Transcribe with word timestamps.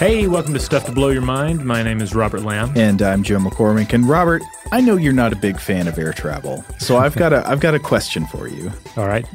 Hey, 0.00 0.26
welcome 0.28 0.54
to 0.54 0.60
Stuff 0.60 0.86
to 0.86 0.92
Blow 0.92 1.10
Your 1.10 1.20
Mind. 1.20 1.62
My 1.62 1.82
name 1.82 2.00
is 2.00 2.14
Robert 2.14 2.40
Lamb. 2.40 2.72
And 2.74 3.02
I'm 3.02 3.22
Joe 3.22 3.36
McCormick. 3.36 3.92
And 3.92 4.08
Robert, 4.08 4.40
I 4.72 4.80
know 4.80 4.96
you're 4.96 5.12
not 5.12 5.34
a 5.34 5.36
big 5.36 5.60
fan 5.60 5.86
of 5.88 5.98
air 5.98 6.14
travel, 6.14 6.64
so 6.78 6.96
I've 6.96 7.14
got 7.16 7.34
a 7.34 7.46
I've 7.46 7.60
got 7.60 7.74
a 7.74 7.78
question 7.78 8.24
for 8.28 8.48
you. 8.48 8.72
All 8.96 9.06
right. 9.06 9.26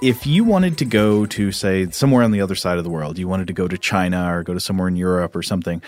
If 0.00 0.24
you 0.24 0.44
wanted 0.44 0.78
to 0.78 0.84
go 0.84 1.26
to 1.26 1.50
say 1.50 1.90
somewhere 1.90 2.22
on 2.22 2.30
the 2.30 2.40
other 2.40 2.54
side 2.54 2.78
of 2.78 2.84
the 2.84 2.90
world, 2.90 3.18
you 3.18 3.26
wanted 3.26 3.48
to 3.48 3.52
go 3.52 3.66
to 3.66 3.76
China 3.76 4.32
or 4.32 4.44
go 4.44 4.54
to 4.54 4.60
somewhere 4.60 4.86
in 4.86 4.94
Europe 4.94 5.34
or 5.34 5.42
something, 5.42 5.82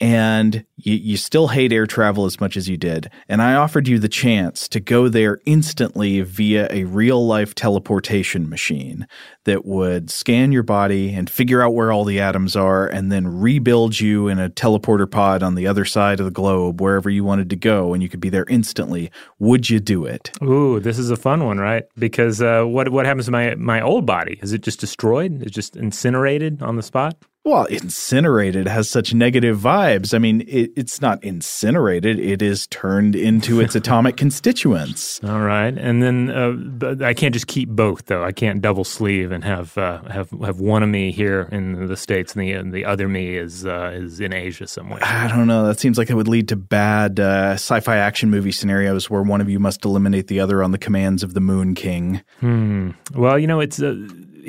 and 0.00 0.64
you, 0.76 0.94
you 0.94 1.16
still 1.16 1.48
hate 1.48 1.72
air 1.72 1.86
travel 1.86 2.24
as 2.24 2.40
much 2.40 2.56
as 2.56 2.68
you 2.68 2.76
did. 2.76 3.10
And 3.28 3.42
I 3.42 3.54
offered 3.54 3.88
you 3.88 3.98
the 3.98 4.08
chance 4.08 4.68
to 4.68 4.80
go 4.80 5.08
there 5.08 5.40
instantly 5.44 6.20
via 6.20 6.68
a 6.70 6.84
real 6.84 7.26
life 7.26 7.54
teleportation 7.54 8.48
machine 8.48 9.06
that 9.44 9.64
would 9.64 10.10
scan 10.10 10.52
your 10.52 10.62
body 10.62 11.12
and 11.12 11.28
figure 11.28 11.62
out 11.62 11.74
where 11.74 11.90
all 11.90 12.04
the 12.04 12.20
atoms 12.20 12.54
are 12.54 12.86
and 12.86 13.10
then 13.10 13.26
rebuild 13.26 13.98
you 13.98 14.28
in 14.28 14.38
a 14.38 14.50
teleporter 14.50 15.10
pod 15.10 15.42
on 15.42 15.54
the 15.54 15.66
other 15.66 15.84
side 15.84 16.20
of 16.20 16.26
the 16.26 16.30
globe, 16.30 16.80
wherever 16.80 17.10
you 17.10 17.24
wanted 17.24 17.50
to 17.50 17.56
go, 17.56 17.92
and 17.92 18.02
you 18.02 18.08
could 18.08 18.20
be 18.20 18.30
there 18.30 18.46
instantly. 18.48 19.10
Would 19.38 19.68
you 19.68 19.80
do 19.80 20.04
it? 20.04 20.30
Ooh, 20.42 20.78
this 20.80 20.98
is 20.98 21.10
a 21.10 21.16
fun 21.16 21.44
one, 21.44 21.58
right? 21.58 21.84
Because 21.98 22.40
uh, 22.40 22.64
what 22.64 22.90
what 22.90 23.06
happens 23.06 23.26
to 23.26 23.32
my 23.32 23.54
my 23.56 23.80
old 23.80 24.06
body? 24.06 24.38
Is 24.42 24.52
it 24.52 24.62
just 24.62 24.80
destroyed? 24.80 25.40
Is 25.40 25.48
it 25.48 25.50
just 25.50 25.76
incinerated 25.76 26.62
on 26.62 26.76
the 26.76 26.82
spot? 26.82 27.16
Well, 27.48 27.64
incinerated 27.64 28.68
has 28.68 28.90
such 28.90 29.14
negative 29.14 29.58
vibes. 29.58 30.12
I 30.12 30.18
mean, 30.18 30.42
it, 30.42 30.70
it's 30.76 31.00
not 31.00 31.24
incinerated; 31.24 32.18
it 32.18 32.42
is 32.42 32.66
turned 32.66 33.16
into 33.16 33.62
its 33.62 33.74
atomic 33.74 34.18
constituents. 34.18 35.18
All 35.24 35.40
right, 35.40 35.72
and 35.74 36.02
then 36.02 36.28
uh, 36.28 36.96
I 37.02 37.14
can't 37.14 37.32
just 37.32 37.46
keep 37.46 37.70
both, 37.70 38.04
though. 38.04 38.22
I 38.22 38.32
can't 38.32 38.60
double 38.60 38.84
sleeve 38.84 39.32
and 39.32 39.42
have 39.44 39.78
uh, 39.78 40.02
have 40.10 40.30
have 40.44 40.60
one 40.60 40.82
of 40.82 40.90
me 40.90 41.10
here 41.10 41.48
in 41.50 41.86
the 41.86 41.96
states, 41.96 42.34
and 42.34 42.42
the 42.42 42.52
and 42.52 42.70
the 42.70 42.84
other 42.84 43.08
me 43.08 43.38
is 43.38 43.64
uh, 43.64 43.92
is 43.94 44.20
in 44.20 44.34
Asia 44.34 44.66
somewhere. 44.66 45.00
I 45.02 45.26
don't 45.28 45.46
know. 45.46 45.66
That 45.68 45.80
seems 45.80 45.96
like 45.96 46.10
it 46.10 46.16
would 46.16 46.28
lead 46.28 46.48
to 46.48 46.56
bad 46.56 47.18
uh, 47.18 47.52
sci-fi 47.52 47.96
action 47.96 48.28
movie 48.28 48.52
scenarios 48.52 49.08
where 49.08 49.22
one 49.22 49.40
of 49.40 49.48
you 49.48 49.58
must 49.58 49.86
eliminate 49.86 50.26
the 50.26 50.38
other 50.38 50.62
on 50.62 50.72
the 50.72 50.78
commands 50.78 51.22
of 51.22 51.32
the 51.32 51.40
Moon 51.40 51.74
King. 51.74 52.20
Hmm. 52.40 52.90
Well, 53.14 53.38
you 53.38 53.46
know, 53.46 53.60
it's 53.60 53.80
uh, 53.80 53.96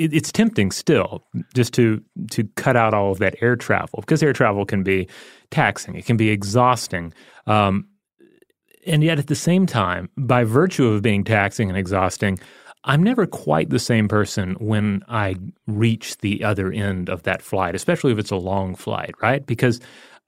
it, 0.00 0.14
it's 0.14 0.32
tempting 0.32 0.70
still 0.70 1.22
just 1.54 1.74
to 1.74 2.02
to 2.30 2.44
cut 2.56 2.76
out 2.76 2.94
all 2.94 3.12
of 3.12 3.18
that 3.18 3.36
air 3.40 3.54
travel 3.54 4.00
because 4.00 4.22
air 4.22 4.32
travel 4.32 4.64
can 4.64 4.82
be 4.82 5.06
taxing. 5.50 5.94
It 5.94 6.06
can 6.06 6.16
be 6.16 6.30
exhausting. 6.30 7.12
Um, 7.46 7.86
and 8.86 9.04
yet, 9.04 9.18
at 9.18 9.26
the 9.26 9.34
same 9.34 9.66
time, 9.66 10.08
by 10.16 10.44
virtue 10.44 10.86
of 10.86 11.02
being 11.02 11.22
taxing 11.22 11.68
and 11.68 11.76
exhausting, 11.76 12.40
I'm 12.84 13.02
never 13.02 13.26
quite 13.26 13.68
the 13.68 13.78
same 13.78 14.08
person 14.08 14.54
when 14.54 15.02
I 15.06 15.36
reach 15.66 16.16
the 16.18 16.42
other 16.42 16.72
end 16.72 17.10
of 17.10 17.24
that 17.24 17.42
flight, 17.42 17.74
especially 17.74 18.12
if 18.12 18.18
it's 18.18 18.30
a 18.30 18.36
long 18.36 18.74
flight, 18.74 19.14
right? 19.20 19.44
Because 19.44 19.80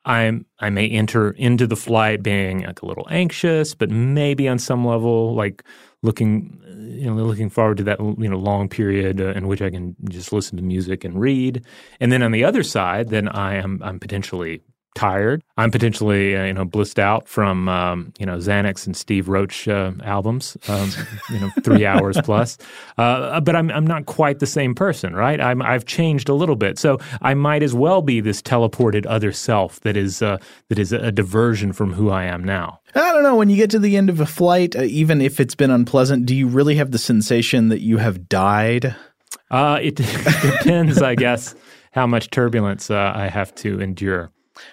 I'm 0.04 0.46
I 0.58 0.70
may 0.70 0.88
enter 0.88 1.30
into 1.32 1.66
the 1.66 1.76
flight 1.76 2.22
being 2.22 2.64
like 2.64 2.82
a 2.82 2.86
little 2.86 3.06
anxious, 3.10 3.74
but 3.74 3.90
maybe 3.90 4.48
on 4.48 4.58
some 4.58 4.84
level 4.84 5.34
like 5.34 5.62
looking 6.02 6.60
you 6.66 7.06
know 7.06 7.22
looking 7.22 7.48
forward 7.48 7.76
to 7.78 7.84
that 7.84 8.00
you 8.00 8.28
know 8.28 8.38
long 8.38 8.68
period 8.68 9.20
uh, 9.20 9.28
in 9.30 9.46
which 9.46 9.62
I 9.62 9.70
can 9.70 9.94
just 10.08 10.32
listen 10.32 10.56
to 10.56 10.62
music 10.62 11.04
and 11.04 11.20
read. 11.20 11.64
And 12.00 12.10
then 12.10 12.22
on 12.22 12.32
the 12.32 12.44
other 12.44 12.62
side, 12.62 13.10
then 13.10 13.28
I 13.28 13.54
am 13.54 13.80
I'm 13.82 14.00
potentially 14.00 14.62
tired. 14.94 15.42
I'm 15.56 15.70
potentially 15.70 16.36
uh, 16.36 16.44
you 16.44 16.52
know 16.52 16.64
blissed 16.64 16.98
out 16.98 17.28
from 17.28 17.68
um, 17.68 18.12
you 18.18 18.26
know 18.26 18.36
Xanax 18.36 18.86
and 18.86 18.96
Steve 18.96 19.28
Roach 19.28 19.68
uh, 19.68 19.92
albums, 20.04 20.56
um, 20.68 20.90
you 21.30 21.40
know 21.40 21.50
three 21.62 21.86
hours 21.92 22.18
plus. 22.22 22.58
Uh, 22.98 23.40
but 23.40 23.56
I'm 23.56 23.70
I'm 23.70 23.86
not 23.86 24.06
quite 24.06 24.38
the 24.38 24.46
same 24.46 24.74
person, 24.74 25.14
right? 25.14 25.40
I'm 25.40 25.62
I've 25.62 25.84
changed 25.84 26.28
a 26.28 26.34
little 26.34 26.56
bit, 26.56 26.78
so 26.78 26.98
I 27.20 27.34
might 27.34 27.62
as 27.62 27.74
well 27.74 28.02
be 28.02 28.20
this 28.20 28.42
teleported 28.42 29.06
other 29.08 29.32
self 29.32 29.80
that 29.80 29.96
is 29.96 30.22
uh, 30.22 30.38
that 30.68 30.78
is 30.78 30.92
a 30.92 31.12
diversion 31.12 31.72
from 31.72 31.92
who 31.92 32.10
I 32.10 32.24
am 32.24 32.44
now. 32.44 32.80
I 32.94 33.12
don't 33.12 33.22
know. 33.22 33.36
When 33.36 33.48
you 33.48 33.56
get 33.56 33.70
to 33.70 33.78
the 33.78 33.96
end 33.96 34.10
of 34.10 34.20
a 34.20 34.26
flight, 34.26 34.76
uh, 34.76 34.82
even 34.82 35.20
if 35.20 35.40
it's 35.40 35.54
been 35.54 35.70
unpleasant, 35.70 36.26
do 36.26 36.34
you 36.34 36.46
really 36.46 36.76
have 36.76 36.90
the 36.90 36.98
sensation 36.98 37.68
that 37.68 37.80
you 37.80 37.98
have 37.98 38.28
died? 38.28 38.94
Uh, 39.50 39.78
it 39.82 39.94
depends, 40.42 41.00
I 41.00 41.14
guess, 41.14 41.54
how 41.92 42.06
much 42.06 42.30
turbulence 42.30 42.90
I 42.90 43.28
have 43.28 43.54
to 43.56 43.80
endure. 43.80 44.30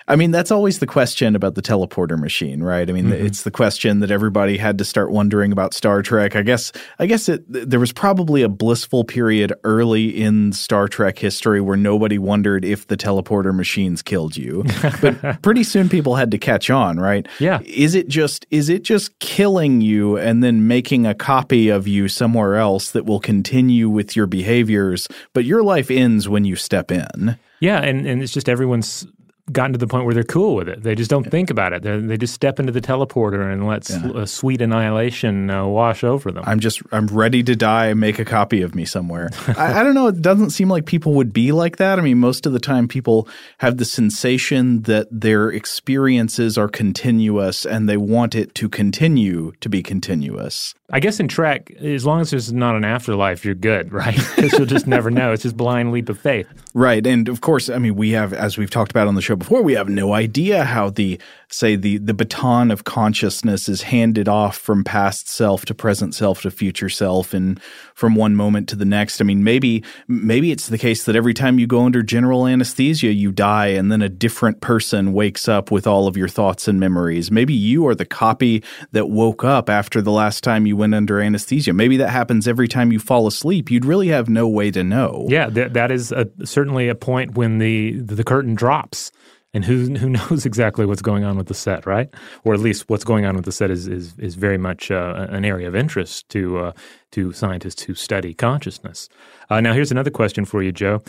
I 0.07 0.15
mean, 0.15 0.31
that's 0.31 0.51
always 0.51 0.80
the 0.80 0.88
question 0.88 1.36
about 1.36 1.56
the 1.56 1.62
teleporter 1.62 2.18
machine, 2.18 2.63
right? 2.63 2.89
I 2.89 2.94
mean, 2.94 3.00
Mm-hmm. 3.09 3.25
it's 3.25 3.44
the 3.44 3.51
question 3.51 4.00
that 4.01 4.12
everybody 4.12 4.57
had 4.57 4.77
to 4.77 4.86
start 4.86 5.12
wondering 5.12 5.51
about 5.51 5.74
Star 5.74 6.01
Trek. 6.01 6.36
I 6.36 6.41
guess, 6.44 6.71
I 7.00 7.06
guess 7.06 7.27
it, 7.30 7.44
there 7.47 7.80
was 7.80 7.91
probably 7.91 8.41
a 8.44 8.50
blissful 8.50 9.03
period 9.03 9.53
early 9.63 10.09
in 10.09 10.51
Star 10.53 10.88
Trek 10.88 11.18
history 11.18 11.62
where 11.62 11.77
nobody 11.77 12.18
wondered 12.19 12.63
if 12.65 12.88
the 12.88 12.97
teleporter 12.97 13.56
machines 13.56 14.01
killed 14.01 14.36
you. 14.38 14.63
but 15.01 15.41
pretty 15.41 15.63
soon 15.63 15.89
people 15.89 16.15
had 16.15 16.30
to 16.31 16.38
catch 16.38 16.69
on, 16.69 17.00
right? 17.00 17.27
Yeah. 17.39 17.62
Is 17.65 17.95
it 17.95 18.07
just, 18.09 18.45
is 18.51 18.69
it 18.69 18.83
just 18.83 19.18
killing 19.19 19.81
you 19.81 20.18
and 20.18 20.44
then 20.44 20.68
making 20.68 21.07
a 21.07 21.15
copy 21.15 21.69
of 21.69 21.88
you 21.88 22.07
somewhere 22.09 22.56
else 22.57 22.91
that 22.91 23.06
will 23.06 23.19
continue 23.19 23.89
with 23.89 24.15
your 24.15 24.27
behaviors, 24.27 25.07
but 25.33 25.45
your 25.45 25.63
life 25.63 25.89
ends 25.89 26.27
when 26.30 26.45
you 26.45 26.56
step 26.56 26.91
in? 26.91 27.38
Yeah, 27.62 27.81
and, 27.81 28.06
and 28.07 28.21
it's 28.21 28.31
just 28.33 28.47
everyone's 28.47 29.06
gotten 29.51 29.74
to 29.74 29.80
the 29.80 29.88
point 29.88 30.06
where 30.06 30.13
they're 30.13 30.24
cool 30.24 30.56
with 30.56 30.69
it. 30.69 30.84
They 30.84 30.96
just 30.96 31.10
don't 31.10 31.30
think 31.30 31.50
about 31.50 31.74
it. 31.74 31.84
They 31.84 32.00
they 32.00 32.18
just 32.18 32.34
step 32.34 32.60
into 32.60 32.72
the 32.72 32.81
teleporter 32.81 33.51
and 33.51 33.68
let 33.68 33.90
s- 33.90 34.04
a 34.04 34.25
sweet 34.28 34.62
annihilation 34.62 35.50
uh, 35.50 35.66
wash 35.66 36.04
over 36.04 36.31
them. 36.31 36.44
I'm 36.48 36.60
just 36.60 36.81
I'm 36.92 37.07
ready 37.07 37.44
to 37.44 37.56
die. 37.56 37.94
Make 37.94 38.19
a 38.19 38.25
copy 38.25 38.62
of 38.62 38.75
me 38.75 38.86
somewhere. 38.86 39.30
I, 39.57 39.80
I 39.80 39.84
don't 39.84 39.94
know. 39.94 40.07
It 40.07 40.22
doesn't 40.22 40.51
seem 40.51 40.69
like 40.69 40.86
people 40.86 41.13
would 41.16 41.34
be 41.34 41.51
like 41.51 41.78
that. 41.78 42.00
I 42.00 42.01
mean, 42.01 42.18
most 42.19 42.46
of 42.46 42.54
the 42.54 42.60
time, 42.60 42.88
people 42.88 43.28
have 43.60 43.78
the 43.78 43.86
sensation 43.86 44.84
that 44.84 45.07
their 45.12 45.50
experiences 45.50 46.57
are 46.57 46.68
continuous 46.68 47.66
and 47.66 47.88
they 47.90 47.98
want 47.98 48.36
it 48.36 48.54
to 48.56 48.69
continue 48.69 49.54
to 49.62 49.69
be 49.69 49.81
continuous. 49.81 50.74
I 50.92 51.00
guess 51.00 51.19
in 51.19 51.28
Trek, 51.28 51.72
as 51.80 52.06
long 52.06 52.19
as 52.22 52.31
there's 52.31 52.51
not 52.51 52.75
an 52.75 52.84
afterlife, 52.84 53.46
you're 53.46 53.54
good, 53.56 53.94
right? 54.01 54.19
Because 54.36 54.54
you'll 54.54 54.66
just 54.66 54.88
never 54.88 55.10
know. 55.12 55.31
It's 55.34 55.44
just 55.44 55.56
blind 55.56 55.92
leap 55.92 56.10
of 56.10 56.19
faith. 56.19 56.48
Right. 56.74 57.06
And 57.06 57.30
of 57.30 57.42
course, 57.42 57.69
I 57.69 57.78
mean, 57.78 57.96
we 57.96 58.12
have, 58.12 58.34
as 58.34 58.57
we've 58.57 58.69
talked 58.69 58.92
about 58.92 59.07
on 59.07 59.16
the 59.16 59.22
show 59.22 59.36
before, 59.39 59.62
we 59.62 59.74
have 59.74 59.89
no 59.89 60.13
idea 60.13 60.63
how 60.63 60.89
the, 60.89 61.19
say, 61.50 61.75
the, 61.75 61.97
the 61.97 62.13
baton 62.13 62.69
of 62.69 62.83
consciousness 62.83 63.68
is 63.68 63.83
handed 63.83 64.27
off 64.27 64.57
from 64.57 64.83
past 64.83 65.27
self 65.27 65.65
to 65.65 65.74
present 65.74 66.13
self 66.13 66.41
to 66.44 66.51
future 66.51 66.89
self 66.89 67.33
and 67.33 67.59
from 67.95 68.15
one 68.15 68.36
moment 68.36 68.69
to 68.69 68.75
the 68.75 68.86
next. 68.86 69.21
I 69.21 69.24
mean, 69.24 69.44
maybe, 69.44 69.83
maybe 70.07 70.51
it's 70.51 70.68
the 70.68 70.77
case 70.77 71.06
that 71.06 71.15
every 71.15 71.33
time 71.33 71.59
you 71.59 71.68
go 71.68 71.86
under 71.86 72.03
general 72.03 72.45
anesthesia, 72.45 73.12
you 73.12 73.31
die 73.31 73.68
and 73.68 73.91
then 73.91 74.01
a 74.01 74.09
different 74.09 74.62
person 74.62 75.13
wakes 75.13 75.47
up 75.47 75.71
with 75.71 75.88
all 75.88 76.07
of 76.07 76.15
your 76.15 76.27
thoughts 76.27 76.68
and 76.68 76.80
memories. 76.80 77.31
Maybe 77.31 77.53
you 77.53 77.88
are 77.88 77.95
the 77.95 78.06
copy 78.06 78.63
that 78.91 79.09
woke 79.09 79.44
up 79.44 79.69
after 79.69 80.01
the 80.01 80.12
last 80.12 80.44
time 80.44 80.65
you 80.65 80.77
went 80.77 80.94
under 80.94 81.19
anesthesia. 81.19 81.74
Maybe 81.74 81.97
that 81.97 82.09
happens 82.09 82.47
every 82.47 82.68
time 82.68 82.91
you 82.91 83.00
fall 83.00 83.27
asleep. 83.27 83.71
You'd 83.71 83.86
really 83.86 84.09
have 84.09 84.30
no 84.30 84.47
way 84.47 84.71
to 84.71 84.83
know. 84.83 85.25
Yeah, 85.30 85.50
that, 85.50 85.91
is 85.91 86.12
a, 86.12 86.27
certainly 86.44 86.89
a 86.89 86.95
point 86.95 87.36
when 87.36 87.57
the 87.57 88.00
the 88.00 88.24
curtain 88.24 88.56
drops, 88.56 89.12
and 89.54 89.66
who 89.66 89.96
who 89.96 90.10
knows 90.10 90.46
exactly 90.46 90.86
what's 90.86 91.01
going 91.01 91.24
on 91.24 91.38
with 91.38 91.48
the 91.48 91.54
set, 91.54 91.86
right? 91.86 92.10
Or 92.44 92.54
at 92.54 92.60
least 92.60 92.90
what's 92.90 93.04
going 93.04 93.25
on 93.25 93.36
with 93.36 93.46
the 93.46 93.51
set 93.51 93.72
is 93.72 93.88
is 93.88 94.18
is 94.19 94.36
very 94.36 94.57
much 94.57 94.92
uh, 94.92 95.28
an 95.30 95.46
area 95.46 95.68
of 95.68 95.75
interest 95.75 96.30
to 96.30 96.57
uh, 96.60 96.72
to 97.12 97.34
scientists 97.34 97.81
who 97.84 97.94
study 97.96 98.34
consciousness. 98.34 99.10
Uh, 99.50 99.62
now, 99.62 99.74
here's 99.74 99.92
another 99.92 100.12
question 100.12 100.46
for 100.46 100.62
you, 100.62 100.72
Joe. 100.72 101.01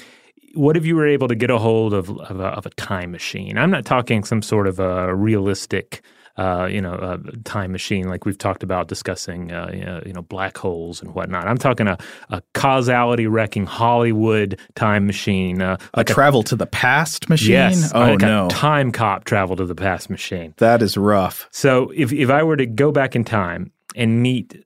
What 0.54 0.76
if 0.76 0.84
you 0.84 0.96
were 0.96 1.06
able 1.06 1.28
to 1.28 1.34
get 1.34 1.50
a 1.50 1.58
hold 1.58 1.94
of 1.94 2.10
of 2.20 2.40
a, 2.40 2.46
of 2.46 2.66
a 2.66 2.70
time 2.70 3.10
machine? 3.12 3.58
I'm 3.58 3.70
not 3.70 3.84
talking 3.84 4.24
some 4.24 4.42
sort 4.42 4.66
of 4.66 4.80
a 4.80 5.14
realistic 5.14 6.02
uh, 6.40 6.66
you 6.66 6.80
know, 6.80 6.94
a 6.94 7.36
time 7.44 7.70
machine 7.70 8.08
like 8.08 8.24
we've 8.24 8.38
talked 8.38 8.62
about 8.62 8.88
discussing, 8.88 9.52
uh, 9.52 10.00
you, 10.06 10.12
know, 10.14 10.22
black 10.22 10.56
holes 10.56 11.02
and 11.02 11.14
whatnot. 11.14 11.46
I'm 11.46 11.58
talking 11.58 11.86
a, 11.86 11.98
a 12.30 12.40
causality 12.54 13.26
wrecking 13.26 13.66
Hollywood 13.66 14.58
time 14.74 15.06
machine, 15.06 15.60
uh, 15.60 15.76
A 15.92 16.02
travel 16.02 16.42
to 16.44 16.56
the 16.56 16.66
past 16.66 17.28
machine? 17.28 17.50
yes, 17.50 17.92
Oh 17.94 18.00
like 18.12 18.20
no. 18.20 18.46
a 18.46 18.48
time 18.48 18.90
cop 18.90 19.24
travel 19.24 19.54
to 19.56 19.66
the 19.66 19.74
past 19.74 20.08
machine. 20.08 20.54
that 20.56 20.80
is 20.80 20.96
rough. 20.96 21.46
So 21.50 21.92
if 21.94 22.10
if 22.12 22.30
I 22.30 22.42
were 22.42 22.56
to 22.56 22.66
go 22.66 22.90
back 22.90 23.14
in 23.14 23.24
time 23.24 23.70
and 23.94 24.22
meet 24.22 24.64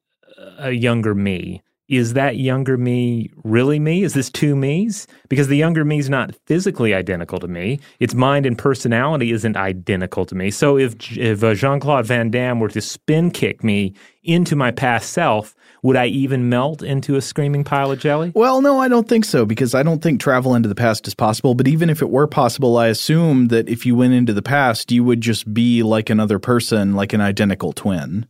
a 0.59 0.71
younger 0.71 1.13
me, 1.15 1.64
is 1.89 2.15
that 2.15 2.37
younger 2.37 2.79
me 2.79 3.31
really 3.45 3.79
me? 3.79 4.03
Is 4.03 4.15
this 4.15 4.31
two 4.31 4.57
me's? 4.57 5.07
Because 5.29 5.49
the 5.49 5.57
younger 5.57 5.85
me's 5.85 6.09
not 6.09 6.35
physically 6.47 6.95
identical 6.95 7.39
to 7.41 7.49
me. 7.49 7.79
Its 8.01 8.15
mind 8.15 8.47
and 8.47 8.57
personality 8.57 9.33
isn't 9.33 9.57
identical 9.57 10.25
to 10.27 10.35
me. 10.35 10.51
So 10.51 10.79
if 10.79 11.17
if 11.17 11.45
uh, 11.45 11.55
Jean 11.55 11.81
Claude 11.81 12.07
Van 12.07 12.31
Damme 12.31 12.61
were 12.61 12.69
to 12.69 12.81
spin 12.81 13.31
kick 13.31 13.63
me 13.63 13.95
into 14.23 14.57
my 14.57 14.71
past 14.71 15.11
self, 15.11 15.55
would 15.83 15.97
I 15.97 16.07
even 16.07 16.49
melt 16.49 16.83
into 16.83 17.17
a 17.17 17.21
screaming 17.21 17.65
pile 17.65 17.93
of 17.93 17.99
jelly? 17.99 18.33
Well, 18.35 18.63
no, 18.63 18.81
I 18.81 18.89
don't 18.89 19.07
think 19.07 19.27
so 19.27 19.45
because 19.45 19.75
I 19.75 19.83
don't 19.83 20.03
think 20.03 20.19
travel 20.19 20.55
into 20.55 20.71
the 20.71 20.75
past 20.75 21.07
is 21.07 21.15
possible. 21.15 21.55
But 21.55 21.69
even 21.69 21.91
if 21.91 22.01
it 22.01 22.09
were 22.09 22.27
possible, 22.27 22.79
I 22.79 22.87
assume 22.89 23.49
that 23.49 23.69
if 23.69 23.85
you 23.85 23.95
went 23.95 24.15
into 24.15 24.33
the 24.33 24.41
past, 24.41 24.91
you 24.91 25.05
would 25.05 25.21
just 25.21 25.53
be 25.53 25.83
like 25.83 26.09
another 26.09 26.39
person, 26.39 26.95
like 26.95 27.13
an 27.13 27.21
identical 27.21 27.75
twin. 27.75 28.27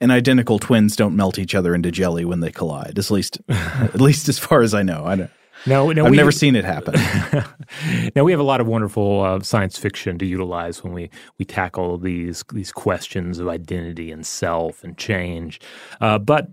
And 0.00 0.10
identical 0.10 0.58
twins 0.58 0.96
don't 0.96 1.14
melt 1.14 1.38
each 1.38 1.54
other 1.54 1.74
into 1.74 1.90
jelly 1.90 2.24
when 2.24 2.40
they 2.40 2.50
collide. 2.50 2.98
At 2.98 3.10
least, 3.10 3.38
at 3.48 4.00
least 4.00 4.28
as 4.28 4.38
far 4.38 4.62
as 4.62 4.72
I 4.74 4.82
know, 4.82 5.04
I 5.04 5.16
don't. 5.16 5.30
No, 5.66 5.92
no, 5.92 6.06
I've 6.06 6.10
we- 6.12 6.16
never 6.16 6.32
seen 6.32 6.56
it 6.56 6.64
happen. 6.64 6.94
now 8.16 8.24
we 8.24 8.32
have 8.32 8.40
a 8.40 8.44
lot 8.44 8.62
of 8.62 8.66
wonderful 8.66 9.20
uh, 9.20 9.40
science 9.40 9.76
fiction 9.76 10.18
to 10.18 10.24
utilize 10.24 10.82
when 10.82 10.94
we 10.94 11.10
we 11.38 11.44
tackle 11.44 11.98
these 11.98 12.44
these 12.52 12.72
questions 12.72 13.38
of 13.38 13.46
identity 13.48 14.10
and 14.10 14.26
self 14.26 14.82
and 14.82 14.96
change, 14.96 15.60
uh, 16.00 16.18
but 16.18 16.48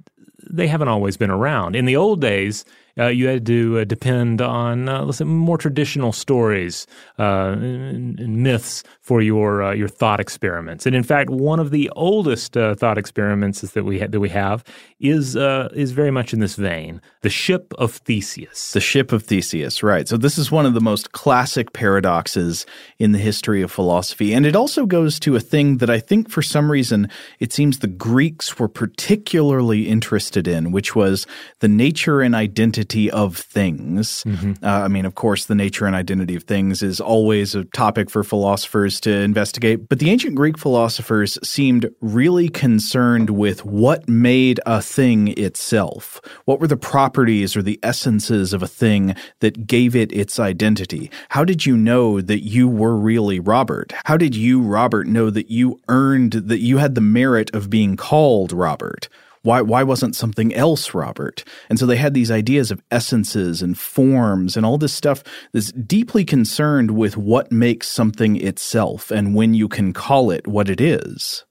they 0.49 0.67
haven't 0.67 0.89
always 0.89 1.15
been 1.15 1.31
around. 1.31 1.75
In 1.75 1.85
the 1.85 1.95
old 1.95 2.19
days, 2.19 2.65
uh, 2.97 3.07
you 3.07 3.27
had 3.27 3.45
to 3.45 3.79
uh, 3.79 3.83
depend 3.83 4.41
on 4.41 4.89
uh, 4.89 5.11
say 5.11 5.25
more 5.25 5.57
traditional 5.57 6.11
stories 6.11 6.87
uh, 7.19 7.55
and, 7.59 8.19
and 8.19 8.37
myths 8.37 8.83
for 9.01 9.21
your 9.21 9.61
uh, 9.61 9.73
your 9.73 9.87
thought 9.87 10.19
experiments. 10.19 10.85
And 10.85 10.95
in 10.95 11.03
fact, 11.03 11.29
one 11.29 11.59
of 11.59 11.71
the 11.71 11.89
oldest 11.95 12.57
uh, 12.57 12.75
thought 12.75 12.97
experiments 12.97 13.61
that 13.61 13.83
we 13.83 13.99
ha- 13.99 14.07
that 14.09 14.19
we 14.19 14.29
have 14.29 14.63
is 14.99 15.35
is 15.35 15.91
very 15.91 16.11
much 16.11 16.33
in 16.33 16.39
this 16.39 16.55
vein: 16.55 17.01
the 17.21 17.29
ship 17.29 17.73
of 17.77 17.93
Theseus. 17.93 18.71
The 18.71 18.79
ship 18.79 19.11
of 19.11 19.23
Theseus, 19.23 19.83
right. 19.83 20.07
So, 20.07 20.17
this 20.17 20.37
is 20.37 20.51
one 20.51 20.65
of 20.65 20.73
the 20.73 20.81
most 20.81 21.11
classic 21.11 21.73
paradoxes 21.73 22.65
in 22.97 23.11
the 23.11 23.19
history 23.19 23.61
of 23.61 23.71
philosophy. 23.71 24.33
And 24.33 24.45
it 24.45 24.55
also 24.55 24.85
goes 24.85 25.19
to 25.19 25.35
a 25.35 25.39
thing 25.39 25.77
that 25.77 25.89
I 25.89 25.99
think 25.99 26.29
for 26.29 26.41
some 26.41 26.71
reason 26.71 27.09
it 27.39 27.53
seems 27.53 27.79
the 27.79 27.87
Greeks 27.87 28.57
were 28.57 28.67
particularly 28.67 29.87
interested 29.87 30.47
in, 30.47 30.71
which 30.71 30.95
was 30.95 31.27
the 31.59 31.67
nature 31.67 32.21
and 32.21 32.33
identity 32.33 32.86
of 33.11 33.37
things. 33.37 34.23
Uh, 34.63 34.67
I 34.67 34.87
mean, 34.87 35.05
of 35.05 35.15
course, 35.15 35.45
the 35.45 35.55
nature 35.55 35.85
and 35.85 35.95
identity 35.95 36.35
of 36.35 36.43
things 36.43 36.81
is 36.81 36.99
always 36.99 37.55
a 37.55 37.63
topic 37.65 38.09
for 38.09 38.23
philosophers 38.23 38.99
to 39.01 39.11
investigate. 39.11 39.89
But 39.89 39.99
the 39.99 40.09
ancient 40.09 40.35
Greek 40.35 40.57
philosophers 40.57 41.37
seemed 41.43 41.89
really 42.01 42.49
concerned 42.49 43.29
with 43.31 43.65
what 43.65 44.07
made 44.07 44.59
a 44.65 44.81
thing 44.81 45.29
itself. 45.37 46.21
What 46.45 46.59
were 46.59 46.67
the 46.67 46.77
properties 46.77 47.55
or 47.55 47.61
the 47.61 47.79
essences 47.83 48.53
of 48.53 48.63
a 48.63 48.67
thing 48.67 49.15
that 49.39 49.67
gave 49.67 49.95
it 49.95 50.11
its 50.11 50.39
identity? 50.39 51.11
How 51.29 51.43
did 51.43 51.65
you 51.65 51.75
know 51.77 52.21
that 52.21 52.43
you 52.43 52.67
were 52.67 52.95
really 52.95 53.39
Robert? 53.39 53.93
How 54.05 54.17
did 54.17 54.35
you, 54.35 54.61
Robert, 54.61 55.07
know 55.07 55.29
that 55.29 55.49
you 55.49 55.79
earned, 55.87 56.33
that 56.33 56.59
you 56.59 56.77
had 56.77 56.95
the 56.95 57.01
merit 57.01 57.53
of 57.53 57.69
being 57.69 57.95
called 57.97 58.51
Robert? 58.51 59.09
Why, 59.43 59.61
why 59.61 59.83
wasn't 59.83 60.15
something 60.15 60.53
else 60.53 60.93
Robert? 60.93 61.43
And 61.69 61.79
so 61.79 61.85
they 61.85 61.95
had 61.95 62.13
these 62.13 62.31
ideas 62.31 62.71
of 62.71 62.81
essences 62.91 63.61
and 63.61 63.77
forms 63.77 64.57
and 64.57 64.65
all 64.65 64.77
this 64.77 64.93
stuff 64.93 65.23
that's 65.53 65.71
deeply 65.71 66.25
concerned 66.25 66.91
with 66.91 67.17
what 67.17 67.51
makes 67.51 67.87
something 67.87 68.35
itself 68.35 69.11
and 69.11 69.35
when 69.35 69.53
you 69.53 69.67
can 69.67 69.93
call 69.93 70.31
it 70.31 70.47
what 70.47 70.69
it 70.69 70.81
is. 70.81 71.45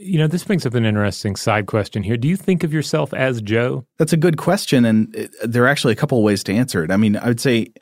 You 0.00 0.18
know, 0.18 0.28
this 0.28 0.44
brings 0.44 0.64
up 0.64 0.74
an 0.74 0.84
interesting 0.84 1.34
side 1.34 1.66
question 1.66 2.04
here. 2.04 2.16
Do 2.16 2.28
you 2.28 2.36
think 2.36 2.62
of 2.62 2.72
yourself 2.72 3.12
as 3.12 3.42
Joe? 3.42 3.84
That's 3.98 4.12
a 4.12 4.16
good 4.16 4.36
question, 4.36 4.84
and 4.84 5.12
it, 5.14 5.34
there 5.42 5.64
are 5.64 5.68
actually 5.68 5.92
a 5.92 5.96
couple 5.96 6.18
of 6.18 6.24
ways 6.24 6.44
to 6.44 6.54
answer 6.54 6.84
it. 6.84 6.92
I 6.92 6.96
mean, 6.96 7.16
I 7.16 7.26
would 7.26 7.40
say 7.40 7.72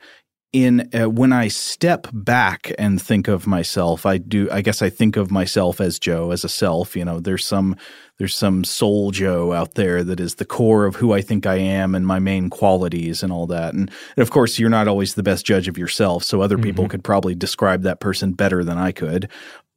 in 0.56 0.88
uh, 0.94 1.10
when 1.10 1.34
I 1.34 1.48
step 1.48 2.06
back 2.14 2.72
and 2.78 3.00
think 3.00 3.28
of 3.28 3.46
myself, 3.46 4.06
I 4.06 4.16
do. 4.16 4.48
I 4.50 4.62
guess 4.62 4.80
I 4.80 4.88
think 4.88 5.16
of 5.16 5.30
myself 5.30 5.78
as 5.78 5.98
Joe, 5.98 6.30
as 6.30 6.44
a 6.44 6.48
self. 6.48 6.96
You 6.96 7.04
know, 7.04 7.20
there's 7.20 7.44
some 7.44 7.76
there's 8.18 8.34
some 8.34 8.64
soul 8.64 9.10
Joe 9.10 9.52
out 9.52 9.74
there 9.74 10.02
that 10.04 10.20
is 10.20 10.36
the 10.36 10.44
core 10.44 10.86
of 10.86 10.96
who 10.96 11.12
I 11.12 11.20
think 11.20 11.46
I 11.46 11.56
am 11.56 11.94
and 11.94 12.06
my 12.06 12.18
main 12.18 12.48
qualities 12.48 13.22
and 13.22 13.32
all 13.32 13.46
that. 13.48 13.74
And, 13.74 13.90
and 14.16 14.22
of 14.22 14.30
course, 14.30 14.58
you're 14.58 14.70
not 14.70 14.88
always 14.88 15.14
the 15.14 15.22
best 15.22 15.44
judge 15.44 15.68
of 15.68 15.76
yourself, 15.76 16.24
so 16.24 16.40
other 16.40 16.58
people 16.58 16.84
mm-hmm. 16.84 16.92
could 16.92 17.04
probably 17.04 17.34
describe 17.34 17.82
that 17.82 18.00
person 18.00 18.32
better 18.32 18.64
than 18.64 18.78
I 18.78 18.92
could. 18.92 19.28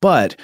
But 0.01 0.39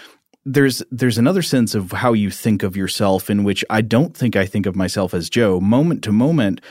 there's 0.45 0.83
there's 0.91 1.17
another 1.17 1.41
sense 1.41 1.73
of 1.73 1.91
how 1.91 2.13
you 2.13 2.29
think 2.29 2.63
of 2.63 2.77
yourself 2.77 3.29
in 3.29 3.43
which 3.43 3.65
I 3.69 3.81
don't 3.81 4.15
think 4.15 4.35
I 4.35 4.45
think 4.45 4.65
of 4.65 4.75
myself 4.75 5.13
as 5.13 5.29
Joe. 5.29 5.59
Moment 5.59 6.03
to 6.03 6.11
moment, 6.11 6.61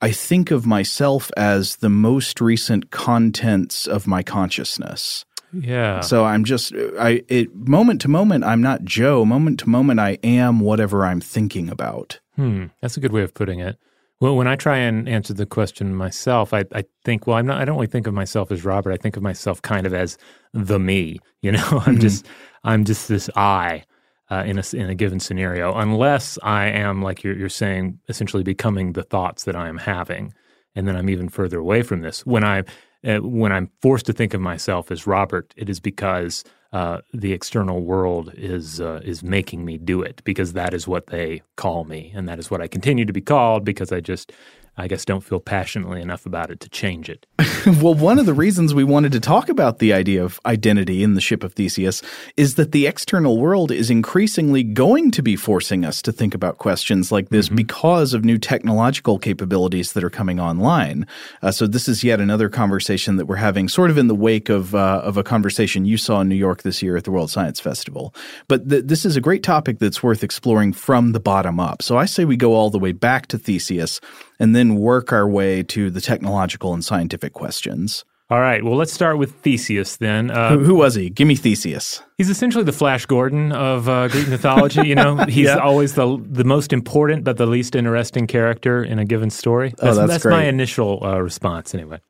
I 0.00 0.12
think 0.12 0.50
of 0.50 0.66
myself 0.66 1.30
as 1.36 1.76
the 1.76 1.88
most 1.88 2.40
recent 2.40 2.90
contents 2.90 3.86
of 3.86 4.06
my 4.06 4.22
consciousness. 4.22 5.24
Yeah. 5.54 6.00
So 6.00 6.24
I'm 6.24 6.44
just 6.44 6.72
I 6.98 7.22
it 7.28 7.54
moment 7.54 8.00
to 8.02 8.08
moment 8.08 8.44
I'm 8.44 8.60
not 8.60 8.84
Joe. 8.84 9.24
Moment 9.24 9.60
to 9.60 9.68
moment 9.68 10.00
I 10.00 10.18
am 10.22 10.60
whatever 10.60 11.04
I'm 11.04 11.20
thinking 11.20 11.68
about. 11.68 12.20
Hmm, 12.36 12.66
that's 12.80 12.96
a 12.96 13.00
good 13.00 13.12
way 13.12 13.22
of 13.22 13.34
putting 13.34 13.60
it. 13.60 13.78
Well, 14.20 14.36
when 14.36 14.46
I 14.46 14.56
try 14.56 14.78
and 14.78 15.08
answer 15.08 15.34
the 15.34 15.44
question 15.44 15.94
myself, 15.94 16.54
I, 16.54 16.64
I 16.72 16.84
think, 17.04 17.26
well, 17.26 17.36
I'm 17.36 17.46
not. 17.46 17.60
I 17.60 17.64
don't 17.64 17.76
really 17.76 17.88
think 17.88 18.06
of 18.06 18.14
myself 18.14 18.50
as 18.50 18.64
Robert. 18.64 18.92
I 18.92 18.96
think 18.96 19.16
of 19.16 19.22
myself 19.22 19.60
kind 19.60 19.86
of 19.86 19.92
as 19.92 20.16
the 20.52 20.78
me. 20.78 21.18
You 21.42 21.52
know, 21.52 21.58
I'm 21.70 21.94
mm-hmm. 21.94 22.00
just, 22.00 22.26
I'm 22.62 22.84
just 22.84 23.08
this 23.08 23.28
I 23.36 23.84
uh, 24.30 24.44
in 24.46 24.58
a 24.58 24.64
in 24.72 24.88
a 24.88 24.94
given 24.94 25.20
scenario, 25.20 25.74
unless 25.74 26.38
I 26.42 26.66
am 26.66 27.02
like 27.02 27.22
you're, 27.22 27.36
you're 27.36 27.48
saying, 27.48 27.98
essentially 28.08 28.42
becoming 28.42 28.92
the 28.92 29.02
thoughts 29.02 29.44
that 29.44 29.56
I 29.56 29.68
am 29.68 29.78
having, 29.78 30.32
and 30.74 30.88
then 30.88 30.96
I'm 30.96 31.10
even 31.10 31.28
further 31.28 31.58
away 31.58 31.82
from 31.82 32.00
this. 32.00 32.24
When 32.24 32.44
I 32.44 32.64
uh, 33.04 33.18
when 33.18 33.52
I'm 33.52 33.70
forced 33.82 34.06
to 34.06 34.12
think 34.12 34.34
of 34.34 34.40
myself 34.40 34.90
as 34.90 35.06
Robert, 35.06 35.52
it 35.56 35.68
is 35.68 35.80
because 35.80 36.44
uh, 36.72 37.00
the 37.12 37.32
external 37.32 37.82
world 37.82 38.32
is 38.36 38.80
uh, 38.80 39.00
is 39.04 39.22
making 39.22 39.64
me 39.64 39.78
do 39.78 40.02
it 40.02 40.22
because 40.24 40.54
that 40.54 40.74
is 40.74 40.88
what 40.88 41.06
they 41.08 41.42
call 41.56 41.84
me, 41.84 42.12
and 42.14 42.28
that 42.28 42.38
is 42.38 42.50
what 42.50 42.60
I 42.60 42.66
continue 42.66 43.04
to 43.04 43.12
be 43.12 43.20
called 43.20 43.64
because 43.64 43.92
I 43.92 44.00
just 44.00 44.32
I 44.76 44.88
guess 44.88 45.04
don't 45.04 45.22
feel 45.22 45.38
passionately 45.38 46.00
enough 46.00 46.26
about 46.26 46.50
it 46.50 46.58
to 46.60 46.68
change 46.68 47.08
it. 47.08 47.26
well, 47.80 47.94
one 47.94 48.18
of 48.18 48.26
the 48.26 48.34
reasons 48.34 48.74
we 48.74 48.82
wanted 48.82 49.12
to 49.12 49.20
talk 49.20 49.48
about 49.48 49.78
the 49.78 49.92
idea 49.92 50.24
of 50.24 50.40
identity 50.46 51.04
in 51.04 51.14
the 51.14 51.20
ship 51.20 51.44
of 51.44 51.52
Theseus 51.52 52.02
is 52.36 52.56
that 52.56 52.72
the 52.72 52.86
external 52.86 53.38
world 53.38 53.70
is 53.70 53.88
increasingly 53.88 54.64
going 54.64 55.12
to 55.12 55.22
be 55.22 55.36
forcing 55.36 55.84
us 55.84 56.02
to 56.02 56.10
think 56.10 56.34
about 56.34 56.58
questions 56.58 57.12
like 57.12 57.28
this 57.28 57.46
mm-hmm. 57.46 57.56
because 57.56 58.14
of 58.14 58.24
new 58.24 58.36
technological 58.36 59.18
capabilities 59.18 59.92
that 59.92 60.02
are 60.02 60.10
coming 60.10 60.40
online. 60.40 61.06
Uh, 61.40 61.52
so 61.52 61.68
this 61.68 61.88
is 61.88 62.02
yet 62.02 62.20
another 62.20 62.48
conversation 62.48 63.14
that 63.16 63.26
we're 63.26 63.36
having, 63.36 63.68
sort 63.68 63.90
of 63.90 63.98
in 63.98 64.08
the 64.08 64.14
wake 64.14 64.48
of 64.48 64.74
uh, 64.74 65.02
of 65.04 65.16
a 65.16 65.22
conversation 65.22 65.84
you 65.84 65.96
saw 65.96 66.20
in 66.20 66.28
New 66.28 66.34
York 66.34 66.62
this 66.62 66.82
year 66.82 66.96
at 66.96 67.04
the 67.04 67.12
World 67.12 67.30
Science 67.30 67.60
Festival. 67.60 68.12
But 68.48 68.68
th- 68.68 68.84
this 68.86 69.04
is 69.04 69.16
a 69.16 69.20
great 69.20 69.44
topic 69.44 69.78
that's 69.78 70.02
worth 70.02 70.24
exploring 70.24 70.72
from 70.72 71.12
the 71.12 71.20
bottom 71.20 71.60
up. 71.60 71.80
So 71.82 71.96
I 71.96 72.06
say 72.06 72.24
we 72.24 72.36
go 72.36 72.54
all 72.54 72.70
the 72.70 72.78
way 72.78 72.92
back 72.92 73.26
to 73.28 73.38
Theseus 73.38 74.00
and 74.40 74.54
then 74.54 74.63
work 74.72 75.12
our 75.12 75.28
way 75.28 75.62
to 75.64 75.90
the 75.90 76.00
technological 76.00 76.72
and 76.74 76.84
scientific 76.84 77.32
questions. 77.32 78.04
All 78.30 78.40
right. 78.40 78.64
Well, 78.64 78.76
let's 78.76 78.92
start 78.92 79.18
with 79.18 79.34
Theseus 79.42 79.96
then. 79.96 80.30
Uh, 80.30 80.50
who, 80.50 80.64
who, 80.64 80.74
was 80.76 80.94
he? 80.94 81.10
Give 81.10 81.28
me 81.28 81.36
Theseus. 81.36 82.02
He's 82.16 82.30
essentially 82.30 82.64
the 82.64 82.72
Flash 82.72 83.04
Gordon 83.04 83.52
of 83.52 83.86
uh, 83.86 84.08
Greek 84.08 84.28
mythology. 84.28 84.88
You 84.88 84.94
know, 84.94 85.16
he's 85.28 85.46
yeah. 85.46 85.58
always 85.58 85.94
the 85.94 86.18
the 86.26 86.44
most 86.44 86.72
important 86.72 87.24
but 87.24 87.36
the 87.36 87.46
least 87.46 87.76
interesting 87.76 88.26
character 88.26 88.82
in 88.82 88.98
a 88.98 89.04
given 89.04 89.28
story. 89.28 89.74
That's, 89.76 89.98
oh, 89.98 90.06
that's, 90.06 90.24
that's 90.24 90.24
my 90.24 90.44
initial 90.44 91.04
uh, 91.04 91.20
response, 91.20 91.74
anyway. 91.74 92.00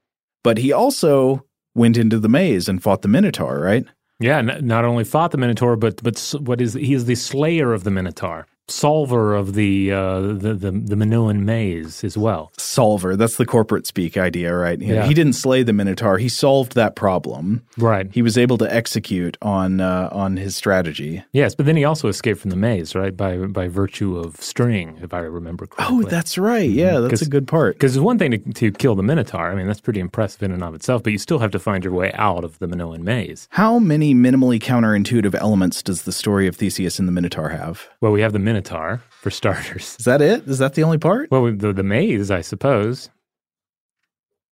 But 0.45 0.59
he 0.59 0.73
also 0.73 1.45
went 1.75 1.97
into 1.97 2.21
the 2.21 2.29
maze 2.29 2.69
and 2.69 2.81
fought 2.81 3.03
the 3.03 3.09
Minotaur, 3.09 3.59
right? 3.59 3.85
Yeah, 4.21 4.39
n- 4.39 4.65
not 4.65 4.85
only 4.85 5.03
fought 5.03 5.33
the 5.33 5.39
Minotaur, 5.39 5.75
but 5.75 6.01
but 6.03 6.35
what 6.39 6.61
is 6.61 6.75
he 6.75 6.95
is 6.95 7.07
the 7.07 7.17
slayer 7.17 7.73
of 7.73 7.83
the 7.83 7.91
Minotaur 7.91 8.47
solver 8.69 9.35
of 9.35 9.55
the, 9.55 9.93
uh, 9.93 10.21
the 10.21 10.55
the 10.55 10.71
the 10.71 10.97
Minoan 10.97 11.45
maze 11.45 12.05
as 12.05 12.17
well. 12.17 12.53
Solver, 12.57 13.17
that's 13.17 13.37
the 13.37 13.47
corporate 13.47 13.87
speak 13.87 14.17
idea, 14.17 14.55
right? 14.55 14.81
yeah. 14.81 15.07
He 15.07 15.15
didn't 15.15 15.35
slay 15.35 15.63
the 15.63 15.73
Minotaur; 15.73 16.19
he 16.19 16.29
solved 16.29 16.75
that 16.75 16.97
problem. 16.97 17.63
Right. 17.77 18.09
He 18.13 18.23
was 18.23 18.39
able 18.39 18.59
to 18.59 18.75
execute 18.75 19.37
on 19.43 19.81
uh, 19.81 20.09
on 20.13 20.37
his 20.37 20.57
strategy. 20.57 21.23
Yes, 21.33 21.55
but 21.55 21.67
then 21.67 21.77
he 21.77 21.85
also 21.85 22.09
escaped 22.09 22.41
from 22.41 22.51
the 22.51 22.57
maze, 22.57 22.95
right? 22.95 23.17
By 23.17 23.37
by 23.39 23.69
virtue 23.69 24.17
of 24.17 24.37
string, 24.37 24.99
if 25.03 25.13
I 25.13 25.21
remember 25.21 25.67
correctly. 25.67 26.07
Oh, 26.07 26.09
that's 26.09 26.39
right. 26.39 26.69
Yeah, 26.69 27.01
that's 27.01 27.23
a 27.23 27.29
good 27.29 27.47
part. 27.47 27.77
Because 27.77 27.97
it's 27.97 28.03
one 28.03 28.19
thing 28.19 28.31
to, 28.33 28.39
to 28.39 28.73
kill 28.73 28.95
the 28.95 29.03
Minotaur. 29.03 29.51
I 29.51 29.55
mean, 29.55 29.67
that's 29.67 29.81
pretty 29.81 30.01
impressive 30.01 30.43
in 30.43 30.53
and 30.53 30.63
of 30.63 30.75
itself. 30.75 31.03
But 31.03 31.13
you 31.13 31.19
still 31.19 31.39
have 31.39 31.51
to 31.53 31.59
find 31.59 31.85
your 31.85 31.93
way 31.93 32.13
out 32.15 32.45
of 32.45 32.59
the 32.59 32.67
Minoan 32.67 33.05
maze. 33.05 33.49
How 33.51 33.79
many 33.79 34.15
minimally 34.15 34.61
counterintuitive 34.61 35.35
elements 35.35 35.83
does 35.83 36.03
the 36.03 36.13
story 36.13 36.47
of 36.47 36.57
Theseus 36.57 36.99
and 36.99 37.09
the 37.09 37.13
Minotaur 37.13 37.51
have? 37.51 37.89
Well, 38.01 38.13
we 38.13 38.21
have 38.23 38.33
the 38.33 38.39
Minotaur 38.55 39.03
for 39.21 39.31
starters. 39.31 39.97
Is 39.99 40.05
that 40.05 40.23
it? 40.23 40.47
Is 40.47 40.59
that 40.59 40.75
the 40.75 40.85
only 40.85 40.99
part? 40.99 41.31
Well, 41.31 41.53
the, 41.53 41.73
the 41.73 41.83
maze, 41.83 42.31
I 42.31 42.41
suppose. 42.41 43.11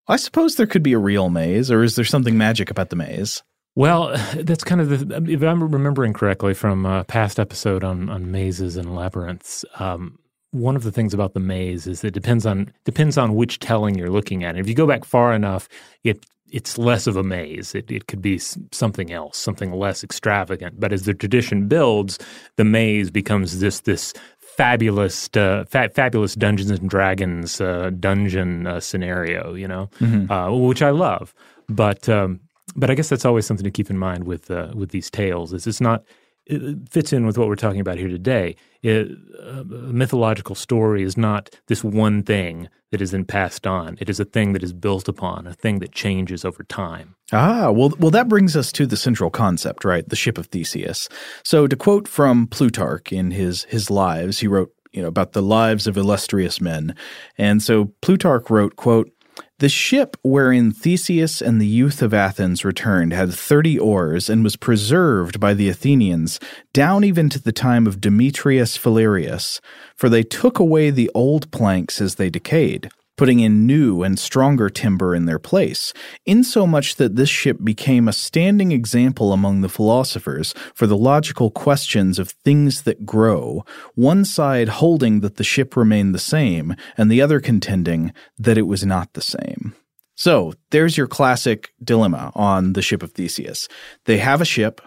I 0.08 0.16
suppose 0.16 0.56
there 0.56 0.66
could 0.66 0.82
be 0.82 0.92
a 0.92 0.98
real 0.98 1.30
maze, 1.30 1.70
or 1.70 1.84
is 1.84 1.94
there 1.94 2.04
something 2.04 2.36
magic 2.36 2.68
about 2.68 2.90
the 2.90 2.96
maze? 2.96 3.44
Well, 3.76 4.08
that's 4.36 4.64
kind 4.64 4.80
of 4.80 5.08
the. 5.08 5.32
If 5.32 5.42
I'm 5.42 5.62
remembering 5.62 6.12
correctly 6.12 6.52
from 6.54 6.84
a 6.84 7.04
past 7.04 7.38
episode 7.38 7.84
on 7.84 8.08
on 8.08 8.32
mazes 8.32 8.76
and 8.76 8.96
labyrinths, 8.96 9.64
um, 9.78 10.18
one 10.50 10.74
of 10.74 10.82
the 10.82 10.92
things 10.92 11.14
about 11.14 11.34
the 11.34 11.40
maze 11.40 11.86
is 11.86 12.00
that 12.00 12.08
it 12.08 12.14
depends 12.14 12.44
on 12.44 12.72
depends 12.84 13.16
on 13.16 13.36
which 13.36 13.60
telling 13.60 13.96
you're 13.96 14.10
looking 14.10 14.42
at. 14.42 14.50
And 14.50 14.58
if 14.58 14.68
you 14.68 14.74
go 14.74 14.86
back 14.86 15.04
far 15.04 15.32
enough, 15.32 15.68
it 16.02 16.26
it's 16.52 16.78
less 16.78 17.06
of 17.06 17.16
a 17.16 17.22
maze. 17.22 17.74
It, 17.74 17.90
it 17.90 18.06
could 18.06 18.22
be 18.22 18.38
something 18.38 19.10
else, 19.10 19.38
something 19.38 19.72
less 19.72 20.04
extravagant. 20.04 20.78
But 20.78 20.92
as 20.92 21.04
the 21.04 21.14
tradition 21.14 21.66
builds, 21.66 22.18
the 22.56 22.64
maze 22.64 23.10
becomes 23.10 23.58
this 23.58 23.80
this 23.80 24.12
fabulous 24.38 25.28
uh, 25.34 25.64
fa- 25.68 25.90
fabulous 25.94 26.34
Dungeons 26.34 26.70
and 26.70 26.88
Dragons 26.88 27.60
uh, 27.60 27.90
dungeon 27.98 28.66
uh, 28.66 28.80
scenario, 28.80 29.54
you 29.54 29.66
know, 29.66 29.88
mm-hmm. 29.98 30.30
Uh, 30.30 30.52
which 30.52 30.82
I 30.82 30.90
love. 30.90 31.34
But 31.68 32.08
um, 32.08 32.40
but 32.76 32.90
I 32.90 32.94
guess 32.94 33.08
that's 33.08 33.24
always 33.24 33.46
something 33.46 33.64
to 33.64 33.70
keep 33.70 33.90
in 33.90 33.98
mind 33.98 34.24
with 34.24 34.50
uh, 34.50 34.72
with 34.74 34.90
these 34.90 35.10
tales. 35.10 35.52
Is 35.52 35.66
it's 35.66 35.80
not 35.80 36.04
it 36.46 36.88
fits 36.90 37.12
in 37.12 37.26
with 37.26 37.38
what 37.38 37.48
we're 37.48 37.56
talking 37.56 37.80
about 37.80 37.98
here 37.98 38.08
today. 38.08 38.56
It, 38.82 39.10
a 39.40 39.64
mythological 39.64 40.54
story 40.54 41.02
is 41.02 41.16
not 41.16 41.50
this 41.68 41.84
one 41.84 42.22
thing 42.22 42.68
that 42.90 43.00
is 43.00 43.12
then 43.12 43.24
passed 43.24 43.66
on. 43.66 43.96
It 44.00 44.10
is 44.10 44.18
a 44.18 44.24
thing 44.24 44.52
that 44.52 44.62
is 44.62 44.72
built 44.72 45.08
upon, 45.08 45.46
a 45.46 45.54
thing 45.54 45.78
that 45.78 45.92
changes 45.92 46.44
over 46.44 46.64
time. 46.64 47.14
Ah, 47.32 47.70
well, 47.70 47.92
well, 47.98 48.10
that 48.10 48.28
brings 48.28 48.56
us 48.56 48.72
to 48.72 48.86
the 48.86 48.96
central 48.96 49.30
concept, 49.30 49.84
right? 49.84 50.08
The 50.08 50.16
ship 50.16 50.36
of 50.36 50.46
Theseus. 50.46 51.08
So, 51.44 51.66
to 51.66 51.76
quote 51.76 52.08
from 52.08 52.46
Plutarch 52.48 53.12
in 53.12 53.30
his 53.30 53.64
his 53.64 53.90
Lives, 53.90 54.40
he 54.40 54.48
wrote, 54.48 54.72
you 54.92 55.00
know, 55.00 55.08
about 55.08 55.32
the 55.32 55.42
lives 55.42 55.86
of 55.86 55.96
illustrious 55.96 56.60
men, 56.60 56.94
and 57.38 57.62
so 57.62 57.92
Plutarch 58.02 58.50
wrote, 58.50 58.76
quote. 58.76 59.10
The 59.58 59.68
ship 59.68 60.16
wherein 60.22 60.72
Theseus 60.72 61.40
and 61.40 61.60
the 61.60 61.66
youth 61.66 62.02
of 62.02 62.12
Athens 62.12 62.64
returned 62.64 63.12
had 63.12 63.32
thirty 63.32 63.78
oars 63.78 64.28
and 64.28 64.42
was 64.42 64.56
preserved 64.56 65.38
by 65.38 65.54
the 65.54 65.68
Athenians 65.68 66.40
down 66.72 67.04
even 67.04 67.28
to 67.28 67.40
the 67.40 67.52
time 67.52 67.86
of 67.86 68.00
Demetrius 68.00 68.76
Phalereus, 68.76 69.60
for 69.94 70.08
they 70.08 70.24
took 70.24 70.58
away 70.58 70.90
the 70.90 71.10
old 71.14 71.50
planks 71.52 72.00
as 72.00 72.16
they 72.16 72.28
decayed 72.28 72.90
putting 73.16 73.40
in 73.40 73.66
new 73.66 74.02
and 74.02 74.18
stronger 74.18 74.68
timber 74.68 75.14
in 75.14 75.26
their 75.26 75.38
place, 75.38 75.92
insomuch 76.26 76.96
that 76.96 77.16
this 77.16 77.28
ship 77.28 77.58
became 77.62 78.08
a 78.08 78.12
standing 78.12 78.72
example 78.72 79.32
among 79.32 79.60
the 79.60 79.68
philosophers 79.68 80.54
for 80.74 80.86
the 80.86 80.96
logical 80.96 81.50
questions 81.50 82.18
of 82.18 82.30
things 82.30 82.82
that 82.82 83.06
grow, 83.06 83.64
one 83.94 84.24
side 84.24 84.68
holding 84.68 85.20
that 85.20 85.36
the 85.36 85.44
ship 85.44 85.76
remained 85.76 86.14
the 86.14 86.18
same, 86.18 86.74
and 86.96 87.10
the 87.10 87.22
other 87.22 87.40
contending 87.40 88.12
that 88.38 88.58
it 88.58 88.66
was 88.66 88.84
not 88.84 89.12
the 89.12 89.22
same. 89.22 89.74
So, 90.14 90.52
there's 90.70 90.96
your 90.96 91.06
classic 91.06 91.72
dilemma 91.82 92.32
on 92.34 92.74
the 92.74 92.82
ship 92.82 93.02
of 93.02 93.12
Theseus. 93.12 93.66
They 94.04 94.18
have 94.18 94.40
a 94.40 94.44
ship, 94.44 94.80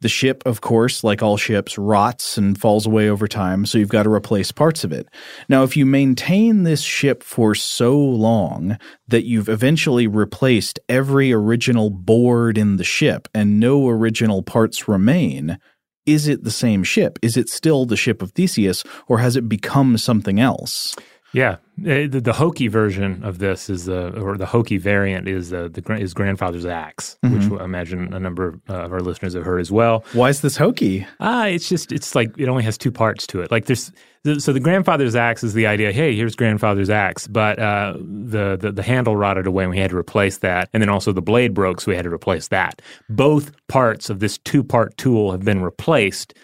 the 0.00 0.08
ship, 0.08 0.42
of 0.46 0.60
course, 0.60 1.04
like 1.04 1.22
all 1.22 1.36
ships, 1.36 1.78
rots 1.78 2.36
and 2.36 2.60
falls 2.60 2.86
away 2.86 3.08
over 3.08 3.28
time, 3.28 3.66
so 3.66 3.78
you've 3.78 3.88
got 3.88 4.04
to 4.04 4.12
replace 4.12 4.52
parts 4.52 4.84
of 4.84 4.92
it. 4.92 5.06
Now, 5.48 5.62
if 5.62 5.76
you 5.76 5.86
maintain 5.86 6.62
this 6.62 6.82
ship 6.82 7.22
for 7.22 7.54
so 7.54 7.98
long 7.98 8.78
that 9.08 9.24
you've 9.24 9.48
eventually 9.48 10.06
replaced 10.06 10.80
every 10.88 11.32
original 11.32 11.90
board 11.90 12.58
in 12.58 12.76
the 12.76 12.84
ship 12.84 13.28
and 13.34 13.60
no 13.60 13.88
original 13.88 14.42
parts 14.42 14.88
remain, 14.88 15.58
is 16.04 16.26
it 16.26 16.42
the 16.42 16.50
same 16.50 16.82
ship? 16.82 17.18
Is 17.22 17.36
it 17.36 17.48
still 17.48 17.86
the 17.86 17.96
ship 17.96 18.22
of 18.22 18.32
Theseus, 18.32 18.82
or 19.06 19.18
has 19.18 19.36
it 19.36 19.48
become 19.48 19.96
something 19.98 20.40
else? 20.40 20.96
Yeah, 21.34 21.52
uh, 21.52 22.06
the, 22.06 22.20
the 22.22 22.32
hokey 22.34 22.68
version 22.68 23.24
of 23.24 23.38
this 23.38 23.70
is 23.70 23.86
the, 23.86 24.10
or 24.20 24.36
the 24.36 24.46
hokey 24.46 24.76
variant 24.76 25.26
is 25.26 25.50
the, 25.50 25.68
the 25.68 25.94
his 25.96 26.12
grandfather's 26.12 26.66
axe, 26.66 27.16
mm-hmm. 27.24 27.50
which 27.50 27.60
I 27.60 27.64
imagine 27.64 28.12
a 28.12 28.20
number 28.20 28.60
uh, 28.68 28.82
of 28.82 28.92
our 28.92 29.00
listeners 29.00 29.32
have 29.34 29.44
heard 29.44 29.60
as 29.60 29.70
well. 29.70 30.04
Why 30.12 30.28
is 30.28 30.42
this 30.42 30.56
hokey? 30.56 31.06
Ah, 31.20 31.46
it's 31.46 31.68
just 31.68 31.90
it's 31.90 32.14
like 32.14 32.38
it 32.38 32.48
only 32.48 32.62
has 32.62 32.76
two 32.76 32.92
parts 32.92 33.26
to 33.28 33.40
it. 33.40 33.50
Like 33.50 33.64
there's 33.64 33.90
so 34.38 34.52
the 34.52 34.60
grandfather's 34.60 35.16
axe 35.16 35.42
is 35.42 35.54
the 35.54 35.66
idea. 35.66 35.90
Hey, 35.90 36.14
here's 36.14 36.36
grandfather's 36.36 36.90
axe, 36.90 37.26
but 37.26 37.58
uh, 37.58 37.94
the, 37.96 38.56
the 38.60 38.70
the 38.70 38.82
handle 38.82 39.16
rotted 39.16 39.46
away, 39.46 39.64
and 39.64 39.70
we 39.70 39.78
had 39.78 39.90
to 39.90 39.96
replace 39.96 40.38
that. 40.38 40.68
And 40.72 40.82
then 40.82 40.90
also 40.90 41.12
the 41.12 41.22
blade 41.22 41.54
broke, 41.54 41.80
so 41.80 41.90
we 41.90 41.96
had 41.96 42.04
to 42.04 42.12
replace 42.12 42.48
that. 42.48 42.82
Both 43.08 43.50
parts 43.68 44.10
of 44.10 44.20
this 44.20 44.38
two 44.38 44.62
part 44.62 44.96
tool 44.98 45.32
have 45.32 45.44
been 45.44 45.62
replaced 45.62 46.34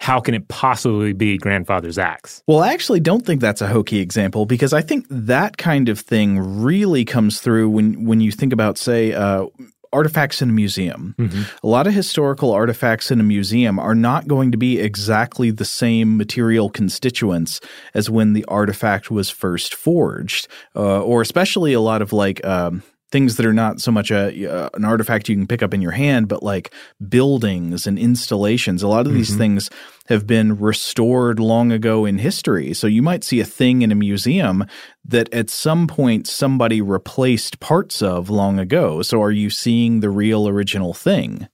how 0.00 0.18
can 0.18 0.34
it 0.34 0.48
possibly 0.48 1.12
be 1.12 1.36
grandfather's 1.36 1.98
axe? 1.98 2.42
Well, 2.46 2.60
I 2.60 2.72
actually 2.72 3.00
don't 3.00 3.24
think 3.24 3.40
that's 3.40 3.60
a 3.60 3.66
hokey 3.68 4.00
example 4.00 4.46
because 4.46 4.72
I 4.72 4.80
think 4.80 5.06
that 5.10 5.58
kind 5.58 5.88
of 5.90 6.00
thing 6.00 6.38
really 6.38 7.04
comes 7.04 7.40
through 7.40 7.68
when 7.68 8.06
when 8.06 8.20
you 8.20 8.32
think 8.32 8.52
about, 8.52 8.78
say, 8.78 9.12
uh, 9.12 9.46
artifacts 9.92 10.40
in 10.40 10.48
a 10.48 10.52
museum. 10.52 11.14
Mm-hmm. 11.18 11.42
A 11.62 11.68
lot 11.68 11.86
of 11.86 11.92
historical 11.92 12.52
artifacts 12.52 13.10
in 13.10 13.20
a 13.20 13.24
museum 13.24 13.78
are 13.78 13.94
not 13.94 14.26
going 14.26 14.52
to 14.52 14.58
be 14.58 14.80
exactly 14.80 15.50
the 15.50 15.64
same 15.64 16.16
material 16.16 16.70
constituents 16.70 17.60
as 17.92 18.08
when 18.08 18.32
the 18.32 18.44
artifact 18.46 19.10
was 19.10 19.28
first 19.28 19.74
forged, 19.74 20.48
uh, 20.74 21.02
or 21.02 21.20
especially 21.20 21.72
a 21.72 21.80
lot 21.80 22.00
of 22.00 22.12
like. 22.12 22.44
Um, 22.44 22.82
things 23.12 23.36
that 23.36 23.46
are 23.46 23.52
not 23.52 23.80
so 23.80 23.90
much 23.90 24.10
a 24.10 24.50
uh, 24.50 24.70
an 24.74 24.84
artifact 24.84 25.28
you 25.28 25.36
can 25.36 25.46
pick 25.46 25.62
up 25.62 25.74
in 25.74 25.82
your 25.82 25.92
hand, 25.92 26.28
but 26.28 26.42
like 26.42 26.72
buildings 27.08 27.86
and 27.86 27.98
installations. 27.98 28.82
A 28.82 28.88
lot 28.88 29.06
of 29.06 29.12
these 29.14 29.32
Mhm. 29.34 29.38
things 29.38 29.70
have 30.08 30.26
been 30.26 30.58
restored 30.58 31.38
long 31.38 31.72
ago 31.72 32.04
in 32.04 32.18
history. 32.18 32.74
So 32.74 32.86
you 32.86 33.02
might 33.02 33.24
see 33.24 33.40
a 33.40 33.44
thing 33.44 33.82
in 33.82 33.92
a 33.92 33.94
museum 33.96 34.64
that 35.04 35.32
at 35.32 35.50
some 35.50 35.86
point 35.86 36.26
somebody 36.26 36.80
replaced 36.80 37.60
parts 37.60 38.02
of 38.02 38.30
long 38.30 38.58
ago. 38.58 39.02
So 39.02 39.22
are 39.22 39.30
you 39.32 39.50
seeing 39.50 40.00
the 40.00 40.10
real 40.10 40.48
original 40.48 40.94
thing? 40.94 41.48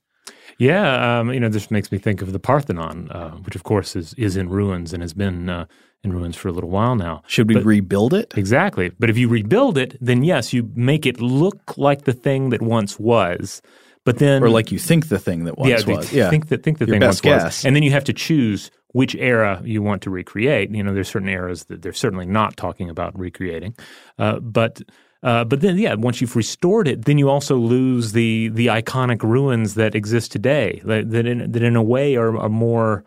Yeah, 0.59 1.19
um, 1.21 1.33
you 1.33 1.41
know, 1.41 1.51
this 1.51 1.71
makes 1.71 1.93
me 1.93 1.99
think 1.99 2.23
of 2.23 2.33
the 2.33 2.39
Parthenon, 2.39 3.11
uh, 3.11 3.33
which 3.45 3.55
of 3.57 3.63
course 3.63 3.95
is 3.95 4.15
is 4.15 4.37
in 4.37 4.49
ruins 4.49 4.93
and 4.95 5.03
has 5.03 5.13
been 5.13 5.51
uh, 5.51 5.67
in 6.05 6.13
ruins 6.13 6.37
for 6.37 6.49
a 6.49 6.53
little 6.53 6.71
while 6.71 6.95
now. 6.95 7.23
Should 7.27 7.49
we 7.49 7.55
But- 7.55 7.65
rebuild 7.65 8.15
it? 8.15 8.33
Exactly. 8.37 8.91
But 8.99 9.11
if 9.11 9.19
you 9.19 9.29
rebuild 9.29 9.77
it, 9.79 9.97
then 10.01 10.23
yes, 10.25 10.53
you 10.53 10.71
make 10.75 11.07
it 11.07 11.21
look 11.21 11.77
like 11.77 12.05
the 12.05 12.13
thing 12.13 12.51
that 12.51 12.63
once 12.63 12.99
was. 12.99 13.61
But 14.05 14.19
then, 14.19 14.43
Or 14.43 14.49
like 14.51 14.71
you 14.71 14.79
think 14.79 15.09
the 15.09 15.19
thing 15.19 15.45
that 15.47 15.59
once 15.59 15.85
yeah, 15.87 15.97
was. 15.97 16.13
Yeah. 16.13 16.31
think 16.31 16.47
that 16.49 16.63
think 16.63 16.79
the 16.79 16.87
Your 16.87 16.95
thing 16.95 17.03
once 17.03 17.23
was, 17.25 17.65
and 17.65 17.75
then 17.75 17.83
you 17.83 17.91
have 17.91 18.05
to 18.05 18.13
choose 18.13 18.71
which 18.93 19.17
era 19.17 19.61
you 19.65 19.83
want 19.83 20.01
to 20.03 20.11
recreate. 20.11 20.71
You 20.71 20.83
know, 20.85 20.95
there's 20.95 21.09
certain 21.09 21.29
eras 21.29 21.65
that 21.65 21.83
they're 21.83 21.93
certainly 21.93 22.25
not 22.25 22.57
talking 22.57 22.89
about 22.89 23.19
recreating, 23.19 23.75
uh, 24.19 24.39
but. 24.41 24.81
Uh, 25.23 25.43
but 25.45 25.61
then, 25.61 25.77
yeah, 25.77 25.95
once 25.95 26.21
you've 26.21 26.37
restored 26.37 26.87
it, 26.87 27.07
then 27.07 27.19
you 27.19 27.29
also 27.29 27.57
lose 27.57 28.13
the 28.13 28.49
the 28.51 28.67
iconic 28.69 29.23
ruins 29.25 29.75
that 29.75 29.95
exist 29.97 30.31
today. 30.31 30.81
That, 30.85 31.11
that 31.11 31.27
in 31.27 31.51
that 31.51 31.63
in 31.65 31.75
a 31.75 31.83
way 31.83 32.15
are 32.17 32.37
a 32.37 32.49
more, 32.49 33.03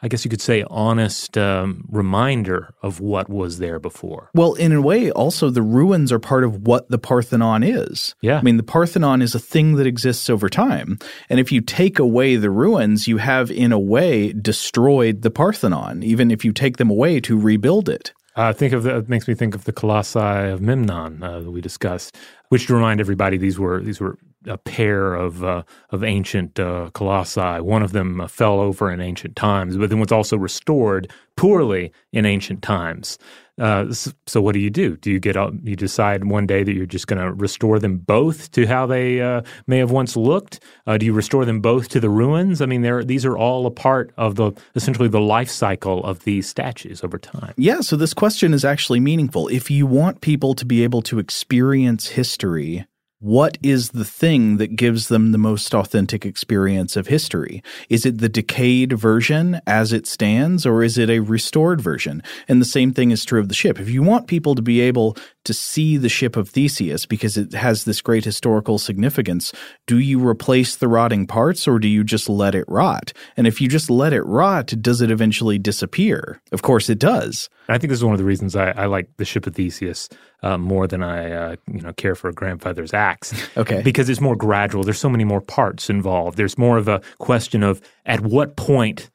I 0.00 0.08
guess 0.08 0.24
you 0.24 0.30
could 0.30 0.40
say, 0.40 0.64
honest 0.70 1.36
um, 1.36 1.84
reminder 1.88 2.72
of 2.82 3.00
what 3.00 3.28
was 3.28 3.58
there 3.58 3.80
before. 3.80 4.30
Well, 4.32 4.54
in 4.54 4.72
a 4.72 4.80
way, 4.80 5.10
also 5.10 5.50
the 5.50 5.62
ruins 5.62 6.12
are 6.12 6.20
part 6.20 6.44
of 6.44 6.66
what 6.66 6.88
the 6.88 6.98
Parthenon 6.98 7.64
is. 7.64 8.14
Yeah. 8.20 8.38
I 8.38 8.42
mean, 8.42 8.58
the 8.58 8.62
Parthenon 8.62 9.22
is 9.22 9.34
a 9.34 9.40
thing 9.40 9.74
that 9.74 9.86
exists 9.86 10.30
over 10.30 10.48
time. 10.48 10.98
And 11.28 11.40
if 11.40 11.50
you 11.50 11.60
take 11.60 11.98
away 11.98 12.36
the 12.36 12.50
ruins, 12.50 13.08
you 13.08 13.16
have, 13.16 13.50
in 13.50 13.72
a 13.72 13.78
way, 13.78 14.32
destroyed 14.32 15.22
the 15.22 15.30
Parthenon, 15.30 16.02
even 16.02 16.30
if 16.30 16.44
you 16.44 16.52
take 16.52 16.76
them 16.76 16.90
away 16.90 17.18
to 17.20 17.38
rebuild 17.38 17.88
it. 17.88 18.12
Uh, 18.36 18.52
think 18.52 18.72
of 18.72 18.84
the, 18.84 18.98
it 18.98 19.08
makes 19.08 19.26
me 19.26 19.34
think 19.34 19.56
of 19.56 19.64
the 19.64 19.72
colossi 19.72 20.20
of 20.20 20.60
Memnon 20.60 21.24
uh, 21.24 21.40
that 21.40 21.50
we 21.50 21.60
discussed, 21.60 22.16
which 22.50 22.68
to 22.68 22.74
remind 22.74 23.00
everybody 23.00 23.36
these 23.36 23.58
were 23.58 23.80
these 23.80 23.98
were 23.98 24.16
a 24.46 24.56
pair 24.56 25.14
of 25.14 25.42
uh, 25.42 25.62
of 25.90 26.04
ancient 26.04 26.58
uh, 26.60 26.90
colossi. 26.94 27.60
One 27.60 27.82
of 27.82 27.92
them 27.92 28.20
uh, 28.20 28.28
fell 28.28 28.60
over 28.60 28.90
in 28.90 29.00
ancient 29.00 29.36
times, 29.36 29.76
but 29.76 29.90
then 29.90 30.00
was 30.00 30.12
also 30.12 30.36
restored 30.36 31.12
poorly 31.36 31.92
in 32.12 32.26
ancient 32.26 32.62
times. 32.62 33.18
Uh, 33.60 33.92
so 34.26 34.40
what 34.40 34.52
do 34.52 34.60
you 34.60 34.70
do? 34.70 34.96
Do 34.98 35.10
you 35.10 35.18
get 35.18 35.36
up? 35.36 35.52
You 35.64 35.74
decide 35.74 36.24
one 36.24 36.46
day 36.46 36.62
that 36.62 36.72
you're 36.72 36.86
just 36.86 37.08
going 37.08 37.20
to 37.20 37.32
restore 37.32 37.80
them 37.80 37.98
both 37.98 38.52
to 38.52 38.66
how 38.66 38.86
they 38.86 39.20
uh, 39.20 39.42
may 39.66 39.78
have 39.78 39.90
once 39.90 40.16
looked. 40.16 40.60
Do 40.86 41.04
you 41.04 41.12
restore 41.12 41.44
them 41.44 41.60
both 41.60 41.88
to 41.88 41.98
the 41.98 42.08
ruins? 42.08 42.62
I 42.62 42.66
mean, 42.66 42.82
these 43.06 43.24
are 43.24 43.36
all 43.36 43.66
a 43.66 43.72
part 43.72 44.12
of 44.16 44.36
the 44.36 44.52
essentially 44.76 45.08
the 45.08 45.20
life 45.20 45.50
cycle 45.50 46.04
of 46.04 46.22
these 46.22 46.48
statues 46.48 47.02
over 47.02 47.18
time. 47.18 47.52
Yeah, 47.56 47.80
so 47.80 47.96
this 47.96 48.14
question 48.14 48.54
is 48.54 48.64
actually 48.64 49.00
meaningful. 49.00 49.48
If 49.48 49.72
you 49.72 49.86
want 49.86 50.20
people 50.20 50.54
to 50.54 50.64
be 50.64 50.84
able 50.84 51.02
to 51.02 51.18
experience 51.18 52.06
history, 52.06 52.86
what 53.20 53.58
is 53.64 53.90
the 53.90 54.04
thing 54.04 54.58
that 54.58 54.76
gives 54.76 55.08
them 55.08 55.32
the 55.32 55.38
most 55.38 55.74
authentic 55.74 56.24
experience 56.24 56.96
of 56.96 57.08
history? 57.08 57.62
Is 57.88 58.06
it 58.06 58.18
the 58.18 58.28
decayed 58.28 58.92
version 58.92 59.60
as 59.66 59.92
it 59.92 60.06
stands, 60.06 60.64
or 60.64 60.84
is 60.84 60.96
it 60.96 61.10
a 61.10 61.18
restored 61.18 61.80
version? 61.80 62.22
And 62.46 62.60
the 62.60 62.66
same 62.66 62.92
thing 62.92 63.10
is 63.10 63.24
true 63.24 63.40
of 63.40 63.48
the 63.48 63.54
ship. 63.54 63.80
If 63.80 63.90
you 63.90 64.04
want 64.04 64.28
people 64.28 64.54
to 64.54 64.62
be 64.62 64.80
able 64.80 65.16
to 65.44 65.52
see 65.52 65.96
the 65.96 66.08
ship 66.08 66.36
of 66.36 66.50
Theseus 66.50 67.06
because 67.06 67.36
it 67.36 67.54
has 67.54 67.84
this 67.84 68.00
great 68.00 68.24
historical 68.24 68.78
significance, 68.78 69.52
do 69.86 69.98
you 69.98 70.24
replace 70.24 70.76
the 70.76 70.88
rotting 70.88 71.26
parts 71.26 71.66
or 71.66 71.80
do 71.80 71.88
you 71.88 72.04
just 72.04 72.28
let 72.28 72.54
it 72.54 72.66
rot? 72.68 73.12
And 73.36 73.48
if 73.48 73.60
you 73.60 73.66
just 73.66 73.90
let 73.90 74.12
it 74.12 74.22
rot, 74.26 74.66
does 74.80 75.00
it 75.00 75.10
eventually 75.10 75.58
disappear? 75.58 76.40
Of 76.52 76.62
course 76.62 76.88
it 76.88 77.00
does. 77.00 77.48
I 77.68 77.78
think 77.78 77.90
this 77.90 77.98
is 77.98 78.04
one 78.04 78.14
of 78.14 78.18
the 78.18 78.24
reasons 78.24 78.54
I, 78.54 78.70
I 78.70 78.86
like 78.86 79.08
the 79.16 79.24
ship 79.24 79.46
of 79.46 79.54
Theseus 79.54 80.08
uh, 80.42 80.56
more 80.58 80.86
than 80.86 81.02
I 81.02 81.30
uh, 81.30 81.56
you 81.72 81.80
know 81.80 81.92
care 81.92 82.14
for 82.14 82.28
a 82.28 82.32
grandfather's 82.32 82.94
axe. 82.94 83.32
Okay. 83.56 83.82
because 83.82 84.08
it's 84.08 84.20
more 84.20 84.36
gradual. 84.36 84.84
There's 84.84 85.00
so 85.00 85.08
many 85.08 85.24
more 85.24 85.40
parts 85.40 85.90
involved. 85.90 86.36
There's 86.36 86.56
more 86.56 86.78
of 86.78 86.86
a 86.86 87.00
question 87.18 87.62
of 87.62 87.80
at 88.06 88.20
what 88.20 88.56
point. 88.56 89.10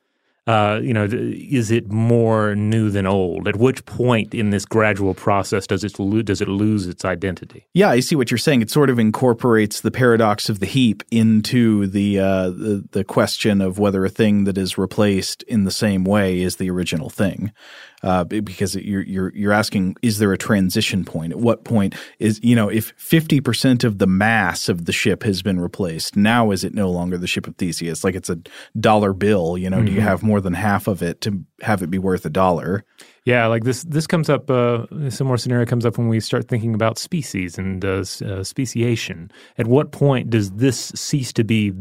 Uh, 0.45 0.81
you 0.83 0.93
know, 0.93 1.07
is 1.09 1.71
it 1.71 1.89
more 1.89 2.53
new 2.53 2.89
than 2.89 3.05
old? 3.05 3.47
At 3.47 3.55
which 3.55 3.85
point 3.85 4.33
in 4.33 4.49
this 4.49 4.65
gradual 4.65 5.13
process 5.13 5.65
does 5.65 5.85
it 5.85 5.97
lo- 5.97 6.21
does 6.21 6.41
it 6.41 6.49
lose 6.49 6.85
its 6.85 7.05
identity? 7.05 7.65
Yeah, 7.73 7.89
I 7.91 8.01
see 8.01 8.17
what 8.17 8.29
you're 8.29 8.37
saying. 8.37 8.61
It 8.61 8.69
sort 8.69 8.89
of 8.89 8.99
incorporates 8.99 9.79
the 9.79 9.91
paradox 9.91 10.49
of 10.49 10.59
the 10.59 10.65
heap 10.65 11.01
into 11.11 11.87
the 11.87 12.19
uh, 12.19 12.49
the, 12.49 12.83
the 12.91 13.05
question 13.05 13.61
of 13.61 13.79
whether 13.79 14.03
a 14.03 14.09
thing 14.09 14.43
that 14.43 14.57
is 14.57 14.77
replaced 14.77 15.43
in 15.43 15.63
the 15.63 15.71
same 15.71 16.03
way 16.03 16.41
is 16.41 16.57
the 16.57 16.69
original 16.69 17.09
thing. 17.09 17.53
Uh, 18.03 18.25
because 18.25 18.75
you're 18.75 19.03
you're 19.03 19.33
you're 19.33 19.53
asking, 19.53 19.95
is 20.01 20.19
there 20.19 20.33
a 20.33 20.37
transition 20.37 21.05
point? 21.05 21.31
At 21.31 21.39
what 21.39 21.63
point 21.63 21.95
is 22.19 22.39
you 22.43 22.55
know 22.55 22.69
if 22.69 22.93
fifty 22.97 23.39
percent 23.39 23.83
of 23.83 23.97
the 23.97 24.07
mass 24.07 24.67
of 24.67 24.85
the 24.85 24.91
ship 24.91 25.23
has 25.23 25.41
been 25.41 25.59
replaced, 25.59 26.15
now 26.15 26.51
is 26.51 26.63
it 26.63 26.73
no 26.73 26.89
longer 26.91 27.17
the 27.17 27.27
ship 27.27 27.47
of 27.47 27.55
Theseus? 27.55 28.03
Like 28.03 28.15
it's 28.15 28.29
a 28.29 28.39
dollar 28.79 29.13
bill. 29.13 29.57
You 29.57 29.69
know, 29.69 29.81
do 29.81 29.91
you 29.91 30.01
have 30.01 30.21
more 30.21 30.41
than 30.41 30.53
half 30.53 30.87
of 30.87 31.01
it 31.01 31.21
to 31.21 31.43
have 31.61 31.81
it 31.81 31.89
be 31.89 31.97
worth 31.97 32.25
a 32.25 32.29
dollar? 32.29 32.83
Yeah, 33.25 33.47
like 33.47 33.63
this. 33.63 33.83
This 33.83 34.05
comes 34.05 34.29
up. 34.29 34.49
Uh, 34.49 34.85
a 35.05 35.09
similar 35.09 35.37
scenario 35.37 35.65
comes 35.65 35.85
up 35.85 35.97
when 35.97 36.09
we 36.09 36.19
start 36.19 36.49
thinking 36.49 36.75
about 36.75 36.97
species 36.97 37.57
and 37.57 37.83
uh, 37.85 38.03
uh, 38.25 38.43
speciation. 38.43 39.31
At 39.57 39.67
what 39.67 39.91
point 39.91 40.29
does 40.29 40.51
this 40.51 40.91
cease 40.95 41.31
to 41.33 41.43
be 41.45 41.71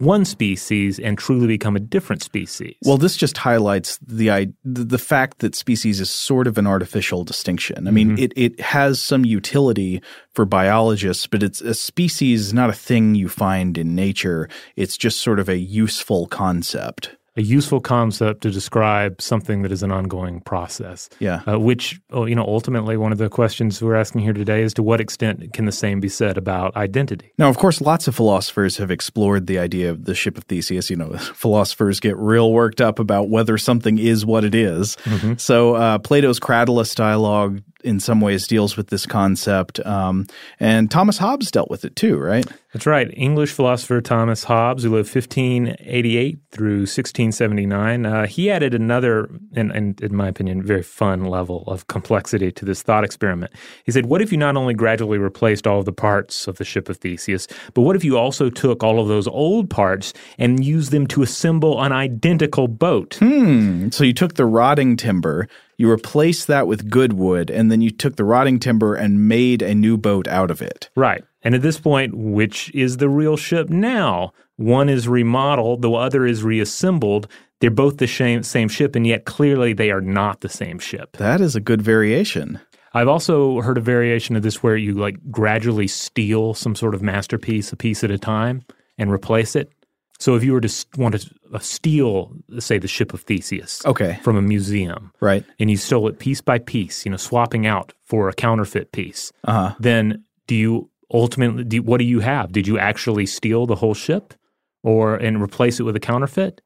one 0.00 0.24
species 0.24 0.98
and 0.98 1.16
truly 1.16 1.46
become 1.46 1.76
a 1.76 1.80
different 1.80 2.22
species? 2.22 2.74
Well, 2.84 2.96
this 2.96 3.16
just 3.16 3.36
highlights 3.36 3.98
the 3.98 4.52
the 4.64 4.98
fact 4.98 5.38
that 5.38 5.54
species 5.54 6.00
is 6.00 6.10
sort 6.10 6.46
of 6.46 6.58
an 6.58 6.66
artificial 6.66 7.24
distinction. 7.24 7.86
I 7.86 7.90
mean, 7.90 8.10
mm-hmm. 8.10 8.24
it 8.24 8.32
it 8.36 8.60
has 8.60 9.00
some 9.00 9.24
utility 9.24 10.02
for 10.34 10.44
biologists, 10.44 11.26
but 11.26 11.42
it's 11.42 11.60
a 11.60 11.74
species 11.74 12.40
is 12.46 12.54
not 12.54 12.70
a 12.70 12.74
thing 12.74 13.14
you 13.14 13.28
find 13.28 13.76
in 13.76 13.94
nature. 13.94 14.48
It's 14.76 14.96
just 14.96 15.20
sort 15.20 15.38
of 15.38 15.48
a 15.48 15.58
useful 15.58 16.26
concept. 16.26 17.16
A 17.40 17.42
useful 17.42 17.80
concept 17.80 18.42
to 18.42 18.50
describe 18.50 19.20
something 19.20 19.62
that 19.62 19.72
is 19.72 19.82
an 19.82 19.90
ongoing 19.90 20.42
process. 20.42 21.08
Yeah. 21.20 21.40
Uh, 21.48 21.58
which, 21.58 21.98
oh, 22.10 22.26
you 22.26 22.34
know, 22.34 22.44
ultimately, 22.44 22.98
one 22.98 23.12
of 23.12 23.18
the 23.18 23.30
questions 23.30 23.80
we're 23.80 23.96
asking 23.96 24.20
here 24.20 24.34
today 24.34 24.60
is 24.62 24.74
to 24.74 24.82
what 24.82 25.00
extent 25.00 25.54
can 25.54 25.64
the 25.64 25.72
same 25.72 26.00
be 26.00 26.08
said 26.08 26.36
about 26.36 26.76
identity? 26.76 27.32
Now, 27.38 27.48
of 27.48 27.56
course, 27.56 27.80
lots 27.80 28.06
of 28.06 28.14
philosophers 28.14 28.76
have 28.76 28.90
explored 28.90 29.46
the 29.46 29.58
idea 29.58 29.90
of 29.90 30.04
the 30.04 30.14
ship 30.14 30.36
of 30.36 30.44
Theseus. 30.44 30.90
You 30.90 30.96
know, 30.96 31.12
philosophers 31.34 31.98
get 31.98 32.16
real 32.18 32.52
worked 32.52 32.82
up 32.82 32.98
about 32.98 33.30
whether 33.30 33.56
something 33.56 33.98
is 33.98 34.26
what 34.26 34.44
it 34.44 34.54
is. 34.54 34.98
So, 35.38 35.74
uh, 35.76 35.98
Plato's 35.98 36.38
Cratylus 36.38 36.94
dialogue 36.94 37.62
in 37.82 38.00
some 38.00 38.20
ways 38.20 38.46
deals 38.46 38.76
with 38.76 38.88
this 38.88 39.06
concept. 39.06 39.84
Um, 39.86 40.26
and 40.58 40.90
Thomas 40.90 41.18
Hobbes 41.18 41.50
dealt 41.50 41.70
with 41.70 41.84
it 41.84 41.96
too, 41.96 42.18
right? 42.18 42.46
That's 42.72 42.86
right. 42.86 43.10
English 43.16 43.52
philosopher 43.52 44.00
Thomas 44.00 44.44
Hobbes, 44.44 44.84
who 44.84 44.90
lived 44.90 45.12
1588 45.12 46.38
through 46.52 46.80
1679, 46.80 48.06
uh, 48.06 48.26
he 48.28 48.48
added 48.48 48.74
another, 48.74 49.28
and, 49.54 49.72
and 49.72 50.00
in 50.00 50.14
my 50.14 50.28
opinion, 50.28 50.62
very 50.62 50.84
fun 50.84 51.24
level 51.24 51.64
of 51.66 51.88
complexity 51.88 52.52
to 52.52 52.64
this 52.64 52.82
thought 52.82 53.02
experiment. 53.02 53.52
He 53.84 53.90
said, 53.90 54.06
What 54.06 54.22
if 54.22 54.30
you 54.30 54.38
not 54.38 54.56
only 54.56 54.74
gradually 54.74 55.18
replaced 55.18 55.66
all 55.66 55.80
of 55.80 55.84
the 55.84 55.92
parts 55.92 56.46
of 56.46 56.58
the 56.58 56.64
ship 56.64 56.88
of 56.88 56.98
Theseus, 56.98 57.48
but 57.74 57.82
what 57.82 57.96
if 57.96 58.04
you 58.04 58.16
also 58.16 58.48
took 58.50 58.84
all 58.84 59.00
of 59.00 59.08
those 59.08 59.26
old 59.26 59.68
parts 59.68 60.12
and 60.38 60.64
used 60.64 60.92
them 60.92 61.08
to 61.08 61.22
assemble 61.22 61.82
an 61.82 61.90
identical 61.90 62.68
boat? 62.68 63.16
Hmm. 63.16 63.90
So 63.90 64.04
you 64.04 64.12
took 64.12 64.34
the 64.34 64.46
rotting 64.46 64.96
timber, 64.96 65.48
you 65.80 65.90
replaced 65.90 66.46
that 66.46 66.66
with 66.66 66.90
good 66.90 67.14
wood, 67.14 67.48
and 67.48 67.72
then 67.72 67.80
you 67.80 67.90
took 67.90 68.16
the 68.16 68.24
rotting 68.24 68.58
timber 68.58 68.94
and 68.94 69.26
made 69.26 69.62
a 69.62 69.74
new 69.74 69.96
boat 69.96 70.28
out 70.28 70.50
of 70.50 70.60
it. 70.60 70.90
Right. 70.94 71.24
And 71.42 71.54
at 71.54 71.62
this 71.62 71.80
point, 71.80 72.14
which 72.14 72.70
is 72.74 72.98
the 72.98 73.08
real 73.08 73.38
ship 73.38 73.70
now? 73.70 74.34
One 74.56 74.90
is 74.90 75.08
remodeled, 75.08 75.80
the 75.80 75.90
other 75.90 76.26
is 76.26 76.44
reassembled. 76.44 77.28
They're 77.60 77.70
both 77.70 77.96
the 77.96 78.06
same, 78.06 78.42
same 78.42 78.68
ship, 78.68 78.94
and 78.94 79.06
yet 79.06 79.24
clearly 79.24 79.72
they 79.72 79.90
are 79.90 80.02
not 80.02 80.42
the 80.42 80.50
same 80.50 80.78
ship. 80.78 81.16
That 81.16 81.40
is 81.40 81.56
a 81.56 81.60
good 81.60 81.80
variation. 81.80 82.60
I've 82.92 83.08
also 83.08 83.62
heard 83.62 83.78
a 83.78 83.80
variation 83.80 84.36
of 84.36 84.42
this 84.42 84.62
where 84.62 84.76
you 84.76 84.92
like 84.92 85.16
gradually 85.30 85.88
steal 85.88 86.52
some 86.52 86.74
sort 86.74 86.94
of 86.94 87.00
masterpiece 87.00 87.72
a 87.72 87.76
piece 87.76 88.04
at 88.04 88.10
a 88.10 88.18
time 88.18 88.64
and 88.98 89.10
replace 89.10 89.56
it. 89.56 89.72
So 90.20 90.36
if 90.36 90.44
you 90.44 90.52
were 90.52 90.60
to 90.60 90.86
want 90.98 91.18
to 91.20 91.30
uh, 91.52 91.58
steal, 91.58 92.32
say, 92.58 92.78
the 92.78 92.86
ship 92.86 93.12
of 93.14 93.22
Theseus 93.22 93.84
Okay. 93.86 94.18
from 94.22 94.36
a 94.36 94.42
museum, 94.42 95.12
Right. 95.20 95.44
and 95.58 95.70
you 95.70 95.76
stole 95.78 96.06
it 96.08 96.18
piece 96.18 96.40
by 96.42 96.58
piece, 96.58 97.04
you 97.06 97.10
know, 97.10 97.16
swapping 97.16 97.66
out 97.66 97.92
for 98.04 98.28
a 98.28 98.34
counterfeit 98.34 98.92
piece, 98.92 99.32
Uh 99.44 99.52
huh. 99.52 99.74
then 99.80 100.22
do 100.46 100.54
you 100.54 100.90
ultimately 101.12 101.64
do, 101.64 101.82
what 101.82 101.98
do 101.98 102.04
you 102.04 102.20
have? 102.20 102.52
Did 102.52 102.66
you 102.68 102.78
actually 102.78 103.26
steal 103.26 103.66
the 103.66 103.76
whole 103.76 103.94
ship, 103.94 104.34
or 104.82 105.16
and 105.16 105.42
replace 105.42 105.80
it 105.80 105.84
with 105.84 105.96
a 105.96 106.00
counterfeit, 106.00 106.60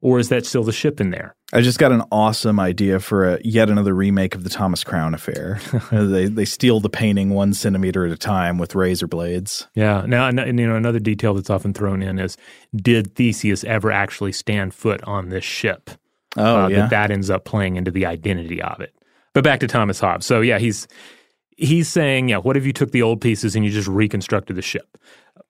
or 0.00 0.18
is 0.18 0.28
that 0.30 0.46
still 0.46 0.64
the 0.64 0.72
ship 0.72 1.00
in 1.00 1.10
there? 1.10 1.34
I 1.52 1.60
just 1.60 1.78
got 1.78 1.92
an 1.92 2.02
awesome 2.12 2.60
idea 2.60 3.00
for 3.00 3.34
a, 3.34 3.40
yet 3.44 3.68
another 3.68 3.94
remake 3.94 4.34
of 4.34 4.44
the 4.44 4.50
Thomas 4.50 4.84
Crown 4.84 5.14
affair. 5.14 5.60
they 5.92 6.26
they 6.26 6.44
steal 6.44 6.80
the 6.80 6.88
painting 6.88 7.30
one 7.30 7.52
centimeter 7.54 8.06
at 8.06 8.12
a 8.12 8.16
time 8.16 8.56
with 8.58 8.74
razor 8.74 9.06
blades. 9.06 9.66
Yeah. 9.74 10.04
Now, 10.06 10.28
and, 10.28 10.38
you 10.58 10.66
know, 10.66 10.76
another 10.76 11.00
detail 11.00 11.34
that's 11.34 11.50
often 11.50 11.74
thrown 11.74 12.02
in 12.02 12.18
is: 12.18 12.36
Did 12.74 13.14
Theseus 13.14 13.64
ever 13.64 13.90
actually 13.90 14.32
stand 14.32 14.74
foot 14.74 15.02
on 15.04 15.28
this 15.28 15.44
ship? 15.44 15.90
Oh, 16.36 16.64
uh, 16.64 16.68
yeah. 16.68 16.76
That 16.76 16.90
that 16.90 17.10
ends 17.10 17.30
up 17.30 17.44
playing 17.44 17.76
into 17.76 17.90
the 17.90 18.06
identity 18.06 18.62
of 18.62 18.80
it. 18.80 18.94
But 19.32 19.44
back 19.44 19.60
to 19.60 19.66
Thomas 19.66 20.00
Hobbes. 20.00 20.26
So 20.26 20.40
yeah, 20.40 20.58
he's 20.58 20.86
he's 21.56 21.88
saying, 21.88 22.28
yeah, 22.28 22.38
what 22.38 22.56
if 22.56 22.64
you 22.64 22.72
took 22.72 22.90
the 22.90 23.02
old 23.02 23.20
pieces 23.20 23.54
and 23.54 23.64
you 23.64 23.70
just 23.70 23.88
reconstructed 23.88 24.56
the 24.56 24.62
ship? 24.62 24.98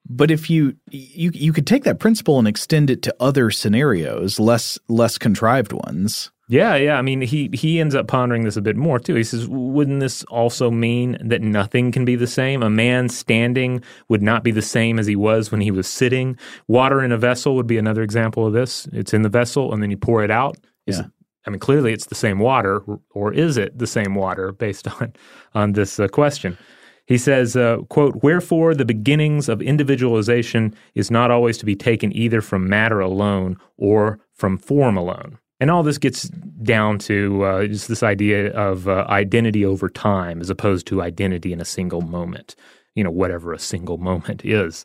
But 0.09 0.31
if 0.31 0.51
you 0.51 0.75
you 0.91 1.31
you 1.35 1.53
could 1.53 1.67
take 1.67 1.85
that 1.85 1.99
principle 2.01 2.39
and 2.39 2.49
extend 2.49 2.91
it 2.91 3.03
to 3.03 3.15
other 3.21 3.51
scenarios, 3.51 4.41
less 4.41 4.79
less 4.89 5.19
contrived 5.19 5.73
ones. 5.73 6.31
Yeah, 6.49 6.75
yeah. 6.75 6.99
I 6.99 7.03
mean, 7.03 7.21
he 7.21 7.49
he 7.53 7.79
ends 7.79 7.95
up 7.95 8.09
pondering 8.09 8.43
this 8.43 8.57
a 8.57 8.61
bit 8.63 8.77
more 8.77 8.99
too. 8.99 9.15
He 9.15 9.23
says, 9.23 9.47
wouldn't 9.47 10.01
this 10.01 10.25
also 10.25 10.69
mean 10.69 11.17
that 11.25 11.43
nothing 11.43 11.93
can 11.93 12.05
be 12.05 12.17
the 12.17 12.27
same? 12.27 12.61
A 12.65 12.71
man 12.71 13.09
standing 13.09 13.83
would 14.09 14.21
not 14.23 14.43
be 14.43 14.51
the 14.51 14.63
same 14.63 14.99
as 14.99 15.07
he 15.07 15.15
was 15.15 15.53
when 15.53 15.61
he 15.61 15.71
was 15.71 15.87
sitting. 15.87 16.37
Water 16.67 17.05
in 17.05 17.13
a 17.13 17.19
vessel 17.19 17.55
would 17.55 17.69
be 17.69 17.79
another 17.79 18.03
example 18.03 18.45
of 18.47 18.53
this. 18.53 18.89
It's 18.93 19.15
in 19.15 19.23
the 19.23 19.29
vessel, 19.29 19.73
and 19.73 19.81
then 19.81 19.93
you 19.93 19.97
pour 19.97 20.25
it 20.25 20.31
out. 20.31 20.57
Is 20.89 20.97
Yeah. 20.99 21.05
it- 21.05 21.11
I 21.47 21.51
mean, 21.51 21.61
clearly 21.61 21.93
it's 21.95 22.07
the 22.07 22.15
same 22.15 22.39
water, 22.39 22.83
or 23.15 23.33
is 23.33 23.57
it 23.57 23.79
the 23.79 23.87
same 23.87 24.15
water 24.15 24.51
based 24.53 24.89
on 25.01 25.13
on 25.55 25.73
this 25.75 26.01
uh, 26.01 26.09
question? 26.09 26.59
He 27.11 27.19
says, 27.19 27.57
uh, 27.57 27.79
quote, 27.89 28.23
Wherefore 28.23 28.73
the 28.73 28.85
beginnings 28.85 29.49
of 29.49 29.61
individualization 29.61 30.73
is 30.95 31.11
not 31.11 31.33
always 31.33 31.59
to 31.59 31.67
be 31.67 31.75
taken 31.75 32.15
either 32.17 32.41
from 32.41 32.69
matter 32.69 33.01
alone 33.01 33.57
or 33.77 34.21
from 34.33 34.57
form 34.57 34.97
alone. 34.97 35.37
And 35.59 35.73
all 35.73 35.83
this 35.83 35.99
gets 35.99 36.29
down 36.29 37.01
to 37.01 37.43
uh, 37.43 37.67
just 37.67 37.89
this 37.89 38.05
idea 38.05 38.53
of 38.53 38.87
uh, 38.87 39.07
identity 39.09 39.67
over 39.67 39.89
time 39.89 40.41
as 40.41 40.51
opposed 40.51 40.87
to 40.87 41.03
identity 41.03 41.53
in 41.53 41.61
a 41.61 41.65
single 41.65 42.01
moment, 42.01 42.55
you 42.95 43.03
know, 43.03 43.11
whatever 43.11 43.53
a 43.53 43.59
single 43.59 43.99
moment 44.11 44.45
is. 44.45 44.85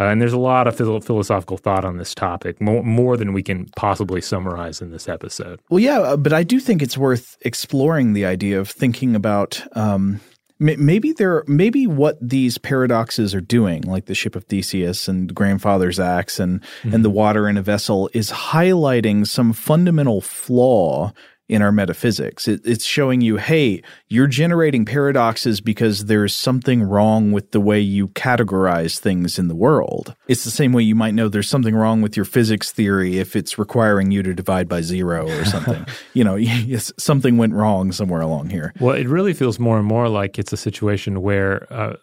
Uh, 0.00 0.06
and 0.06 0.20
there's 0.20 0.32
a 0.32 0.38
lot 0.38 0.66
of 0.66 0.74
philo- 0.76 0.98
philosophical 0.98 1.56
thought 1.56 1.84
on 1.84 1.98
this 1.98 2.16
topic, 2.16 2.60
more, 2.60 2.82
more 2.82 3.16
than 3.16 3.32
we 3.32 3.44
can 3.44 3.66
possibly 3.76 4.20
summarize 4.20 4.82
in 4.82 4.90
this 4.90 5.08
episode. 5.08 5.60
Well, 5.70 5.78
yeah, 5.78 6.00
uh, 6.00 6.16
but 6.16 6.32
I 6.32 6.42
do 6.42 6.58
think 6.58 6.82
it's 6.82 6.98
worth 6.98 7.36
exploring 7.42 8.14
the 8.14 8.24
idea 8.24 8.58
of 8.58 8.68
thinking 8.68 9.14
about 9.14 9.62
um, 9.76 10.20
maybe 10.60 11.12
there, 11.12 11.42
maybe 11.46 11.86
what 11.86 12.18
these 12.20 12.58
paradoxes 12.58 13.34
are 13.34 13.40
doing, 13.40 13.82
like 13.82 14.04
the 14.04 14.14
ship 14.14 14.36
of 14.36 14.44
Theseus 14.44 15.08
and 15.08 15.34
grandfather's 15.34 15.98
axe 15.98 16.38
and 16.38 16.62
and 16.82 17.04
the 17.04 17.08
mm-hmm. 17.08 17.16
water 17.16 17.48
in 17.48 17.56
a 17.56 17.62
vessel, 17.62 18.10
is 18.12 18.30
highlighting 18.30 19.26
some 19.26 19.52
fundamental 19.52 20.20
flaw 20.20 21.12
in 21.50 21.62
our 21.62 21.72
metaphysics. 21.72 22.46
It, 22.46 22.60
it's 22.64 22.84
showing 22.84 23.20
you, 23.20 23.36
hey, 23.36 23.82
you're 24.08 24.28
generating 24.28 24.84
paradoxes 24.84 25.60
because 25.60 26.04
there's 26.04 26.32
something 26.32 26.80
wrong 26.80 27.32
with 27.32 27.50
the 27.50 27.60
way 27.60 27.80
you 27.80 28.08
categorize 28.08 29.00
things 29.00 29.36
in 29.36 29.48
the 29.48 29.56
world. 29.56 30.14
It's 30.28 30.44
the 30.44 30.52
same 30.52 30.72
way 30.72 30.84
you 30.84 30.94
might 30.94 31.12
know 31.12 31.28
there's 31.28 31.48
something 31.48 31.74
wrong 31.74 32.02
with 32.02 32.16
your 32.16 32.24
physics 32.24 32.70
theory 32.70 33.18
if 33.18 33.34
it's 33.34 33.58
requiring 33.58 34.12
you 34.12 34.22
to 34.22 34.32
divide 34.32 34.68
by 34.68 34.80
zero 34.80 35.28
or 35.28 35.44
something. 35.44 35.84
you 36.14 36.22
know, 36.22 36.36
yes, 36.36 36.92
something 36.98 37.36
went 37.36 37.52
wrong 37.52 37.90
somewhere 37.90 38.20
along 38.20 38.50
here. 38.50 38.72
Well, 38.78 38.94
it 38.94 39.08
really 39.08 39.34
feels 39.34 39.58
more 39.58 39.76
and 39.76 39.86
more 39.86 40.08
like 40.08 40.38
it's 40.38 40.52
a 40.52 40.56
situation 40.56 41.20
where 41.20 41.66
uh, 41.72 41.96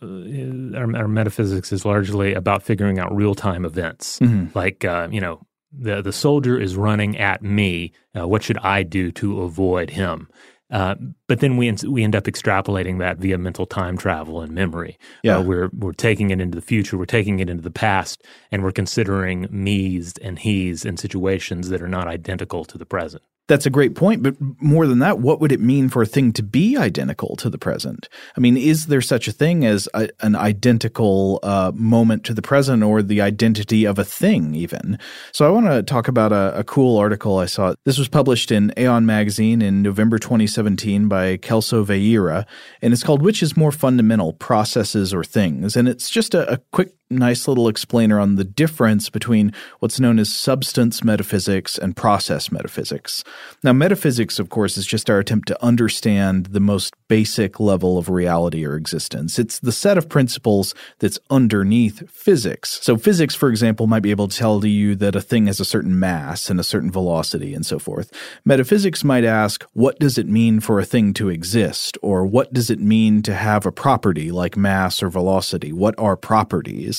our, 0.75 0.93
our 0.97 1.07
metaphysics 1.07 1.71
is 1.71 1.86
largely 1.86 2.33
about 2.33 2.63
figuring 2.63 2.99
out 2.99 3.15
real 3.15 3.33
time 3.33 3.63
events. 3.63 4.19
Like, 4.53 4.83
uh, 4.83 5.07
you 5.10 5.21
know, 5.21 5.46
the, 5.71 6.01
the 6.01 6.13
soldier 6.13 6.60
is 6.60 6.75
running 6.75 7.17
at 7.17 7.41
me. 7.41 7.93
Uh, 8.17 8.27
what 8.27 8.43
should 8.43 8.58
I 8.60 8.84
do 8.84 9.12
to 9.13 9.41
avoid 9.41 9.89
him? 9.89 10.30
Uh, 10.69 10.95
but 11.27 11.39
then 11.39 11.56
we 11.56 11.71
we 11.88 12.03
end 12.03 12.15
up 12.15 12.25
extrapolating 12.25 12.99
that 12.99 13.17
via 13.17 13.38
mental 13.38 13.65
time 13.65 13.97
travel 13.97 14.41
and 14.41 14.51
memory. 14.51 14.97
Yeah. 15.23 15.38
Uh, 15.38 15.41
we're 15.41 15.69
we're 15.71 15.93
taking 15.93 16.30
it 16.30 16.41
into 16.41 16.58
the 16.58 16.65
future, 16.65 16.97
we're 16.97 17.06
taking 17.06 17.39
it 17.39 17.49
into 17.49 17.63
the 17.63 17.71
past, 17.71 18.21
and 18.51 18.63
we're 18.63 18.71
considering 18.71 19.47
me's 19.49 20.13
and 20.21 20.38
he's 20.38 20.84
in 20.84 20.97
situations 20.97 21.69
that 21.69 21.82
are 21.82 21.88
not 21.88 22.08
identical 22.08 22.65
to 22.65 22.77
the 22.77 22.86
present. 22.86 23.23
That's 23.47 23.65
a 23.65 23.69
great 23.69 23.95
point, 23.95 24.23
but 24.23 24.36
more 24.62 24.88
than 24.88 24.99
that, 24.99 25.19
what 25.19 25.39
would 25.39 25.53
it 25.53 25.62
mean 25.62 25.88
for 25.88 26.01
a 26.01 26.05
thing 26.05 26.33
to 26.33 26.43
be 26.43 26.75
identical 26.75 27.38
to 27.38 27.49
the 27.49 27.57
present? 27.57 28.10
I 28.36 28.41
mean, 28.41 28.57
is 28.57 28.88
there 28.88 29.01
such 29.01 29.29
a 29.29 29.31
thing 29.31 29.65
as 29.65 29.88
a, 29.93 30.10
an 30.19 30.36
identical 30.36 31.39
uh, 31.43 31.71
moment 31.73 32.25
to 32.25 32.33
the 32.33 32.41
present 32.41 32.83
or 32.83 33.01
the 33.01 33.21
identity 33.21 33.86
of 33.86 33.97
a 33.97 34.03
thing, 34.03 34.53
even? 34.53 34.99
So, 35.31 35.47
I 35.47 35.49
want 35.49 35.67
to 35.67 35.81
talk 35.81 36.10
about 36.10 36.33
a, 36.33 36.60
a 36.60 36.63
cool 36.65 36.97
article 36.97 37.38
I 37.38 37.45
saw. 37.45 37.73
This 37.86 37.97
was 37.97 38.10
published 38.10 38.51
in 38.51 38.73
Aeon 38.77 39.05
Magazine 39.05 39.62
in 39.62 39.81
November 39.81 40.19
2017 40.19 41.07
by 41.07 41.38
Kelso 41.38 41.86
Vieira, 41.86 42.45
and 42.81 42.91
it's 42.91 43.03
called 43.03 43.21
Which 43.21 43.41
is 43.41 43.55
More 43.55 43.71
Fundamental, 43.71 44.33
Processes 44.33 45.13
or 45.13 45.23
Things? 45.23 45.77
And 45.77 45.88
it's 45.88 46.10
just 46.10 46.33
a, 46.33 46.51
a 46.53 46.57
quick 46.71 46.93
nice 47.10 47.48
little 47.48 47.67
explainer 47.67 48.20
on 48.20 48.36
the 48.36 48.43
difference 48.43 49.10
between 49.10 49.54
what's 49.80 50.00
known 50.00 50.20
as 50.20 50.34
substance 50.34 51.04
metaphysics 51.04 51.78
and 51.78 51.96
process 51.96 52.52
metaphysics. 52.52 53.24
Now, 53.63 53.74
metaphysics, 53.74 54.39
of 54.39 54.50
course, 54.50 54.78
is 54.78 54.86
just 54.86 55.10
our 55.10 55.20
attempt 55.20 55.48
to 55.48 55.63
understand 55.63 56.48
the 56.48 56.60
most 56.60 56.93
basic 57.08 57.60
level 57.60 57.98
of 57.98 58.10
reality 58.10 58.65
or 58.65 58.76
existence. 58.76 59.39
It's 59.39 59.60
the 59.60 59.72
set 59.72 59.98
of 59.98 60.10
principles 60.10 60.76
that's 61.00 61.20
underneath 61.30 62.10
physics. 62.10 62.80
So, 62.82 62.98
physics, 62.98 63.36
for 63.36 63.50
example, 63.50 63.88
might 63.88 64.04
be 64.04 64.12
able 64.12 64.28
to 64.28 64.38
tell 64.38 64.65
you 64.65 64.96
that 64.96 65.15
a 65.15 65.22
thing 65.22 65.48
has 65.48 65.60
a 65.60 65.65
certain 65.65 66.00
mass 66.00 66.50
and 66.50 66.60
a 66.60 66.63
certain 66.63 66.91
velocity 66.91 67.54
and 67.54 67.65
so 67.65 67.80
forth. 67.80 68.12
Metaphysics 68.43 69.04
might 69.04 69.24
ask, 69.24 69.63
what 69.74 70.00
does 70.00 70.17
it 70.17 70.28
mean 70.28 70.60
for 70.60 70.80
a 70.80 70.86
thing 70.86 71.13
to 71.13 71.30
exist? 71.30 71.98
Or 72.02 72.26
what 72.26 72.52
does 72.54 72.70
it 72.70 72.80
mean 72.80 73.22
to 73.24 73.34
have 73.34 73.65
a 73.65 73.72
property 73.72 74.32
like 74.32 74.58
mass 74.58 75.02
or 75.02 75.10
velocity? 75.10 75.72
What 75.72 75.96
are 75.98 76.17
properties? 76.17 76.96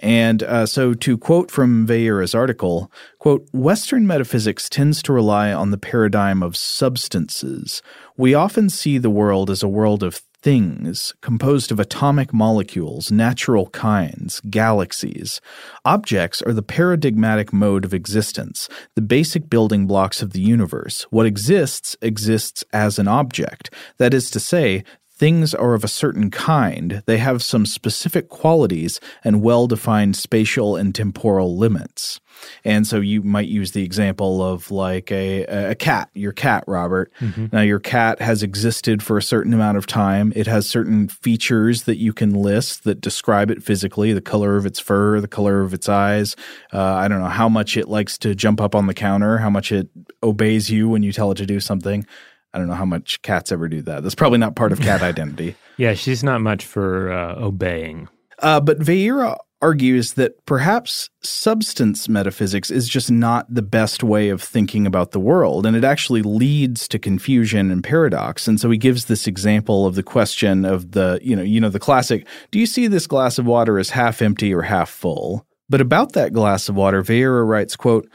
And 0.00 0.42
uh, 0.42 0.66
so, 0.66 0.92
to 0.92 1.16
quote 1.16 1.50
from 1.50 1.86
Vieira's 1.86 2.34
article, 2.34 2.90
quote, 3.18 3.48
Western 3.52 4.06
metaphysics 4.06 4.68
tends 4.68 5.02
to 5.04 5.12
rely 5.12 5.52
on 5.52 5.70
the 5.70 5.78
paradigm 5.78 6.42
of 6.42 6.56
substances. 6.56 7.80
We 8.16 8.34
often 8.34 8.68
see 8.70 8.98
the 8.98 9.10
world 9.10 9.50
as 9.50 9.62
a 9.62 9.68
world 9.68 10.02
of 10.02 10.20
things 10.44 11.14
composed 11.22 11.72
of 11.72 11.80
atomic 11.80 12.34
molecules, 12.34 13.10
natural 13.10 13.70
kinds, 13.70 14.40
galaxies. 14.50 15.40
Objects 15.86 16.42
are 16.42 16.52
the 16.52 16.62
paradigmatic 16.62 17.50
mode 17.50 17.82
of 17.82 17.94
existence, 17.94 18.68
the 18.94 19.00
basic 19.00 19.48
building 19.48 19.86
blocks 19.86 20.20
of 20.20 20.34
the 20.34 20.42
universe. 20.42 21.06
What 21.08 21.24
exists 21.24 21.96
exists 22.02 22.62
as 22.74 22.98
an 22.98 23.08
object. 23.08 23.72
That 23.96 24.12
is 24.12 24.30
to 24.32 24.38
say, 24.38 24.84
Things 25.16 25.54
are 25.54 25.74
of 25.74 25.84
a 25.84 25.88
certain 25.88 26.30
kind. 26.30 27.02
They 27.06 27.18
have 27.18 27.42
some 27.42 27.66
specific 27.66 28.28
qualities 28.28 28.98
and 29.22 29.42
well 29.42 29.68
defined 29.68 30.16
spatial 30.16 30.74
and 30.74 30.92
temporal 30.92 31.56
limits. 31.56 32.20
And 32.64 32.84
so 32.84 32.98
you 32.98 33.22
might 33.22 33.46
use 33.46 33.72
the 33.72 33.84
example 33.84 34.42
of 34.42 34.72
like 34.72 35.12
a, 35.12 35.44
a 35.44 35.74
cat, 35.76 36.10
your 36.14 36.32
cat, 36.32 36.64
Robert. 36.66 37.12
Now, 37.52 37.60
your 37.60 37.78
cat 37.78 38.20
has 38.20 38.42
existed 38.42 39.04
for 39.04 39.16
a 39.16 39.22
certain 39.22 39.54
amount 39.54 39.78
of 39.78 39.86
time. 39.86 40.32
It 40.34 40.48
has 40.48 40.68
certain 40.68 41.06
features 41.06 41.84
that 41.84 41.98
you 41.98 42.12
can 42.12 42.34
list 42.34 42.82
that 42.82 43.00
describe 43.00 43.52
it 43.52 43.62
physically 43.62 44.12
the 44.12 44.20
color 44.20 44.56
of 44.56 44.66
its 44.66 44.80
fur, 44.80 45.20
the 45.20 45.28
color 45.28 45.60
of 45.60 45.72
its 45.72 45.88
eyes. 45.88 46.34
Uh, 46.72 46.82
I 46.82 47.06
don't 47.06 47.20
know 47.20 47.28
how 47.28 47.48
much 47.48 47.76
it 47.76 47.88
likes 47.88 48.18
to 48.18 48.34
jump 48.34 48.60
up 48.60 48.74
on 48.74 48.88
the 48.88 48.94
counter, 48.94 49.38
how 49.38 49.50
much 49.50 49.70
it 49.70 49.88
obeys 50.24 50.70
you 50.70 50.88
when 50.88 51.04
you 51.04 51.12
tell 51.12 51.30
it 51.30 51.36
to 51.36 51.46
do 51.46 51.60
something. 51.60 52.04
I 52.54 52.58
don't 52.58 52.68
know 52.68 52.74
how 52.74 52.84
much 52.84 53.20
cats 53.22 53.50
ever 53.50 53.68
do 53.68 53.82
that. 53.82 54.04
That's 54.04 54.14
probably 54.14 54.38
not 54.38 54.54
part 54.54 54.72
of 54.72 54.80
cat 54.80 55.02
identity. 55.02 55.56
Yeah, 55.76 55.94
she's 55.94 56.22
not 56.22 56.40
much 56.40 56.64
for 56.64 57.12
uh, 57.12 57.34
obeying. 57.36 58.08
Uh, 58.38 58.60
but 58.60 58.78
Vieira 58.78 59.36
argues 59.60 60.12
that 60.12 60.44
perhaps 60.44 61.08
substance 61.22 62.08
metaphysics 62.08 62.70
is 62.70 62.88
just 62.88 63.10
not 63.10 63.52
the 63.52 63.62
best 63.62 64.04
way 64.04 64.28
of 64.28 64.42
thinking 64.42 64.86
about 64.86 65.12
the 65.12 65.18
world, 65.18 65.64
and 65.64 65.74
it 65.74 65.84
actually 65.84 66.22
leads 66.22 66.86
to 66.86 66.98
confusion 66.98 67.70
and 67.70 67.82
paradox. 67.82 68.46
And 68.46 68.60
so 68.60 68.70
he 68.70 68.78
gives 68.78 69.06
this 69.06 69.26
example 69.26 69.86
of 69.86 69.94
the 69.94 70.02
question 70.02 70.64
of 70.64 70.92
the, 70.92 71.18
you 71.22 71.34
know, 71.34 71.42
you 71.42 71.60
know, 71.60 71.70
the 71.70 71.80
classic, 71.80 72.26
do 72.50 72.58
you 72.58 72.66
see 72.66 72.86
this 72.86 73.06
glass 73.06 73.38
of 73.38 73.46
water 73.46 73.78
as 73.78 73.90
half 73.90 74.22
empty 74.22 74.54
or 74.54 74.62
half 74.62 74.90
full? 74.90 75.46
But 75.70 75.80
about 75.80 76.12
that 76.12 76.34
glass 76.34 76.68
of 76.68 76.76
water, 76.76 77.02
Vieira 77.02 77.46
writes, 77.46 77.74
quote, 77.74 78.06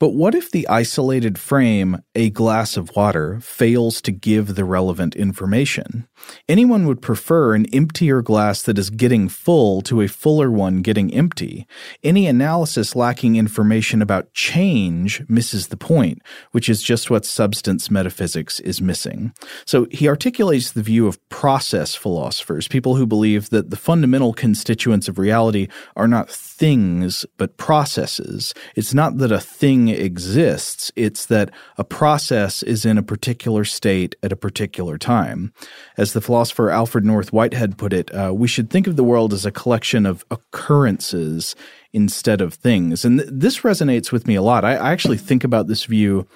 but 0.00 0.14
what 0.14 0.34
if 0.34 0.50
the 0.50 0.66
isolated 0.66 1.38
frame, 1.38 2.02
a 2.14 2.30
glass 2.30 2.76
of 2.76 2.96
water, 2.96 3.38
fails 3.40 4.00
to 4.02 4.10
give 4.10 4.56
the 4.56 4.64
relevant 4.64 5.14
information? 5.14 6.08
Anyone 6.48 6.86
would 6.86 7.02
prefer 7.02 7.54
an 7.54 7.66
emptier 7.72 8.22
glass 8.22 8.62
that 8.62 8.78
is 8.78 8.90
getting 8.90 9.28
full 9.28 9.82
to 9.82 10.00
a 10.00 10.08
fuller 10.08 10.50
one 10.50 10.82
getting 10.82 11.12
empty. 11.14 11.66
Any 12.02 12.26
analysis 12.26 12.96
lacking 12.96 13.36
information 13.36 14.02
about 14.02 14.32
change 14.32 15.22
misses 15.28 15.68
the 15.68 15.76
point, 15.76 16.22
which 16.52 16.68
is 16.68 16.82
just 16.82 17.10
what 17.10 17.24
substance 17.24 17.90
metaphysics 17.90 18.60
is 18.60 18.80
missing. 18.80 19.32
So 19.64 19.86
he 19.90 20.08
articulates 20.08 20.72
the 20.72 20.82
view 20.82 21.06
of 21.06 21.26
process 21.28 21.94
philosophers, 21.94 22.68
people 22.68 22.96
who 22.96 23.06
believe 23.06 23.50
that 23.50 23.70
the 23.70 23.76
fundamental 23.76 24.32
constituents 24.32 25.08
of 25.08 25.18
reality 25.18 25.68
are 25.96 26.08
not 26.08 26.30
things, 26.30 27.24
but 27.36 27.56
processes. 27.56 28.54
It's 28.76 28.94
not 28.94 29.18
that 29.18 29.32
a 29.32 29.40
thing 29.40 29.88
exists. 29.88 30.92
It's 30.96 31.26
that 31.26 31.50
a 31.78 31.84
process 31.84 32.62
is 32.62 32.84
in 32.84 32.98
a 32.98 33.02
particular 33.02 33.64
state 33.64 34.14
at 34.22 34.32
a 34.32 34.36
particular 34.36 34.98
time. 34.98 35.52
As 35.96 36.09
the 36.12 36.20
philosopher 36.20 36.70
Alfred 36.70 37.04
North 37.04 37.32
Whitehead 37.32 37.78
put 37.78 37.92
it, 37.92 38.14
uh, 38.14 38.32
we 38.34 38.48
should 38.48 38.70
think 38.70 38.86
of 38.86 38.96
the 38.96 39.04
world 39.04 39.32
as 39.32 39.46
a 39.46 39.50
collection 39.50 40.06
of 40.06 40.24
occurrences 40.30 41.54
instead 41.92 42.40
of 42.40 42.54
things. 42.54 43.04
And 43.04 43.20
th- 43.20 43.30
this 43.32 43.60
resonates 43.60 44.12
with 44.12 44.26
me 44.26 44.34
a 44.34 44.42
lot. 44.42 44.64
I, 44.64 44.76
I 44.76 44.92
actually 44.92 45.18
think 45.18 45.44
about 45.44 45.66
this 45.66 45.84
view 45.84 46.26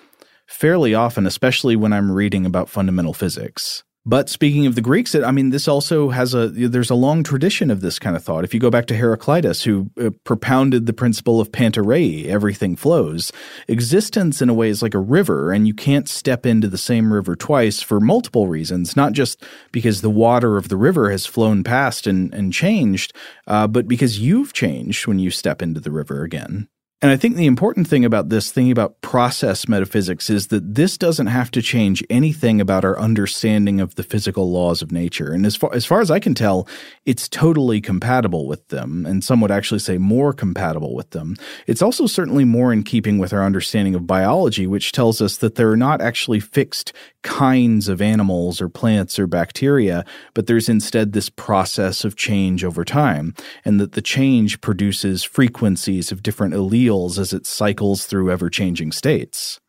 fairly 0.47 0.95
often, 0.95 1.27
especially 1.27 1.77
when 1.77 1.93
I'm 1.93 2.11
reading 2.11 2.47
about 2.47 2.69
fundamental 2.69 3.15
physics. 3.15 3.83
But 4.07 4.29
speaking 4.29 4.67
of 4.67 4.75
the 4.75 4.83
Greeks, 4.83 5.15
I 5.15 5.31
mean, 5.31 5.49
this 5.49 5.67
also 5.67 6.11
has 6.11 6.35
a 6.35 6.49
there's 6.49 6.91
a 6.91 6.95
long 6.95 7.23
tradition 7.23 7.71
of 7.71 7.81
this 7.81 7.99
kind 7.99 8.15
of 8.15 8.23
thought. 8.23 8.45
If 8.45 8.53
you 8.53 8.61
go 8.61 8.71
back 8.71 8.85
to 8.87 8.95
Heraclitus, 8.95 9.65
who 9.65 9.91
uh, 9.99 10.11
propounded 10.25 10.85
the 10.85 10.93
principle 10.93 11.41
of 11.41 11.51
panta 11.51 11.83
rhei, 11.83 12.27
everything 12.27 12.77
flows. 12.77 13.33
Existence, 13.67 14.43
in 14.43 14.51
a 14.51 14.55
way, 14.55 14.69
is 14.69 14.83
like 14.83 14.93
a 14.93 14.99
river, 14.99 15.53
and 15.53 15.67
you 15.67 15.73
can't 15.73 16.07
step 16.07 16.45
into 16.45 16.69
the 16.69 16.77
same 16.77 17.15
river 17.15 17.35
twice 17.35 17.81
for 17.81 17.99
multiple 17.99 18.47
reasons. 18.47 18.95
Not 18.95 19.15
just 19.15 19.43
because 19.73 20.03
the 20.03 20.11
water 20.11 20.59
of 20.59 20.69
the 20.69 20.77
river 20.77 21.11
has 21.11 21.25
flown 21.25 21.65
past 21.65 22.07
and, 22.07 22.33
and 22.35 22.53
changed, 22.53 23.15
uh, 23.47 23.67
but 23.67 23.89
because 23.89 24.19
you've 24.19 24.53
changed 24.53 25.07
when 25.07 25.19
you 25.19 25.31
step 25.31 25.63
into 25.63 25.81
the 25.81 25.91
river 25.91 26.25
again. 26.25 26.69
And 27.03 27.11
I 27.11 27.19
think 27.19 27.37
the 27.37 27.45
important 27.45 27.87
thing 27.87 28.07
about 28.07 28.31
this, 28.31 28.51
thinking 28.51 28.73
about 28.73 29.03
process 29.03 29.69
metaphysics, 29.69 30.31
is 30.31 30.47
that 30.47 30.75
this 30.75 30.97
doesn't 30.97 31.27
have 31.27 31.51
to 31.51 31.61
change 31.61 32.03
anything 32.09 32.63
about 32.63 32.83
our 32.83 32.99
understanding 32.99 33.79
of 33.79 33.97
the 33.97 34.03
physical 34.03 34.51
laws 34.51 34.81
of 34.81 34.91
nature. 34.91 35.31
And 35.31 35.45
as 35.45 35.55
far 35.55 35.75
as, 35.75 35.85
far 35.85 36.01
as 36.01 36.11
I 36.11 36.19
can 36.19 36.35
tell, 36.35 36.67
it's 37.05 37.29
totally 37.29 37.83
compatible 37.83 38.47
with 38.47 38.67
them, 38.69 39.05
and 39.05 39.23
some 39.23 39.43
would 39.43 39.51
actually 39.51 39.81
say 39.81 39.99
more 39.99 40.33
compatible 40.33 40.95
with 40.95 41.11
them. 41.11 41.37
It's 41.67 41.83
also 41.83 42.07
certainly 42.07 42.47
more 42.47 42.73
in 42.73 42.83
keeping 42.83 43.19
with 43.19 43.35
our 43.35 43.45
understanding 43.45 43.95
of 43.95 44.07
biology, 44.07 44.67
which 44.67 44.93
tells 44.93 45.21
us 45.21 45.37
that 45.39 45.57
there 45.57 45.71
are 45.71 45.77
not 45.77 46.01
actually 46.01 46.41
fixed 46.41 46.95
kinds 47.23 47.87
of 47.89 48.01
animals 48.01 48.63
or 48.63 48.69
plants 48.71 49.19
or 49.19 49.27
bacteria, 49.27 50.07
but 50.33 50.47
there's 50.47 50.71
instead 50.71 51.13
this 51.13 51.29
process 51.29 52.03
of 52.03 52.17
change 52.17 52.65
over 52.65 52.83
time, 52.83 53.35
and 53.63 53.79
that 53.79 53.93
the 53.93 54.03
change 54.03 54.63
produces 54.63 55.23
frequencies 55.23 56.11
of 56.11 56.23
different 56.23 56.55
alleles 56.55 56.84
as 57.19 57.33
it 57.33 57.47
cycles 57.47 58.07
through 58.07 58.31
ever 58.31 58.51
changing 58.51 58.93
states. 58.93 59.61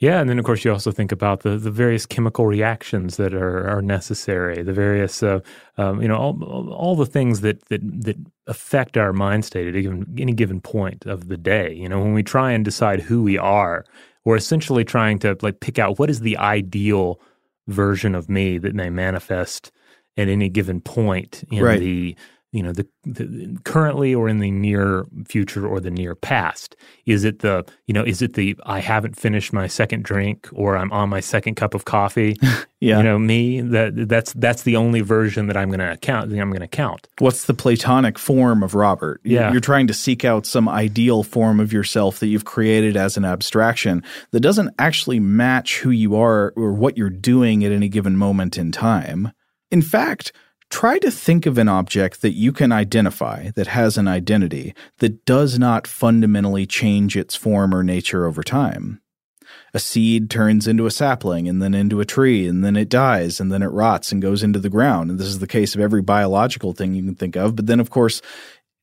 Yeah, 0.00 0.20
and 0.20 0.30
then 0.30 0.38
of 0.38 0.44
course 0.44 0.64
you 0.64 0.70
also 0.70 0.92
think 0.92 1.10
about 1.10 1.40
the, 1.40 1.56
the 1.58 1.72
various 1.72 2.06
chemical 2.06 2.46
reactions 2.46 3.16
that 3.16 3.34
are, 3.34 3.68
are 3.68 3.82
necessary, 3.82 4.62
the 4.62 4.72
various 4.72 5.24
uh, 5.24 5.40
um, 5.76 6.00
you 6.00 6.06
know 6.06 6.16
all, 6.16 6.72
all 6.72 6.94
the 6.94 7.06
things 7.06 7.40
that, 7.40 7.64
that 7.68 7.80
that 8.04 8.16
affect 8.46 8.96
our 8.96 9.12
mind 9.12 9.44
state 9.44 9.66
at 9.66 9.74
even, 9.74 10.06
any 10.16 10.32
given 10.32 10.60
point 10.60 11.04
of 11.04 11.26
the 11.26 11.36
day. 11.36 11.74
You 11.74 11.88
know, 11.88 11.98
when 12.00 12.14
we 12.14 12.22
try 12.22 12.52
and 12.52 12.64
decide 12.64 13.00
who 13.00 13.24
we 13.24 13.38
are, 13.38 13.84
we're 14.24 14.36
essentially 14.36 14.84
trying 14.84 15.18
to 15.20 15.36
like 15.42 15.58
pick 15.58 15.80
out 15.80 15.98
what 15.98 16.10
is 16.10 16.20
the 16.20 16.36
ideal 16.36 17.20
version 17.66 18.14
of 18.14 18.28
me 18.28 18.56
that 18.58 18.74
may 18.74 18.90
manifest 18.90 19.72
at 20.16 20.28
any 20.28 20.48
given 20.48 20.80
point 20.80 21.44
in 21.50 21.62
right. 21.62 21.80
the 21.80 22.16
you 22.52 22.62
know 22.62 22.72
the, 22.72 22.86
the, 23.04 23.58
currently 23.64 24.14
or 24.14 24.28
in 24.28 24.38
the 24.38 24.50
near 24.50 25.04
future 25.26 25.66
or 25.66 25.80
the 25.80 25.90
near 25.90 26.14
past? 26.14 26.76
Is 27.06 27.24
it 27.24 27.40
the 27.40 27.64
you 27.86 27.92
know 27.92 28.02
is 28.02 28.22
it 28.22 28.34
the 28.34 28.56
i 28.64 28.78
haven't 28.78 29.18
finished 29.18 29.52
my 29.52 29.66
second 29.66 30.04
drink 30.04 30.48
or 30.52 30.76
i'm 30.76 30.90
on 30.92 31.08
my 31.08 31.20
second 31.20 31.56
cup 31.56 31.74
of 31.74 31.84
coffee? 31.84 32.36
Yeah. 32.80 32.98
You 32.98 33.02
know 33.02 33.18
me 33.18 33.60
that 33.60 34.08
that's 34.08 34.32
that's 34.34 34.62
the 34.62 34.76
only 34.76 35.00
version 35.00 35.48
that 35.48 35.56
i'm 35.56 35.68
going 35.68 35.80
to 35.80 35.96
count 35.96 36.30
i'm 36.30 36.50
going 36.50 36.60
to 36.60 36.68
count. 36.68 37.08
What's 37.18 37.46
the 37.46 37.52
platonic 37.54 38.20
form 38.20 38.62
of 38.62 38.76
robert? 38.76 39.20
Yeah. 39.24 39.50
you're 39.50 39.60
trying 39.60 39.88
to 39.88 39.92
seek 39.92 40.24
out 40.24 40.46
some 40.46 40.68
ideal 40.68 41.24
form 41.24 41.58
of 41.58 41.72
yourself 41.72 42.20
that 42.20 42.28
you've 42.28 42.44
created 42.44 42.96
as 42.96 43.16
an 43.16 43.24
abstraction 43.24 44.04
that 44.30 44.40
doesn't 44.40 44.72
actually 44.78 45.18
match 45.18 45.80
who 45.80 45.90
you 45.90 46.14
are 46.14 46.52
or 46.54 46.72
what 46.72 46.96
you're 46.96 47.10
doing 47.10 47.64
at 47.64 47.72
any 47.72 47.88
given 47.88 48.16
moment 48.16 48.56
in 48.56 48.70
time. 48.70 49.32
In 49.72 49.82
fact 49.82 50.30
Try 50.70 50.98
to 50.98 51.10
think 51.10 51.46
of 51.46 51.56
an 51.56 51.68
object 51.68 52.20
that 52.22 52.32
you 52.32 52.52
can 52.52 52.72
identify 52.72 53.50
that 53.52 53.68
has 53.68 53.96
an 53.96 54.06
identity 54.06 54.74
that 54.98 55.24
does 55.24 55.58
not 55.58 55.86
fundamentally 55.86 56.66
change 56.66 57.16
its 57.16 57.34
form 57.34 57.74
or 57.74 57.82
nature 57.82 58.26
over 58.26 58.42
time. 58.42 59.00
A 59.72 59.78
seed 59.78 60.30
turns 60.30 60.66
into 60.66 60.86
a 60.86 60.90
sapling 60.90 61.48
and 61.48 61.62
then 61.62 61.74
into 61.74 62.00
a 62.00 62.04
tree 62.04 62.46
and 62.46 62.62
then 62.62 62.76
it 62.76 62.88
dies 62.88 63.40
and 63.40 63.50
then 63.50 63.62
it 63.62 63.68
rots 63.68 64.12
and 64.12 64.20
goes 64.20 64.42
into 64.42 64.58
the 64.58 64.68
ground. 64.68 65.10
And 65.10 65.18
this 65.18 65.26
is 65.26 65.38
the 65.38 65.46
case 65.46 65.74
of 65.74 65.80
every 65.80 66.02
biological 66.02 66.72
thing 66.72 66.94
you 66.94 67.02
can 67.02 67.14
think 67.14 67.36
of. 67.36 67.56
But 67.56 67.66
then, 67.66 67.80
of 67.80 67.90
course, 67.90 68.20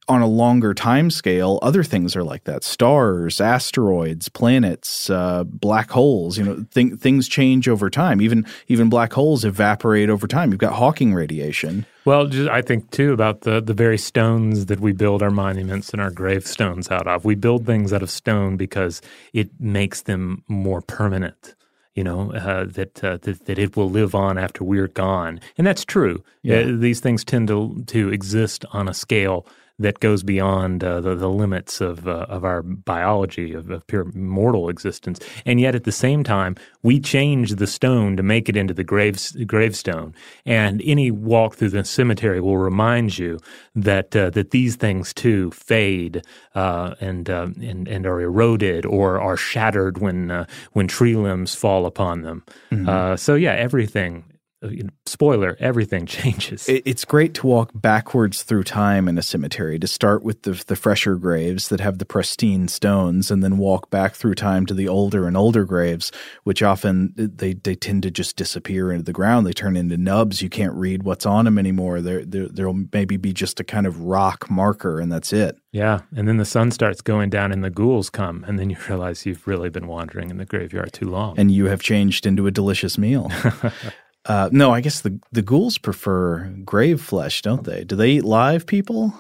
on 0.08 0.22
a 0.22 0.28
longer 0.28 0.74
time 0.74 1.10
scale, 1.10 1.60
other 1.62 1.84
things 1.84 2.16
are 2.16 2.24
like 2.24 2.44
that: 2.46 2.64
stars, 2.64 3.42
asteroids, 3.42 4.30
planets, 4.30 5.10
uh, 5.10 5.44
black 5.46 5.90
holes. 5.92 6.38
You 6.38 6.44
know, 6.44 6.66
th- 6.74 6.94
things 7.00 7.28
change 7.28 7.68
over 7.68 7.90
time. 7.90 8.22
Even 8.22 8.46
even 8.68 8.90
black 8.90 9.14
holes 9.14 9.46
evaporate 9.46 10.10
over 10.10 10.28
time. 10.28 10.52
You've 10.52 10.60
got 10.60 10.74
Hawking 10.74 11.14
radiation. 11.14 11.86
Well, 12.06 12.28
just, 12.28 12.50
I 12.50 12.62
think 12.62 12.92
too 12.92 13.14
about 13.14 13.42
the 13.42 13.62
the 13.62 13.74
very 13.74 13.98
stones 13.98 14.68
that 14.68 14.80
we 14.80 14.92
build 14.92 15.24
our 15.24 15.32
monuments 15.32 15.90
and 15.90 16.02
our 16.02 16.12
gravestones 16.12 16.92
out 16.92 17.08
of. 17.08 17.26
We 17.26 17.36
build 17.36 17.66
things 17.66 17.92
out 17.94 18.04
of 18.04 18.10
stone 18.10 18.58
because 18.58 19.02
it 19.34 19.50
makes 19.60 20.04
them 20.04 20.44
more 20.48 20.82
permanent 20.82 21.56
you 21.96 22.04
know 22.04 22.32
uh, 22.34 22.66
that, 22.66 23.04
uh, 23.04 23.18
that, 23.22 23.46
that 23.46 23.58
it 23.58 23.76
will 23.76 23.90
live 23.90 24.14
on 24.14 24.38
after 24.38 24.64
we're 24.64 24.90
gone, 24.90 25.40
and 25.58 25.66
that's 25.66 25.86
true. 25.86 26.24
Yeah. 26.44 26.58
Uh, 26.58 26.76
these 26.78 27.00
things 27.00 27.24
tend 27.24 27.48
to 27.48 27.84
to 27.88 28.10
exist 28.10 28.66
on 28.72 28.88
a 28.88 28.94
scale 28.94 29.48
that 29.80 30.00
goes 30.00 30.24
beyond 30.24 30.84
uh, 30.84 31.02
the, 31.02 31.16
the 31.16 31.30
limits 31.30 31.82
of 31.82 32.08
uh, 32.08 32.26
of 32.30 32.46
our 32.46 32.62
biology 32.62 33.54
of, 33.54 33.70
of, 33.70 33.86
pure 33.88 34.06
mortal 34.14 34.70
existence. 34.70 35.20
And 35.46 35.60
yet, 35.60 35.76
at 35.76 35.84
the 35.84 35.92
same 35.92 36.24
time, 36.24 36.56
we 36.82 37.00
change 37.00 37.56
the 37.56 37.68
stone 37.68 38.16
to 38.18 38.24
make 38.24 38.48
it 38.48 38.56
into 38.56 38.74
the 38.74 38.84
graves, 38.84 39.36
gravestone. 39.46 40.14
And 40.46 40.82
any 40.86 41.12
walk 41.12 41.56
through 41.56 41.70
the 41.70 41.84
cemetery 41.84 42.40
will 42.40 42.58
remind 42.58 43.18
you 43.18 43.40
that 43.76 44.16
uh, 44.16 44.30
that 44.32 44.52
these 44.52 44.76
things 44.76 45.14
too 45.14 45.52
fade 45.52 46.24
uh, 46.56 46.96
and 47.02 47.30
uh, 47.30 47.48
and 47.62 47.88
and 47.88 48.06
are 48.06 48.22
eroded 48.22 48.86
or 48.86 49.20
are 49.20 49.38
shattered 49.38 49.98
when 49.98 50.32
uh, 50.32 50.46
when 50.72 50.88
tree 50.88 51.16
limbs 51.16 51.54
fall 51.54 51.86
upon 51.86 52.22
them. 52.22 52.44
Mm-hmm. 52.72 53.16
so 53.18 53.36
yeah, 53.36 53.54
everything 53.54 54.24
Uh, 54.64 54.70
spoiler, 55.06 55.58
everything 55.60 56.06
changes. 56.06 56.68
It's 56.68 57.06
great 57.06 57.34
to 57.36 57.48
walk 57.48 57.72
backwards 57.74 58.44
through 58.44 58.64
time 58.64 59.08
in 59.08 59.18
a 59.18 59.22
cemetery, 59.22 59.80
to 59.80 59.88
start 59.88 60.24
with 60.24 60.44
the, 60.44 60.64
the 60.68 60.76
fresher 60.76 61.16
graves 61.16 61.70
that 61.70 61.80
have 61.80 62.00
the 62.00 62.06
pristine 62.06 62.68
stones, 62.68 63.30
and 63.30 63.44
then 63.44 63.58
walk 63.58 63.90
back 63.90 64.16
through 64.16 64.36
time 64.36 64.66
to 64.68 64.74
the 64.74 64.88
older 64.88 65.28
and 65.28 65.36
older 65.38 65.66
graves, 65.66 66.12
which 66.44 66.64
often 66.64 67.14
uh, 67.20 67.28
they, 67.36 67.54
they 67.54 67.76
tend 67.76 68.04
to 68.04 68.12
just 68.12 68.36
disappear 68.36 68.92
into 68.92 69.04
the 69.04 69.14
ground. 69.14 69.46
They 69.46 69.54
turn 69.54 69.76
into 69.76 69.98
nubs. 69.98 70.42
You 70.42 70.50
can't 70.50 70.74
read 70.74 71.04
what's 71.04 71.26
on 71.26 71.46
them 71.46 71.58
anymore. 71.58 72.02
There, 72.02 72.24
there, 72.26 72.48
there'll 72.48 72.86
maybe 72.94 73.18
be 73.18 73.34
just 73.34 73.60
a 73.60 73.64
kind 73.64 73.86
of 73.86 74.02
rock 74.02 74.50
marker, 74.50 75.00
and 75.00 75.12
that's 75.12 75.34
it. 75.34 75.58
Yeah. 75.72 76.02
And 76.16 76.28
then 76.28 76.38
the 76.38 76.46
sun 76.46 76.72
starts 76.72 77.02
going 77.02 77.30
down 77.30 77.52
and 77.52 77.64
the 77.64 77.70
ghouls 77.70 78.10
come, 78.10 78.46
and 78.48 78.58
then 78.58 78.70
you 78.70 78.78
realize 78.88 79.26
you've 79.26 79.46
really 79.46 79.70
been 79.70 79.88
wandering 79.88 80.30
in 80.30 80.38
the 80.38 80.46
graveyard 80.46 80.94
too 80.94 81.10
long. 81.10 81.38
And 81.38 81.52
you 81.52 81.66
have 81.66 81.82
changed 81.82 82.26
into 82.26 82.48
a 82.48 82.52
delicious 82.52 82.98
meal. 82.98 83.30
Uh, 84.26 84.50
no, 84.52 84.72
I 84.72 84.82
guess 84.82 85.02
the 85.02 85.20
the 85.32 85.42
ghouls 85.42 85.78
prefer 85.78 86.50
grave 86.64 87.02
flesh, 87.02 87.42
don't 87.42 87.64
they? 87.64 87.84
Do 87.84 87.96
they 87.96 88.12
eat 88.12 88.26
live 88.26 88.66
people? 88.66 89.14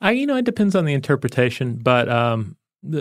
I, 0.00 0.12
you 0.12 0.26
know, 0.26 0.36
it 0.36 0.44
depends 0.44 0.74
on 0.74 0.84
the 0.84 0.94
interpretation, 0.94 1.78
but 1.82 2.08
um, 2.08 2.56
the 2.82 3.00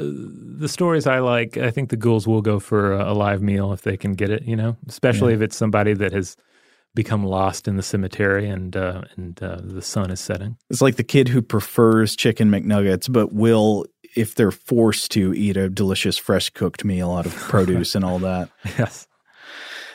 the 0.60 0.70
stories 0.70 1.08
I 1.08 1.20
like, 1.20 1.58
I 1.58 1.72
think 1.72 1.90
the 1.90 1.98
ghouls 1.98 2.28
will 2.28 2.42
go 2.42 2.60
for 2.60 2.94
a, 2.94 3.12
a 3.12 3.14
live 3.14 3.42
meal 3.42 3.74
if 3.74 3.82
they 3.82 3.98
can 3.98 4.14
get 4.14 4.30
it. 4.30 4.44
You 4.44 4.56
know, 4.56 4.78
especially 4.88 5.34
yeah. 5.34 5.38
if 5.38 5.42
it's 5.42 5.56
somebody 5.56 5.94
that 5.94 6.14
has 6.14 6.38
become 6.94 7.26
lost 7.26 7.68
in 7.68 7.78
the 7.78 7.84
cemetery 7.84 8.50
and 8.50 8.76
uh, 8.76 9.02
and 9.16 9.42
uh, 9.42 9.60
the 9.62 9.82
sun 9.82 10.12
is 10.12 10.20
setting. 10.20 10.58
It's 10.70 10.82
like 10.82 10.96
the 10.96 11.04
kid 11.04 11.28
who 11.28 11.42
prefers 11.42 12.16
chicken 12.16 12.50
McNuggets, 12.50 13.12
but 13.12 13.34
will, 13.34 13.86
if 14.16 14.36
they're 14.36 14.52
forced 14.52 15.12
to, 15.12 15.34
eat 15.34 15.58
a 15.58 15.70
delicious 15.70 16.18
fresh 16.18 16.50
cooked 16.50 16.86
meal 16.86 17.12
out 17.12 17.26
of 17.26 17.36
produce 17.36 17.96
and 17.96 18.06
all 18.06 18.20
that. 18.20 18.50
Yes. 18.78 19.08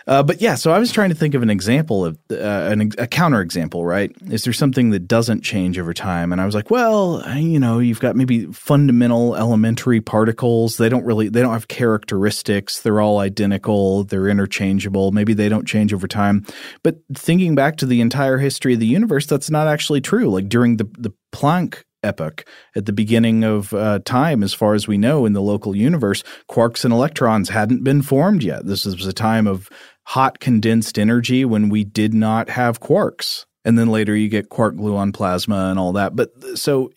Uh, 0.06 0.22
but 0.22 0.40
yeah, 0.40 0.54
so 0.54 0.70
I 0.70 0.78
was 0.78 0.92
trying 0.92 1.08
to 1.08 1.16
think 1.16 1.34
of 1.34 1.42
an 1.42 1.50
example 1.50 2.04
of 2.04 2.16
uh, 2.30 2.36
an, 2.36 2.80
a 2.80 3.08
counterexample, 3.08 3.84
right? 3.84 4.14
Is 4.30 4.44
there 4.44 4.52
something 4.52 4.90
that 4.90 5.08
doesn't 5.08 5.42
change 5.42 5.78
over 5.78 5.92
time? 5.92 6.30
And 6.30 6.40
I 6.40 6.46
was 6.46 6.54
like, 6.54 6.70
well, 6.70 7.24
you 7.36 7.58
know, 7.58 7.80
you've 7.80 7.98
got 7.98 8.14
maybe 8.14 8.46
fundamental 8.46 9.34
elementary 9.34 10.00
particles. 10.00 10.76
They 10.76 10.88
don't 10.88 11.04
really, 11.04 11.28
they 11.28 11.42
don't 11.42 11.52
have 11.52 11.66
characteristics. 11.66 12.80
They're 12.80 13.00
all 13.00 13.18
identical. 13.18 14.04
They're 14.04 14.28
interchangeable. 14.28 15.10
Maybe 15.10 15.34
they 15.34 15.48
don't 15.48 15.66
change 15.66 15.92
over 15.92 16.06
time. 16.06 16.46
But 16.84 16.98
thinking 17.14 17.56
back 17.56 17.76
to 17.78 17.86
the 17.86 18.00
entire 18.00 18.38
history 18.38 18.74
of 18.74 18.80
the 18.80 18.86
universe, 18.86 19.26
that's 19.26 19.50
not 19.50 19.66
actually 19.66 20.00
true. 20.00 20.30
Like 20.30 20.48
during 20.48 20.76
the 20.76 20.88
the 20.98 21.12
Planck 21.32 21.82
epoch. 22.02 22.44
At 22.74 22.86
the 22.86 22.92
beginning 22.92 23.44
of 23.44 23.74
uh, 23.74 23.98
time, 24.04 24.42
as 24.42 24.54
far 24.54 24.74
as 24.74 24.86
we 24.86 24.96
know, 24.96 25.26
in 25.26 25.32
the 25.32 25.42
local 25.42 25.76
universe, 25.76 26.22
quarks 26.48 26.84
and 26.84 26.94
electrons 26.94 27.48
hadn't 27.48 27.84
been 27.84 28.00
formed 28.00 28.42
yet. 28.42 28.64
This 28.64 28.86
was 28.86 29.06
a 29.06 29.12
time 29.12 29.46
of 29.46 29.68
hot 30.06 30.38
condensed 30.38 30.98
energy 30.98 31.44
when 31.44 31.68
we 31.68 31.82
did 31.82 32.14
not 32.14 32.48
have 32.48 32.80
quarks. 32.80 33.44
And 33.64 33.76
then 33.76 33.88
later 33.88 34.14
you 34.14 34.28
get 34.28 34.48
quark 34.48 34.76
gluon 34.76 35.12
plasma 35.12 35.68
and 35.70 35.78
all 35.78 35.92
that. 35.94 36.14
But 36.14 36.30
so 36.56 36.92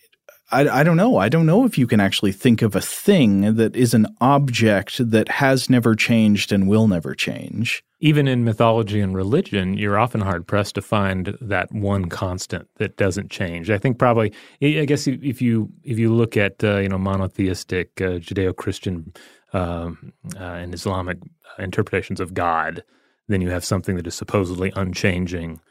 I, 0.52 0.68
I 0.70 0.84
don't 0.84 0.98
know. 0.98 1.18
I 1.18 1.28
don't 1.28 1.48
know 1.48 1.66
if 1.66 1.78
you 1.78 1.88
can 1.88 2.00
actually 2.00 2.32
think 2.32 2.62
of 2.62 2.76
a 2.76 2.82
thing 2.82 3.56
that 3.56 3.76
is 3.76 3.96
an 3.96 4.08
object 4.22 5.10
that 5.12 5.28
has 5.30 5.70
never 5.70 5.96
changed 5.96 6.52
and 6.52 6.68
will 6.68 6.88
never 6.88 7.16
change. 7.16 7.84
Even 8.00 8.28
in 8.28 8.46
mythology 8.46 9.02
and 9.02 9.16
religion, 9.16 9.78
you're 9.78 10.00
often 10.00 10.22
hard 10.22 10.48
pressed 10.48 10.76
to 10.76 10.82
find 10.82 11.36
that 11.42 11.72
one 11.72 12.06
constant 12.10 12.68
that 12.78 12.96
doesn't 12.96 13.30
change. 13.30 13.70
I 13.70 13.78
think 13.78 13.98
probably, 13.98 14.32
I 14.62 14.86
guess, 14.86 15.08
if 15.08 15.42
you 15.42 15.70
if 15.84 16.00
you 16.00 16.14
look 16.14 16.38
at 16.38 16.64
uh, 16.64 16.78
you 16.78 16.90
know 16.90 16.98
monotheistic 16.98 18.00
uh, 18.00 18.20
Judeo-Christian 18.20 19.14
um, 19.52 20.14
uh, 20.40 20.44
and 20.44 20.74
Islamic 20.74 21.18
interpretations 21.58 22.22
of 22.22 22.34
God, 22.34 22.84
then 23.30 23.42
you 23.42 23.50
have 23.50 23.64
something 23.64 23.96
that 23.96 24.08
is 24.08 24.16
supposedly 24.16 24.74
unchanging 24.76 25.62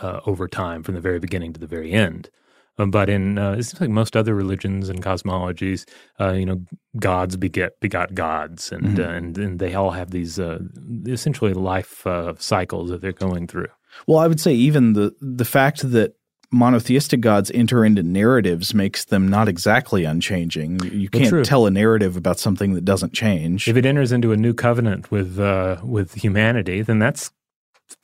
uh, 0.00 0.20
over 0.26 0.48
time 0.48 0.82
from 0.82 0.94
the 0.94 1.00
very 1.00 1.18
beginning 1.18 1.52
to 1.52 1.60
the 1.60 1.66
very 1.66 1.92
end. 1.92 2.30
Um, 2.78 2.90
but 2.90 3.10
in 3.10 3.38
uh, 3.38 3.52
it 3.52 3.64
seems 3.64 3.80
like 3.80 3.90
most 3.90 4.16
other 4.16 4.34
religions 4.34 4.88
and 4.88 5.02
cosmologies, 5.02 5.86
uh, 6.18 6.32
you 6.32 6.46
know, 6.46 6.64
gods 6.98 7.36
beget 7.36 7.78
begot 7.80 8.14
gods, 8.14 8.72
and 8.72 8.96
mm-hmm. 8.96 9.00
uh, 9.00 9.14
and, 9.14 9.38
and 9.38 9.58
they 9.58 9.74
all 9.74 9.90
have 9.90 10.10
these 10.10 10.38
uh, 10.38 10.58
essentially 11.06 11.52
life 11.52 12.06
uh, 12.06 12.32
cycles 12.38 12.88
that 12.90 13.02
they're 13.02 13.12
going 13.12 13.46
through. 13.46 13.68
Well, 14.06 14.18
I 14.18 14.26
would 14.26 14.40
say 14.40 14.54
even 14.54 14.94
the 14.94 15.12
the 15.20 15.44
fact 15.44 15.90
that 15.90 16.14
monotheistic 16.52 17.20
gods 17.20 17.50
enter 17.54 17.84
into 17.84 18.02
narratives 18.02 18.74
makes 18.74 19.04
them 19.04 19.26
not 19.26 19.48
exactly 19.48 20.04
unchanging. 20.04 20.80
You 20.84 21.08
can't 21.08 21.44
tell 21.44 21.66
a 21.66 21.70
narrative 21.70 22.16
about 22.16 22.38
something 22.38 22.74
that 22.74 22.84
doesn't 22.84 23.12
change. 23.12 23.66
If 23.66 23.76
it 23.76 23.86
enters 23.86 24.12
into 24.12 24.32
a 24.32 24.36
new 24.36 24.54
covenant 24.54 25.10
with 25.10 25.40
uh, 25.40 25.78
with 25.82 26.14
humanity, 26.14 26.82
then 26.82 26.98
that's 26.98 27.32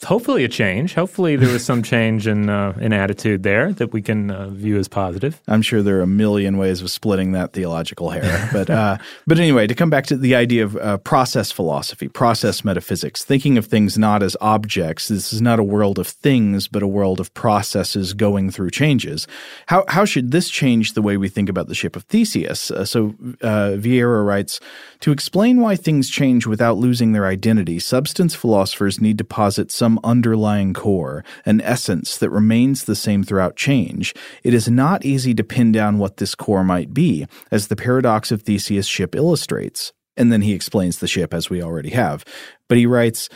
hopefully 0.05 0.45
a 0.45 0.49
change. 0.49 0.95
Hopefully 0.95 1.37
there 1.37 1.53
was 1.53 1.65
some 1.65 1.83
change 1.83 2.27
in 2.27 2.49
uh, 2.49 2.77
in 2.81 2.93
attitude 2.93 3.43
there 3.43 3.73
that 3.75 3.93
we 3.93 4.03
can 4.03 4.31
uh, 4.31 4.49
view 4.49 4.79
as 4.79 4.89
positive. 4.89 5.41
I'm 5.49 5.63
sure 5.63 5.83
there 5.83 5.99
are 5.99 6.03
a 6.03 6.07
million 6.07 6.59
ways 6.59 6.83
of 6.83 6.91
splitting 6.91 7.33
that 7.33 7.53
theological 7.53 8.11
hair, 8.11 8.49
but 8.53 8.71
uh, 8.71 8.99
but 9.27 9.39
anyway, 9.39 9.67
to 9.67 9.75
come 9.75 9.91
back 9.91 10.07
to 10.07 10.17
the 10.17 10.35
idea 10.35 10.65
of 10.65 10.77
uh, 10.77 10.99
process 10.99 11.53
philosophy, 11.53 12.09
process 12.09 12.65
metaphysics, 12.65 13.25
thinking 13.25 13.59
of 13.59 13.67
things 13.67 13.99
not 13.99 14.23
as 14.23 14.37
objects. 14.41 15.09
This 15.09 15.33
is 15.33 15.43
not 15.43 15.59
a 15.59 15.65
world 15.65 15.99
of 15.99 16.07
things, 16.07 16.69
but 16.69 16.83
a 16.83 16.89
world 16.89 17.21
of 17.21 17.33
processes 17.35 18.15
going 18.15 18.51
through 18.51 18.71
changes. 18.71 19.27
How 19.67 19.85
how 19.89 20.05
should 20.05 20.31
this 20.31 20.49
change 20.49 20.95
the 20.95 21.03
way 21.03 21.17
we 21.17 21.29
think 21.29 21.49
about 21.49 21.69
the 21.69 21.75
ship 21.75 21.97
of 21.97 22.05
Theseus? 22.05 22.71
Uh, 22.71 22.85
so 22.85 23.15
uh, 23.43 23.77
Vieira 23.77 24.25
writes 24.25 24.61
to 25.01 25.13
explain 25.13 25.61
why 25.61 25.77
things 25.77 26.11
change 26.11 26.47
without 26.47 26.77
losing 26.77 27.13
their 27.13 27.27
identity. 27.27 27.79
Substance 27.79 28.35
philosophers 28.35 29.01
need 29.01 29.19
to 29.19 29.25
posit 29.25 29.71
some 29.79 30.01
underlying 30.03 30.75
core, 30.75 31.25
an 31.47 31.61
essence 31.61 32.19
that 32.19 32.31
remains 32.31 32.85
the 32.85 32.97
same 32.97 33.23
throughout 33.23 33.57
change, 33.57 34.15
it 34.43 34.53
is 34.53 34.69
not 34.69 35.05
easy 35.05 35.33
to 35.35 35.45
pin 35.45 35.71
down 35.73 35.99
what 35.99 36.17
this 36.17 36.35
core 36.35 36.65
might 36.65 36.93
be, 36.93 37.27
as 37.51 37.69
the 37.69 37.77
paradox 37.77 38.33
of 38.33 38.43
Theseus' 38.43 38.87
ship 38.87 39.15
illustrates. 39.15 39.93
And 40.17 40.33
then 40.33 40.43
he 40.43 40.53
explains 40.53 40.99
the 40.99 41.07
ship 41.07 41.33
as 41.33 41.49
we 41.49 41.63
already 41.63 41.91
have. 41.91 42.25
But 42.69 42.77
he 42.77 42.87
writes, 42.87 43.29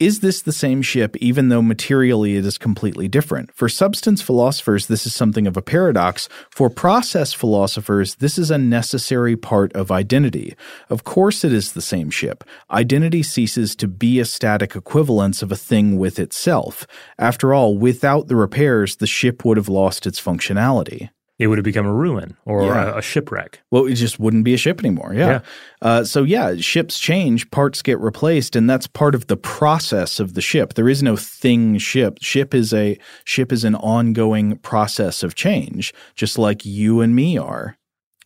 is 0.00 0.20
this 0.20 0.40
the 0.40 0.50
same 0.50 0.80
ship, 0.80 1.14
even 1.18 1.50
though 1.50 1.60
materially 1.60 2.36
it 2.36 2.46
is 2.46 2.56
completely 2.56 3.06
different? 3.06 3.54
For 3.54 3.68
substance 3.68 4.22
philosophers, 4.22 4.86
this 4.86 5.04
is 5.04 5.14
something 5.14 5.46
of 5.46 5.58
a 5.58 5.62
paradox. 5.62 6.26
For 6.50 6.70
process 6.70 7.34
philosophers, 7.34 8.14
this 8.14 8.38
is 8.38 8.50
a 8.50 8.56
necessary 8.56 9.36
part 9.36 9.72
of 9.74 9.92
identity. 9.92 10.56
Of 10.88 11.04
course, 11.04 11.44
it 11.44 11.52
is 11.52 11.72
the 11.72 11.82
same 11.82 12.08
ship. 12.08 12.42
Identity 12.70 13.22
ceases 13.22 13.76
to 13.76 13.86
be 13.86 14.18
a 14.18 14.24
static 14.24 14.74
equivalence 14.74 15.42
of 15.42 15.52
a 15.52 15.56
thing 15.56 15.98
with 15.98 16.18
itself. 16.18 16.86
After 17.18 17.52
all, 17.52 17.76
without 17.76 18.28
the 18.28 18.36
repairs, 18.36 18.96
the 18.96 19.06
ship 19.06 19.44
would 19.44 19.58
have 19.58 19.68
lost 19.68 20.06
its 20.06 20.20
functionality 20.20 21.10
it 21.40 21.46
would 21.46 21.56
have 21.56 21.64
become 21.64 21.86
a 21.86 21.92
ruin 21.92 22.36
or 22.44 22.64
yeah. 22.64 22.92
a, 22.92 22.98
a, 22.98 23.02
shipwreck. 23.02 23.62
Well, 23.70 23.86
it 23.86 23.94
just 23.94 24.20
wouldn't 24.20 24.44
be 24.44 24.52
a 24.52 24.58
ship 24.58 24.78
anymore. 24.78 25.14
Yeah. 25.14 25.26
yeah. 25.26 25.40
Uh, 25.80 26.04
so, 26.04 26.22
yeah, 26.22 26.56
ships 26.56 26.98
change, 26.98 27.50
parts 27.50 27.80
get 27.80 27.98
replaced, 27.98 28.54
and 28.54 28.68
that's 28.68 28.86
part 28.86 29.14
of 29.14 29.26
the 29.28 29.38
process 29.38 30.20
of 30.20 30.34
the 30.34 30.42
ship. 30.42 30.74
There 30.74 30.88
is 30.88 31.02
no 31.02 31.16
thing 31.16 31.78
ship. 31.78 32.18
Ship 32.20 32.54
is 32.54 32.74
a 32.74 32.98
ship 33.24 33.52
is 33.52 33.64
an 33.64 33.74
ongoing 33.76 34.58
process 34.58 35.22
of 35.22 35.34
change, 35.34 35.94
just 36.14 36.38
like 36.38 36.66
you 36.66 37.00
and 37.00 37.16
me 37.16 37.38
are. 37.38 37.78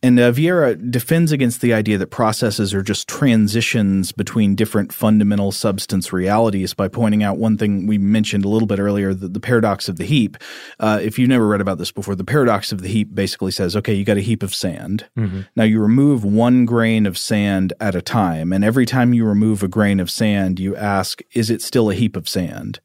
And 0.04 0.20
uh, 0.20 0.32
Vieira 0.32 0.90
defends 0.90 1.32
against 1.32 1.62
the 1.62 1.72
idea 1.72 1.96
that 1.96 2.08
processes 2.08 2.74
are 2.74 2.82
just 2.82 3.08
transitions 3.08 4.12
between 4.12 4.54
different 4.54 4.92
fundamental 4.92 5.50
substance 5.50 6.12
realities 6.12 6.74
by 6.74 6.88
pointing 6.88 7.22
out 7.22 7.38
one 7.38 7.56
thing 7.56 7.86
we 7.86 7.96
mentioned 7.96 8.44
a 8.44 8.48
little 8.50 8.66
bit 8.66 8.78
earlier 8.78 9.14
the, 9.14 9.28
the 9.28 9.40
paradox 9.40 9.88
of 9.88 9.96
the 9.96 10.04
heap. 10.04 10.36
Uh, 10.78 11.00
if 11.00 11.18
you've 11.18 11.30
never 11.30 11.48
read 11.48 11.62
about 11.62 11.78
this 11.78 11.90
before, 11.90 12.14
the 12.14 12.22
paradox 12.22 12.70
of 12.70 12.82
the 12.82 12.88
heap 12.88 13.14
basically 13.14 13.50
says 13.50 13.74
okay, 13.76 13.94
you 13.94 14.04
got 14.04 14.18
a 14.18 14.20
heap 14.20 14.42
of 14.42 14.54
sand. 14.54 15.08
Mm-hmm. 15.16 15.40
Now 15.56 15.64
you 15.64 15.80
remove 15.80 16.22
one 16.22 16.66
grain 16.66 17.06
of 17.06 17.16
sand 17.16 17.72
at 17.80 17.94
a 17.94 18.02
time. 18.02 18.52
And 18.52 18.62
every 18.62 18.84
time 18.84 19.14
you 19.14 19.24
remove 19.24 19.62
a 19.62 19.68
grain 19.68 20.00
of 20.00 20.10
sand, 20.10 20.60
you 20.60 20.76
ask, 20.76 21.22
is 21.32 21.48
it 21.48 21.62
still 21.62 21.88
a 21.88 21.94
heap 21.94 22.14
of 22.14 22.28
sand? 22.28 22.78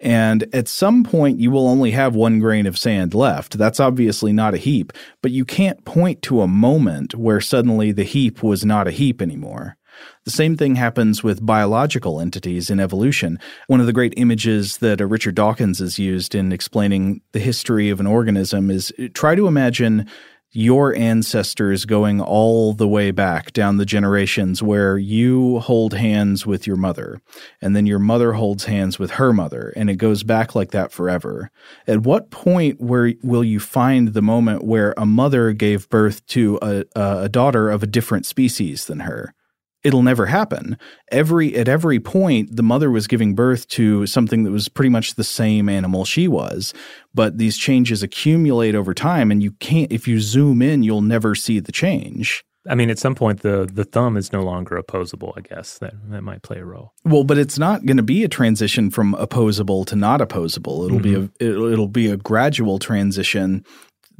And 0.00 0.46
at 0.54 0.66
some 0.66 1.04
point, 1.04 1.40
you 1.40 1.50
will 1.50 1.68
only 1.68 1.90
have 1.90 2.14
one 2.14 2.38
grain 2.38 2.66
of 2.66 2.78
sand 2.78 3.12
left. 3.14 3.58
That's 3.58 3.80
obviously 3.80 4.32
not 4.32 4.54
a 4.54 4.58
heap, 4.58 4.92
but 5.22 5.30
you 5.30 5.44
can't 5.44 5.84
point 5.84 6.22
to 6.22 6.40
a 6.40 6.48
moment 6.48 7.14
where 7.14 7.40
suddenly 7.40 7.92
the 7.92 8.04
heap 8.04 8.42
was 8.42 8.64
not 8.64 8.88
a 8.88 8.92
heap 8.92 9.20
anymore. 9.20 9.76
The 10.24 10.30
same 10.30 10.56
thing 10.56 10.76
happens 10.76 11.22
with 11.22 11.44
biological 11.44 12.20
entities 12.20 12.70
in 12.70 12.80
evolution. 12.80 13.38
One 13.66 13.80
of 13.80 13.86
the 13.86 13.92
great 13.92 14.14
images 14.16 14.78
that 14.78 15.00
uh, 15.00 15.06
Richard 15.06 15.34
Dawkins 15.34 15.78
has 15.78 15.98
used 15.98 16.34
in 16.34 16.52
explaining 16.52 17.20
the 17.32 17.38
history 17.38 17.90
of 17.90 18.00
an 18.00 18.06
organism 18.06 18.70
is 18.70 18.92
try 19.14 19.34
to 19.34 19.46
imagine 19.46 20.08
your 20.52 20.94
ancestors 20.96 21.84
going 21.84 22.20
all 22.20 22.72
the 22.72 22.88
way 22.88 23.10
back 23.10 23.52
down 23.52 23.76
the 23.76 23.84
generations 23.84 24.62
where 24.62 24.98
you 24.98 25.60
hold 25.60 25.94
hands 25.94 26.44
with 26.44 26.66
your 26.66 26.76
mother 26.76 27.20
and 27.60 27.76
then 27.76 27.86
your 27.86 28.00
mother 28.00 28.32
holds 28.32 28.64
hands 28.64 28.98
with 28.98 29.12
her 29.12 29.32
mother 29.32 29.72
and 29.76 29.88
it 29.88 29.96
goes 29.96 30.22
back 30.22 30.54
like 30.54 30.72
that 30.72 30.90
forever. 30.90 31.50
At 31.86 32.00
what 32.00 32.30
point 32.30 32.80
where 32.80 33.14
will 33.22 33.44
you 33.44 33.60
find 33.60 34.08
the 34.08 34.22
moment 34.22 34.64
where 34.64 34.92
a 34.96 35.06
mother 35.06 35.52
gave 35.52 35.88
birth 35.88 36.26
to 36.28 36.58
a, 36.60 36.84
a 36.96 37.28
daughter 37.28 37.70
of 37.70 37.82
a 37.82 37.88
different 37.88 38.26
species 38.26 38.86
than 38.86 39.00
her? 39.00 39.34
It'll 39.82 40.02
never 40.02 40.26
happen. 40.26 40.78
Every 41.10 41.56
at 41.56 41.68
every 41.68 42.00
point 42.00 42.56
the 42.56 42.62
mother 42.62 42.90
was 42.90 43.06
giving 43.06 43.34
birth 43.34 43.68
to 43.68 44.06
something 44.06 44.42
that 44.44 44.50
was 44.50 44.68
pretty 44.68 44.90
much 44.90 45.14
the 45.14 45.24
same 45.24 45.68
animal 45.68 46.04
she 46.04 46.28
was, 46.28 46.74
but 47.14 47.38
these 47.38 47.56
changes 47.56 48.02
accumulate 48.02 48.74
over 48.74 48.94
time 48.94 49.30
and 49.30 49.42
you 49.42 49.52
can't 49.52 49.92
if 49.92 50.06
you 50.06 50.20
zoom 50.20 50.62
in 50.62 50.82
you'll 50.82 51.02
never 51.02 51.34
see 51.34 51.60
the 51.60 51.72
change. 51.72 52.44
I 52.68 52.74
mean, 52.74 52.90
at 52.90 52.98
some 52.98 53.14
point, 53.14 53.40
the 53.40 53.68
the 53.72 53.84
thumb 53.84 54.18
is 54.18 54.32
no 54.32 54.42
longer 54.42 54.76
opposable. 54.76 55.32
I 55.34 55.40
guess 55.40 55.78
that 55.78 55.94
that 56.10 56.22
might 56.22 56.42
play 56.42 56.58
a 56.58 56.64
role. 56.64 56.92
Well, 57.04 57.24
but 57.24 57.38
it's 57.38 57.58
not 57.58 57.86
going 57.86 57.96
to 57.96 58.02
be 58.02 58.22
a 58.22 58.28
transition 58.28 58.90
from 58.90 59.14
opposable 59.14 59.86
to 59.86 59.96
not 59.96 60.20
opposable. 60.20 60.84
It'll 60.84 60.98
mm-hmm. 60.98 61.26
be 61.26 61.30
a 61.42 61.48
it'll, 61.48 61.72
it'll 61.72 61.88
be 61.88 62.08
a 62.08 62.18
gradual 62.18 62.78
transition 62.78 63.64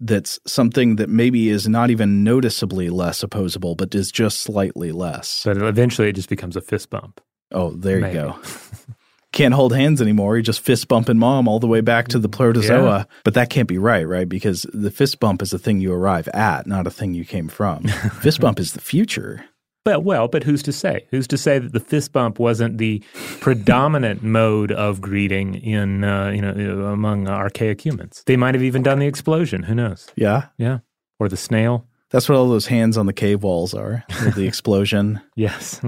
that's 0.01 0.41
something 0.47 0.97
that 0.97 1.09
maybe 1.09 1.49
is 1.49 1.69
not 1.69 1.91
even 1.91 2.25
noticeably 2.25 2.89
less 2.89 3.23
opposable, 3.23 3.75
but 3.75 3.95
is 3.95 4.11
just 4.11 4.41
slightly 4.41 4.93
less. 4.93 5.43
But 5.45 5.59
eventually 5.59 6.09
it 6.09 6.15
just 6.15 6.29
becomes 6.29 6.57
a 6.57 6.61
fist 6.61 6.91
bump. 6.91 7.21
Oh, 7.53 7.71
there 7.71 8.01
maybe. 8.01 8.15
you 8.15 8.23
go. 8.23 8.39
can't 9.33 9.55
hold 9.55 9.75
hands 9.75 10.03
anymore. 10.03 10.37
You 10.37 10.43
just 10.43 10.61
fist 10.61 10.89
bumping 10.89 11.19
mom 11.19 11.47
all 11.47 11.61
the 11.61 11.67
way 11.67 11.81
back 11.81 12.09
to 12.09 12.19
the 12.19 12.29
protozoa. 12.29 12.99
Yeah. 12.99 13.05
But 13.25 13.35
that 13.35 13.51
can't 13.51 13.69
be 13.69 13.79
right, 13.79 14.07
right? 14.07 14.29
Because 14.29 14.67
the 14.73 14.91
fist 14.91 15.21
bump 15.21 15.43
is 15.43 15.53
a 15.53 15.59
thing 15.59 15.81
you 15.81 15.93
arrive 15.93 16.29
at, 16.29 16.67
not 16.67 16.87
a 16.87 16.91
thing 16.91 17.15
you 17.15 17.25
came 17.25 17.49
from. 17.49 17.85
fist 18.23 18.41
bump 18.41 18.59
is 18.59 18.73
the 18.73 18.81
future. 18.81 19.45
But 19.85 20.05
well, 20.05 20.29
but 20.29 20.45
who's 20.45 20.63
to 20.65 20.73
say? 20.73 21.07
Who's 21.11 21.27
to 21.29 21.39
say 21.39 21.59
that 21.59 21.73
the 21.73 21.81
fist 21.81 22.13
bump 22.13 22.39
wasn't 22.39 22.79
the 22.79 23.03
predominant 23.41 24.23
mode 24.39 24.73
of 24.73 25.01
greeting 25.01 25.55
in 25.55 26.05
uh, 26.05 26.29
you 26.31 26.43
know 26.43 26.87
among 26.87 27.29
archaic 27.29 27.85
humans? 27.85 28.23
They 28.27 28.37
might 28.37 28.55
have 28.55 28.63
even 28.63 28.83
done 28.83 28.99
the 28.99 29.07
explosion. 29.07 29.63
Who 29.63 29.75
knows? 29.75 30.09
Yeah, 30.17 30.47
yeah, 30.59 30.79
or 31.19 31.29
the 31.29 31.37
snail. 31.37 31.87
That's 32.11 32.29
what 32.29 32.37
all 32.37 32.49
those 32.49 32.67
hands 32.67 32.99
on 32.99 33.07
the 33.07 33.13
cave 33.13 33.43
walls 33.43 33.73
are. 33.73 34.05
the 34.35 34.45
explosion. 34.47 35.21
yes. 35.37 35.81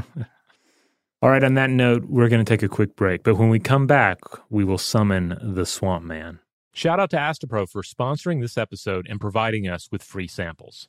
all 1.23 1.31
right. 1.31 1.43
On 1.43 1.55
that 1.55 1.69
note, 1.69 2.05
we're 2.05 2.29
going 2.29 2.45
to 2.45 2.49
take 2.49 2.63
a 2.63 2.69
quick 2.69 2.95
break, 2.95 3.25
but 3.25 3.35
when 3.37 3.49
we 3.49 3.59
come 3.59 3.87
back, 3.89 4.19
we 4.49 4.63
will 4.63 4.79
summon 4.79 5.37
the 5.43 5.67
Swamp 5.67 6.05
Man. 6.05 6.39
Shout 6.75 7.01
out 7.01 7.11
to 7.11 7.17
Astepro 7.17 7.69
for 7.69 7.83
sponsoring 7.83 8.41
this 8.41 8.57
episode 8.57 9.07
and 9.11 9.21
providing 9.21 9.69
us 9.69 9.89
with 9.91 10.03
free 10.03 10.29
samples. 10.29 10.89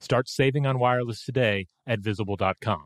Start 0.00 0.28
saving 0.28 0.66
on 0.66 0.78
wireless 0.78 1.24
today 1.24 1.66
at 1.86 2.00
visible.com. 2.00 2.84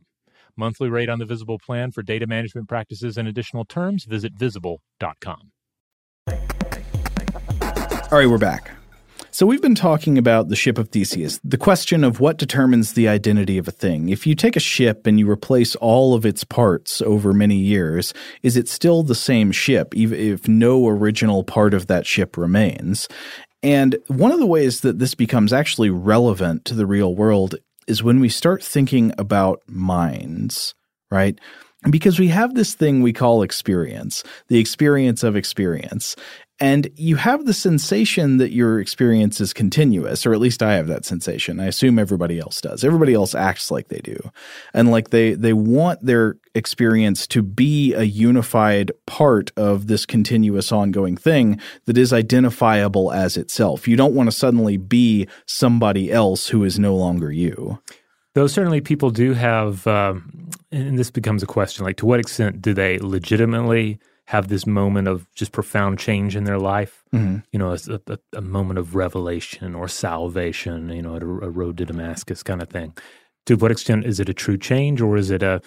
Monthly 0.56 0.88
rate 0.88 1.08
on 1.08 1.18
the 1.18 1.24
Visible 1.24 1.58
plan 1.58 1.90
for 1.92 2.02
data 2.02 2.26
management 2.26 2.68
practices 2.68 3.16
and 3.16 3.26
additional 3.26 3.64
terms, 3.64 4.04
visit 4.04 4.32
visible.com. 4.34 5.52
All 8.10 8.18
right, 8.18 8.28
we're 8.28 8.38
back. 8.38 8.70
So 9.30 9.46
we've 9.46 9.62
been 9.62 9.74
talking 9.74 10.18
about 10.18 10.48
the 10.48 10.56
ship 10.56 10.76
of 10.76 10.90
Theseus, 10.90 11.40
the 11.42 11.56
question 11.56 12.04
of 12.04 12.20
what 12.20 12.36
determines 12.36 12.92
the 12.92 13.08
identity 13.08 13.56
of 13.56 13.66
a 13.66 13.70
thing. 13.70 14.10
If 14.10 14.26
you 14.26 14.34
take 14.34 14.56
a 14.56 14.60
ship 14.60 15.06
and 15.06 15.18
you 15.18 15.30
replace 15.30 15.74
all 15.76 16.12
of 16.14 16.26
its 16.26 16.44
parts 16.44 17.00
over 17.00 17.32
many 17.32 17.56
years, 17.56 18.12
is 18.42 18.58
it 18.58 18.68
still 18.68 19.02
the 19.02 19.14
same 19.14 19.50
ship, 19.50 19.94
even 19.94 20.18
if 20.18 20.46
no 20.46 20.86
original 20.86 21.44
part 21.44 21.72
of 21.72 21.86
that 21.86 22.04
ship 22.04 22.36
remains? 22.36 23.08
And 23.62 23.96
one 24.08 24.32
of 24.32 24.40
the 24.40 24.46
ways 24.46 24.80
that 24.80 24.98
this 24.98 25.14
becomes 25.14 25.52
actually 25.52 25.90
relevant 25.90 26.64
to 26.66 26.74
the 26.74 26.86
real 26.86 27.14
world 27.14 27.54
is 27.86 28.02
when 28.02 28.20
we 28.20 28.28
start 28.28 28.62
thinking 28.62 29.12
about 29.18 29.62
minds, 29.66 30.74
right? 31.10 31.38
Because 31.90 32.18
we 32.18 32.28
have 32.28 32.54
this 32.54 32.74
thing 32.74 33.02
we 33.02 33.12
call 33.12 33.42
experience, 33.42 34.22
the 34.48 34.58
experience 34.58 35.22
of 35.22 35.36
experience. 35.36 36.14
And 36.61 36.90
you 36.94 37.16
have 37.16 37.44
the 37.44 37.55
sensation 37.55 38.36
that 38.36 38.53
your 38.53 38.78
experience 38.78 39.40
is 39.40 39.53
continuous, 39.53 40.24
or 40.24 40.32
at 40.32 40.38
least 40.38 40.62
I 40.62 40.74
have 40.74 40.86
that 40.86 41.05
sensation. 41.05 41.59
I 41.59 41.66
assume 41.66 41.98
everybody 41.98 42.38
else 42.38 42.61
does. 42.61 42.84
Everybody 42.84 43.14
else 43.14 43.34
acts 43.34 43.70
like 43.70 43.88
they 43.88 43.98
do. 43.98 44.16
And 44.72 44.90
like 44.90 45.11
they 45.11 45.34
they 45.34 45.55
want 45.55 46.05
their 46.05 46.36
experience 46.55 47.26
to 47.28 47.42
be 47.42 47.94
a 47.94 48.03
unified 48.03 48.92
part 49.07 49.50
of 49.57 49.86
this 49.86 50.07
continuous 50.07 50.70
ongoing 50.70 51.16
thing 51.16 51.59
that 51.86 51.98
is 51.98 52.12
identifiable 52.12 53.11
as 53.12 53.36
itself. 53.36 53.88
You 53.88 53.96
don't 53.96 54.14
want 54.14 54.28
to 54.28 54.36
suddenly 54.36 54.76
be 54.76 55.26
somebody 55.46 56.12
else 56.12 56.48
who 56.48 56.62
is 56.64 56.78
no 56.78 56.94
longer 56.94 57.32
you. 57.32 57.80
Though 58.34 58.46
certainly 58.46 58.80
people 58.80 59.11
do 59.11 59.34
have, 59.34 59.86
um, 59.86 60.50
and 60.70 60.98
this 60.98 61.11
becomes 61.11 61.42
a 61.42 61.46
question 61.46 61.84
like 61.84 61.96
to 61.96 62.07
what 62.07 62.20
extent 62.20 62.62
do 62.62 62.72
they 62.72 62.98
legitimately 62.98 63.98
have 64.33 64.49
this 64.49 64.66
moment 64.66 65.09
of 65.09 65.26
just 65.35 65.53
profound 65.53 65.99
change 65.99 66.37
in 66.37 66.45
their 66.45 66.59
life? 66.59 67.05
Mm-hmm. 67.12 67.41
You 67.53 67.59
know, 67.59 67.72
a, 67.72 68.01
a, 68.07 68.18
a, 68.39 68.41
moment 68.41 68.78
of 68.78 68.95
revelation 68.95 69.74
or 69.74 69.89
salvation, 69.89 70.89
you 70.89 71.03
know, 71.03 71.16
a, 71.16 71.18
a 71.18 71.51
road 71.51 71.76
to 71.76 71.85
Damascus 71.85 72.43
kind 72.43 72.62
of 72.62 72.70
thing. 72.70 72.97
To 73.45 73.57
what 73.57 73.70
extent 73.70 74.07
is 74.07 74.20
it 74.20 74.30
a 74.30 74.35
true 74.35 74.57
change 74.57 75.03
or 75.03 75.18
is 75.18 75.30
it 75.30 75.43
a, 75.43 75.61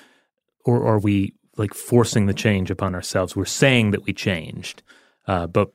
or 0.66 0.84
are 0.84 0.98
we 0.98 1.36
like 1.58 1.76
forcing 1.76 2.26
the 2.26 2.34
change 2.34 2.72
upon 2.72 2.96
ourselves? 2.96 3.36
We're 3.36 3.46
saying 3.46 3.92
that 3.92 4.04
we 4.04 4.14
changed, 4.14 4.82
uh, 5.28 5.46
but 5.46 5.72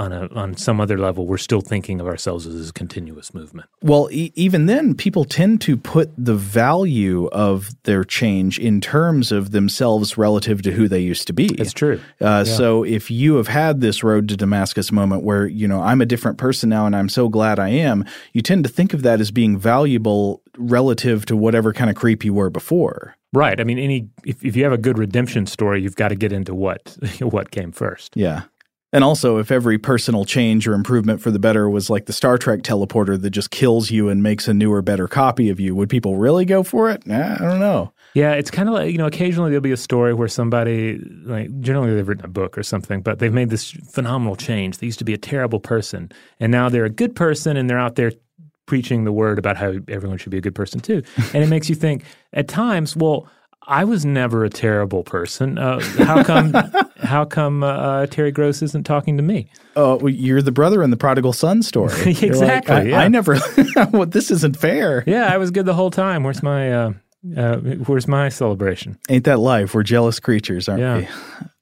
on 0.00 0.12
a 0.12 0.28
on 0.34 0.56
some 0.56 0.80
other 0.80 0.98
level, 0.98 1.26
we're 1.26 1.38
still 1.38 1.60
thinking 1.60 2.00
of 2.00 2.06
ourselves 2.06 2.46
as 2.46 2.70
a 2.70 2.72
continuous 2.72 3.34
movement. 3.34 3.68
Well, 3.82 4.08
e- 4.10 4.32
even 4.34 4.66
then, 4.66 4.94
people 4.94 5.24
tend 5.24 5.60
to 5.62 5.76
put 5.76 6.10
the 6.16 6.34
value 6.34 7.26
of 7.28 7.70
their 7.84 8.02
change 8.04 8.58
in 8.58 8.80
terms 8.80 9.30
of 9.30 9.50
themselves 9.50 10.16
relative 10.16 10.62
to 10.62 10.72
who 10.72 10.88
they 10.88 11.00
used 11.00 11.26
to 11.26 11.32
be. 11.32 11.48
That's 11.48 11.72
true. 11.72 12.00
Uh, 12.20 12.44
yeah. 12.46 12.56
So 12.56 12.82
if 12.82 13.10
you 13.10 13.36
have 13.36 13.48
had 13.48 13.80
this 13.80 14.02
road 14.02 14.28
to 14.30 14.36
Damascus 14.36 14.90
moment 14.90 15.22
where 15.22 15.46
you 15.46 15.68
know 15.68 15.82
I'm 15.82 16.00
a 16.00 16.06
different 16.06 16.38
person 16.38 16.70
now 16.70 16.86
and 16.86 16.96
I'm 16.96 17.08
so 17.08 17.28
glad 17.28 17.58
I 17.58 17.68
am, 17.68 18.04
you 18.32 18.42
tend 18.42 18.64
to 18.64 18.70
think 18.70 18.94
of 18.94 19.02
that 19.02 19.20
as 19.20 19.30
being 19.30 19.58
valuable 19.58 20.42
relative 20.56 21.26
to 21.26 21.36
whatever 21.36 21.72
kind 21.72 21.90
of 21.90 21.96
creep 21.96 22.24
you 22.24 22.32
were 22.34 22.50
before. 22.50 23.14
Right. 23.32 23.60
I 23.60 23.64
mean, 23.64 23.78
any 23.78 24.08
if, 24.24 24.44
if 24.44 24.56
you 24.56 24.64
have 24.64 24.72
a 24.72 24.78
good 24.78 24.98
redemption 24.98 25.46
story, 25.46 25.82
you've 25.82 25.96
got 25.96 26.08
to 26.08 26.16
get 26.16 26.32
into 26.32 26.54
what 26.54 26.96
what 27.20 27.50
came 27.50 27.72
first. 27.72 28.16
Yeah. 28.16 28.44
And 28.92 29.04
also, 29.04 29.38
if 29.38 29.52
every 29.52 29.78
personal 29.78 30.24
change 30.24 30.66
or 30.66 30.74
improvement 30.74 31.20
for 31.20 31.30
the 31.30 31.38
better 31.38 31.70
was 31.70 31.90
like 31.90 32.06
the 32.06 32.12
Star 32.12 32.36
Trek 32.36 32.62
teleporter 32.62 33.20
that 33.20 33.30
just 33.30 33.50
kills 33.50 33.90
you 33.90 34.08
and 34.08 34.22
makes 34.22 34.48
a 34.48 34.54
newer, 34.54 34.82
better 34.82 35.06
copy 35.06 35.48
of 35.48 35.60
you, 35.60 35.76
would 35.76 35.88
people 35.88 36.16
really 36.16 36.44
go 36.44 36.64
for 36.64 36.90
it? 36.90 37.06
Nah, 37.06 37.34
I 37.34 37.38
don't 37.38 37.60
know. 37.60 37.92
Yeah, 38.14 38.32
it's 38.32 38.50
kind 38.50 38.68
of 38.68 38.74
like, 38.74 38.90
you 38.90 38.98
know, 38.98 39.06
occasionally 39.06 39.50
there'll 39.50 39.62
be 39.62 39.70
a 39.70 39.76
story 39.76 40.12
where 40.12 40.26
somebody, 40.26 40.98
like, 41.24 41.60
generally 41.60 41.94
they've 41.94 42.08
written 42.08 42.24
a 42.24 42.28
book 42.28 42.58
or 42.58 42.64
something, 42.64 43.00
but 43.00 43.20
they've 43.20 43.32
made 43.32 43.50
this 43.50 43.70
phenomenal 43.70 44.34
change. 44.34 44.78
They 44.78 44.86
used 44.86 44.98
to 44.98 45.04
be 45.04 45.14
a 45.14 45.18
terrible 45.18 45.60
person, 45.60 46.10
and 46.40 46.50
now 46.50 46.68
they're 46.68 46.84
a 46.84 46.90
good 46.90 47.14
person 47.14 47.56
and 47.56 47.70
they're 47.70 47.78
out 47.78 47.94
there 47.94 48.10
preaching 48.66 49.04
the 49.04 49.12
word 49.12 49.38
about 49.38 49.56
how 49.56 49.74
everyone 49.88 50.18
should 50.18 50.30
be 50.30 50.38
a 50.38 50.40
good 50.40 50.54
person 50.54 50.80
too. 50.80 51.02
And 51.34 51.44
it 51.44 51.48
makes 51.48 51.68
you 51.68 51.74
think 51.76 52.04
at 52.32 52.48
times, 52.48 52.96
well, 52.96 53.28
I 53.70 53.84
was 53.84 54.04
never 54.04 54.44
a 54.44 54.50
terrible 54.50 55.04
person. 55.04 55.56
Uh, 55.56 55.78
how 55.98 56.24
come? 56.24 56.52
how 56.98 57.24
come 57.24 57.62
uh, 57.62 57.68
uh, 57.68 58.06
Terry 58.06 58.32
Gross 58.32 58.62
isn't 58.62 58.84
talking 58.84 59.16
to 59.16 59.22
me? 59.22 59.48
Oh, 59.76 59.96
well, 59.96 60.12
you're 60.12 60.42
the 60.42 60.50
brother 60.50 60.82
in 60.82 60.90
the 60.90 60.96
prodigal 60.96 61.32
son 61.32 61.62
story. 61.62 61.92
exactly. 62.10 62.46
Like, 62.46 62.68
I, 62.68 62.82
yeah. 62.82 62.98
I, 62.98 63.06
never. 63.06 63.38
well, 63.92 64.06
this 64.06 64.32
isn't 64.32 64.56
fair. 64.56 65.04
Yeah, 65.06 65.32
I 65.32 65.38
was 65.38 65.52
good 65.52 65.66
the 65.66 65.74
whole 65.74 65.92
time. 65.92 66.24
Where's 66.24 66.42
my 66.42 66.72
uh, 66.72 66.92
uh, 67.36 67.58
Where's 67.58 68.08
my 68.08 68.28
celebration? 68.28 68.98
Ain't 69.08 69.24
that 69.26 69.38
life? 69.38 69.72
We're 69.72 69.84
jealous 69.84 70.18
creatures, 70.18 70.68
aren't 70.68 70.80
yeah. 70.80 70.96
we? 70.98 71.08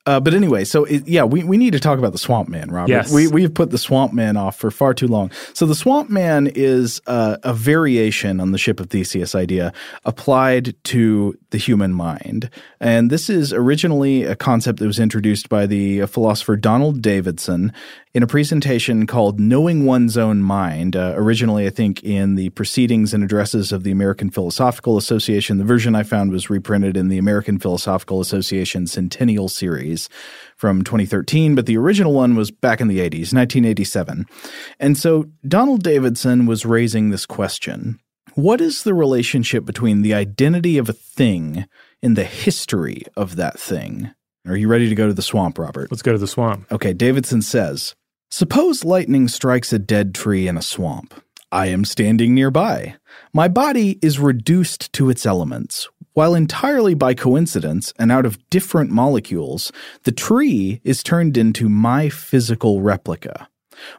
Uh, 0.09 0.19
but 0.19 0.33
anyway, 0.33 0.65
so 0.65 0.87
it, 0.87 1.07
yeah, 1.07 1.23
we, 1.23 1.45
we 1.45 1.59
need 1.59 1.75
to 1.75 1.79
talk 1.79 1.99
about 1.99 2.13
the 2.13 2.19
Swamp 2.19 2.49
Man, 2.49 2.71
Robert. 2.71 2.89
Yes. 2.89 3.13
We, 3.13 3.29
we've 3.29 3.53
put 3.53 3.69
the 3.69 3.77
Swamp 3.77 4.15
Man 4.15 4.39
off 4.39 4.57
for 4.57 4.71
far 4.71 4.95
too 4.95 5.07
long. 5.07 5.31
So 5.53 5.67
the 5.67 5.75
Swamp 5.75 6.09
Man 6.09 6.47
is 6.47 7.03
uh, 7.07 7.37
a 7.43 7.53
variation 7.53 8.41
on 8.41 8.53
the 8.53 8.57
ship 8.57 8.81
of 8.81 8.89
Theseus 8.89 9.35
idea 9.35 9.71
applied 10.07 10.75
to 10.85 11.37
the 11.51 11.59
human 11.59 11.93
mind. 11.93 12.49
And 12.81 13.11
this 13.11 13.29
is 13.29 13.53
originally 13.53 14.25
a 14.25 14.35
concept 14.35 14.79
that 14.79 14.87
was 14.87 14.99
introduced 14.99 15.51
by 15.51 15.67
the 15.67 16.07
philosopher 16.07 16.57
Donald 16.57 17.03
Davidson 17.03 17.75
in 18.15 18.23
a 18.23 18.27
presentation 18.27 19.07
called 19.07 19.39
Knowing 19.39 19.85
One's 19.85 20.17
Own 20.17 20.43
Mind. 20.43 20.97
Uh, 20.97 21.13
originally, 21.17 21.67
I 21.67 21.71
think, 21.71 22.03
in 22.03 22.35
the 22.35 22.51
Proceedings 22.51 23.13
and 23.13 23.23
Addresses 23.23 23.73
of 23.73 23.83
the 23.83 23.91
American 23.91 24.31
Philosophical 24.31 24.97
Association. 24.97 25.59
The 25.59 25.65
version 25.65 25.95
I 25.95 26.03
found 26.03 26.31
was 26.31 26.51
reprinted 26.51 26.97
in 26.97 27.09
the 27.09 27.19
American 27.19 27.59
Philosophical 27.59 28.21
Association 28.21 28.87
Centennial 28.87 29.49
Series 29.49 30.09
from 30.57 30.83
2013, 30.83 31.55
but 31.55 31.67
the 31.67 31.77
original 31.77 32.13
one 32.13 32.35
was 32.35 32.51
back 32.51 32.81
in 32.81 32.89
the 32.89 32.99
80s, 32.99 33.33
1987. 33.33 34.27
And 34.81 34.97
so 34.97 35.27
Donald 35.47 35.83
Davidson 35.83 36.47
was 36.47 36.67
raising 36.67 37.11
this 37.11 37.27
question 37.27 38.01
What 38.35 38.61
is 38.61 38.83
the 38.83 38.95
relationship 38.95 39.65
between 39.65 40.03
the 40.03 40.15
identity 40.15 40.79
of 40.79 40.89
a 40.89 40.95
thing 40.95 41.67
and 42.03 42.17
the 42.17 42.25
history 42.25 43.03
of 43.17 43.37
that 43.37 43.59
thing? 43.61 44.13
Are 44.47 44.57
you 44.57 44.69
ready 44.69 44.89
to 44.89 44.95
go 44.95 45.07
to 45.07 45.13
the 45.13 45.21
swamp, 45.21 45.59
Robert? 45.59 45.91
Let's 45.91 46.03
go 46.03 46.13
to 46.13 46.19
the 46.19 46.27
swamp. 46.27 46.73
Okay, 46.73 46.95
Davidson 46.95 47.43
says 47.43 47.95
Suppose 48.31 48.85
lightning 48.85 49.27
strikes 49.27 49.73
a 49.73 49.79
dead 49.79 50.15
tree 50.15 50.49
in 50.49 50.59
a 50.59 50.63
swamp. 50.63 51.15
I 51.51 51.69
am 51.69 51.87
standing 51.87 52.35
nearby. 52.35 52.97
My 53.33 53.49
body 53.49 53.99
is 54.03 54.19
reduced 54.19 54.93
to 54.93 55.09
its 55.09 55.25
elements. 55.25 55.89
While 56.13 56.35
entirely 56.35 56.93
by 56.93 57.15
coincidence 57.15 57.95
and 57.99 58.13
out 58.13 58.27
of 58.27 58.39
different 58.51 58.91
molecules, 58.91 59.73
the 60.03 60.13
tree 60.13 60.83
is 60.85 61.03
turned 61.03 61.39
into 61.39 61.71
my 61.71 62.11
physical 62.11 62.83
replica. 62.83 63.49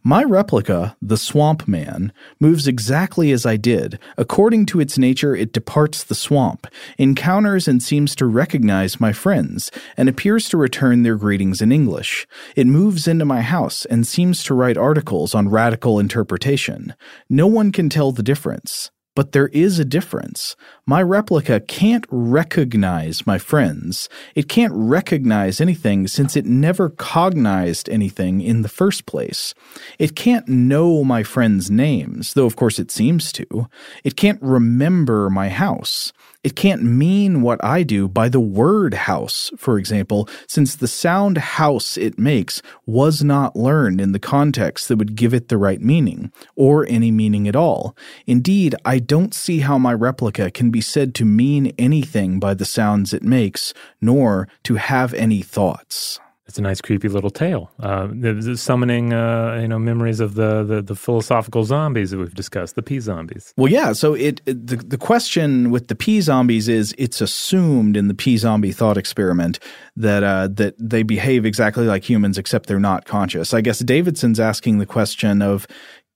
My 0.03 0.23
replica, 0.23 0.95
the 1.01 1.17
Swamp 1.17 1.67
Man, 1.67 2.11
moves 2.39 2.67
exactly 2.67 3.31
as 3.31 3.45
I 3.45 3.57
did. 3.57 3.99
According 4.17 4.65
to 4.67 4.79
its 4.79 4.97
nature, 4.97 5.35
it 5.35 5.53
departs 5.53 6.03
the 6.03 6.15
swamp, 6.15 6.67
encounters 6.97 7.67
and 7.67 7.81
seems 7.81 8.15
to 8.15 8.25
recognize 8.25 8.99
my 8.99 9.13
friends, 9.13 9.71
and 9.97 10.09
appears 10.09 10.49
to 10.49 10.57
return 10.57 11.03
their 11.03 11.15
greetings 11.15 11.61
in 11.61 11.71
English. 11.71 12.27
It 12.55 12.67
moves 12.67 13.07
into 13.07 13.25
my 13.25 13.41
house 13.41 13.85
and 13.85 14.05
seems 14.05 14.43
to 14.43 14.53
write 14.53 14.77
articles 14.77 15.35
on 15.35 15.49
radical 15.49 15.99
interpretation. 15.99 16.93
No 17.29 17.47
one 17.47 17.71
can 17.71 17.89
tell 17.89 18.11
the 18.11 18.23
difference. 18.23 18.91
But 19.15 19.31
there 19.31 19.47
is 19.49 19.79
a 19.79 19.85
difference. 19.85 20.55
My 20.85 21.01
replica 21.01 21.59
can't 21.59 22.05
recognize 22.09 23.27
my 23.27 23.37
friends. 23.37 24.07
It 24.35 24.47
can't 24.47 24.73
recognize 24.73 25.59
anything 25.59 26.07
since 26.07 26.37
it 26.37 26.45
never 26.45 26.89
cognized 26.89 27.89
anything 27.89 28.41
in 28.41 28.61
the 28.61 28.69
first 28.69 29.05
place. 29.05 29.53
It 29.97 30.15
can't 30.15 30.47
know 30.47 31.03
my 31.03 31.23
friends' 31.23 31.69
names, 31.69 32.33
though 32.33 32.45
of 32.45 32.55
course 32.55 32.79
it 32.79 32.91
seems 32.91 33.31
to. 33.33 33.67
It 34.03 34.15
can't 34.15 34.41
remember 34.41 35.29
my 35.29 35.49
house. 35.49 36.13
It 36.41 36.55
can't 36.55 36.81
mean 36.83 37.41
what 37.41 37.61
I 37.61 37.83
do 37.83 38.07
by 38.07 38.29
the 38.29 38.39
word 38.39 38.93
house, 38.93 39.51
for 39.57 39.77
example, 39.77 40.29
since 40.47 40.73
the 40.73 40.87
sound 40.87 41.37
house 41.37 41.97
it 41.97 42.17
makes 42.17 42.61
was 42.85 43.21
not 43.21 43.57
learned 43.57 43.99
in 43.99 44.13
the 44.13 44.19
context 44.19 44.87
that 44.87 44.95
would 44.95 45.15
give 45.15 45.33
it 45.33 45.49
the 45.49 45.57
right 45.57 45.81
meaning, 45.81 46.31
or 46.55 46.85
any 46.87 47.11
meaning 47.11 47.45
at 47.49 47.57
all. 47.57 47.93
Indeed, 48.25 48.73
I 48.85 48.99
don't 48.99 49.33
see 49.33 49.59
how 49.59 49.77
my 49.77 49.93
replica 49.93 50.49
can 50.49 50.71
be 50.71 50.79
said 50.79 51.13
to 51.15 51.25
mean 51.25 51.73
anything 51.77 52.39
by 52.39 52.53
the 52.53 52.63
sounds 52.63 53.13
it 53.13 53.23
makes, 53.23 53.73
nor 53.99 54.47
to 54.63 54.75
have 54.75 55.13
any 55.13 55.41
thoughts. 55.41 56.21
It's 56.49 56.57
a 56.57 56.63
nice, 56.63 56.81
creepy 56.81 57.09
little 57.09 57.29
tale. 57.29 57.69
Uh, 57.79 58.07
summoning, 58.55 59.13
uh, 59.13 59.59
you 59.61 59.67
know, 59.67 59.77
memories 59.77 60.19
of 60.19 60.33
the, 60.33 60.63
the, 60.63 60.81
the 60.81 60.95
philosophical 60.95 61.63
zombies 61.63 62.09
that 62.09 62.17
we've 62.17 62.33
discussed, 62.33 62.73
the 62.73 62.81
P 62.81 62.99
zombies. 62.99 63.53
Well, 63.55 63.71
yeah. 63.71 63.93
So 63.93 64.15
it, 64.15 64.41
it, 64.47 64.65
the 64.65 64.77
the 64.77 64.97
question 64.97 65.69
with 65.69 65.89
the 65.89 65.95
P 65.95 66.21
zombies 66.21 66.67
is 66.67 66.95
it's 66.97 67.21
assumed 67.21 67.95
in 67.95 68.07
the 68.07 68.15
P 68.15 68.35
zombie 68.35 68.71
thought 68.71 68.97
experiment 68.97 69.59
that 69.95 70.23
uh, 70.23 70.47
that 70.53 70.73
they 70.79 71.03
behave 71.03 71.45
exactly 71.45 71.85
like 71.85 72.03
humans, 72.03 72.39
except 72.39 72.65
they're 72.65 72.79
not 72.79 73.05
conscious. 73.05 73.53
I 73.53 73.61
guess 73.61 73.77
Davidson's 73.77 74.39
asking 74.39 74.79
the 74.79 74.87
question 74.87 75.43
of 75.43 75.67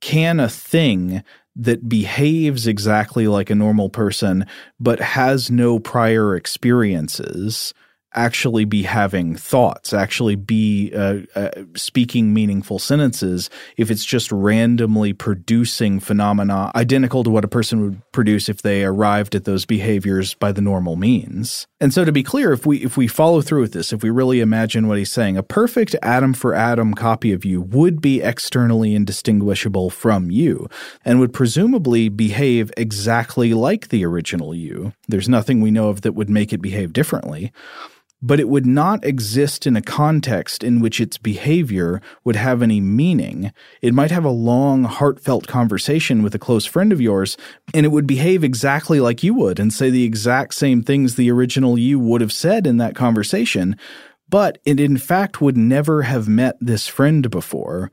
can 0.01 0.39
a 0.39 0.49
thing 0.49 1.23
that 1.55 1.88
behaves 1.88 2.65
exactly 2.65 3.27
like 3.27 3.51
a 3.51 3.55
normal 3.55 3.88
person 3.88 4.47
but 4.79 4.99
has 4.99 5.51
no 5.51 5.77
prior 5.77 6.36
experiences 6.36 7.71
actually 8.16 8.66
be 8.66 8.84
having 8.84 9.36
thoughts, 9.36 9.93
actually 9.93 10.36
be 10.36 10.91
uh, 10.93 11.20
uh, 11.36 11.49
speaking 11.76 12.34
meaningful 12.34 12.80
sentences 12.80 13.49
if 13.78 13.89
it's 13.89 14.05
just 14.05 14.32
randomly 14.32 15.14
producing 15.14 15.99
phenomena 15.99 16.72
identical 16.76 17.24
to 17.24 17.30
what 17.30 17.45
a 17.45 17.47
person 17.47 17.82
would 17.82 18.11
produce 18.11 18.49
if 18.49 18.61
they 18.61 18.84
arrived 18.84 19.36
at 19.36 19.45
those 19.45 19.66
behaviors 19.66 20.34
by 20.36 20.51
the 20.51 20.61
normal 20.61 20.95
means. 20.95 21.68
And 21.80 21.93
so 21.93 22.05
to 22.05 22.11
be 22.11 22.24
clear, 22.24 22.53
if 22.53 22.66
we 22.66 22.84
if 22.84 22.95
we 22.95 23.07
follow 23.07 23.41
through 23.41 23.61
with 23.61 23.74
this, 23.74 23.91
if 23.91 24.03
we 24.03 24.09
really 24.09 24.39
imagine 24.39 24.88
what 24.88 24.97
he's 24.97 25.11
saying, 25.11 25.38
a 25.38 25.43
perfect 25.43 25.95
atom 26.01 26.34
for 26.34 26.53
atom 26.53 26.93
copy 26.93 27.34
of 27.34 27.43
you 27.43 27.61
would 27.61 28.01
be 28.01 28.22
externally 28.22 28.95
indistinguishable 28.95 29.89
from 29.89 30.32
you 30.32 30.70
and 31.03 31.20
would 31.20 31.34
presumably 31.34 32.09
behave 32.09 32.72
exactly 32.78 33.53
like 33.53 33.89
the 33.89 34.05
original 34.05 34.55
you. 34.55 34.93
There's 35.07 35.30
nothing 35.30 35.61
we 35.61 35.72
know 35.72 35.89
of 35.89 36.01
that 36.01 36.14
would 36.14 36.30
make 36.30 36.53
it 36.53 36.61
behave 36.61 36.93
differently 36.93 37.51
but 38.26 38.39
it 38.39 38.47
would 38.47 38.65
not 38.65 39.03
exist 39.03 39.67
in 39.67 39.76
a 39.76 39.82
context 39.82 40.63
in 40.63 40.80
which 40.80 41.01
its 41.01 41.17
behavior 41.17 42.01
would 42.24 42.38
have 42.38 42.61
any 42.61 42.80
meaning. 42.80 43.51
It 43.82 43.93
might 43.93 44.11
have 44.11 44.24
a 44.24 44.30
long, 44.30 44.86
heartfelt 44.86 45.45
conversation 45.45 46.24
with 46.24 46.34
a 46.34 46.39
close 46.39 46.65
friend 46.65 46.93
of 46.93 47.01
yours, 47.01 47.36
and 47.74 47.86
it 47.86 47.89
would 47.89 48.07
behave 48.07 48.41
exactly 48.41 49.01
like 49.01 49.24
you 49.24 49.34
would 49.34 49.59
and 49.59 49.74
say 49.74 49.89
the 49.89 50.05
exact 50.05 50.53
same 50.53 50.82
things 50.82 51.15
the 51.15 51.30
original 51.30 51.78
you 51.78 51.99
would 51.99 52.21
have 52.21 52.32
said 52.32 52.65
in 52.65 52.78
that 52.78 52.95
conversation, 52.95 53.76
but 54.30 54.57
it 54.63 54.80
in 54.80 54.97
fact 54.97 55.41
would 55.41 55.57
never 55.57 56.03
have 56.03 56.30
met 56.30 56.55
this 56.61 56.88
friend 56.88 57.30
before. 57.30 57.91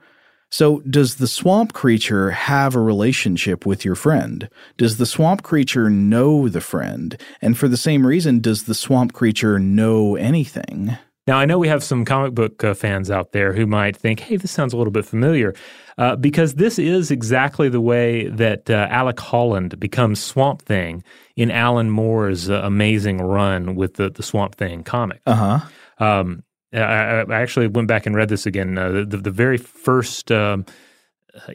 So, 0.53 0.81
does 0.81 1.17
the 1.17 1.29
swamp 1.29 1.73
creature 1.73 2.33
have 2.33 2.75
a 2.75 2.81
relationship 2.81 3.65
with 3.65 3.85
your 3.85 3.95
friend? 3.95 4.51
Does 4.77 4.97
the 4.97 5.07
swamp 5.07 5.45
creature 5.45 5.89
know 5.89 6.49
the 6.49 6.61
friend? 6.61 7.17
And 7.41 7.57
for 7.57 7.69
the 7.69 7.77
same 7.77 8.05
reason, 8.05 8.41
does 8.41 8.65
the 8.65 8.75
swamp 8.75 9.13
creature 9.13 9.61
know 9.61 10.17
anything? 10.17 10.97
Now, 11.29 11.39
I 11.39 11.45
know 11.45 11.59
we 11.59 11.69
have 11.69 11.85
some 11.85 12.05
comic 12.05 12.35
book 12.35 12.65
uh, 12.65 12.75
fans 12.75 13.13
out 13.13 13.31
there 13.31 13.53
who 13.53 13.65
might 13.65 13.97
think, 13.97 14.19
hey, 14.19 14.37
this 14.37 14.51
sounds 14.51 14.73
a 14.73 14.77
little 14.77 14.91
bit 14.91 15.05
familiar, 15.05 15.55
uh, 15.97 16.17
because 16.17 16.55
this 16.55 16.77
is 16.81 17.13
exactly 17.13 17.69
the 17.69 17.81
way 17.81 18.27
that 18.27 18.69
uh, 18.69 18.89
Alec 18.91 19.21
Holland 19.21 19.79
becomes 19.79 20.21
Swamp 20.21 20.63
Thing 20.63 21.05
in 21.37 21.53
Alan 21.53 21.91
Moore's 21.91 22.51
uh, 22.51 22.63
amazing 22.65 23.19
run 23.19 23.77
with 23.77 23.95
the, 23.95 24.11
the 24.11 24.25
Swamp 24.25 24.57
Thing 24.57 24.83
comic. 24.83 25.21
Uh 25.27 25.35
huh. 25.35 26.05
Um, 26.05 26.43
I, 26.73 27.25
I, 27.29 27.41
actually 27.41 27.67
went 27.67 27.89
back 27.89 28.07
and 28.07 28.15
read 28.15 28.29
this 28.29 28.47
again. 28.47 28.79
Uh, 28.79 29.05
the, 29.07 29.17
the, 29.17 29.31
very 29.31 29.57
first 29.59 30.31
um, 30.31 30.65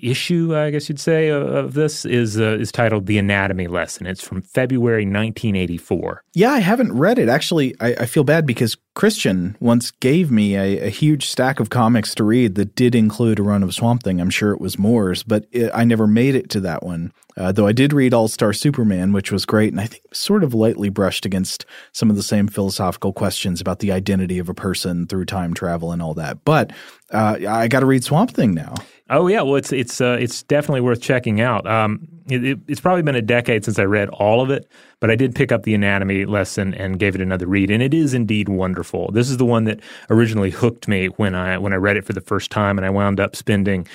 issue, 0.01 0.55
I 0.55 0.69
guess 0.71 0.89
you'd 0.89 0.99
say, 0.99 1.29
of 1.29 1.73
this 1.73 2.05
is 2.05 2.39
uh, 2.39 2.57
is 2.59 2.71
titled 2.71 3.05
"The 3.05 3.17
Anatomy 3.17 3.67
Lesson." 3.67 4.05
It's 4.07 4.21
from 4.21 4.41
February 4.41 5.03
1984. 5.03 6.23
Yeah, 6.33 6.51
I 6.51 6.59
haven't 6.59 6.93
read 6.93 7.19
it. 7.19 7.29
Actually, 7.29 7.75
I, 7.79 7.95
I 7.99 8.05
feel 8.05 8.23
bad 8.23 8.45
because 8.45 8.77
Christian 8.93 9.57
once 9.59 9.91
gave 9.91 10.31
me 10.31 10.55
a, 10.55 10.87
a, 10.87 10.89
huge 10.89 11.25
stack 11.25 11.59
of 11.59 11.69
comics 11.69 12.15
to 12.15 12.23
read 12.23 12.55
that 12.55 12.75
did 12.75 12.95
include 12.95 13.39
a 13.39 13.43
run 13.43 13.61
of 13.61 13.73
Swamp 13.73 14.03
Thing. 14.03 14.21
I'm 14.21 14.29
sure 14.29 14.51
it 14.51 14.61
was 14.61 14.79
Moore's, 14.79 15.21
but 15.21 15.45
it, 15.51 15.69
I 15.73 15.83
never 15.83 16.07
made 16.07 16.33
it 16.33 16.49
to 16.51 16.61
that 16.61 16.81
one. 16.81 17.11
Uh, 17.37 17.51
though 17.51 17.67
I 17.67 17.73
did 17.73 17.91
read 17.91 18.13
All 18.13 18.29
Star 18.29 18.53
Superman, 18.53 19.11
which 19.11 19.31
was 19.31 19.45
great, 19.45 19.73
and 19.73 19.81
I 19.81 19.87
think 19.87 20.03
sort 20.13 20.43
of 20.43 20.53
lightly 20.53 20.87
brushed 20.87 21.25
against 21.25 21.65
some 21.91 22.09
of 22.09 22.15
the 22.15 22.23
same 22.23 22.47
philosophical 22.47 23.11
questions 23.11 23.59
about 23.59 23.79
the 23.79 23.91
identity 23.91 24.39
of 24.39 24.47
a 24.47 24.53
person 24.53 25.05
through 25.07 25.25
time 25.25 25.53
travel 25.53 25.91
and 25.91 26.01
all 26.01 26.13
that. 26.13 26.45
But 26.45 26.71
uh, 27.11 27.39
I 27.47 27.67
got 27.67 27.81
to 27.81 27.85
read 27.85 28.05
Swamp 28.05 28.31
Thing 28.31 28.53
now. 28.53 28.75
Oh 29.09 29.27
yeah, 29.27 29.41
well 29.41 29.55
it's 29.55 29.71
it's 29.71 30.01
uh, 30.01 30.17
it's 30.19 30.41
definitely 30.43 30.81
worth 30.81 30.99
checking 31.01 31.39
out. 31.39 31.67
Um, 31.67 32.07
it, 32.27 32.43
it, 32.43 32.59
it's 32.67 32.81
probably 32.81 33.03
been 33.03 33.15
a 33.15 33.21
decade 33.21 33.63
since 33.63 33.77
I 33.77 33.83
read 33.83 34.09
all 34.09 34.41
of 34.41 34.49
it, 34.49 34.67
but 34.99 35.11
I 35.11 35.15
did 35.15 35.35
pick 35.35 35.51
up 35.51 35.61
the 35.61 35.75
anatomy 35.75 36.25
lesson 36.25 36.73
and 36.73 36.97
gave 36.97 37.13
it 37.13 37.21
another 37.21 37.45
read, 37.45 37.69
and 37.69 37.83
it 37.83 37.93
is 37.93 38.15
indeed 38.15 38.49
wonderful. 38.49 39.11
This 39.11 39.29
is 39.29 39.37
the 39.37 39.45
one 39.45 39.65
that 39.65 39.79
originally 40.09 40.49
hooked 40.49 40.87
me 40.87 41.07
when 41.07 41.35
I 41.35 41.59
when 41.59 41.71
I 41.71 41.75
read 41.75 41.97
it 41.97 42.05
for 42.05 42.13
the 42.13 42.21
first 42.21 42.49
time, 42.49 42.79
and 42.79 42.85
I 42.85 42.89
wound 42.89 43.19
up 43.19 43.35
spending 43.35 43.87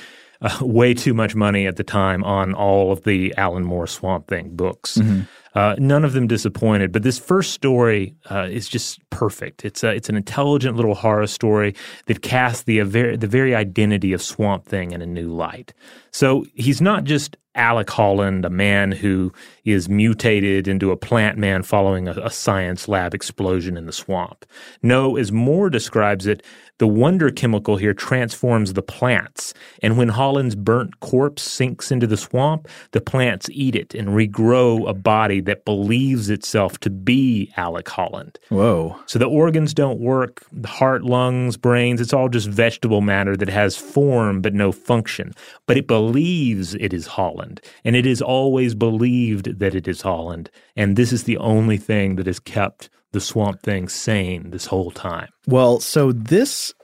uh, 0.43 0.59
way 0.61 0.95
too 0.95 1.13
much 1.13 1.35
money 1.35 1.67
at 1.67 1.75
the 1.75 1.85
time 1.85 2.23
on 2.23 2.55
all 2.55 2.93
of 2.93 3.03
the 3.03 3.35
Alan 3.37 3.65
Moore 3.65 3.89
Swamp 3.89 4.29
Thing 4.29 4.51
books. 4.55 4.97
Mm-hmm. 4.97 5.23
Uh, 5.55 5.75
none 5.79 6.05
of 6.05 6.13
them 6.13 6.27
disappointed, 6.27 6.93
but 6.93 7.03
this 7.03 7.19
first 7.19 7.53
story 7.53 8.15
uh, 8.31 8.47
is 8.51 8.69
just 8.69 9.01
perfect. 9.11 9.65
It's 9.65 9.83
a, 9.83 9.91
it's 9.91 10.09
an 10.09 10.17
intelligent 10.17 10.77
little 10.77 10.95
horror 10.95 11.27
story 11.27 11.75
that 12.07 12.23
casts 12.23 12.65
the 12.65 12.81
the 12.81 13.27
very 13.27 13.55
identity 13.55 14.13
of 14.13 14.23
Swamp 14.23 14.65
Thing 14.65 14.93
in 14.93 15.03
a 15.03 15.07
new 15.07 15.29
light. 15.29 15.75
So 16.13 16.47
he's 16.55 16.81
not 16.81 17.05
just 17.05 17.37
Alec 17.57 17.91
Holland, 17.91 18.45
a 18.45 18.51
man 18.51 18.93
who 18.93 19.33
is 19.65 19.89
mutated 19.89 20.69
into 20.69 20.93
a 20.93 20.97
plant 20.97 21.37
man 21.37 21.63
following 21.65 22.07
a, 22.07 22.13
a, 22.13 22.31
science 22.31 22.87
lab 22.87 23.13
explosion 23.13 23.77
in 23.77 23.87
the 23.87 23.93
swamp. 23.93 24.47
No, 24.83 25.17
as 25.17 25.33
Moore 25.33 25.69
describes 25.69 26.27
it, 26.27 26.45
the 26.81 26.89
wonder 26.89 27.31
chemical 27.31 27.77
here 27.77 27.93
transforms 27.93 28.73
the 28.73 28.83
plants. 28.83 29.53
And 29.83 29.99
when 29.99 30.09
Holland's 30.09 30.57
burnt 30.57 30.99
corpse 31.01 31.43
sinks 31.43 31.93
into 31.93 32.07
the 32.07 32.17
swamp, 32.17 32.69
the 32.93 33.03
plants 33.03 33.51
eat 33.53 33.77
it 33.77 33.95
and 33.95 34.09
regrow 34.09 34.89
a 34.89 34.95
body 34.95 35.43
that 35.43 35.67
believes 35.67 36.31
itself 36.31 36.81
to 36.81 36.89
be 36.89 37.53
Alec 37.59 37.87
Holland. 37.87 38.39
Whoa. 38.49 38.99
So 39.05 39.19
the 39.19 39.27
organs 39.27 39.75
don't 39.75 40.01
work 40.01 40.43
the 40.53 40.69
heart, 40.69 41.03
lungs, 41.03 41.59
brains, 41.59 42.01
it's 42.01 42.15
all 42.15 42.31
just 42.31 42.49
vegetable 42.49 43.03
matter 43.03 43.37
that 43.37 43.51
has 43.51 43.77
form 43.77 44.41
but 44.41 44.55
no 44.55 44.73
function. 44.73 45.35
But 45.67 45.77
it 45.77 45.87
believes 45.87 46.75
it 46.77 46.95
is 46.95 47.07
Holland, 47.07 47.61
and 47.85 47.95
it 47.95 48.07
is 48.07 48.23
always 48.23 48.75
believed 48.75 49.59
that 49.59 49.75
it 49.75 49.87
is 49.87 50.01
Holland. 50.01 50.51
And 50.77 50.97
this 50.97 51.13
is 51.13 51.25
the 51.25 51.37
only 51.37 51.77
thing 51.77 52.17
that 52.17 52.27
has 52.27 52.41
kept 52.41 52.89
the 53.13 53.21
Swamp 53.21 53.63
Thing 53.63 53.89
sane 53.89 54.51
this 54.51 54.67
whole 54.67 54.91
time. 54.91 55.29
Well, 55.47 55.81
so 55.81 56.13
this 56.13 56.75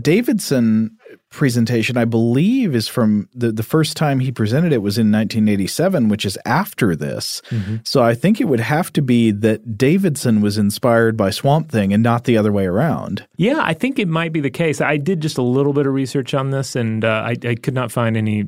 Davidson 0.00 0.98
presentation, 1.30 1.96
I 1.96 2.04
believe, 2.04 2.74
is 2.74 2.88
from 2.88 3.28
the, 3.34 3.50
the 3.50 3.62
first 3.62 3.96
time 3.96 4.20
he 4.20 4.30
presented 4.30 4.72
it 4.72 4.82
was 4.82 4.98
in 4.98 5.10
1987, 5.10 6.08
which 6.08 6.24
is 6.24 6.38
after 6.44 6.94
this. 6.94 7.40
Mm-hmm. 7.50 7.76
So 7.84 8.02
I 8.02 8.14
think 8.14 8.40
it 8.40 8.44
would 8.44 8.60
have 8.60 8.92
to 8.94 9.02
be 9.02 9.30
that 9.30 9.78
Davidson 9.78 10.42
was 10.42 10.58
inspired 10.58 11.16
by 11.16 11.30
Swamp 11.30 11.70
Thing 11.70 11.92
and 11.92 12.02
not 12.02 12.24
the 12.24 12.36
other 12.36 12.52
way 12.52 12.66
around. 12.66 13.26
Yeah, 13.36 13.60
I 13.62 13.72
think 13.74 13.98
it 13.98 14.08
might 14.08 14.32
be 14.32 14.40
the 14.40 14.50
case. 14.50 14.80
I 14.80 14.98
did 14.98 15.20
just 15.20 15.38
a 15.38 15.42
little 15.42 15.72
bit 15.72 15.86
of 15.86 15.94
research 15.94 16.34
on 16.34 16.50
this, 16.50 16.76
and 16.76 17.04
uh, 17.04 17.22
I, 17.26 17.36
I, 17.42 17.54
could 17.54 17.74
not 17.74 17.90
find 17.90 18.16
any 18.16 18.44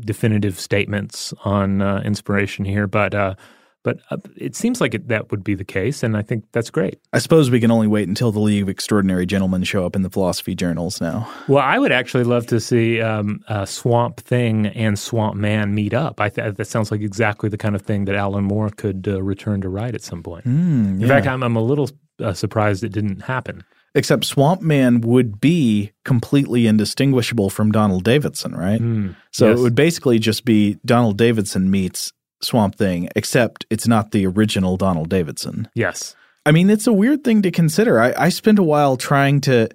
definitive 0.00 0.58
statements 0.58 1.34
on 1.44 1.82
uh, 1.82 2.02
inspiration 2.04 2.64
here, 2.64 2.86
but. 2.86 3.14
Uh, 3.14 3.34
but 3.82 3.98
uh, 4.10 4.18
it 4.36 4.54
seems 4.54 4.80
like 4.80 4.94
it, 4.94 5.08
that 5.08 5.30
would 5.30 5.42
be 5.42 5.54
the 5.54 5.64
case, 5.64 6.02
and 6.02 6.16
I 6.16 6.22
think 6.22 6.44
that's 6.52 6.70
great. 6.70 7.00
I 7.12 7.18
suppose 7.18 7.50
we 7.50 7.60
can 7.60 7.70
only 7.70 7.86
wait 7.86 8.08
until 8.08 8.32
the 8.32 8.40
League 8.40 8.62
of 8.62 8.68
Extraordinary 8.68 9.26
Gentlemen 9.26 9.64
show 9.64 9.84
up 9.84 9.96
in 9.96 10.02
the 10.02 10.10
philosophy 10.10 10.54
journals 10.54 11.00
now. 11.00 11.28
Well, 11.48 11.62
I 11.62 11.78
would 11.78 11.92
actually 11.92 12.24
love 12.24 12.46
to 12.48 12.60
see 12.60 13.00
um, 13.00 13.40
uh, 13.48 13.66
Swamp 13.66 14.20
Thing 14.20 14.66
and 14.66 14.98
Swamp 14.98 15.36
Man 15.36 15.74
meet 15.74 15.94
up. 15.94 16.20
I 16.20 16.28
th- 16.28 16.54
that 16.54 16.66
sounds 16.66 16.90
like 16.90 17.00
exactly 17.00 17.48
the 17.48 17.58
kind 17.58 17.74
of 17.74 17.82
thing 17.82 18.04
that 18.04 18.14
Alan 18.14 18.44
Moore 18.44 18.70
could 18.70 19.08
uh, 19.08 19.22
return 19.22 19.60
to 19.62 19.68
write 19.68 19.94
at 19.94 20.02
some 20.02 20.22
point. 20.22 20.46
Mm, 20.46 20.98
yeah. 20.98 21.02
In 21.02 21.08
fact, 21.08 21.26
I'm, 21.26 21.42
I'm 21.42 21.56
a 21.56 21.62
little 21.62 21.90
uh, 22.20 22.32
surprised 22.32 22.84
it 22.84 22.92
didn't 22.92 23.22
happen. 23.22 23.64
Except 23.94 24.24
Swamp 24.24 24.62
Man 24.62 25.02
would 25.02 25.38
be 25.38 25.92
completely 26.04 26.66
indistinguishable 26.66 27.50
from 27.50 27.72
Donald 27.72 28.04
Davidson, 28.04 28.54
right? 28.54 28.80
Mm, 28.80 29.16
so 29.32 29.50
yes. 29.50 29.58
it 29.58 29.62
would 29.62 29.74
basically 29.74 30.18
just 30.18 30.46
be 30.46 30.78
Donald 30.84 31.18
Davidson 31.18 31.70
meets 31.70 32.12
Swamp 32.44 32.76
Thing, 32.76 33.08
except 33.16 33.66
it's 33.70 33.86
not 33.86 34.10
the 34.10 34.26
original 34.26 34.76
Donald 34.76 35.08
Davidson. 35.08 35.68
Yes. 35.74 36.14
I 36.44 36.50
mean, 36.50 36.70
it's 36.70 36.88
a 36.88 36.92
weird 36.92 37.22
thing 37.22 37.42
to 37.42 37.52
consider. 37.52 38.00
I, 38.00 38.14
I 38.18 38.28
spent 38.28 38.58
a 38.58 38.64
while 38.64 38.96
trying 38.96 39.40
to. 39.42 39.68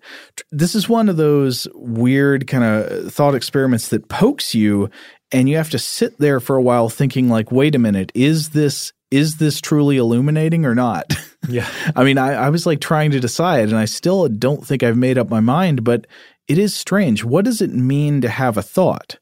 This 0.52 0.76
is 0.76 0.90
one 0.90 1.08
of 1.08 1.16
those 1.18 1.68
weird 1.74 2.48
kind 2.48 2.64
of 2.64 3.14
thought 3.14 3.36
experiments 3.36 3.88
that 3.90 4.10
pokes 4.10 4.54
you, 4.54 4.90
and 5.32 5.48
you 5.48 5.56
have 5.56 5.70
to 5.70 5.80
sit 5.80 6.18
there 6.18 6.40
for 6.40 6.58
a 6.58 6.62
while 6.62 6.90
thinking, 6.90 7.30
like, 7.30 7.52
wait 7.52 7.76
a 7.76 7.80
minute, 7.80 8.12
is 8.14 8.50
this 8.50 8.92
is 9.10 9.38
this 9.38 9.62
truly 9.62 9.98
illuminating 9.98 10.66
or 10.66 10.76
not? 10.76 11.14
Yeah. 11.50 11.70
I 11.96 12.04
mean, 12.04 12.18
I, 12.18 12.34
I 12.34 12.50
was 12.50 12.66
like 12.66 12.82
trying 12.82 13.12
to 13.12 13.22
decide, 13.22 13.70
and 13.70 13.78
I 13.78 13.86
still 13.86 14.28
don't 14.28 14.68
think 14.68 14.84
I've 14.84 14.98
made 14.98 15.18
up 15.18 15.30
my 15.30 15.40
mind, 15.40 15.86
but 15.86 16.06
it 16.48 16.58
is 16.58 16.76
strange. 16.76 17.24
What 17.24 17.46
does 17.46 17.62
it 17.62 17.72
mean 17.72 18.20
to 18.20 18.28
have 18.28 18.58
a 18.58 18.62
thought? 18.62 19.18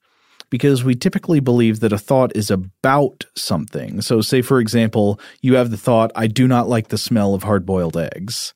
Because 0.56 0.86
we 0.86 0.96
typically 0.96 1.42
believe 1.42 1.82
that 1.82 1.92
a 1.92 1.98
thought 1.98 2.34
is 2.34 2.50
about 2.50 3.26
something. 3.36 4.00
So, 4.00 4.22
say, 4.22 4.42
for 4.42 4.62
example, 4.62 5.20
you 5.42 5.56
have 5.56 5.70
the 5.70 5.76
thought, 5.76 6.14
I 6.16 6.28
do 6.28 6.48
not 6.48 6.70
like 6.70 6.88
the 6.88 6.98
smell 6.98 7.34
of 7.34 7.44
hard 7.44 7.66
boiled 7.66 7.98
eggs. 7.98 8.54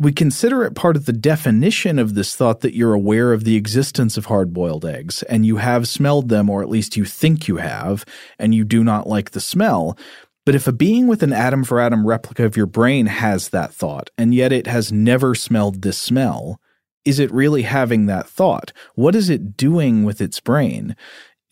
We 0.00 0.10
consider 0.10 0.64
it 0.64 0.74
part 0.74 0.96
of 0.96 1.06
the 1.06 1.12
definition 1.12 2.00
of 2.00 2.16
this 2.16 2.34
thought 2.34 2.58
that 2.62 2.74
you're 2.74 2.92
aware 2.92 3.32
of 3.32 3.44
the 3.44 3.54
existence 3.54 4.16
of 4.16 4.24
hard 4.24 4.52
boiled 4.52 4.84
eggs 4.84 5.22
and 5.22 5.46
you 5.46 5.58
have 5.58 5.86
smelled 5.86 6.28
them, 6.28 6.50
or 6.50 6.60
at 6.60 6.68
least 6.68 6.96
you 6.96 7.04
think 7.04 7.46
you 7.46 7.58
have, 7.58 8.04
and 8.36 8.52
you 8.52 8.64
do 8.64 8.82
not 8.82 9.06
like 9.06 9.30
the 9.30 9.40
smell. 9.40 9.96
But 10.44 10.56
if 10.56 10.66
a 10.66 10.72
being 10.72 11.06
with 11.06 11.22
an 11.22 11.32
atom 11.32 11.62
for 11.62 11.78
atom 11.78 12.04
replica 12.04 12.44
of 12.44 12.56
your 12.56 12.66
brain 12.66 13.06
has 13.06 13.50
that 13.50 13.72
thought, 13.72 14.10
and 14.18 14.34
yet 14.34 14.50
it 14.50 14.66
has 14.66 14.90
never 14.90 15.36
smelled 15.36 15.82
this 15.82 15.98
smell, 15.98 16.60
is 17.06 17.20
it 17.20 17.32
really 17.32 17.62
having 17.62 18.06
that 18.06 18.28
thought? 18.28 18.72
What 18.96 19.14
is 19.14 19.30
it 19.30 19.56
doing 19.56 20.04
with 20.04 20.20
its 20.20 20.40
brain? 20.40 20.96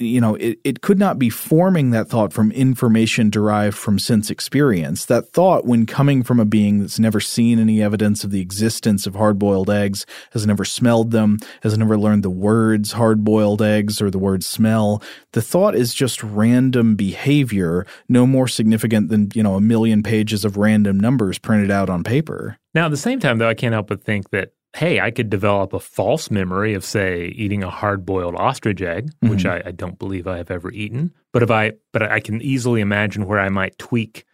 You 0.00 0.20
know, 0.20 0.34
it, 0.34 0.58
it 0.64 0.80
could 0.80 0.98
not 0.98 1.20
be 1.20 1.30
forming 1.30 1.90
that 1.90 2.08
thought 2.08 2.32
from 2.32 2.50
information 2.50 3.30
derived 3.30 3.76
from 3.76 4.00
sense 4.00 4.28
experience. 4.28 5.06
That 5.06 5.28
thought, 5.28 5.66
when 5.66 5.86
coming 5.86 6.24
from 6.24 6.40
a 6.40 6.44
being 6.44 6.80
that's 6.80 6.98
never 6.98 7.20
seen 7.20 7.60
any 7.60 7.80
evidence 7.80 8.24
of 8.24 8.32
the 8.32 8.40
existence 8.40 9.06
of 9.06 9.14
hard 9.14 9.38
boiled 9.38 9.70
eggs, 9.70 10.04
has 10.32 10.44
never 10.44 10.64
smelled 10.64 11.12
them, 11.12 11.38
has 11.62 11.78
never 11.78 11.96
learned 11.96 12.24
the 12.24 12.30
words 12.30 12.92
hard 12.92 13.22
boiled 13.22 13.62
eggs 13.62 14.02
or 14.02 14.10
the 14.10 14.18
word 14.18 14.42
smell, 14.42 15.00
the 15.30 15.40
thought 15.40 15.76
is 15.76 15.94
just 15.94 16.24
random 16.24 16.96
behavior, 16.96 17.86
no 18.08 18.26
more 18.26 18.48
significant 18.48 19.10
than, 19.10 19.30
you 19.32 19.44
know, 19.44 19.54
a 19.54 19.60
million 19.60 20.02
pages 20.02 20.44
of 20.44 20.56
random 20.56 20.98
numbers 20.98 21.38
printed 21.38 21.70
out 21.70 21.88
on 21.88 22.02
paper. 22.02 22.58
Now, 22.74 22.86
at 22.86 22.90
the 22.90 22.96
same 22.96 23.20
time, 23.20 23.38
though, 23.38 23.48
I 23.48 23.54
can't 23.54 23.74
help 23.74 23.86
but 23.86 24.02
think 24.02 24.30
that 24.30 24.54
hey, 24.74 25.00
I 25.00 25.10
could 25.12 25.30
develop 25.30 25.72
a 25.72 25.78
false 25.78 26.30
memory 26.30 26.74
of, 26.74 26.84
say, 26.84 27.26
eating 27.26 27.62
a 27.62 27.70
hard-boiled 27.70 28.34
ostrich 28.34 28.82
egg, 28.82 29.06
mm-hmm. 29.06 29.28
which 29.28 29.46
I, 29.46 29.62
I, 29.66 29.70
don't 29.70 29.98
believe 29.98 30.26
I 30.26 30.38
have 30.38 30.50
ever 30.50 30.72
eaten. 30.72 31.12
But 31.32 31.44
if 31.44 31.50
I, 31.50 31.72
but 31.92 32.02
I 32.02 32.18
can 32.18 32.42
easily 32.42 32.80
imagine 32.80 33.26
where 33.26 33.38
I 33.38 33.48
might 33.50 33.78
tweak 33.78 34.24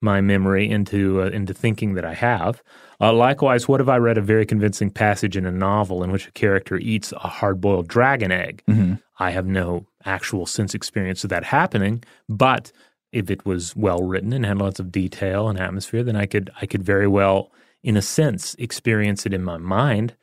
my 0.00 0.20
memory 0.20 0.70
into 0.70 1.22
uh, 1.22 1.26
into 1.26 1.52
thinking 1.52 1.94
that 1.94 2.04
I 2.04 2.14
have. 2.14 2.62
Uh, 3.00 3.12
likewise, 3.12 3.66
what 3.66 3.80
if 3.80 3.88
I 3.88 3.96
read 3.96 4.18
a 4.18 4.22
very 4.22 4.46
convincing 4.46 4.90
passage 4.90 5.36
in 5.36 5.46
a 5.46 5.50
novel 5.50 6.04
in 6.04 6.12
which 6.12 6.28
a 6.28 6.32
character 6.32 6.76
eats 6.76 7.12
a 7.12 7.18
hard-boiled 7.18 7.88
dragon 7.88 8.30
egg? 8.30 8.62
Mm-hmm. 8.68 8.94
I 9.18 9.30
have 9.30 9.46
no 9.46 9.86
actual 10.04 10.46
sense 10.46 10.74
experience 10.74 11.24
of 11.24 11.30
that 11.30 11.44
happening, 11.44 12.04
but 12.28 12.70
if 13.10 13.30
it 13.30 13.44
was 13.44 13.74
well 13.74 14.02
written 14.02 14.32
and 14.32 14.44
had 14.44 14.58
lots 14.58 14.78
of 14.78 14.92
detail 14.92 15.48
and 15.48 15.58
atmosphere, 15.58 16.04
then 16.04 16.16
I 16.16 16.26
could 16.26 16.50
I 16.60 16.66
could 16.66 16.82
very 16.82 17.08
well 17.08 17.50
in 17.88 17.96
a 17.96 18.02
sense, 18.02 18.54
experience 18.58 19.24
it 19.24 19.32
in 19.32 19.42
my 19.42 19.56
mind. 19.56 20.14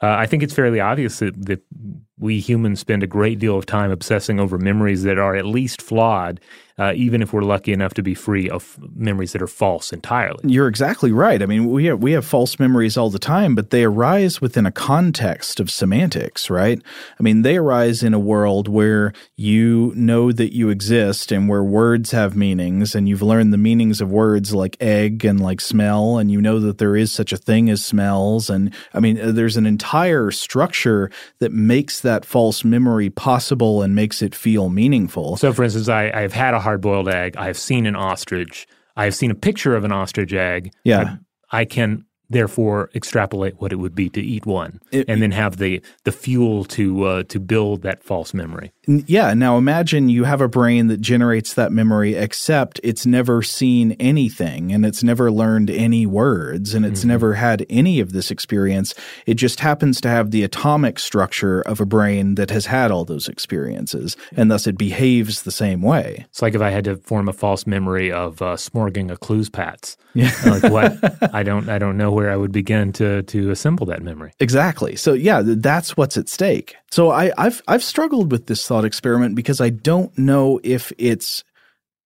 Uh, 0.00 0.14
I 0.22 0.26
think 0.26 0.44
it's 0.44 0.54
fairly 0.54 0.78
obvious 0.78 1.18
that, 1.18 1.34
that, 1.46 1.62
we 2.18 2.40
humans 2.40 2.80
spend 2.80 3.02
a 3.02 3.06
great 3.06 3.38
deal 3.38 3.56
of 3.56 3.66
time 3.66 3.90
obsessing 3.90 4.40
over 4.40 4.58
memories 4.58 5.02
that 5.04 5.18
are 5.18 5.36
at 5.36 5.46
least 5.46 5.80
flawed, 5.80 6.40
uh, 6.78 6.92
even 6.94 7.22
if 7.22 7.32
we're 7.32 7.42
lucky 7.42 7.72
enough 7.72 7.92
to 7.94 8.02
be 8.02 8.14
free 8.14 8.48
of 8.48 8.78
memories 8.94 9.32
that 9.32 9.42
are 9.42 9.48
false 9.48 9.92
entirely. 9.92 10.40
You're 10.44 10.68
exactly 10.68 11.10
right. 11.10 11.42
I 11.42 11.46
mean, 11.46 11.70
we 11.70 11.86
have, 11.86 12.00
we 12.00 12.12
have 12.12 12.24
false 12.24 12.58
memories 12.58 12.96
all 12.96 13.10
the 13.10 13.18
time, 13.18 13.54
but 13.54 13.70
they 13.70 13.84
arise 13.84 14.40
within 14.40 14.64
a 14.64 14.70
context 14.70 15.58
of 15.58 15.70
semantics, 15.70 16.48
right? 16.48 16.80
I 17.18 17.22
mean, 17.22 17.42
they 17.42 17.56
arise 17.56 18.02
in 18.02 18.14
a 18.14 18.18
world 18.18 18.68
where 18.68 19.12
you 19.36 19.92
know 19.96 20.30
that 20.32 20.54
you 20.54 20.70
exist 20.70 21.32
and 21.32 21.48
where 21.48 21.64
words 21.64 22.12
have 22.12 22.36
meanings, 22.36 22.94
and 22.94 23.08
you've 23.08 23.22
learned 23.22 23.52
the 23.52 23.58
meanings 23.58 24.00
of 24.00 24.10
words 24.10 24.54
like 24.54 24.76
egg 24.80 25.24
and 25.24 25.40
like 25.40 25.60
smell, 25.60 26.18
and 26.18 26.30
you 26.30 26.40
know 26.40 26.60
that 26.60 26.78
there 26.78 26.96
is 26.96 27.10
such 27.10 27.32
a 27.32 27.36
thing 27.36 27.68
as 27.70 27.84
smells. 27.84 28.48
And 28.48 28.72
I 28.94 29.00
mean, 29.00 29.18
there's 29.34 29.56
an 29.56 29.66
entire 29.66 30.30
structure 30.30 31.10
that 31.40 31.52
makes 31.52 32.00
that 32.00 32.07
false 32.24 32.64
memory 32.64 33.10
possible 33.10 33.82
and 33.82 33.94
makes 33.94 34.22
it 34.22 34.34
feel 34.34 34.68
meaningful. 34.68 35.36
So, 35.36 35.52
for 35.52 35.64
instance, 35.64 35.88
I, 35.88 36.10
I've 36.12 36.32
had 36.32 36.54
a 36.54 36.60
hard 36.60 36.80
boiled 36.80 37.08
egg. 37.08 37.36
I 37.36 37.46
have 37.46 37.58
seen 37.58 37.86
an 37.86 37.96
ostrich. 37.96 38.66
I 38.96 39.04
have 39.04 39.14
seen 39.14 39.30
a 39.30 39.34
picture 39.34 39.76
of 39.76 39.84
an 39.84 39.92
ostrich 39.92 40.32
egg. 40.32 40.72
Yeah. 40.84 41.16
I, 41.50 41.60
I 41.60 41.64
can 41.64 42.04
therefore 42.30 42.90
extrapolate 42.94 43.60
what 43.60 43.72
it 43.72 43.76
would 43.76 43.94
be 43.94 44.08
to 44.10 44.20
eat 44.20 44.46
one, 44.46 44.80
It- 44.92 45.08
and 45.08 45.22
then 45.22 45.32
have 45.32 45.56
the 45.56 45.80
the 46.04 46.12
fuel 46.12 46.64
to 46.66 47.04
uh, 47.04 47.22
to 47.24 47.40
build 47.40 47.82
that 47.82 48.02
false 48.02 48.34
memory. 48.34 48.72
Yeah. 48.86 49.34
Now 49.34 49.58
imagine 49.58 50.08
you 50.08 50.24
have 50.24 50.40
a 50.40 50.48
brain 50.48 50.86
that 50.86 51.00
generates 51.00 51.52
that 51.54 51.72
memory, 51.72 52.14
except 52.14 52.80
it's 52.82 53.04
never 53.04 53.42
seen 53.42 53.92
anything 54.00 54.72
and 54.72 54.86
it's 54.86 55.02
never 55.02 55.30
learned 55.30 55.68
any 55.70 56.06
words 56.06 56.72
and 56.74 56.86
it's 56.86 57.04
never 57.04 57.34
had 57.34 57.66
any 57.68 58.00
of 58.00 58.12
this 58.12 58.30
experience. 58.30 58.94
It 59.26 59.34
just 59.34 59.60
happens 59.60 60.00
to 60.00 60.08
have 60.08 60.30
the 60.30 60.42
atomic 60.42 60.98
structure 60.98 61.60
of 61.60 61.80
a 61.82 61.86
brain 61.86 62.36
that 62.36 62.50
has 62.50 62.64
had 62.66 62.90
all 62.90 63.04
those 63.04 63.28
experiences 63.28 64.16
and 64.34 64.50
thus 64.50 64.66
it 64.66 64.78
behaves 64.78 65.42
the 65.42 65.50
same 65.50 65.82
way. 65.82 66.24
It's 66.30 66.40
like 66.40 66.54
if 66.54 66.62
I 66.62 66.70
had 66.70 66.84
to 66.84 66.96
form 66.96 67.28
a 67.28 67.32
false 67.34 67.66
memory 67.66 68.10
of 68.10 68.40
uh, 68.40 68.56
smorging 68.56 69.10
a 69.12 69.18
clues 69.18 69.50
pats. 69.50 69.98
Yeah. 70.14 70.32
like 70.46 70.72
what? 70.72 70.94
I 71.34 71.42
don't. 71.42 71.68
I 71.68 71.78
don't 71.78 71.96
know 71.98 72.10
where 72.18 72.32
I 72.32 72.36
would 72.36 72.50
begin 72.50 72.92
to 72.94 73.22
to 73.22 73.50
assemble 73.52 73.86
that 73.86 74.02
memory. 74.02 74.32
Exactly. 74.40 74.96
So 74.96 75.12
yeah, 75.12 75.40
that's 75.44 75.96
what's 75.96 76.16
at 76.16 76.28
stake. 76.28 76.74
So 76.90 77.12
I, 77.12 77.30
I've 77.38 77.62
I've 77.68 77.84
struggled 77.84 78.32
with 78.32 78.46
this 78.46 78.66
thought 78.66 78.84
experiment 78.84 79.36
because 79.36 79.60
I 79.60 79.70
don't 79.70 80.16
know 80.18 80.58
if 80.64 80.92
it's 80.98 81.44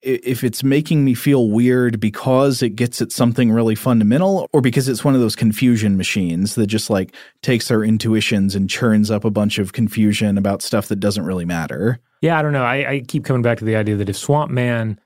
if 0.02 0.44
it's 0.44 0.62
making 0.62 1.02
me 1.02 1.14
feel 1.14 1.48
weird 1.48 1.98
because 1.98 2.62
it 2.62 2.76
gets 2.76 3.00
at 3.00 3.10
something 3.10 3.50
really 3.50 3.74
fundamental 3.74 4.50
or 4.52 4.60
because 4.60 4.86
it's 4.86 5.02
one 5.02 5.14
of 5.14 5.22
those 5.22 5.36
confusion 5.36 5.96
machines 5.96 6.56
that 6.56 6.66
just 6.66 6.90
like 6.90 7.14
takes 7.40 7.70
our 7.70 7.82
intuitions 7.82 8.54
and 8.54 8.68
churns 8.68 9.10
up 9.10 9.24
a 9.24 9.30
bunch 9.30 9.58
of 9.58 9.72
confusion 9.72 10.36
about 10.36 10.60
stuff 10.60 10.88
that 10.88 10.96
doesn't 10.96 11.24
really 11.24 11.46
matter. 11.46 12.00
Yeah, 12.20 12.38
I 12.38 12.42
don't 12.42 12.52
know. 12.52 12.64
I, 12.64 12.90
I 12.90 13.00
keep 13.00 13.24
coming 13.24 13.42
back 13.42 13.58
to 13.58 13.64
the 13.64 13.76
idea 13.76 13.96
that 13.96 14.10
if 14.10 14.16
Swamp 14.16 14.50
Man 14.50 15.00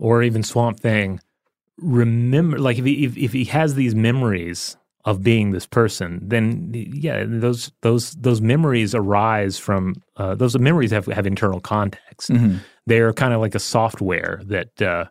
or 0.00 0.24
even 0.24 0.42
Swamp 0.42 0.80
Thing 0.80 1.20
remember, 1.78 2.58
like 2.58 2.78
if 2.78 2.84
he 2.84 3.04
if, 3.04 3.16
if 3.16 3.32
he 3.32 3.44
has 3.44 3.74
these 3.74 3.94
memories 3.94 4.76
of 5.04 5.22
being 5.22 5.52
this 5.52 5.66
person, 5.66 6.20
then 6.22 6.70
yeah, 6.74 7.24
those 7.26 7.72
those 7.82 8.12
those 8.12 8.40
memories 8.40 8.94
arise 8.94 9.58
from 9.58 9.94
uh, 10.16 10.34
those 10.34 10.58
memories 10.58 10.90
have 10.90 11.06
have 11.06 11.26
internal 11.26 11.60
context. 11.60 12.30
They're 12.86 13.12
kind 13.12 13.34
of 13.34 13.40
like 13.40 13.54
a 13.54 13.60
software 13.60 14.40
that 14.46 14.82
uh, 14.82 15.06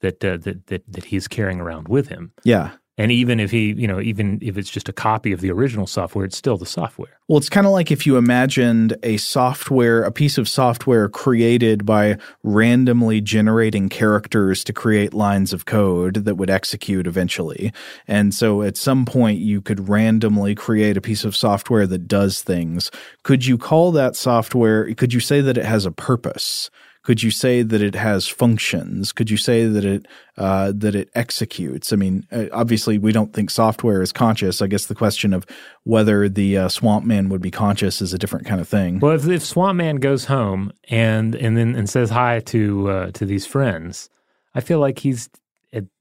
that, 0.00 0.24
uh, 0.24 0.36
that 0.38 0.66
that 0.66 0.82
that 0.86 1.04
he's 1.04 1.28
carrying 1.28 1.60
around 1.60 1.88
with 1.88 2.08
him. 2.08 2.32
Yeah. 2.44 2.72
And 3.00 3.10
even 3.10 3.40
if 3.40 3.50
he, 3.50 3.72
you 3.72 3.86
know, 3.86 3.98
even 3.98 4.38
if 4.42 4.58
it's 4.58 4.68
just 4.68 4.86
a 4.86 4.92
copy 4.92 5.32
of 5.32 5.40
the 5.40 5.50
original 5.50 5.86
software, 5.86 6.26
it's 6.26 6.36
still 6.36 6.58
the 6.58 6.66
software. 6.66 7.18
Well, 7.28 7.38
it's 7.38 7.48
kind 7.48 7.66
of 7.66 7.72
like 7.72 7.90
if 7.90 8.04
you 8.04 8.18
imagined 8.18 8.94
a 9.02 9.16
software, 9.16 10.02
a 10.02 10.12
piece 10.12 10.36
of 10.36 10.46
software 10.46 11.08
created 11.08 11.86
by 11.86 12.18
randomly 12.42 13.22
generating 13.22 13.88
characters 13.88 14.62
to 14.64 14.74
create 14.74 15.14
lines 15.14 15.54
of 15.54 15.64
code 15.64 16.26
that 16.26 16.34
would 16.34 16.50
execute 16.50 17.06
eventually. 17.06 17.72
And 18.06 18.34
so 18.34 18.60
at 18.60 18.76
some 18.76 19.06
point 19.06 19.38
you 19.38 19.62
could 19.62 19.88
randomly 19.88 20.54
create 20.54 20.98
a 20.98 21.00
piece 21.00 21.24
of 21.24 21.34
software 21.34 21.86
that 21.86 22.06
does 22.06 22.42
things. 22.42 22.90
Could 23.22 23.46
you 23.46 23.56
call 23.56 23.92
that 23.92 24.14
software, 24.14 24.94
could 24.94 25.14
you 25.14 25.20
say 25.20 25.40
that 25.40 25.56
it 25.56 25.64
has 25.64 25.86
a 25.86 25.90
purpose? 25.90 26.68
Could 27.02 27.22
you 27.22 27.30
say 27.30 27.62
that 27.62 27.80
it 27.80 27.94
has 27.94 28.28
functions? 28.28 29.12
Could 29.12 29.30
you 29.30 29.36
say 29.36 29.66
that 29.66 29.84
it 29.84 30.06
uh, 30.36 30.72
that 30.76 30.94
it 30.94 31.08
executes? 31.14 31.92
I 31.92 31.96
mean, 31.96 32.26
uh, 32.30 32.46
obviously, 32.52 32.98
we 32.98 33.12
don't 33.12 33.32
think 33.32 33.50
software 33.50 34.02
is 34.02 34.12
conscious. 34.12 34.60
I 34.60 34.66
guess 34.66 34.86
the 34.86 34.94
question 34.94 35.32
of 35.32 35.46
whether 35.84 36.28
the 36.28 36.58
uh, 36.58 36.68
Swamp 36.68 37.06
Man 37.06 37.28
would 37.30 37.40
be 37.40 37.50
conscious 37.50 38.02
is 38.02 38.12
a 38.12 38.18
different 38.18 38.46
kind 38.46 38.60
of 38.60 38.68
thing. 38.68 38.98
Well, 39.00 39.12
if, 39.12 39.26
if 39.26 39.44
Swamp 39.44 39.76
Man 39.76 39.96
goes 39.96 40.26
home 40.26 40.72
and 40.90 41.34
and 41.34 41.56
then 41.56 41.74
and 41.74 41.88
says 41.88 42.10
hi 42.10 42.40
to 42.40 42.90
uh, 42.90 43.10
to 43.12 43.24
these 43.24 43.46
friends, 43.46 44.10
I 44.54 44.60
feel 44.60 44.78
like 44.78 44.98
he's 44.98 45.30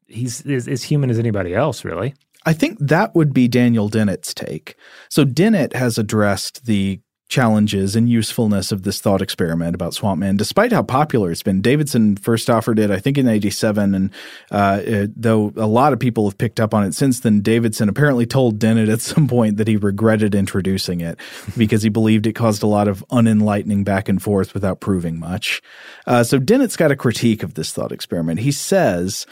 he's 0.10 0.46
as, 0.46 0.68
as 0.68 0.84
human 0.84 1.10
as 1.10 1.20
anybody 1.20 1.54
else, 1.54 1.86
really. 1.86 2.14
I 2.46 2.54
think 2.54 2.78
that 2.80 3.16
would 3.16 3.34
be 3.34 3.48
Daniel 3.48 3.90
Dennett's 3.90 4.34
take. 4.34 4.76
So 5.10 5.26
Dennett 5.26 5.74
has 5.74 5.98
addressed 5.98 6.66
the 6.66 7.00
challenges 7.30 7.96
and 7.96 8.10
usefulness 8.10 8.72
of 8.72 8.82
this 8.82 9.00
thought 9.00 9.22
experiment 9.22 9.76
about 9.76 9.94
Swamp 9.94 10.20
Man, 10.20 10.36
despite 10.36 10.72
how 10.72 10.82
popular 10.82 11.32
it's 11.32 11.44
been. 11.44 11.62
Davidson 11.62 12.18
first 12.18 12.50
offered 12.50 12.80
it, 12.80 12.90
I 12.90 13.00
think, 13.00 13.18
in 13.18 13.28
'87, 13.28 13.96
and 13.96 14.12
uh, 14.52 14.82
it, 14.84 15.22
though 15.22 15.54
a 15.56 15.68
lot 15.68 15.94
of 15.94 16.00
people 16.00 16.28
have 16.28 16.38
picked 16.38 16.60
up 16.60 16.74
on 16.74 16.84
it 16.84 16.96
since 16.96 17.20
then, 17.20 17.42
Davidson 17.42 17.88
apparently 17.88 18.26
told 18.26 18.60
Dennett 18.60 18.90
at 18.90 19.02
some 19.02 19.28
point 19.28 19.58
that 19.58 19.68
he 19.68 19.78
regretted 19.78 20.34
introducing 20.36 21.02
it 21.02 21.20
because 21.58 21.84
he 21.84 21.90
believed 21.90 22.28
it 22.28 22.34
caused 22.34 22.64
a 22.64 22.68
lot 22.68 22.88
of 22.88 23.06
unenlightening 23.12 23.86
back 23.86 24.10
and 24.10 24.22
forth 24.22 24.54
without 24.54 24.80
proving 24.80 25.20
much. 25.20 25.62
Uh, 26.08 26.24
so 26.24 26.40
Dennett's 26.40 26.76
got 26.76 26.92
a 26.92 26.96
critique 26.96 27.44
of 27.44 27.54
this 27.54 27.72
thought 27.72 27.92
experiment. 27.92 28.40
He 28.40 28.52
says. 28.52 29.26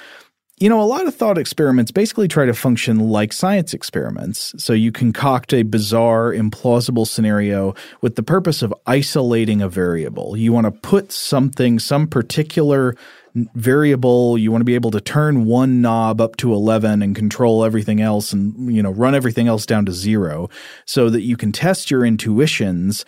You 0.59 0.69
know, 0.69 0.81
a 0.81 0.85
lot 0.85 1.05
of 1.05 1.13
thought 1.13 1.37
experiments 1.37 1.91
basically 1.91 2.27
try 2.27 2.45
to 2.45 2.53
function 2.53 2.97
like 2.97 3.31
science 3.31 3.75
experiments. 3.75 4.55
So 4.57 4.73
you 4.73 4.91
concoct 4.91 5.53
a 5.53 5.61
bizarre, 5.61 6.33
implausible 6.33 7.05
scenario 7.05 7.75
with 8.01 8.15
the 8.15 8.23
purpose 8.23 8.63
of 8.63 8.73
isolating 8.87 9.61
a 9.61 9.69
variable. 9.69 10.35
You 10.35 10.51
want 10.51 10.65
to 10.65 10.71
put 10.71 11.11
something, 11.11 11.77
some 11.77 12.07
particular 12.07 12.95
variable, 13.53 14.35
you 14.35 14.51
want 14.51 14.61
to 14.61 14.65
be 14.65 14.73
able 14.73 14.89
to 14.89 14.99
turn 14.99 15.45
one 15.45 15.79
knob 15.79 16.19
up 16.19 16.37
to 16.37 16.51
11 16.51 17.03
and 17.03 17.15
control 17.15 17.63
everything 17.63 18.01
else 18.01 18.33
and, 18.33 18.73
you 18.73 18.81
know, 18.81 18.89
run 18.89 19.13
everything 19.13 19.47
else 19.47 19.63
down 19.63 19.85
to 19.85 19.91
zero 19.91 20.49
so 20.85 21.11
that 21.11 21.21
you 21.21 21.37
can 21.37 21.51
test 21.51 21.91
your 21.91 22.03
intuitions 22.03 23.05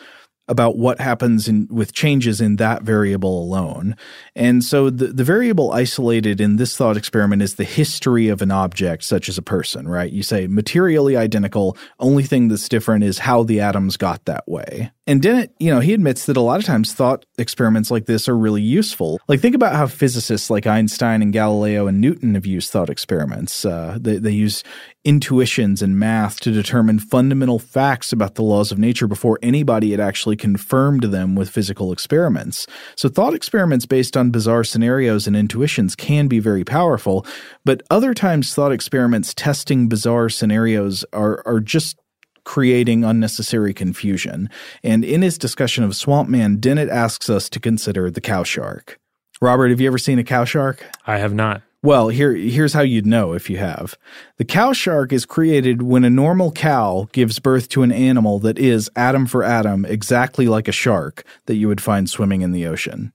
about 0.49 0.77
what 0.77 0.99
happens 0.99 1.47
in, 1.47 1.67
with 1.69 1.93
changes 1.93 2.41
in 2.41 2.57
that 2.57 2.81
variable 2.81 3.41
alone. 3.41 3.95
And 4.35 4.63
so 4.63 4.89
the, 4.89 5.07
the 5.07 5.23
variable 5.23 5.71
isolated 5.71 6.41
in 6.41 6.57
this 6.57 6.75
thought 6.75 6.97
experiment 6.97 7.41
is 7.41 7.55
the 7.55 7.63
history 7.63 8.27
of 8.27 8.41
an 8.41 8.51
object, 8.51 9.03
such 9.03 9.29
as 9.29 9.37
a 9.37 9.43
person, 9.43 9.87
right? 9.87 10.11
You 10.11 10.23
say 10.23 10.47
materially 10.47 11.15
identical, 11.15 11.77
only 11.99 12.23
thing 12.23 12.47
that's 12.49 12.67
different 12.67 13.03
is 13.03 13.19
how 13.19 13.43
the 13.43 13.61
atoms 13.61 13.95
got 13.95 14.25
that 14.25 14.47
way. 14.47 14.91
And 15.05 15.23
Dennett, 15.23 15.53
you 15.57 15.71
know, 15.73 15.79
he 15.79 15.93
admits 15.93 16.27
that 16.27 16.37
a 16.37 16.41
lot 16.41 16.59
of 16.59 16.65
times 16.65 16.93
thought 16.93 17.25
experiments 17.39 17.89
like 17.89 18.05
this 18.05 18.29
are 18.29 18.37
really 18.37 18.61
useful. 18.61 19.19
Like, 19.27 19.39
think 19.39 19.55
about 19.55 19.75
how 19.75 19.87
physicists 19.87 20.51
like 20.51 20.67
Einstein 20.67 21.23
and 21.23 21.33
Galileo 21.33 21.87
and 21.87 21.99
Newton 21.99 22.35
have 22.35 22.45
used 22.45 22.71
thought 22.71 22.91
experiments. 22.91 23.65
Uh, 23.65 23.97
they, 23.99 24.17
they 24.17 24.31
use 24.31 24.63
intuitions 25.05 25.81
and 25.81 25.97
math 25.97 26.39
to 26.41 26.51
determine 26.51 26.99
fundamental 26.99 27.59
facts 27.59 28.11
about 28.11 28.35
the 28.35 28.43
laws 28.43 28.71
of 28.71 28.77
nature 28.77 29.07
before 29.07 29.39
anybody 29.41 29.91
had 29.91 29.99
actually 29.99 30.35
confirmed 30.35 31.03
them 31.03 31.35
with 31.35 31.49
physical 31.49 31.91
experiments. 31.91 32.67
So, 32.95 33.07
thought 33.07 33.33
experiments 33.33 33.85
based 33.85 34.17
on 34.17 34.31
bizarre 34.31 34.63
scenarios 34.63 35.27
and 35.27 35.35
intuitions 35.35 35.95
can 35.95 36.27
be 36.27 36.39
very 36.39 36.63
powerful, 36.63 37.25
but 37.63 37.81
other 37.89 38.13
times, 38.13 38.53
thought 38.53 38.71
experiments 38.71 39.33
testing 39.33 39.87
bizarre 39.87 40.29
scenarios 40.29 41.05
are, 41.13 41.41
are 41.45 41.59
just 41.59 41.97
creating 42.43 43.03
unnecessary 43.03 43.73
confusion. 43.73 44.49
And 44.83 45.05
in 45.05 45.21
his 45.21 45.37
discussion 45.37 45.83
of 45.83 45.95
Swamp 45.95 46.29
Man, 46.29 46.57
Dennett 46.57 46.89
asks 46.89 47.29
us 47.29 47.49
to 47.49 47.59
consider 47.59 48.09
the 48.09 48.21
cow 48.21 48.43
shark. 48.43 48.99
Robert, 49.41 49.69
have 49.69 49.79
you 49.79 49.87
ever 49.87 49.97
seen 49.97 50.19
a 50.19 50.23
cow 50.23 50.45
shark? 50.45 50.83
I 51.05 51.19
have 51.19 51.33
not. 51.33 51.61
Well, 51.81 52.09
here 52.09 52.33
here's 52.33 52.73
how 52.73 52.81
you'd 52.81 53.05
know 53.05 53.31
if 53.31 53.49
you 53.49 53.57
have. 53.57 53.97
The 54.35 54.43
cow 54.43 54.73
shark 54.73 55.13
is 55.13 55.25
created 55.25 55.81
when 55.81 56.03
a 56.03 56.09
normal 56.09 56.51
cow 56.51 57.07
gives 57.13 57.39
birth 57.39 57.69
to 57.69 57.83
an 57.83 57.91
animal 57.91 58.39
that 58.39 58.59
is 58.59 58.91
atom 58.97 59.27
for 59.27 59.43
atom 59.43 59.85
exactly 59.85 60.47
like 60.47 60.67
a 60.67 60.73
shark 60.73 61.23
that 61.45 61.55
you 61.55 61.69
would 61.69 61.81
find 61.81 62.09
swimming 62.09 62.41
in 62.41 62.51
the 62.51 62.65
ocean. 62.65 63.13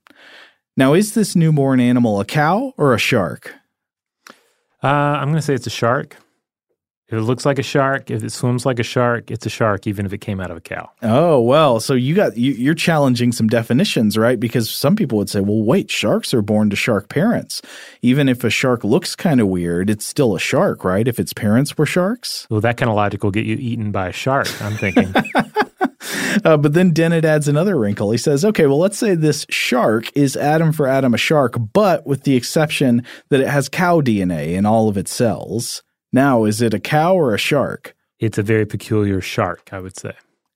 Now, 0.78 0.94
is 0.94 1.12
this 1.12 1.36
newborn 1.36 1.78
animal 1.78 2.20
a 2.20 2.24
cow 2.24 2.72
or 2.78 2.94
a 2.94 2.98
shark? 2.98 3.54
Uh, 4.82 4.86
I'm 4.86 5.28
going 5.28 5.36
to 5.36 5.42
say 5.42 5.54
it's 5.54 5.66
a 5.66 5.70
shark. 5.70 6.16
If 7.14 7.20
it 7.20 7.22
looks 7.22 7.46
like 7.46 7.60
a 7.60 7.62
shark, 7.62 8.10
if 8.10 8.24
it 8.24 8.32
swims 8.32 8.66
like 8.66 8.80
a 8.80 8.82
shark, 8.82 9.30
it's 9.30 9.46
a 9.46 9.48
shark, 9.48 9.86
even 9.86 10.04
if 10.04 10.12
it 10.12 10.18
came 10.18 10.40
out 10.40 10.50
of 10.50 10.56
a 10.56 10.60
cow. 10.60 10.90
Oh 11.00 11.40
well, 11.40 11.78
so 11.78 11.94
you 11.94 12.12
got 12.12 12.36
you, 12.36 12.50
you're 12.52 12.74
challenging 12.74 13.30
some 13.30 13.46
definitions, 13.46 14.18
right? 14.18 14.40
Because 14.40 14.68
some 14.68 14.96
people 14.96 15.18
would 15.18 15.30
say, 15.30 15.38
"Well, 15.38 15.62
wait, 15.62 15.92
sharks 15.92 16.34
are 16.34 16.42
born 16.42 16.70
to 16.70 16.76
shark 16.76 17.08
parents. 17.08 17.62
Even 18.02 18.28
if 18.28 18.42
a 18.42 18.50
shark 18.50 18.82
looks 18.82 19.14
kind 19.14 19.40
of 19.40 19.46
weird, 19.46 19.90
it's 19.90 20.04
still 20.04 20.34
a 20.34 20.40
shark, 20.40 20.82
right? 20.82 21.06
If 21.06 21.20
its 21.20 21.32
parents 21.32 21.78
were 21.78 21.86
sharks." 21.86 22.48
Well, 22.50 22.60
that 22.62 22.78
kind 22.78 22.90
of 22.90 22.96
logic 22.96 23.22
will 23.22 23.30
get 23.30 23.46
you 23.46 23.54
eaten 23.60 23.92
by 23.92 24.08
a 24.08 24.12
shark. 24.12 24.48
I'm 24.60 24.76
thinking. 24.76 25.14
Uh, 26.44 26.56
but 26.56 26.74
then 26.74 26.90
Dennett 26.92 27.24
adds 27.24 27.48
another 27.48 27.76
wrinkle. 27.76 28.10
He 28.10 28.18
says, 28.18 28.44
okay, 28.44 28.66
well, 28.66 28.78
let's 28.78 28.98
say 28.98 29.14
this 29.14 29.46
shark 29.48 30.10
is 30.16 30.36
atom 30.36 30.72
for 30.72 30.86
atom 30.86 31.14
a 31.14 31.16
shark, 31.16 31.54
but 31.72 32.06
with 32.06 32.24
the 32.24 32.36
exception 32.36 33.04
that 33.30 33.40
it 33.40 33.46
has 33.46 33.68
cow 33.68 34.00
DNA 34.00 34.54
in 34.54 34.66
all 34.66 34.88
of 34.88 34.98
its 34.98 35.14
cells. 35.14 35.82
Now, 36.14 36.44
is 36.44 36.62
it 36.62 36.72
a 36.72 36.78
cow 36.78 37.16
or 37.16 37.34
a 37.34 37.38
shark? 37.38 37.96
It's 38.20 38.38
a 38.38 38.42
very 38.44 38.66
peculiar 38.66 39.20
shark, 39.20 39.70
I 39.72 39.80
would 39.80 39.98
say. 39.98 40.12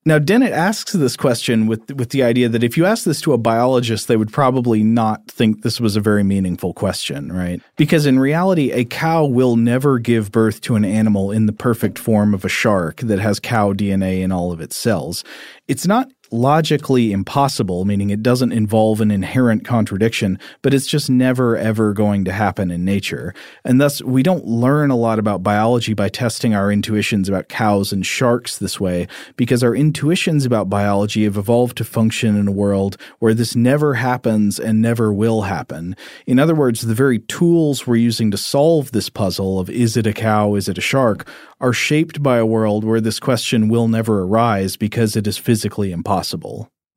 Now, 0.07 0.21
Dennett 0.21 0.53
asks 0.53 0.93
this 0.93 1.17
question 1.17 1.67
with 1.67 1.93
with 1.93 2.11
the 2.11 2.23
idea 2.23 2.49
that 2.49 2.63
if 2.63 2.77
you 2.77 2.87
ask 2.87 3.05
this 3.05 3.21
to 3.23 3.33
a 3.33 3.39
biologist, 3.39 4.07
they 4.07 4.17
would 4.17 4.33
probably 4.33 4.85
not 4.85 5.27
think 5.27 5.63
this 5.63 5.81
was 5.81 5.97
a 5.97 6.01
very 6.01 6.23
meaningful 6.23 6.73
question, 6.73 7.33
right? 7.33 7.61
Because 7.77 8.07
in 8.07 8.21
reality, 8.21 8.71
a 8.71 8.85
cow 8.85 9.27
will 9.27 9.57
never 9.57 9.99
give 9.99 10.31
birth 10.31 10.61
to 10.63 10.77
an 10.77 10.85
animal 10.85 11.33
in 11.33 11.47
the 11.47 11.53
perfect 11.53 11.99
form 11.99 12.35
of 12.35 12.45
a 12.45 12.49
shark 12.49 13.01
that 13.01 13.19
has 13.19 13.41
cow 13.41 13.73
DNA 13.73 14.21
in 14.23 14.31
all 14.31 14.53
of 14.53 14.61
its 14.61 14.77
cells. 14.77 15.25
It's 15.67 15.89
not 15.89 16.09
logically 16.31 17.13
impossible, 17.13 17.85
meaning 17.85 18.11
it 18.11 18.23
doesn't 18.23 18.53
involve 18.53 19.01
an 19.01 19.11
inherent 19.11 19.65
contradiction, 19.65 20.39
but 20.63 20.75
it's 20.75 20.87
just 20.87 21.09
never 21.09 21.57
ever 21.57 21.93
going 21.93 22.25
to 22.25 22.33
happen 22.33 22.71
in 22.71 22.85
nature. 22.85 23.35
And 23.65 23.81
thus, 23.81 24.03
we 24.03 24.23
don't 24.23 24.45
learn 24.45 24.91
a 24.91 24.97
lot 24.97 25.19
about 25.19 25.43
biology 25.43 25.95
by 25.95 26.09
testing 26.09 26.55
our 26.55 26.71
intuitions 26.71 27.29
about 27.29 27.49
cows 27.49 27.93
and 27.93 28.05
sharks 28.05 28.59
this 28.59 28.79
way, 28.79 29.09
because 29.37 29.63
our 29.63 29.75
intuitions 29.75 30.45
about 30.45 30.69
biology 30.69 31.25
have 31.25 31.37
evolved 31.37 31.77
to 31.79 31.85
function 31.85 32.37
in 32.37 32.49
a 32.49 32.53
world 32.53 32.97
where 33.19 33.35
this 33.35 33.57
never 33.57 33.95
happens 33.95 34.59
and 34.59 34.83
never 34.83 35.13
will 35.13 35.43
happen. 35.43 35.97
In 36.27 36.39
other 36.39 36.55
words, 36.55 36.83
the 36.83 36.95
very 36.95 37.21
tools 37.21 37.87
we're 37.87 37.97
using 37.97 38.31
to 38.31 38.37
solve 38.37 38.93
this 38.93 39.09
puzzle 39.09 39.59
of 39.59 39.71
is 39.71 39.97
it 39.97 40.07
a 40.07 40.13
cow, 40.13 40.55
is 40.55 40.69
it 40.69 40.79
a 40.79 40.83
shark, 40.83 41.29
are 41.61 41.73
shaped 41.73 42.23
by 42.23 42.37
a 42.37 42.47
world 42.47 42.85
where 42.85 43.01
this 43.01 43.19
question 43.19 43.69
will 43.69 43.89
never 43.89 44.23
arise 44.23 44.77
because 44.77 45.17
it 45.17 45.27
is 45.27 45.39
physically 45.39 45.91
impossible. 45.91 46.18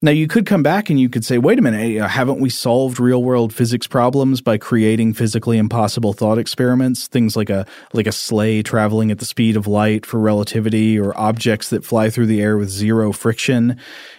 Now, 0.03 0.09
you 0.09 0.27
could 0.27 0.47
come 0.47 0.63
back 0.63 0.89
and 0.89 0.99
you 0.99 1.09
could 1.09 1.23
say, 1.23 1.37
wait 1.37 1.59
a 1.59 1.61
minute, 1.61 2.01
eh, 2.01 2.07
haven't 2.07 2.39
we 2.39 2.49
solved 2.49 2.99
real 2.99 3.23
world 3.23 3.53
physics 3.53 3.85
problems 3.85 4.41
by 4.41 4.57
creating 4.57 5.13
physically 5.13 5.59
impossible 5.59 6.13
thought 6.13 6.39
experiments? 6.39 7.07
Things 7.07 7.35
like 7.35 7.51
a, 7.51 7.67
like 7.93 8.07
a 8.07 8.11
sleigh 8.11 8.63
traveling 8.63 9.11
at 9.11 9.19
the 9.19 9.25
speed 9.25 9.55
of 9.55 9.67
light 9.67 10.07
for 10.07 10.19
relativity 10.19 10.99
or 10.99 11.15
objects 11.15 11.69
that 11.69 11.85
fly 11.85 12.09
through 12.09 12.25
the 12.25 12.41
air 12.41 12.57
with 12.57 12.69
zero 12.69 13.11
friction. 13.11 13.77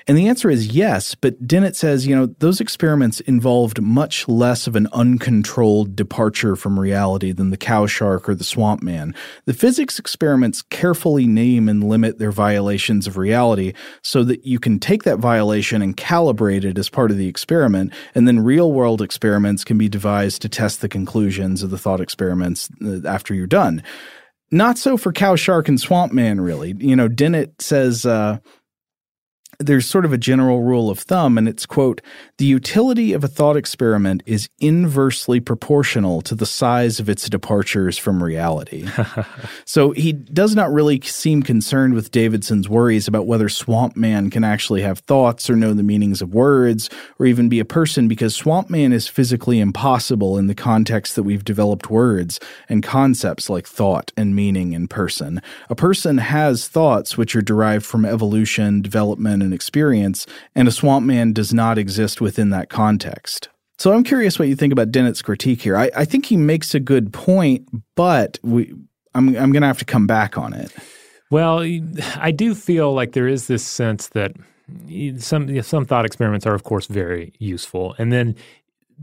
And 0.08 0.18
the 0.18 0.28
answer 0.28 0.50
is 0.50 0.68
yes, 0.68 1.14
but 1.14 1.46
Dennett 1.46 1.76
says, 1.76 2.06
you 2.06 2.16
know, 2.16 2.26
those 2.38 2.60
experiments 2.60 3.20
involved 3.20 3.80
much 3.80 4.28
less 4.28 4.66
of 4.66 4.76
an 4.76 4.88
uncontrolled 4.92 5.94
departure 5.94 6.56
from 6.56 6.78
reality 6.78 7.32
than 7.32 7.50
the 7.50 7.56
cow 7.56 7.86
shark 7.86 8.28
or 8.28 8.34
the 8.34 8.44
swamp 8.44 8.82
man. 8.82 9.14
The 9.44 9.54
physics 9.54 9.98
experiments 9.98 10.62
carefully 10.62 11.26
name 11.26 11.68
and 11.68 11.88
limit 11.88 12.18
their 12.18 12.32
violations 12.32 13.06
of 13.06 13.16
reality 13.16 13.72
so 14.02 14.24
that 14.24 14.44
you 14.44 14.58
can 14.58 14.78
take 14.78 15.04
that 15.04 15.18
violation 15.18 15.82
and 15.82 15.96
calibrate 15.96 16.64
it 16.64 16.78
as 16.78 16.88
part 16.88 17.10
of 17.10 17.16
the 17.16 17.28
experiment, 17.28 17.92
and 18.14 18.26
then 18.26 18.40
real 18.40 18.72
world 18.72 19.02
experiments 19.02 19.64
can 19.64 19.78
be 19.78 19.88
devised 19.88 20.42
to 20.42 20.48
test 20.48 20.80
the 20.80 20.88
conclusions 20.88 21.62
of 21.62 21.70
the 21.70 21.78
thought 21.78 22.00
experiments 22.00 22.68
uh, 22.84 23.06
after 23.06 23.34
you're 23.34 23.46
done. 23.46 23.82
Not 24.50 24.76
so 24.76 24.98
for 24.98 25.12
cow, 25.12 25.34
shark, 25.34 25.68
and 25.68 25.80
swamp 25.80 26.12
man, 26.12 26.40
really. 26.40 26.74
You 26.78 26.94
know, 26.94 27.08
Dennett 27.08 27.62
says, 27.62 28.04
uh, 28.04 28.38
there's 29.58 29.86
sort 29.86 30.04
of 30.04 30.12
a 30.12 30.18
general 30.18 30.62
rule 30.62 30.90
of 30.90 30.98
thumb, 30.98 31.38
and 31.38 31.48
it's, 31.48 31.66
quote, 31.66 32.00
the 32.38 32.44
utility 32.44 33.12
of 33.12 33.22
a 33.22 33.28
thought 33.28 33.56
experiment 33.56 34.22
is 34.26 34.48
inversely 34.58 35.40
proportional 35.40 36.20
to 36.22 36.34
the 36.34 36.46
size 36.46 36.98
of 36.98 37.08
its 37.08 37.28
departures 37.28 37.98
from 37.98 38.22
reality. 38.22 38.88
so 39.64 39.92
he 39.92 40.12
does 40.12 40.56
not 40.56 40.72
really 40.72 41.00
seem 41.02 41.42
concerned 41.42 41.94
with 41.94 42.10
Davidson's 42.10 42.68
worries 42.68 43.06
about 43.06 43.26
whether 43.26 43.48
Swamp 43.48 43.96
Man 43.96 44.30
can 44.30 44.42
actually 44.42 44.82
have 44.82 45.00
thoughts 45.00 45.48
or 45.48 45.56
know 45.56 45.74
the 45.74 45.82
meanings 45.82 46.22
of 46.22 46.34
words 46.34 46.90
or 47.18 47.26
even 47.26 47.48
be 47.48 47.60
a 47.60 47.64
person 47.64 48.08
because 48.08 48.34
Swamp 48.34 48.70
Man 48.70 48.92
is 48.92 49.06
physically 49.06 49.60
impossible 49.60 50.38
in 50.38 50.46
the 50.46 50.54
context 50.54 51.14
that 51.14 51.22
we've 51.22 51.44
developed 51.44 51.90
words 51.90 52.40
and 52.68 52.82
concepts 52.82 53.48
like 53.48 53.66
thought 53.66 54.12
and 54.16 54.34
meaning 54.34 54.72
in 54.72 54.88
person. 54.88 55.40
A 55.68 55.74
person 55.74 56.18
has 56.18 56.68
thoughts 56.68 57.16
which 57.16 57.36
are 57.36 57.42
derived 57.42 57.84
from 57.84 58.04
evolution, 58.04 58.82
development, 58.82 59.42
and 59.42 59.51
experience, 59.52 60.26
and 60.54 60.68
a 60.68 60.72
swamp 60.72 61.06
man 61.06 61.32
does 61.32 61.52
not 61.52 61.78
exist 61.78 62.20
within 62.20 62.50
that 62.50 62.68
context. 62.68 63.48
So 63.78 63.92
I'm 63.92 64.04
curious 64.04 64.38
what 64.38 64.48
you 64.48 64.54
think 64.54 64.72
about 64.72 64.92
Dennett's 64.92 65.22
critique 65.22 65.62
here. 65.62 65.76
I, 65.76 65.90
I 65.96 66.04
think 66.04 66.26
he 66.26 66.36
makes 66.36 66.74
a 66.74 66.80
good 66.80 67.12
point, 67.12 67.66
but 67.96 68.38
we, 68.42 68.72
I'm, 69.14 69.28
I'm 69.36 69.52
going 69.52 69.62
to 69.62 69.66
have 69.66 69.78
to 69.78 69.84
come 69.84 70.06
back 70.06 70.38
on 70.38 70.52
it. 70.52 70.72
Well, 71.30 71.60
I 72.16 72.30
do 72.30 72.54
feel 72.54 72.92
like 72.92 73.12
there 73.12 73.26
is 73.26 73.46
this 73.46 73.64
sense 73.64 74.08
that 74.08 74.32
some 75.18 75.62
some 75.62 75.84
thought 75.84 76.04
experiments 76.04 76.46
are, 76.46 76.54
of 76.54 76.62
course, 76.62 76.86
very 76.86 77.32
useful, 77.38 77.94
and 77.98 78.12
then 78.12 78.36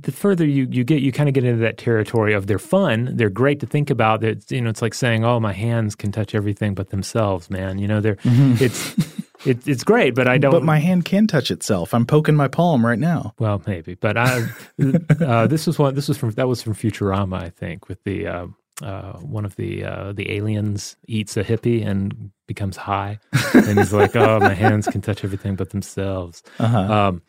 the 0.01 0.11
further 0.11 0.45
you, 0.45 0.67
you 0.69 0.83
get, 0.83 1.01
you 1.01 1.11
kind 1.11 1.27
of 1.27 1.33
get 1.33 1.43
into 1.43 1.59
that 1.61 1.77
territory 1.77 2.33
of 2.33 2.47
they're 2.47 2.59
fun, 2.59 3.15
they're 3.15 3.29
great 3.29 3.59
to 3.59 3.65
think 3.65 3.89
about. 3.89 4.23
It's 4.23 4.51
you 4.51 4.61
know, 4.61 4.69
it's 4.69 4.81
like 4.81 4.93
saying, 4.93 5.25
"Oh, 5.25 5.39
my 5.39 5.53
hands 5.53 5.95
can 5.95 6.11
touch 6.11 6.35
everything 6.35 6.73
but 6.73 6.89
themselves." 6.89 7.49
Man, 7.49 7.79
you 7.79 7.87
know, 7.87 7.99
they're 7.99 8.15
mm-hmm. 8.17 8.63
it's 8.63 8.95
it, 9.45 9.67
it's 9.67 9.83
great, 9.83 10.15
but 10.15 10.27
I 10.27 10.37
don't. 10.37 10.51
But 10.51 10.63
my 10.63 10.79
hand 10.79 11.05
can 11.05 11.27
touch 11.27 11.51
itself. 11.51 11.93
I'm 11.93 12.05
poking 12.05 12.35
my 12.35 12.47
palm 12.47 12.85
right 12.85 12.99
now. 12.99 13.33
Well, 13.39 13.61
maybe, 13.65 13.95
but 13.95 14.17
I. 14.17 14.45
uh, 15.21 15.47
this 15.47 15.67
was 15.67 15.79
one. 15.79 15.95
This 15.95 16.07
was 16.07 16.17
from 16.17 16.31
that 16.31 16.47
was 16.47 16.61
from 16.61 16.75
Futurama, 16.75 17.41
I 17.41 17.49
think, 17.49 17.87
with 17.87 18.03
the 18.03 18.27
uh, 18.27 18.47
uh, 18.81 19.13
one 19.19 19.45
of 19.45 19.55
the 19.55 19.83
uh, 19.83 20.13
the 20.13 20.31
aliens 20.31 20.95
eats 21.07 21.37
a 21.37 21.43
hippie 21.43 21.85
and 21.85 22.31
becomes 22.47 22.77
high, 22.77 23.19
and 23.53 23.77
he's 23.77 23.93
like, 23.93 24.15
"Oh, 24.15 24.39
my 24.39 24.53
hands 24.53 24.87
can 24.87 25.01
touch 25.01 25.23
everything 25.23 25.55
but 25.55 25.69
themselves." 25.71 26.43
Uh-huh. 26.59 26.79
Um, 26.79 27.21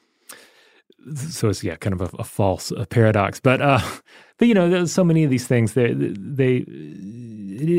so 1.15 1.49
it's 1.49 1.65
yeah, 1.65 1.77
kind 1.77 1.95
of 1.95 2.03
a, 2.03 2.17
a 2.19 2.25
false 2.25 2.71
a 2.77 2.87
paradox, 2.87 3.41
but 3.41 3.61
uh, 3.61 3.81
but 4.39 4.49
you 4.49 4.55
know, 4.55 4.69
there's 4.69 4.93
so 4.93 5.05
many 5.05 5.25
of 5.25 5.31
these 5.31 5.47
things. 5.47 5.75
They 5.75 5.95
they 5.95 6.65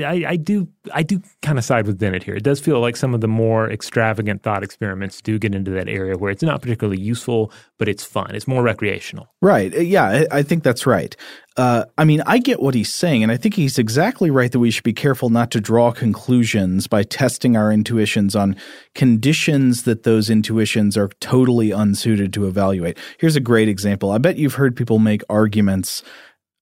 I, 0.03 0.25
I 0.29 0.35
do 0.35 0.67
I 0.93 1.03
do 1.03 1.21
kind 1.41 1.57
of 1.57 1.63
side 1.63 1.87
with 1.87 1.97
Dennett 1.97 2.23
here. 2.23 2.35
It 2.35 2.43
does 2.43 2.59
feel 2.59 2.79
like 2.79 2.95
some 2.95 3.13
of 3.13 3.21
the 3.21 3.27
more 3.27 3.69
extravagant 3.69 4.43
thought 4.43 4.63
experiments 4.63 5.21
do 5.21 5.39
get 5.39 5.55
into 5.55 5.71
that 5.71 5.87
area 5.87 6.17
where 6.17 6.31
it's 6.31 6.43
not 6.43 6.61
particularly 6.61 7.01
useful, 7.01 7.51
but 7.77 7.87
it's 7.87 8.03
fun. 8.03 8.35
It's 8.35 8.47
more 8.47 8.63
recreational. 8.63 9.27
Right. 9.41 9.73
Uh, 9.73 9.79
yeah, 9.79 10.25
I 10.31 10.43
think 10.43 10.63
that's 10.63 10.85
right. 10.85 11.15
Uh, 11.57 11.83
I 11.97 12.05
mean, 12.05 12.21
I 12.25 12.37
get 12.37 12.61
what 12.61 12.75
he's 12.75 12.93
saying, 12.93 13.23
and 13.23 13.31
I 13.31 13.35
think 13.35 13.55
he's 13.55 13.77
exactly 13.77 14.31
right 14.31 14.51
that 14.51 14.59
we 14.59 14.71
should 14.71 14.85
be 14.85 14.93
careful 14.93 15.29
not 15.29 15.51
to 15.51 15.59
draw 15.59 15.91
conclusions 15.91 16.87
by 16.87 17.03
testing 17.03 17.57
our 17.57 17.71
intuitions 17.71 18.35
on 18.35 18.55
conditions 18.95 19.83
that 19.83 20.03
those 20.03 20.29
intuitions 20.29 20.95
are 20.95 21.09
totally 21.19 21.71
unsuited 21.71 22.33
to 22.33 22.47
evaluate. 22.47 22.97
Here's 23.17 23.35
a 23.35 23.41
great 23.41 23.67
example. 23.67 24.11
I 24.11 24.17
bet 24.17 24.37
you've 24.37 24.53
heard 24.53 24.77
people 24.77 24.97
make 24.97 25.23
arguments 25.29 26.03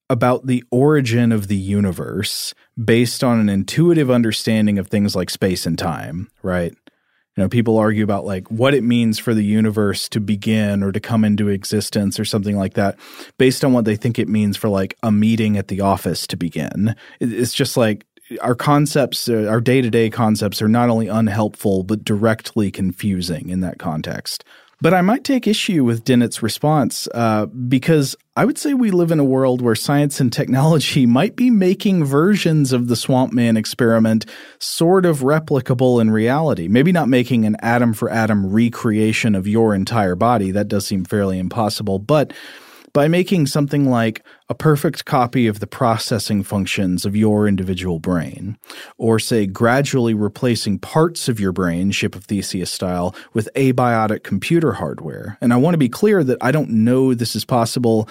about 0.08 0.46
the 0.46 0.64
origin 0.72 1.30
of 1.30 1.46
the 1.46 1.56
universe 1.56 2.52
based 2.82 3.22
on 3.22 3.38
an 3.38 3.48
intuitive 3.48 4.10
understanding 4.10 4.76
of 4.76 4.88
things 4.88 5.14
like 5.14 5.30
space 5.30 5.66
and 5.66 5.78
time, 5.78 6.28
right? 6.42 6.74
You 7.36 7.44
know, 7.44 7.48
people 7.48 7.78
argue 7.78 8.04
about 8.04 8.24
like 8.24 8.48
what 8.50 8.74
it 8.74 8.82
means 8.82 9.18
for 9.18 9.34
the 9.34 9.44
universe 9.44 10.08
to 10.10 10.20
begin 10.20 10.82
or 10.82 10.90
to 10.92 11.00
come 11.00 11.24
into 11.24 11.48
existence 11.48 12.18
or 12.18 12.24
something 12.24 12.56
like 12.56 12.74
that 12.74 12.98
based 13.38 13.64
on 13.64 13.72
what 13.72 13.84
they 13.84 13.96
think 13.96 14.18
it 14.18 14.28
means 14.28 14.56
for 14.56 14.68
like 14.68 14.96
a 15.02 15.12
meeting 15.12 15.56
at 15.56 15.68
the 15.68 15.80
office 15.80 16.26
to 16.26 16.36
begin. 16.36 16.96
It's 17.20 17.54
just 17.54 17.76
like 17.76 18.04
our 18.40 18.54
concepts, 18.54 19.28
uh, 19.28 19.46
our 19.48 19.60
day 19.60 19.80
to 19.80 19.90
day 19.90 20.10
concepts 20.10 20.60
are 20.60 20.68
not 20.68 20.88
only 20.88 21.08
unhelpful, 21.08 21.84
but 21.84 22.04
directly 22.04 22.70
confusing 22.70 23.48
in 23.48 23.60
that 23.60 23.78
context. 23.78 24.44
But 24.82 24.94
I 24.94 25.02
might 25.02 25.24
take 25.24 25.46
issue 25.46 25.84
with 25.84 26.04
Dennett's 26.04 26.42
response 26.42 27.06
uh, 27.14 27.46
because 27.46 28.16
I 28.34 28.46
would 28.46 28.56
say 28.56 28.72
we 28.72 28.90
live 28.90 29.10
in 29.10 29.20
a 29.20 29.24
world 29.24 29.60
where 29.60 29.74
science 29.74 30.20
and 30.20 30.32
technology 30.32 31.04
might 31.20 31.36
be 31.36 31.50
making 31.50 32.04
versions 32.04 32.72
of 32.72 32.88
the 32.88 32.96
Swamp 32.96 33.32
Man 33.32 33.58
experiment 33.58 34.24
sort 34.58 35.04
of 35.04 35.18
replicable 35.18 36.00
in 36.00 36.10
reality. 36.10 36.66
Maybe 36.66 36.92
not 36.92 37.08
making 37.08 37.44
an 37.44 37.56
atom 37.60 37.92
for 37.92 38.08
atom 38.08 38.46
recreation 38.46 39.34
of 39.34 39.46
your 39.46 39.74
entire 39.74 40.14
body. 40.14 40.50
That 40.50 40.68
does 40.68 40.86
seem 40.86 41.04
fairly 41.04 41.38
impossible. 41.38 41.98
But 41.98 42.32
by 42.92 43.08
making 43.08 43.46
something 43.46 43.88
like 43.88 44.24
a 44.48 44.54
perfect 44.54 45.04
copy 45.04 45.46
of 45.46 45.60
the 45.60 45.66
processing 45.66 46.42
functions 46.42 47.04
of 47.04 47.14
your 47.14 47.46
individual 47.46 47.98
brain, 47.98 48.56
or 48.98 49.18
say 49.18 49.46
gradually 49.46 50.14
replacing 50.14 50.78
parts 50.78 51.28
of 51.28 51.38
your 51.38 51.52
brain, 51.52 51.90
Ship 51.90 52.14
of 52.14 52.24
Theseus 52.24 52.70
style, 52.70 53.14
with 53.32 53.48
abiotic 53.54 54.22
computer 54.22 54.72
hardware. 54.72 55.38
And 55.40 55.52
I 55.52 55.56
want 55.56 55.74
to 55.74 55.78
be 55.78 55.88
clear 55.88 56.24
that 56.24 56.38
I 56.40 56.50
don't 56.50 56.70
know 56.70 57.14
this 57.14 57.36
is 57.36 57.44
possible. 57.44 58.08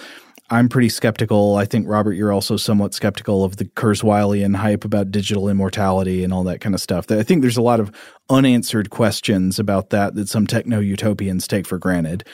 I'm 0.52 0.68
pretty 0.68 0.88
skeptical. 0.88 1.56
I 1.56 1.64
think, 1.64 1.86
Robert, 1.86 2.14
you're 2.14 2.32
also 2.32 2.56
somewhat 2.56 2.92
skeptical 2.92 3.44
of 3.44 3.56
the 3.56 3.66
Kurzweilian 3.66 4.56
hype 4.56 4.84
about 4.84 5.12
digital 5.12 5.48
immortality 5.48 6.24
and 6.24 6.32
all 6.32 6.42
that 6.44 6.60
kind 6.60 6.74
of 6.74 6.80
stuff. 6.80 7.08
I 7.10 7.22
think 7.22 7.42
there's 7.42 7.56
a 7.56 7.62
lot 7.62 7.78
of 7.78 7.92
unanswered 8.28 8.90
questions 8.90 9.60
about 9.60 9.90
that 9.90 10.16
that 10.16 10.28
some 10.28 10.48
techno 10.48 10.80
utopians 10.80 11.46
take 11.46 11.66
for 11.66 11.78
granted. 11.78 12.24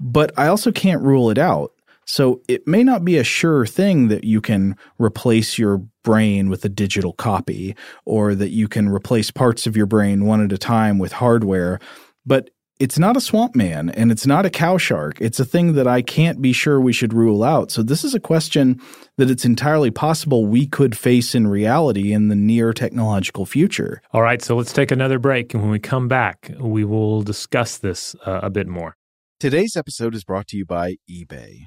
But 0.00 0.32
I 0.36 0.48
also 0.48 0.72
can't 0.72 1.02
rule 1.02 1.30
it 1.30 1.38
out. 1.38 1.72
So 2.06 2.42
it 2.48 2.66
may 2.66 2.82
not 2.82 3.04
be 3.04 3.16
a 3.16 3.24
sure 3.24 3.66
thing 3.66 4.08
that 4.08 4.24
you 4.24 4.40
can 4.40 4.76
replace 4.98 5.58
your 5.58 5.78
brain 6.02 6.48
with 6.48 6.64
a 6.64 6.68
digital 6.68 7.12
copy 7.12 7.76
or 8.04 8.34
that 8.34 8.50
you 8.50 8.68
can 8.68 8.88
replace 8.88 9.30
parts 9.30 9.66
of 9.66 9.76
your 9.76 9.86
brain 9.86 10.26
one 10.26 10.42
at 10.42 10.52
a 10.52 10.58
time 10.58 10.98
with 10.98 11.12
hardware. 11.12 11.78
but 12.24 12.50
it's 12.82 12.98
not 12.98 13.16
a 13.16 13.20
swamp 13.20 13.54
man 13.54 13.90
and 13.90 14.10
it's 14.10 14.26
not 14.26 14.44
a 14.44 14.50
cow 14.50 14.76
shark. 14.76 15.20
It's 15.20 15.38
a 15.38 15.44
thing 15.44 15.74
that 15.74 15.86
I 15.86 16.02
can't 16.02 16.42
be 16.42 16.52
sure 16.52 16.80
we 16.80 16.92
should 16.92 17.12
rule 17.12 17.44
out. 17.44 17.70
So 17.70 17.80
this 17.80 18.02
is 18.02 18.12
a 18.12 18.18
question 18.18 18.80
that 19.18 19.30
it's 19.30 19.44
entirely 19.44 19.92
possible 19.92 20.46
we 20.46 20.66
could 20.66 20.98
face 20.98 21.32
in 21.32 21.46
reality 21.46 22.12
in 22.12 22.26
the 22.26 22.34
near 22.34 22.72
technological 22.72 23.46
future. 23.46 24.02
All 24.12 24.22
right, 24.22 24.42
so 24.42 24.56
let's 24.56 24.72
take 24.72 24.90
another 24.90 25.20
break. 25.20 25.54
And 25.54 25.62
when 25.62 25.70
we 25.70 25.78
come 25.78 26.08
back, 26.08 26.50
we 26.58 26.84
will 26.84 27.22
discuss 27.22 27.78
this 27.78 28.16
uh, 28.26 28.40
a 28.42 28.50
bit 28.50 28.66
more. 28.66 28.96
Today's 29.38 29.76
episode 29.76 30.16
is 30.16 30.24
brought 30.24 30.48
to 30.48 30.56
you 30.56 30.66
by 30.66 30.96
eBay. 31.08 31.66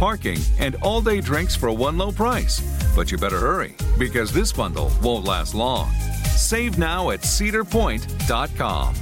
parking, 0.00 0.38
and 0.58 0.74
all 0.76 1.02
day 1.02 1.20
drinks 1.20 1.54
for 1.54 1.70
one 1.70 1.98
low 1.98 2.10
price. 2.10 2.60
But 2.96 3.12
you 3.12 3.18
better 3.18 3.38
hurry 3.38 3.74
because 3.98 4.32
this 4.32 4.50
bundle 4.52 4.90
won't 5.02 5.26
last 5.26 5.54
long. 5.54 5.92
Save 6.24 6.78
now 6.78 7.10
at 7.10 7.20
cedarpoint.com. 7.20 8.94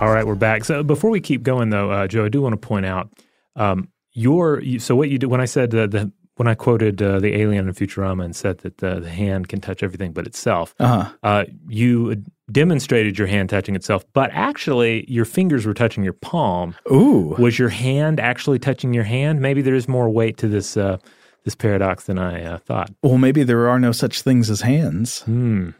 All 0.00 0.12
right, 0.12 0.24
we're 0.24 0.36
back. 0.36 0.64
So 0.64 0.84
before 0.84 1.10
we 1.10 1.20
keep 1.20 1.42
going, 1.42 1.70
though, 1.70 1.90
uh, 1.90 2.06
Joe, 2.06 2.24
I 2.24 2.28
do 2.28 2.40
want 2.40 2.52
to 2.52 2.68
point 2.68 2.86
out 2.86 3.10
um, 3.56 3.88
your. 4.12 4.62
So 4.78 4.94
what 4.94 5.10
you 5.10 5.18
do 5.18 5.28
when 5.28 5.40
I 5.40 5.44
said 5.44 5.74
uh, 5.74 5.88
the 5.88 6.12
when 6.38 6.48
I 6.48 6.54
quoted 6.54 7.02
uh, 7.02 7.18
the 7.20 7.34
alien 7.36 7.68
in 7.68 7.74
Futurama 7.74 8.24
and 8.24 8.34
said 8.34 8.58
that 8.58 8.78
the, 8.78 9.00
the 9.00 9.10
hand 9.10 9.48
can 9.48 9.60
touch 9.60 9.82
everything 9.82 10.12
but 10.12 10.26
itself, 10.26 10.74
Uh-huh. 10.80 11.12
uh, 11.22 11.44
you 11.68 12.24
demonstrated 12.50 13.18
your 13.18 13.26
hand 13.28 13.50
touching 13.50 13.76
itself, 13.76 14.04
but 14.14 14.30
actually 14.32 15.04
your 15.10 15.24
fingers 15.26 15.66
were 15.66 15.74
touching 15.74 16.02
your 16.02 16.14
palm. 16.14 16.74
Ooh. 16.90 17.34
Was 17.38 17.58
your 17.58 17.68
hand 17.68 18.18
actually 18.20 18.58
touching 18.58 18.94
your 18.94 19.04
hand? 19.04 19.40
Maybe 19.40 19.60
there 19.62 19.74
is 19.74 19.86
more 19.86 20.08
weight 20.08 20.36
to 20.38 20.48
this 20.48 20.76
uh, 20.76 20.96
this 21.44 21.54
paradox 21.54 22.04
than 22.04 22.18
I 22.18 22.42
uh, 22.44 22.58
thought. 22.58 22.90
Well, 23.02 23.18
maybe 23.18 23.42
there 23.44 23.68
are 23.68 23.78
no 23.78 23.92
such 23.92 24.22
things 24.22 24.50
as 24.50 24.60
hands. 24.62 25.20
Hmm. 25.22 25.70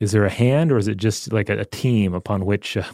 Is 0.00 0.12
there 0.12 0.24
a 0.26 0.30
hand, 0.30 0.70
or 0.72 0.78
is 0.78 0.88
it 0.88 0.96
just 0.96 1.32
like 1.32 1.48
a, 1.48 1.58
a 1.60 1.64
team 1.64 2.14
upon 2.14 2.44
which 2.44 2.76
uh, 2.76 2.84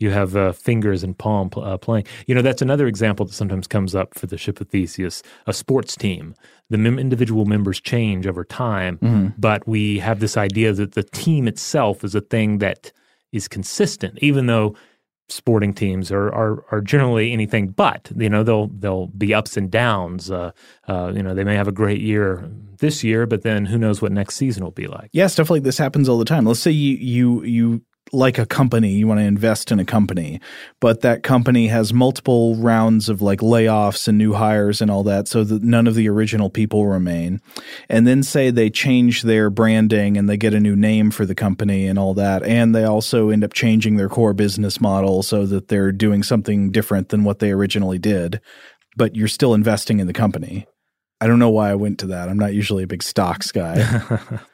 you 0.00 0.10
have 0.10 0.34
uh, 0.34 0.52
fingers 0.52 1.04
and 1.04 1.16
palm 1.16 1.50
pl- 1.50 1.62
uh, 1.62 1.76
playing? 1.78 2.06
You 2.26 2.34
know, 2.34 2.42
that's 2.42 2.62
another 2.62 2.86
example 2.88 3.26
that 3.26 3.34
sometimes 3.34 3.68
comes 3.68 3.94
up 3.94 4.18
for 4.18 4.26
the 4.26 4.36
ship 4.36 4.60
of 4.60 4.68
Theseus. 4.68 5.22
A 5.46 5.52
sports 5.52 5.94
team, 5.94 6.34
the 6.68 6.78
mem- 6.78 6.98
individual 6.98 7.44
members 7.44 7.80
change 7.80 8.26
over 8.26 8.44
time, 8.44 8.98
but 9.38 9.68
we 9.68 10.00
have 10.00 10.18
this 10.20 10.36
idea 10.36 10.72
that 10.72 10.92
the 10.92 11.04
team 11.04 11.46
itself 11.46 12.02
is 12.02 12.14
a 12.16 12.20
thing 12.20 12.58
that 12.58 12.90
is 13.30 13.46
consistent, 13.46 14.18
even 14.20 14.46
though 14.46 14.74
sporting 15.28 15.72
teams 15.72 16.10
are, 16.10 16.28
are 16.34 16.64
are 16.72 16.80
generally 16.80 17.32
anything 17.32 17.68
but. 17.68 18.10
You 18.16 18.28
know, 18.28 18.42
they'll 18.42 18.66
they'll 18.68 19.06
be 19.08 19.32
ups 19.32 19.56
and 19.56 19.70
downs. 19.70 20.30
Uh, 20.30 20.50
uh, 20.88 21.12
you 21.14 21.22
know, 21.22 21.34
they 21.34 21.44
may 21.44 21.54
have 21.54 21.68
a 21.68 21.72
great 21.72 22.00
year 22.00 22.50
this 22.78 23.04
year, 23.04 23.26
but 23.26 23.42
then 23.42 23.66
who 23.66 23.78
knows 23.78 24.02
what 24.02 24.10
next 24.12 24.36
season 24.36 24.64
will 24.64 24.70
be 24.72 24.86
like. 24.86 25.10
Yeah, 25.12 25.28
stuff 25.28 25.50
like 25.50 25.62
this 25.62 25.78
happens 25.78 26.08
all 26.08 26.18
the 26.18 26.24
time. 26.24 26.44
Let's 26.46 26.60
say 26.60 26.70
you 26.72 26.96
you 26.96 27.44
you 27.44 27.82
like 28.12 28.38
a 28.38 28.46
company, 28.46 28.92
you 28.92 29.06
want 29.06 29.20
to 29.20 29.24
invest 29.24 29.70
in 29.70 29.78
a 29.78 29.84
company, 29.84 30.40
but 30.80 31.00
that 31.02 31.22
company 31.22 31.68
has 31.68 31.92
multiple 31.92 32.56
rounds 32.56 33.08
of 33.08 33.22
like 33.22 33.40
layoffs 33.40 34.08
and 34.08 34.18
new 34.18 34.32
hires 34.32 34.80
and 34.80 34.90
all 34.90 35.02
that, 35.04 35.28
so 35.28 35.44
that 35.44 35.62
none 35.62 35.86
of 35.86 35.94
the 35.94 36.08
original 36.08 36.50
people 36.50 36.86
remain. 36.86 37.40
And 37.88 38.06
then 38.06 38.22
say 38.22 38.50
they 38.50 38.70
change 38.70 39.22
their 39.22 39.50
branding 39.50 40.16
and 40.16 40.28
they 40.28 40.36
get 40.36 40.54
a 40.54 40.60
new 40.60 40.76
name 40.76 41.10
for 41.10 41.24
the 41.24 41.34
company 41.34 41.86
and 41.86 41.98
all 41.98 42.14
that, 42.14 42.42
and 42.42 42.74
they 42.74 42.84
also 42.84 43.30
end 43.30 43.44
up 43.44 43.52
changing 43.52 43.96
their 43.96 44.08
core 44.08 44.34
business 44.34 44.80
model 44.80 45.22
so 45.22 45.46
that 45.46 45.68
they're 45.68 45.92
doing 45.92 46.22
something 46.22 46.70
different 46.70 47.10
than 47.10 47.24
what 47.24 47.38
they 47.38 47.52
originally 47.52 47.98
did, 47.98 48.40
but 48.96 49.16
you're 49.16 49.28
still 49.28 49.54
investing 49.54 50.00
in 50.00 50.06
the 50.06 50.12
company. 50.12 50.66
I 51.20 51.26
don't 51.26 51.38
know 51.38 51.50
why 51.50 51.70
I 51.70 51.74
went 51.74 51.98
to 52.00 52.06
that. 52.08 52.28
I'm 52.28 52.38
not 52.38 52.54
usually 52.54 52.82
a 52.82 52.86
big 52.86 53.02
stocks 53.02 53.52
guy. 53.52 54.00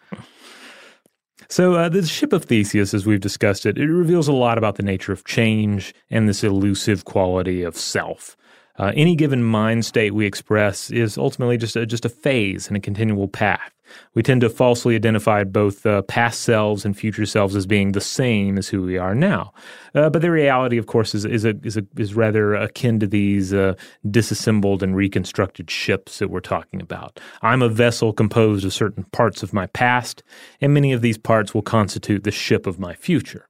So, 1.57 1.73
uh, 1.73 1.89
the 1.89 2.05
ship 2.05 2.35
of 2.35 2.45
Theseus, 2.45 2.93
as 2.93 3.07
we've 3.07 3.19
discussed 3.19 3.65
it, 3.65 3.79
it 3.79 3.87
reveals 3.87 4.29
a 4.29 4.33
lot 4.35 4.59
about 4.59 4.75
the 4.75 4.83
nature 4.83 5.13
of 5.13 5.25
change 5.25 5.95
and 6.11 6.29
this 6.29 6.45
elusive 6.45 7.07
quality 7.07 7.63
of 7.63 7.79
self. 7.79 8.37
Uh, 8.79 8.93
any 8.95 9.17
given 9.17 9.43
mind 9.43 9.85
state 9.85 10.15
we 10.15 10.27
express 10.27 10.91
is 10.91 11.17
ultimately 11.17 11.57
just 11.57 11.77
a, 11.77 11.87
just 11.87 12.05
a 12.05 12.11
phase 12.11 12.69
and 12.69 12.77
a 12.77 12.81
continual 12.81 13.29
path. 13.29 13.73
We 14.15 14.23
tend 14.23 14.41
to 14.41 14.51
falsely 14.51 14.97
identify 14.97 15.45
both 15.45 15.87
uh, 15.87 16.03
past 16.03 16.41
selves 16.41 16.85
and 16.85 16.97
future 16.97 17.27
selves 17.27 17.55
as 17.55 17.67
being 17.67 17.93
the 17.93 18.01
same 18.01 18.59
as 18.59 18.69
who 18.69 18.83
we 18.83 18.99
are 18.99 19.15
now. 19.15 19.53
Uh, 19.95 20.11
but 20.11 20.23
the 20.23 20.31
reality, 20.31 20.77
of 20.77 20.87
course, 20.87 21.15
is 21.15 21.25
is 21.25 21.45
a, 21.45 21.55
is, 21.63 21.77
a, 21.77 21.85
is 21.97 22.15
rather 22.15 22.55
akin 22.55 22.99
to 23.01 23.07
these 23.07 23.55
uh, 23.55 23.75
disassembled 24.11 24.83
and 24.83 24.97
reconstructed 24.97 25.71
ships 25.71 26.19
that 26.19 26.31
we're 26.31 26.41
talking 26.41 26.83
about. 26.83 27.21
I'm 27.43 27.63
a 27.63 27.69
vessel 27.69 28.13
composed 28.13 28.65
of 28.65 28.73
certain 28.73 29.05
parts 29.13 29.43
of 29.43 29.53
my 29.53 29.67
past, 29.67 30.23
and 30.61 30.75
many 30.75 30.93
of 30.93 31.01
these 31.01 31.19
parts 31.19 31.55
will 31.55 31.63
constitute 31.63 32.25
the 32.25 32.31
ship 32.31 32.67
of 32.67 32.79
my 32.79 32.95
future. 32.95 33.49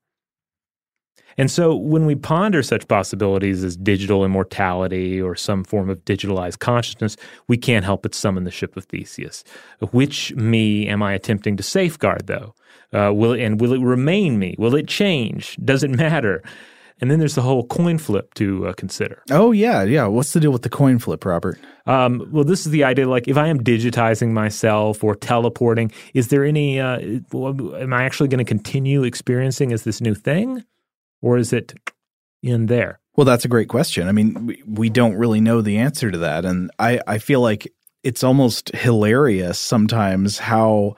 And 1.39 1.51
so 1.51 1.75
when 1.75 2.07
we 2.07 2.15
ponder 2.15 2.63
such 2.63 2.89
possibilities 2.89 3.63
as 3.63 3.77
digital 3.77 4.25
immortality 4.25 5.21
or 5.21 5.35
some 5.35 5.65
form 5.65 5.91
of 5.91 6.05
digitalized 6.05 6.59
consciousness, 6.59 7.17
we 7.47 7.57
can't 7.57 7.85
help 7.85 8.03
but 8.03 8.15
summon 8.15 8.45
the 8.45 8.51
ship 8.51 8.77
of 8.77 8.85
Theseus. 8.85 9.45
Which 9.93 10.35
me 10.35 10.89
am 10.89 11.03
I 11.03 11.13
attempting 11.13 11.57
to 11.57 11.63
safeguard, 11.63 12.27
though? 12.27 12.55
Uh, 12.93 13.13
will 13.13 13.33
it, 13.33 13.43
and 13.43 13.61
will 13.61 13.73
it 13.73 13.81
remain 13.81 14.39
me? 14.39 14.55
Will 14.59 14.75
it 14.75 14.89
change? 14.89 15.57
Does 15.65 15.83
it 15.83 15.91
matter? 15.91 16.43
And 16.99 17.11
then 17.11 17.19
there's 17.19 17.35
the 17.35 17.43
whole 17.43 17.67
coin 17.67 17.99
flip 17.99 18.33
to 18.35 18.69
uh, 18.69 18.73
consider. 18.73 19.23
Oh 19.31 19.53
yeah, 19.53 19.83
yeah. 19.83 20.07
What's 20.07 20.33
the 20.33 20.41
deal 20.41 20.51
with 20.51 20.63
the 20.63 20.71
coin 20.71 20.99
flip, 20.99 21.27
Robert? 21.27 21.59
Um, 21.85 22.27
well, 22.33 22.45
this 22.45 22.65
is 22.65 22.73
the 22.73 22.85
idea. 22.85 23.07
Like, 23.07 23.29
if 23.29 23.37
I 23.37 23.49
am 23.49 23.63
digitizing 23.63 24.31
myself 24.31 25.05
or 25.05 25.15
teleporting, 25.15 25.93
is 26.15 26.29
there 26.29 26.43
any? 26.43 26.81
Uh, 26.81 26.99
am 27.35 27.93
I 27.93 28.05
actually 28.05 28.29
going 28.29 28.39
to 28.39 28.49
continue 28.49 29.03
experiencing 29.03 29.73
as 29.73 29.83
this 29.83 30.01
new 30.01 30.15
thing? 30.15 30.65
Or 31.27 31.37
is 31.37 31.53
it 31.53 31.75
in 32.41 32.67
there? 32.67 33.01
Well, 33.17 33.25
that's 33.25 33.45
a 33.45 33.49
great 33.49 33.69
question. 33.69 34.07
I 34.07 34.13
mean, 34.13 34.47
we, 34.47 34.63
we 34.65 34.91
don't 34.91 35.17
really 35.17 35.41
know 35.41 35.61
the 35.61 35.79
answer 35.79 36.09
to 36.13 36.19
that. 36.19 36.45
And 36.45 36.71
I, 36.79 37.01
I 37.05 37.19
feel 37.19 37.41
like 37.41 37.73
it's 38.05 38.23
almost 38.23 38.73
hilarious 38.77 39.59
sometimes 39.59 40.39
how 40.39 40.95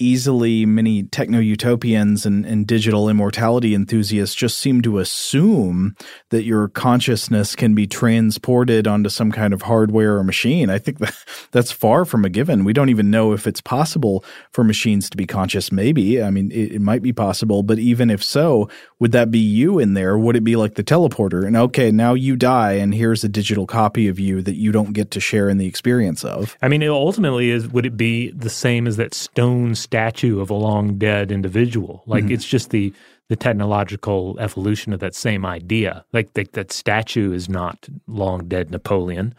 easily 0.00 0.66
many 0.66 1.02
techno 1.04 1.38
utopians 1.38 2.26
and, 2.26 2.44
and, 2.46 2.66
digital 2.66 3.08
immortality 3.08 3.74
enthusiasts 3.74 4.34
just 4.34 4.58
seem 4.58 4.80
to 4.80 4.98
assume 4.98 5.96
that 6.28 6.44
your 6.44 6.68
consciousness 6.68 7.56
can 7.56 7.74
be 7.74 7.86
transported 7.86 8.86
onto 8.86 9.08
some 9.08 9.32
kind 9.32 9.52
of 9.52 9.62
hardware 9.62 10.16
or 10.16 10.24
machine. 10.24 10.70
I 10.70 10.78
think 10.78 10.98
that 10.98 11.14
that's 11.50 11.72
far 11.72 12.04
from 12.04 12.24
a 12.24 12.28
given. 12.28 12.64
We 12.64 12.72
don't 12.72 12.88
even 12.90 13.10
know 13.10 13.32
if 13.32 13.46
it's 13.46 13.60
possible 13.60 14.24
for 14.50 14.64
machines 14.64 15.10
to 15.10 15.16
be 15.16 15.26
conscious. 15.26 15.72
Maybe. 15.72 16.22
I 16.22 16.30
mean, 16.30 16.50
it, 16.52 16.72
it 16.72 16.80
might 16.80 17.02
be 17.02 17.12
possible, 17.12 17.62
but 17.62 17.78
even 17.78 18.10
if 18.10 18.22
so, 18.22 18.68
would 18.98 19.12
that 19.12 19.30
be 19.30 19.38
you 19.38 19.78
in 19.78 19.94
there? 19.94 20.18
Would 20.18 20.36
it 20.36 20.44
be 20.44 20.56
like 20.56 20.74
the 20.74 20.84
teleporter? 20.84 21.46
And 21.46 21.56
okay, 21.56 21.90
now 21.90 22.14
you 22.14 22.36
die, 22.36 22.72
and 22.72 22.94
here's 22.94 23.24
a 23.24 23.28
digital 23.28 23.66
copy 23.66 24.08
of 24.08 24.18
you 24.18 24.42
that 24.42 24.56
you 24.56 24.72
don't 24.72 24.92
get 24.92 25.10
to 25.12 25.20
share 25.20 25.48
in 25.48 25.58
the 25.58 25.66
experience 25.66 26.24
of. 26.24 26.56
I 26.62 26.68
mean, 26.68 26.82
ultimately, 26.84 27.50
is 27.50 27.68
would 27.68 27.86
it 27.86 27.96
be 27.96 28.30
the 28.30 28.50
same 28.50 28.86
as 28.86 28.96
that 28.96 29.14
stone 29.14 29.74
statue 29.90 30.40
of 30.40 30.50
a 30.50 30.54
long 30.54 30.98
dead 30.98 31.32
individual? 31.32 32.04
Like 32.06 32.24
mm-hmm. 32.24 32.34
it's 32.34 32.46
just 32.46 32.70
the 32.70 32.92
the 33.28 33.36
technological 33.36 34.36
evolution 34.40 34.92
of 34.92 35.00
that 35.00 35.14
same 35.14 35.46
idea. 35.46 36.04
Like 36.12 36.32
that, 36.34 36.52
that 36.54 36.72
statue 36.72 37.32
is 37.32 37.48
not 37.48 37.88
long 38.08 38.48
dead 38.48 38.70
Napoleon. 38.72 39.34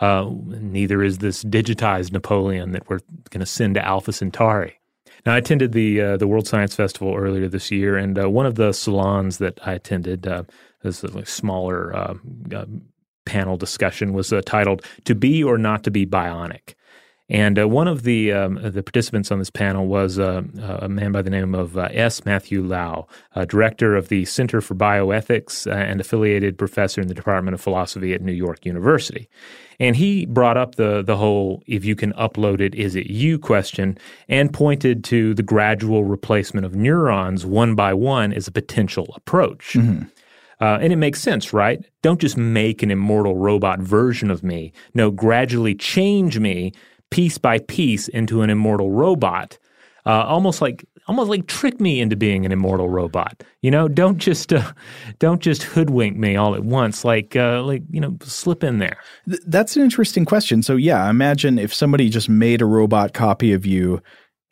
Uh, 0.00 0.30
neither 0.48 1.02
is 1.02 1.18
this 1.18 1.44
digitized 1.44 2.12
Napoleon 2.12 2.72
that 2.72 2.88
we're 2.88 3.00
going 3.30 3.40
to 3.40 3.46
send 3.46 3.74
to 3.74 3.84
Alpha 3.84 4.12
Centauri. 4.12 4.80
Now, 5.24 5.34
I 5.34 5.38
attended 5.38 5.72
the 5.72 6.00
uh, 6.00 6.16
the 6.16 6.26
World 6.26 6.46
Science 6.46 6.74
Festival 6.74 7.14
earlier 7.14 7.48
this 7.48 7.70
year, 7.70 7.96
and 7.96 8.18
uh, 8.18 8.28
one 8.28 8.46
of 8.46 8.56
the 8.56 8.72
salons 8.72 9.38
that 9.38 9.58
I 9.64 9.72
attended, 9.72 10.26
uh, 10.26 10.42
this 10.82 11.02
is 11.02 11.14
a 11.14 11.24
smaller 11.24 11.94
uh, 11.94 12.14
uh, 12.54 12.66
panel 13.24 13.56
discussion, 13.56 14.12
was 14.12 14.32
uh, 14.32 14.42
titled 14.44 14.84
"To 15.04 15.14
Be 15.14 15.42
or 15.42 15.56
Not 15.56 15.82
to 15.84 15.90
Be 15.90 16.06
Bionic." 16.06 16.74
And 17.28 17.58
uh, 17.58 17.66
one 17.66 17.88
of 17.88 18.04
the 18.04 18.32
um, 18.32 18.54
the 18.62 18.84
participants 18.84 19.32
on 19.32 19.40
this 19.40 19.50
panel 19.50 19.86
was 19.86 20.18
uh, 20.18 20.42
a 20.80 20.88
man 20.88 21.10
by 21.10 21.22
the 21.22 21.30
name 21.30 21.56
of 21.56 21.76
uh, 21.76 21.88
S. 21.90 22.24
Matthew 22.24 22.62
Liao, 22.62 23.08
director 23.48 23.96
of 23.96 24.08
the 24.08 24.24
Center 24.26 24.60
for 24.60 24.76
Bioethics 24.76 25.70
and 25.70 26.00
affiliated 26.00 26.56
professor 26.56 27.00
in 27.00 27.08
the 27.08 27.14
Department 27.14 27.54
of 27.54 27.60
Philosophy 27.60 28.14
at 28.14 28.22
New 28.22 28.32
York 28.32 28.64
University. 28.64 29.28
And 29.80 29.96
he 29.96 30.24
brought 30.26 30.56
up 30.56 30.76
the 30.76 31.02
the 31.02 31.16
whole 31.16 31.64
if 31.66 31.84
you 31.84 31.96
can 31.96 32.12
upload 32.12 32.60
it, 32.60 32.76
is 32.76 32.94
it 32.94 33.06
you 33.06 33.40
question, 33.40 33.98
and 34.28 34.52
pointed 34.52 35.02
to 35.04 35.34
the 35.34 35.42
gradual 35.42 36.04
replacement 36.04 36.64
of 36.64 36.76
neurons 36.76 37.44
one 37.44 37.74
by 37.74 37.92
one 37.92 38.32
as 38.32 38.46
a 38.46 38.52
potential 38.52 39.12
approach. 39.16 39.72
Mm-hmm. 39.72 40.04
Uh, 40.58 40.78
and 40.80 40.92
it 40.92 40.96
makes 40.96 41.20
sense, 41.20 41.52
right? 41.52 41.84
Don't 42.00 42.20
just 42.20 42.36
make 42.36 42.82
an 42.82 42.90
immortal 42.90 43.36
robot 43.36 43.80
version 43.80 44.30
of 44.30 44.42
me. 44.42 44.72
No, 44.94 45.10
gradually 45.10 45.74
change 45.74 46.38
me 46.38 46.72
piece 47.10 47.38
by 47.38 47.58
piece 47.60 48.08
into 48.08 48.42
an 48.42 48.50
immortal 48.50 48.90
robot. 48.90 49.58
Uh, 50.04 50.24
almost 50.24 50.60
like 50.60 50.84
almost 51.08 51.28
like 51.30 51.46
trick 51.46 51.80
me 51.80 52.00
into 52.00 52.16
being 52.16 52.44
an 52.44 52.52
immortal 52.52 52.88
robot. 52.88 53.42
You 53.62 53.70
know, 53.70 53.88
don't 53.88 54.18
just 54.18 54.52
uh, 54.52 54.72
don't 55.18 55.40
just 55.40 55.62
hoodwink 55.62 56.16
me 56.16 56.36
all 56.36 56.54
at 56.54 56.64
once. 56.64 57.04
Like 57.04 57.36
uh, 57.36 57.62
like 57.62 57.82
you 57.90 58.00
know, 58.00 58.16
slip 58.22 58.62
in 58.62 58.78
there. 58.78 58.98
Th- 59.28 59.40
that's 59.46 59.76
an 59.76 59.82
interesting 59.82 60.24
question. 60.24 60.62
So 60.62 60.76
yeah, 60.76 61.08
imagine 61.10 61.58
if 61.58 61.74
somebody 61.74 62.08
just 62.08 62.28
made 62.28 62.62
a 62.62 62.66
robot 62.66 63.14
copy 63.14 63.52
of 63.52 63.66
you 63.66 64.02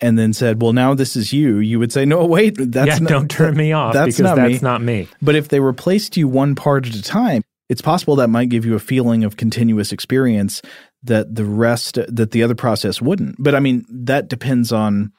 and 0.00 0.18
then 0.18 0.32
said, 0.32 0.60
"Well, 0.60 0.72
now 0.72 0.94
this 0.94 1.16
is 1.16 1.32
you," 1.32 1.58
you 1.58 1.78
would 1.78 1.92
say, 1.92 2.04
"No, 2.04 2.24
wait, 2.24 2.54
that's 2.58 2.88
yeah, 2.88 2.98
not, 2.98 3.08
don't 3.08 3.30
turn 3.30 3.56
me 3.56 3.72
off 3.72 3.94
that's 3.94 4.16
because 4.16 4.20
not 4.20 4.36
that's 4.36 4.54
me. 4.54 4.58
not 4.60 4.82
me." 4.82 5.08
But 5.22 5.36
if 5.36 5.48
they 5.48 5.60
replaced 5.60 6.16
you 6.16 6.28
one 6.28 6.54
part 6.54 6.86
at 6.86 6.94
a 6.94 7.02
time, 7.02 7.42
it's 7.68 7.82
possible 7.82 8.16
that 8.16 8.28
might 8.28 8.48
give 8.48 8.64
you 8.64 8.74
a 8.74 8.80
feeling 8.80 9.24
of 9.24 9.36
continuous 9.36 9.92
experience 9.92 10.60
that 11.04 11.34
the 11.34 11.44
rest 11.44 11.98
that 12.08 12.30
the 12.32 12.42
other 12.42 12.54
process 12.54 13.00
wouldn't. 13.00 13.36
But 13.38 13.54
I 13.54 13.60
mean, 13.60 13.84
that 13.88 14.28
depends 14.28 14.72
on 14.72 15.12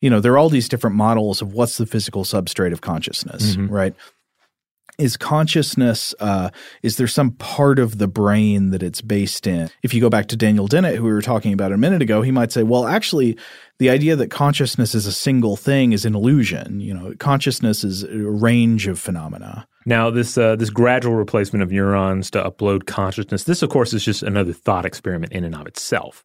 you 0.00 0.10
know, 0.10 0.20
there 0.20 0.32
are 0.32 0.38
all 0.38 0.50
these 0.50 0.68
different 0.68 0.96
models 0.96 1.42
of 1.42 1.52
what's 1.52 1.76
the 1.76 1.86
physical 1.86 2.24
substrate 2.24 2.72
of 2.72 2.80
consciousness, 2.80 3.56
mm-hmm. 3.56 3.72
right? 3.72 3.94
Is 4.98 5.16
consciousness, 5.16 6.12
uh, 6.18 6.50
is 6.82 6.96
there 6.96 7.06
some 7.06 7.30
part 7.32 7.78
of 7.78 7.98
the 7.98 8.08
brain 8.08 8.70
that 8.70 8.82
it's 8.82 9.00
based 9.00 9.46
in? 9.46 9.70
If 9.82 9.94
you 9.94 10.00
go 10.00 10.10
back 10.10 10.26
to 10.28 10.36
Daniel 10.36 10.66
Dennett, 10.66 10.96
who 10.96 11.04
we 11.04 11.12
were 11.12 11.22
talking 11.22 11.52
about 11.52 11.72
a 11.72 11.76
minute 11.76 12.02
ago, 12.02 12.22
he 12.22 12.32
might 12.32 12.50
say, 12.50 12.64
well, 12.64 12.86
actually, 12.86 13.38
the 13.78 13.90
idea 13.90 14.16
that 14.16 14.30
consciousness 14.30 14.96
is 14.96 15.06
a 15.06 15.12
single 15.12 15.56
thing 15.56 15.92
is 15.92 16.04
an 16.04 16.16
illusion. 16.16 16.80
You 16.80 16.94
know, 16.94 17.14
consciousness 17.18 17.84
is 17.84 18.02
a 18.02 18.08
range 18.10 18.88
of 18.88 18.98
phenomena. 18.98 19.68
Now, 19.88 20.10
this 20.10 20.36
uh, 20.36 20.54
this 20.54 20.68
gradual 20.68 21.14
replacement 21.14 21.62
of 21.62 21.72
neurons 21.72 22.30
to 22.32 22.44
upload 22.44 22.84
consciousness, 22.84 23.44
this, 23.44 23.62
of 23.62 23.70
course, 23.70 23.94
is 23.94 24.04
just 24.04 24.22
another 24.22 24.52
thought 24.52 24.84
experiment 24.84 25.32
in 25.32 25.44
and 25.44 25.54
of 25.54 25.66
itself. 25.66 26.22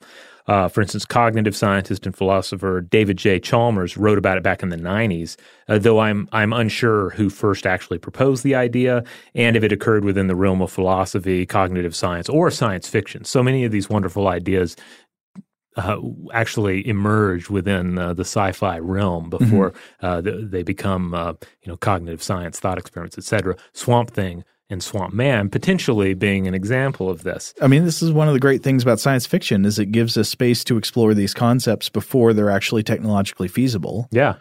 Uh, 0.47 0.67
for 0.67 0.81
instance, 0.81 1.05
cognitive 1.05 1.55
scientist 1.55 2.05
and 2.05 2.13
philosopher 2.13 2.81
David 2.81 3.17
J. 3.17 3.39
Chalmers 3.39 3.95
wrote 3.95 4.17
about 4.17 4.37
it 4.37 4.43
back 4.43 4.61
in 4.61 4.67
the 4.67 4.75
90s, 4.75 5.37
uh, 5.69 5.77
though 5.77 5.99
I'm, 5.99 6.27
I'm 6.33 6.51
unsure 6.51 7.11
who 7.11 7.29
first 7.29 7.65
actually 7.65 7.97
proposed 7.97 8.43
the 8.43 8.53
idea 8.53 9.05
and 9.33 9.55
if 9.55 9.63
it 9.63 9.71
occurred 9.71 10.03
within 10.03 10.27
the 10.27 10.35
realm 10.35 10.61
of 10.61 10.69
philosophy, 10.69 11.45
cognitive 11.45 11.95
science, 11.95 12.27
or 12.27 12.51
science 12.51 12.89
fiction. 12.89 13.23
So 13.23 13.41
many 13.41 13.63
of 13.63 13.71
these 13.71 13.89
wonderful 13.89 14.27
ideas 14.27 14.75
uh, 15.75 15.99
actually 16.33 16.87
emerge 16.87 17.49
within 17.49 17.97
uh, 17.97 18.13
the 18.13 18.21
sci-fi 18.21 18.77
realm 18.77 19.29
before 19.29 19.71
mm-hmm. 20.01 20.05
uh, 20.05 20.21
they 20.21 20.63
become, 20.63 21.13
uh, 21.13 21.33
you 21.61 21.67
know, 21.67 21.77
cognitive 21.77 22.21
science, 22.21 22.59
thought 22.59 22.77
experiments, 22.77 23.17
etc. 23.17 23.55
Swamp 23.73 24.11
Thing 24.11 24.43
and 24.69 24.83
Swamp 24.83 25.13
Man 25.13 25.49
potentially 25.49 26.13
being 26.13 26.47
an 26.47 26.53
example 26.53 27.09
of 27.09 27.23
this. 27.23 27.53
I 27.61 27.67
mean, 27.67 27.85
this 27.85 28.01
is 28.01 28.11
one 28.11 28.27
of 28.27 28.33
the 28.33 28.39
great 28.39 28.63
things 28.63 28.83
about 28.83 28.99
science 28.99 29.25
fiction 29.25 29.65
is 29.65 29.79
it 29.79 29.87
gives 29.87 30.17
us 30.17 30.29
space 30.29 30.63
to 30.65 30.77
explore 30.77 31.13
these 31.13 31.33
concepts 31.33 31.89
before 31.89 32.33
they're 32.33 32.49
actually 32.49 32.83
technologically 32.83 33.47
feasible. 33.47 34.07
Yeah. 34.11 34.35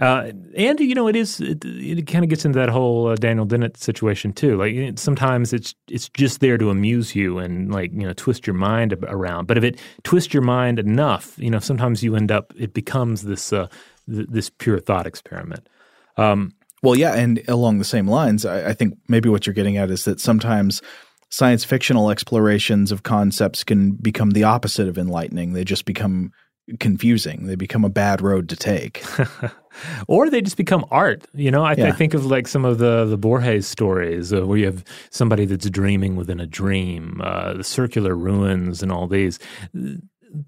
Uh, 0.00 0.32
and 0.56 0.80
you 0.80 0.94
know, 0.94 1.08
it 1.08 1.16
is 1.16 1.40
it, 1.40 1.62
it 1.64 2.06
kind 2.06 2.24
of 2.24 2.30
gets 2.30 2.46
into 2.46 2.58
that 2.58 2.70
whole 2.70 3.08
uh, 3.08 3.16
Daniel 3.16 3.44
Dennett 3.44 3.76
situation 3.76 4.32
too. 4.32 4.56
Like 4.56 4.98
sometimes 4.98 5.52
it's 5.52 5.74
it's 5.88 6.08
just 6.08 6.40
there 6.40 6.56
to 6.56 6.70
amuse 6.70 7.14
you 7.14 7.38
and 7.38 7.70
like 7.70 7.92
you 7.92 8.06
know 8.06 8.14
twist 8.14 8.46
your 8.46 8.54
mind 8.54 8.94
around. 9.02 9.46
But 9.46 9.58
if 9.58 9.64
it 9.64 9.78
twists 10.02 10.32
your 10.32 10.42
mind 10.42 10.78
enough, 10.78 11.38
you 11.38 11.50
know, 11.50 11.58
sometimes 11.58 12.02
you 12.02 12.16
end 12.16 12.32
up 12.32 12.54
it 12.56 12.72
becomes 12.72 13.22
this 13.22 13.52
uh, 13.52 13.68
th- 14.08 14.28
this 14.30 14.48
pure 14.48 14.80
thought 14.80 15.06
experiment. 15.06 15.68
Um, 16.16 16.54
well, 16.82 16.96
yeah, 16.96 17.14
and 17.14 17.42
along 17.46 17.78
the 17.78 17.84
same 17.84 18.08
lines, 18.08 18.46
I, 18.46 18.70
I 18.70 18.72
think 18.72 18.96
maybe 19.06 19.28
what 19.28 19.46
you're 19.46 19.54
getting 19.54 19.76
at 19.76 19.90
is 19.90 20.06
that 20.06 20.18
sometimes 20.18 20.80
science 21.28 21.62
fictional 21.62 22.10
explorations 22.10 22.90
of 22.90 23.02
concepts 23.02 23.64
can 23.64 23.92
become 23.92 24.30
the 24.30 24.44
opposite 24.44 24.88
of 24.88 24.96
enlightening. 24.96 25.52
They 25.52 25.64
just 25.64 25.84
become 25.84 26.32
confusing. 26.78 27.46
They 27.46 27.56
become 27.56 27.84
a 27.84 27.90
bad 27.90 28.20
road 28.20 28.48
to 28.50 28.56
take. 28.56 29.02
or 30.08 30.30
they 30.30 30.40
just 30.40 30.56
become 30.56 30.84
art. 30.90 31.26
You 31.34 31.50
know, 31.50 31.64
I, 31.64 31.74
th- 31.74 31.86
yeah. 31.86 31.92
I, 31.92 31.96
think 31.96 32.14
of 32.14 32.26
like 32.26 32.48
some 32.48 32.64
of 32.64 32.78
the 32.78 33.04
the 33.04 33.16
Borges 33.16 33.66
stories 33.66 34.32
uh, 34.32 34.46
where 34.46 34.58
you 34.58 34.66
have 34.66 34.84
somebody 35.10 35.44
that's 35.44 35.68
dreaming 35.70 36.16
within 36.16 36.40
a 36.40 36.46
dream, 36.46 37.20
uh, 37.22 37.54
the 37.54 37.64
circular 37.64 38.14
ruins, 38.14 38.82
and 38.82 38.92
all 38.92 39.06
these. 39.06 39.38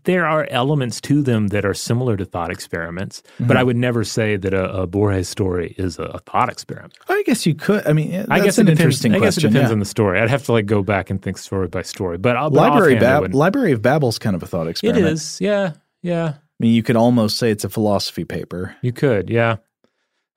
There 0.04 0.24
are 0.24 0.46
elements 0.48 1.00
to 1.02 1.22
them 1.22 1.48
that 1.48 1.64
are 1.64 1.74
similar 1.74 2.16
to 2.16 2.24
thought 2.24 2.52
experiments, 2.52 3.20
mm-hmm. 3.34 3.48
but 3.48 3.56
I 3.56 3.64
would 3.64 3.76
never 3.76 4.04
say 4.04 4.36
that 4.36 4.54
a, 4.54 4.82
a 4.82 4.86
Borges 4.86 5.28
story 5.28 5.74
is 5.76 5.98
a, 5.98 6.04
a, 6.04 6.18
thought 6.20 6.48
experiment. 6.48 6.94
I 7.08 7.24
guess 7.26 7.44
you 7.46 7.56
could. 7.56 7.84
I 7.84 7.92
mean, 7.92 8.26
I 8.30 8.38
guess 8.38 8.58
an 8.58 8.66
depends, 8.66 8.80
interesting. 8.80 9.12
I 9.12 9.18
guess 9.18 9.34
question, 9.34 9.48
it 9.48 9.52
depends 9.54 9.70
yeah. 9.70 9.72
on 9.72 9.78
the 9.80 9.84
story. 9.84 10.20
I'd 10.20 10.30
have 10.30 10.44
to 10.44 10.52
like 10.52 10.66
go 10.66 10.84
back 10.84 11.10
and 11.10 11.20
think 11.20 11.36
story 11.36 11.66
by 11.66 11.82
story. 11.82 12.16
But, 12.16 12.34
but 12.34 12.52
Library, 12.52 12.94
Bab- 12.94 13.34
Library 13.34 13.72
of 13.72 13.82
Babel's 13.82 14.20
kind 14.20 14.36
of 14.36 14.42
a 14.44 14.46
thought 14.46 14.68
experiment. 14.68 15.04
It 15.04 15.12
is, 15.14 15.40
yeah. 15.40 15.72
Yeah. 16.02 16.34
I 16.34 16.38
mean, 16.58 16.74
you 16.74 16.82
could 16.82 16.96
almost 16.96 17.38
say 17.38 17.50
it's 17.50 17.64
a 17.64 17.68
philosophy 17.68 18.24
paper. 18.24 18.76
You 18.82 18.92
could, 18.92 19.30
yeah. 19.30 19.56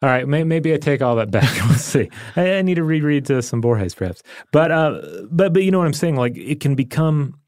All 0.02 0.10
right, 0.10 0.28
may, 0.28 0.44
maybe 0.44 0.74
I 0.74 0.78
take 0.78 1.02
all 1.02 1.16
that 1.16 1.32
back. 1.32 1.52
Let's 1.70 1.84
see. 1.84 2.10
I, 2.36 2.58
I, 2.58 2.62
need 2.62 2.76
to 2.76 2.84
reread 2.84 3.30
uh, 3.32 3.42
some 3.42 3.62
Borges, 3.62 3.96
perhaps. 3.96 4.22
But 4.52 4.72
uh, 4.72 5.02
but 5.32 5.54
but 5.54 5.64
you 5.64 5.72
know 5.72 5.80
what 5.80 5.88
I'm 5.88 5.94
saying? 5.94 6.16
Like 6.16 6.38
it 6.38 6.60
can 6.60 6.76
become. 6.76 7.40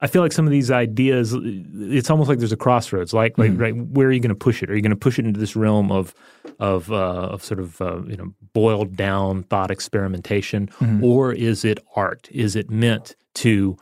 I 0.00 0.06
feel 0.06 0.22
like 0.22 0.32
some 0.32 0.46
of 0.46 0.50
these 0.50 0.70
ideas. 0.70 1.34
It's 1.36 2.08
almost 2.08 2.28
like 2.28 2.38
there's 2.38 2.52
a 2.52 2.56
crossroads. 2.56 3.12
Like 3.12 3.36
like 3.36 3.50
mm-hmm. 3.50 3.60
right, 3.60 3.76
where 3.76 4.08
are 4.08 4.12
you 4.12 4.20
going 4.20 4.30
to 4.30 4.34
push 4.34 4.62
it? 4.62 4.70
Are 4.70 4.76
you 4.76 4.82
going 4.82 4.90
to 4.90 4.96
push 4.96 5.18
it 5.18 5.26
into 5.26 5.40
this 5.40 5.56
realm 5.56 5.90
of 5.90 6.14
of 6.58 6.90
uh, 6.92 6.94
of 6.94 7.44
sort 7.44 7.60
of 7.60 7.80
uh, 7.82 8.02
you 8.06 8.16
know 8.16 8.32
boiled 8.54 8.96
down 8.96 9.42
thought 9.42 9.70
experimentation, 9.70 10.68
mm-hmm. 10.68 11.04
or 11.04 11.32
is 11.32 11.64
it 11.64 11.80
art? 11.96 12.28
Is 12.30 12.56
it 12.56 12.70
meant 12.70 13.16
to 13.34 13.76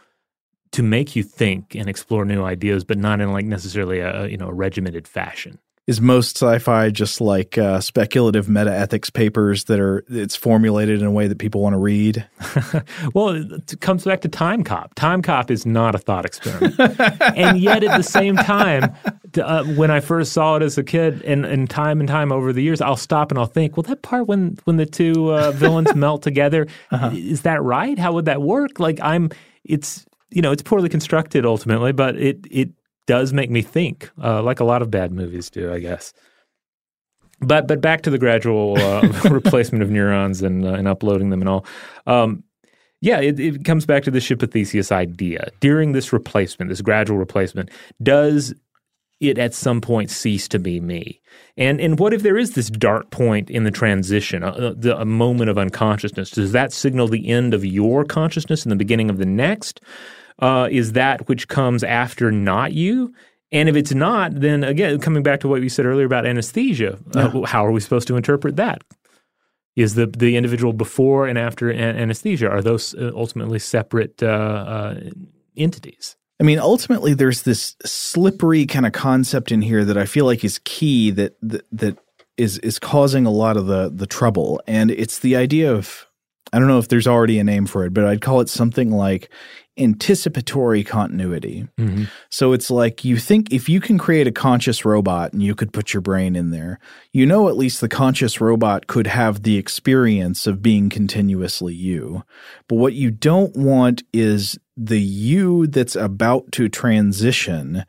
to 0.75 0.83
make 0.83 1.15
you 1.15 1.23
think 1.23 1.77
and 1.77 1.89
explore 1.89 2.25
new 2.25 2.43
ideas, 2.43 2.83
but 2.83 2.99
not 2.99 3.21
in 3.21 3.33
like 3.33 3.45
necessarily 3.45 4.01
a 4.01 4.27
you 4.27 4.37
know 4.37 4.49
a 4.49 4.53
regimented 4.53 5.07
fashion. 5.07 5.59
Is 5.87 6.01
most 6.01 6.37
sci-fi 6.37 6.89
just 6.89 7.21
like 7.21 7.59
uh, 7.59 7.79
speculative 7.79 8.49
meta 8.49 8.75
ethics 8.75 9.11
papers 9.11 9.65
that 9.65 9.79
are 9.79 10.03
it's 10.09 10.35
formulated 10.35 11.01
in 11.01 11.07
a 11.07 11.11
way 11.13 11.29
that 11.29 11.39
people 11.39 11.61
want 11.61 11.75
to 11.75 11.79
read? 11.79 12.27
well, 13.15 13.29
it 13.29 13.81
comes 13.81 14.05
back 14.05 14.23
to 14.23 14.29
Time 14.29 14.65
Cop. 14.65 14.95
Time 14.95 15.23
Cop 15.23 15.49
is 15.51 15.65
not 15.65 15.95
a 15.95 15.99
thought 15.99 16.25
experiment, 16.25 16.75
and 17.37 17.61
yet 17.61 17.85
at 17.85 17.97
the 17.97 18.03
same 18.03 18.35
time, 18.35 18.93
uh, 19.41 19.63
when 19.65 19.93
I 19.93 20.01
first 20.01 20.33
saw 20.33 20.57
it 20.57 20.63
as 20.63 20.77
a 20.77 20.83
kid, 20.83 21.23
and, 21.23 21.45
and 21.45 21.71
time 21.71 22.01
and 22.01 22.09
time 22.09 22.33
over 22.33 22.53
the 22.53 22.63
years, 22.63 22.81
I'll 22.81 22.97
stop 22.97 23.31
and 23.31 23.39
I'll 23.39 23.47
think, 23.47 23.77
well, 23.77 23.85
that 23.85 24.03
part 24.03 24.27
when 24.27 24.59
when 24.65 24.79
the 24.79 24.87
two 24.87 25.33
uh, 25.33 25.53
villains 25.53 25.95
melt 25.95 26.23
together, 26.23 26.67
uh-huh. 26.91 27.11
is 27.15 27.43
that 27.43 27.63
right? 27.63 27.97
How 27.97 28.15
would 28.15 28.25
that 28.25 28.43
work? 28.43 28.81
Like 28.81 28.99
I'm, 29.01 29.31
it's 29.65 30.07
you 30.35 30.43
know, 30.43 30.51
it's 30.51 30.63
poorly 30.63 30.89
constructed 30.89 31.47
ultimately, 31.47 31.93
but 31.93 32.17
it 32.17 32.47
it 32.51 32.71
does 33.07 33.33
make 33.33 33.51
me 33.51 33.63
think, 33.63 34.11
uh, 34.23 34.43
like 34.43 34.61
a 34.61 34.65
lot 34.65 34.83
of 34.83 34.91
bad 34.91 35.13
movies 35.13 35.49
do, 35.49 35.73
I 35.73 35.79
guess. 35.79 36.13
But 37.41 37.69
but 37.69 37.81
back 37.81 38.03
to 38.03 38.11
the 38.11 38.19
gradual 38.19 38.79
uh, 38.79 39.09
replacement 39.31 39.83
of 39.83 39.91
neurons 39.91 40.43
and 40.43 40.65
uh, 40.65 40.73
and 40.73 40.89
uploading 40.89 41.31
them 41.31 41.41
and 41.41 41.49
all. 41.49 41.67
Um, 42.07 42.43
yeah, 43.01 43.21
it, 43.21 43.39
it 43.39 43.65
comes 43.65 43.87
back 43.87 44.03
to 44.05 44.11
the 44.11 44.21
ship 44.21 44.43
of 44.43 44.51
Theseus 44.51 44.91
idea. 44.91 45.49
During 45.61 45.93
this 45.93 46.13
replacement, 46.13 46.71
this 46.71 46.81
gradual 46.81 47.19
replacement, 47.19 47.71
does 48.03 48.55
it 49.21 49.39
at 49.39 49.53
some 49.53 49.83
point 49.83 50.11
cease 50.11 50.49
to 50.49 50.59
be 50.59 50.81
me? 50.81 51.21
And 51.57 51.81
and 51.81 51.99
what 51.99 52.13
if 52.13 52.23
there 52.23 52.39
is 52.39 52.55
this 52.55 52.71
dark 52.71 53.11
point 53.11 53.51
in 53.51 53.65
the 53.65 53.71
transition, 53.71 54.43
a, 54.43 54.49
uh, 54.49 54.75
the, 54.77 54.99
a 54.99 55.05
moment 55.05 55.51
of 55.51 55.59
unconsciousness? 55.59 56.31
Does 56.31 56.53
that 56.53 56.73
signal 56.73 57.07
the 57.07 57.29
end 57.29 57.55
of 57.55 57.65
your 57.65 58.05
consciousness 58.05 58.65
and 58.65 58.73
the 58.73 58.77
beginning 58.77 59.11
of 59.11 59.19
the 59.19 59.27
next? 59.27 59.81
Uh, 60.41 60.69
is 60.71 60.93
that 60.93 61.29
which 61.29 61.49
comes 61.49 61.85
after 61.85 62.31
not 62.31 62.73
you. 62.73 63.15
And 63.53 63.69
if 63.69 63.77
it's 63.77 63.95
not, 63.95 64.41
then 64.41 64.65
again, 64.65 64.99
coming 64.99 65.23
back 65.23 65.41
to 65.41 65.49
what 65.49 65.61
we 65.61 65.69
said 65.69 65.87
earlier 65.87 66.07
about 66.07 66.27
anesthesia, 66.27 66.99
uh, 67.15 67.31
yeah. 67.33 67.41
uh, 67.41 67.47
how 67.47 67.65
are 67.65 67.71
we 67.71 67.81
supposed 67.81 68.09
to 68.09 68.17
interpret 68.17 68.57
that? 68.57 68.83
Is 69.77 69.95
the 69.95 70.07
the 70.07 70.37
individual 70.37 70.73
before 70.73 71.27
and 71.27 71.37
after 71.37 71.73
anesthesia 71.73 72.49
are 72.49 72.63
those 72.63 72.95
uh, 72.95 73.11
ultimately 73.15 73.59
separate 73.59 74.23
uh, 74.23 74.27
uh, 74.27 75.01
entities? 75.57 76.17
I 76.41 76.45
mean, 76.45 76.59
ultimately, 76.59 77.15
there's 77.15 77.43
this 77.43 77.77
slippery 77.85 78.67
kind 78.67 78.87
of 78.87 78.93
concept 78.93 79.53
in 79.53 79.63
here 79.63 79.85
that 79.85 79.97
I 79.97 80.05
feel 80.05 80.27
like 80.27 80.45
is 80.45 80.61
key 80.65 81.11
that 81.13 81.37
that, 81.43 81.65
that 81.73 81.99
is 82.37 82.59
is 82.59 82.79
causing 82.79 83.27
a 83.27 83.31
lot 83.31 83.57
of 83.57 83.67
the 83.67 83.91
the 83.93 84.07
trouble, 84.07 84.61
and 84.67 84.91
it's 84.91 85.21
the 85.21 85.37
idea 85.37 85.73
of 85.73 86.07
I 86.53 86.59
don't 86.59 86.69
know 86.69 86.79
if 86.79 86.89
there's 86.89 87.09
already 87.09 87.39
a 87.39 87.45
name 87.45 87.67
for 87.67 87.85
it, 87.85 87.95
but 87.95 88.05
I'd 88.05 88.21
call 88.21 88.41
it 88.41 88.49
something 88.49 88.91
like 88.91 89.29
anticipatory 89.77 90.85
continuity. 90.85 91.67
Mm-hmm. 91.79 92.05
So 92.31 92.53
it's 92.53 92.71
like 92.71 93.05
you 93.05 93.17
think 93.17 93.53
if 93.53 93.69
you 93.69 93.81
can 93.81 93.99
create 93.99 94.27
a 94.27 94.33
conscious 94.33 94.85
robot 94.85 95.33
and 95.33 95.43
you 95.43 95.55
could 95.55 95.73
put 95.73 95.93
your 95.93 96.01
brain 96.01 96.37
in 96.37 96.51
there, 96.51 96.79
you 97.13 97.27
know 97.27 97.49
at 97.49 97.57
least 97.57 97.81
the 97.81 97.89
conscious 97.89 98.41
robot 98.41 98.87
could 98.87 99.07
have 99.07 99.43
the 99.43 99.57
experience 99.57 100.47
of 100.47 100.63
being 100.63 100.91
continuously 100.91 101.75
you. 101.75 102.23
But 102.69 102.77
what 102.77 102.95
you 102.95 103.11
don't 103.11 103.57
want 103.57 104.03
is 104.13 104.59
the 104.77 105.01
you 105.01 105.67
that's 105.67 105.97
about 105.97 106.53
to 106.53 106.69
transition 106.69 107.85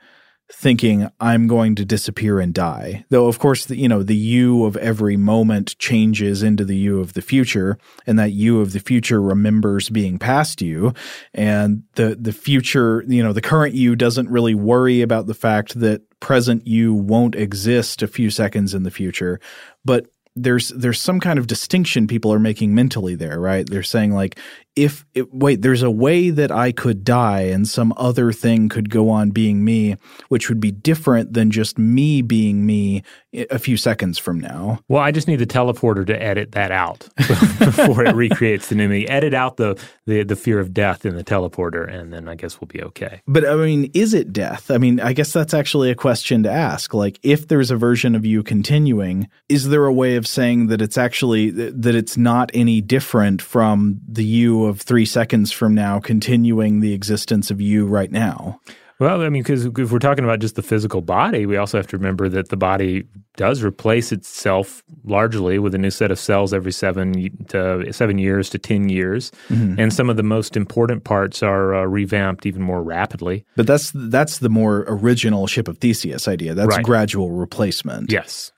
thinking 0.51 1.09
I'm 1.19 1.47
going 1.47 1.75
to 1.75 1.85
disappear 1.85 2.39
and 2.39 2.53
die. 2.53 3.05
Though 3.09 3.27
of 3.27 3.39
course 3.39 3.65
the, 3.65 3.77
you 3.77 3.87
know 3.87 4.03
the 4.03 4.15
you 4.15 4.65
of 4.65 4.77
every 4.77 5.17
moment 5.17 5.77
changes 5.79 6.43
into 6.43 6.63
the 6.63 6.75
you 6.75 6.99
of 6.99 7.13
the 7.13 7.21
future 7.21 7.77
and 8.05 8.19
that 8.19 8.31
you 8.31 8.61
of 8.61 8.71
the 8.71 8.79
future 8.79 9.21
remembers 9.21 9.89
being 9.89 10.19
past 10.19 10.61
you 10.61 10.93
and 11.33 11.83
the 11.95 12.15
the 12.19 12.31
future 12.31 13.03
you 13.07 13.23
know 13.23 13.33
the 13.33 13.41
current 13.41 13.73
you 13.73 13.95
doesn't 13.95 14.29
really 14.29 14.53
worry 14.53 15.01
about 15.01 15.25
the 15.25 15.33
fact 15.33 15.79
that 15.79 16.01
present 16.19 16.65
you 16.67 16.93
won't 16.93 17.35
exist 17.35 18.01
a 18.01 18.07
few 18.07 18.29
seconds 18.29 18.73
in 18.73 18.83
the 18.83 18.91
future 18.91 19.39
but 19.83 20.07
there's 20.35 20.69
there's 20.69 21.01
some 21.01 21.19
kind 21.19 21.39
of 21.39 21.47
distinction 21.47 22.07
people 22.07 22.33
are 22.33 22.39
making 22.39 22.75
mentally 22.75 23.15
there, 23.15 23.39
right? 23.39 23.67
They're 23.69 23.83
saying 23.83 24.11
like 24.11 24.37
if 24.75 25.05
it, 25.13 25.33
wait, 25.33 25.61
there's 25.61 25.83
a 25.83 25.91
way 25.91 26.29
that 26.29 26.51
I 26.51 26.71
could 26.71 27.03
die 27.03 27.41
and 27.41 27.67
some 27.67 27.93
other 27.97 28.31
thing 28.31 28.69
could 28.69 28.89
go 28.89 29.09
on 29.09 29.31
being 29.31 29.63
me, 29.63 29.95
which 30.29 30.49
would 30.49 30.59
be 30.59 30.71
different 30.71 31.33
than 31.33 31.51
just 31.51 31.77
me 31.77 32.21
being 32.21 32.65
me 32.65 33.03
a 33.49 33.59
few 33.59 33.77
seconds 33.77 34.17
from 34.17 34.39
now. 34.39 34.79
Well, 34.87 35.01
I 35.01 35.11
just 35.11 35.27
need 35.27 35.37
the 35.37 35.45
teleporter 35.45 36.05
to 36.07 36.21
edit 36.21 36.53
that 36.53 36.71
out 36.71 37.07
before 37.17 38.05
it 38.05 38.15
recreates 38.15 38.67
the 38.69 38.75
new 38.75 38.87
me. 38.87 39.07
Edit 39.07 39.33
out 39.33 39.57
the, 39.57 39.79
the 40.05 40.23
the 40.23 40.35
fear 40.35 40.59
of 40.59 40.73
death 40.73 41.05
in 41.05 41.15
the 41.15 41.23
teleporter, 41.23 41.87
and 41.91 42.13
then 42.13 42.27
I 42.27 42.35
guess 42.35 42.59
we'll 42.59 42.67
be 42.67 42.81
okay. 42.83 43.21
But 43.27 43.47
I 43.47 43.55
mean, 43.55 43.91
is 43.93 44.13
it 44.13 44.33
death? 44.33 44.71
I 44.71 44.77
mean, 44.77 44.99
I 44.99 45.13
guess 45.13 45.33
that's 45.33 45.53
actually 45.53 45.91
a 45.91 45.95
question 45.95 46.43
to 46.43 46.51
ask. 46.51 46.93
Like, 46.93 47.19
if 47.23 47.47
there's 47.47 47.71
a 47.71 47.77
version 47.77 48.15
of 48.15 48.25
you 48.25 48.43
continuing, 48.43 49.29
is 49.49 49.69
there 49.69 49.85
a 49.85 49.93
way 49.93 50.15
of 50.15 50.27
saying 50.27 50.67
that 50.67 50.81
it's 50.81 50.97
actually 50.97 51.49
that 51.51 51.95
it's 51.95 52.17
not 52.17 52.51
any 52.53 52.81
different 52.81 53.41
from 53.41 53.99
the 54.07 54.23
you 54.23 54.64
of 54.65 54.81
three 54.81 55.05
seconds 55.05 55.51
from 55.51 55.73
now 55.73 55.99
continuing 55.99 56.79
the 56.79 56.93
existence 56.93 57.51
of 57.51 57.61
you 57.61 57.85
right 57.85 58.11
now? 58.11 58.59
Well, 58.97 59.21
I 59.21 59.29
mean, 59.29 59.43
because 59.43 59.65
if 59.65 59.91
we're 59.91 59.99
talking 59.99 60.23
about 60.23 60.39
just 60.39 60.55
the 60.55 60.61
physical 60.61 61.01
body, 61.01 61.45
we 61.45 61.57
also 61.57 61.77
have 61.77 61.87
to 61.87 61.97
remember 61.97 62.29
that 62.29 62.47
the 62.47 62.55
body 62.55 63.03
does 63.35 63.61
replace 63.61 64.13
itself 64.13 64.83
largely 65.03 65.59
with 65.59 65.75
a 65.75 65.77
new 65.77 65.89
set 65.89 66.11
of 66.11 66.19
cells 66.19 66.53
every 66.53 66.71
seven 66.71 67.29
to 67.47 67.91
seven 67.91 68.17
years 68.17 68.49
to 68.51 68.57
ten 68.57 68.87
years, 68.87 69.31
mm-hmm. 69.49 69.77
and 69.77 69.91
some 69.91 70.09
of 70.09 70.15
the 70.15 70.23
most 70.23 70.55
important 70.55 71.03
parts 71.03 71.43
are 71.43 71.75
uh, 71.75 71.83
revamped 71.83 72.45
even 72.45 72.61
more 72.61 72.81
rapidly. 72.81 73.45
But 73.57 73.67
that's 73.67 73.91
that's 73.93 74.37
the 74.37 74.49
more 74.49 74.85
original 74.87 75.45
ship 75.47 75.67
of 75.67 75.79
Theseus 75.79 76.29
idea. 76.29 76.53
That's 76.53 76.77
right. 76.77 76.85
gradual 76.85 77.31
replacement. 77.31 78.13
Yes. 78.13 78.53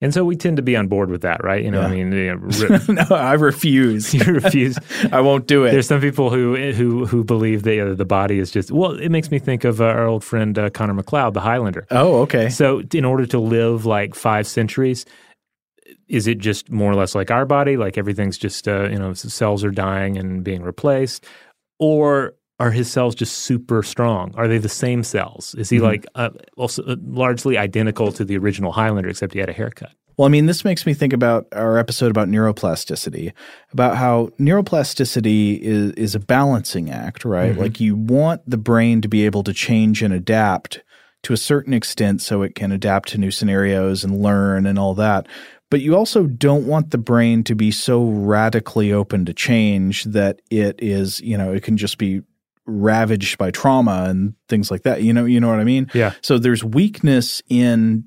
And 0.00 0.14
so 0.14 0.24
we 0.24 0.36
tend 0.36 0.58
to 0.58 0.62
be 0.62 0.76
on 0.76 0.86
board 0.86 1.10
with 1.10 1.22
that, 1.22 1.42
right? 1.42 1.64
You 1.64 1.72
know, 1.72 1.80
yeah. 1.80 1.86
I 1.88 1.90
mean, 1.90 2.12
you 2.12 2.26
know, 2.26 2.36
re- 2.68 2.80
no, 2.88 3.16
I 3.16 3.32
refuse. 3.32 4.14
you 4.14 4.24
refuse. 4.24 4.78
I 5.12 5.20
won't 5.20 5.48
do 5.48 5.64
it. 5.64 5.72
There's 5.72 5.88
some 5.88 6.00
people 6.00 6.30
who 6.30 6.72
who 6.72 7.04
who 7.04 7.24
believe 7.24 7.64
that 7.64 7.80
uh, 7.80 7.94
the 7.94 8.04
body 8.04 8.38
is 8.38 8.50
just. 8.50 8.70
Well, 8.70 8.92
it 8.92 9.08
makes 9.08 9.30
me 9.30 9.40
think 9.40 9.64
of 9.64 9.80
uh, 9.80 9.84
our 9.86 10.06
old 10.06 10.22
friend 10.22 10.56
uh, 10.56 10.70
Connor 10.70 10.94
MacLeod, 10.94 11.34
the 11.34 11.40
Highlander. 11.40 11.86
Oh, 11.90 12.20
okay. 12.22 12.48
So, 12.48 12.82
in 12.92 13.04
order 13.04 13.26
to 13.26 13.40
live 13.40 13.86
like 13.86 14.14
five 14.14 14.46
centuries, 14.46 15.04
is 16.06 16.28
it 16.28 16.38
just 16.38 16.70
more 16.70 16.92
or 16.92 16.94
less 16.94 17.16
like 17.16 17.32
our 17.32 17.44
body? 17.44 17.76
Like 17.76 17.98
everything's 17.98 18.38
just 18.38 18.68
uh, 18.68 18.88
you 18.88 18.98
know 18.98 19.14
cells 19.14 19.64
are 19.64 19.72
dying 19.72 20.16
and 20.16 20.44
being 20.44 20.62
replaced, 20.62 21.26
or 21.80 22.34
are 22.58 22.70
his 22.70 22.90
cells 22.90 23.14
just 23.14 23.38
super 23.38 23.82
strong? 23.82 24.32
Are 24.36 24.48
they 24.48 24.58
the 24.58 24.68
same 24.68 25.04
cells? 25.04 25.54
Is 25.56 25.70
he 25.70 25.76
mm-hmm. 25.76 25.86
like 25.86 26.06
uh, 26.14 26.30
also 26.56 26.82
uh, 26.84 26.96
largely 27.04 27.56
identical 27.56 28.12
to 28.12 28.24
the 28.24 28.36
original 28.36 28.72
Highlander, 28.72 29.08
except 29.08 29.32
he 29.32 29.38
had 29.38 29.48
a 29.48 29.52
haircut? 29.52 29.92
Well, 30.16 30.26
I 30.26 30.30
mean, 30.30 30.46
this 30.46 30.64
makes 30.64 30.84
me 30.84 30.94
think 30.94 31.12
about 31.12 31.46
our 31.52 31.78
episode 31.78 32.10
about 32.10 32.26
neuroplasticity, 32.26 33.32
about 33.72 33.96
how 33.96 34.30
neuroplasticity 34.40 35.60
is, 35.60 35.92
is 35.92 36.14
a 36.16 36.20
balancing 36.20 36.90
act, 36.90 37.24
right? 37.24 37.52
Mm-hmm. 37.52 37.60
Like 37.60 37.80
you 37.80 37.94
want 37.94 38.42
the 38.44 38.58
brain 38.58 39.00
to 39.02 39.08
be 39.08 39.24
able 39.24 39.44
to 39.44 39.52
change 39.52 40.02
and 40.02 40.12
adapt 40.12 40.82
to 41.22 41.32
a 41.32 41.36
certain 41.36 41.72
extent 41.72 42.20
so 42.20 42.42
it 42.42 42.56
can 42.56 42.72
adapt 42.72 43.10
to 43.10 43.18
new 43.18 43.30
scenarios 43.30 44.02
and 44.02 44.20
learn 44.20 44.66
and 44.66 44.76
all 44.76 44.94
that. 44.94 45.28
But 45.70 45.82
you 45.82 45.94
also 45.94 46.26
don't 46.26 46.66
want 46.66 46.90
the 46.90 46.98
brain 46.98 47.44
to 47.44 47.54
be 47.54 47.70
so 47.70 48.04
radically 48.04 48.92
open 48.92 49.24
to 49.26 49.34
change 49.34 50.04
that 50.04 50.40
it 50.50 50.82
is, 50.82 51.20
you 51.20 51.36
know, 51.36 51.52
it 51.52 51.62
can 51.62 51.76
just 51.76 51.98
be 51.98 52.22
ravaged 52.68 53.38
by 53.38 53.50
trauma 53.50 54.06
and 54.08 54.34
things 54.48 54.70
like 54.70 54.82
that. 54.82 55.02
You 55.02 55.12
know, 55.12 55.24
you 55.24 55.40
know 55.40 55.48
what 55.48 55.58
I 55.58 55.64
mean? 55.64 55.90
Yeah. 55.94 56.12
So 56.22 56.38
there's 56.38 56.62
weakness 56.62 57.42
in 57.48 58.04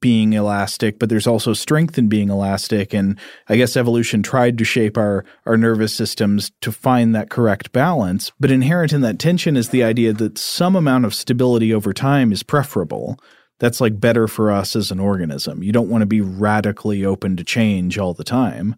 being 0.00 0.32
elastic, 0.32 0.98
but 0.98 1.08
there's 1.08 1.26
also 1.26 1.52
strength 1.52 1.98
in 1.98 2.08
being 2.08 2.30
elastic. 2.30 2.94
And 2.94 3.18
I 3.48 3.56
guess 3.56 3.76
evolution 3.76 4.22
tried 4.22 4.58
to 4.58 4.64
shape 4.64 4.96
our, 4.96 5.24
our 5.46 5.56
nervous 5.56 5.94
systems 5.94 6.50
to 6.62 6.72
find 6.72 7.14
that 7.14 7.30
correct 7.30 7.72
balance. 7.72 8.32
But 8.40 8.50
inherent 8.50 8.92
in 8.92 9.02
that 9.02 9.18
tension 9.18 9.56
is 9.56 9.68
the 9.68 9.84
idea 9.84 10.12
that 10.14 10.38
some 10.38 10.74
amount 10.74 11.04
of 11.04 11.14
stability 11.14 11.72
over 11.72 11.92
time 11.92 12.32
is 12.32 12.42
preferable. 12.42 13.18
That's 13.58 13.80
like 13.80 14.00
better 14.00 14.26
for 14.26 14.50
us 14.50 14.74
as 14.74 14.90
an 14.90 15.00
organism. 15.00 15.62
You 15.62 15.70
don't 15.72 15.90
want 15.90 16.00
to 16.02 16.06
be 16.06 16.22
radically 16.22 17.04
open 17.04 17.36
to 17.36 17.44
change 17.44 17.98
all 17.98 18.14
the 18.14 18.24
time. 18.24 18.76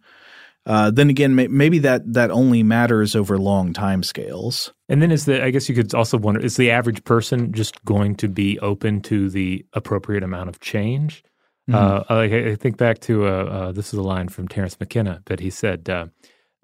Uh, 0.64 0.90
then 0.90 1.10
again, 1.10 1.34
may, 1.34 1.48
maybe 1.48 1.80
that 1.80 2.12
that 2.12 2.30
only 2.30 2.62
matters 2.62 3.16
over 3.16 3.36
long 3.36 3.72
time 3.72 4.02
scales. 4.02 4.72
And 4.88 5.02
then 5.02 5.10
is 5.10 5.24
the 5.24 5.42
I 5.42 5.50
guess 5.50 5.68
you 5.68 5.74
could 5.74 5.94
also 5.94 6.18
wonder 6.18 6.40
is 6.40 6.56
the 6.56 6.70
average 6.70 7.02
person 7.04 7.52
just 7.52 7.84
going 7.84 8.14
to 8.16 8.28
be 8.28 8.58
open 8.60 9.00
to 9.02 9.28
the 9.28 9.64
appropriate 9.72 10.22
amount 10.22 10.48
of 10.48 10.60
change? 10.60 11.24
Uh, 11.72 12.04
I 12.08 12.22
I 12.50 12.54
think 12.56 12.76
back 12.76 12.98
to 13.00 13.26
uh, 13.26 13.30
uh, 13.30 13.72
this 13.72 13.92
is 13.92 13.98
a 13.98 14.02
line 14.02 14.28
from 14.28 14.48
Terence 14.48 14.78
McKenna 14.78 15.22
that 15.26 15.40
he 15.40 15.50
said, 15.50 15.88
uh, 15.88 16.06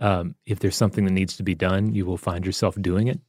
um, 0.00 0.34
"If 0.44 0.58
there's 0.58 0.76
something 0.76 1.04
that 1.04 1.12
needs 1.12 1.36
to 1.36 1.42
be 1.42 1.54
done, 1.54 1.94
you 1.94 2.04
will 2.04 2.16
find 2.16 2.44
yourself 2.44 2.76
doing 2.80 3.06
it," 3.06 3.20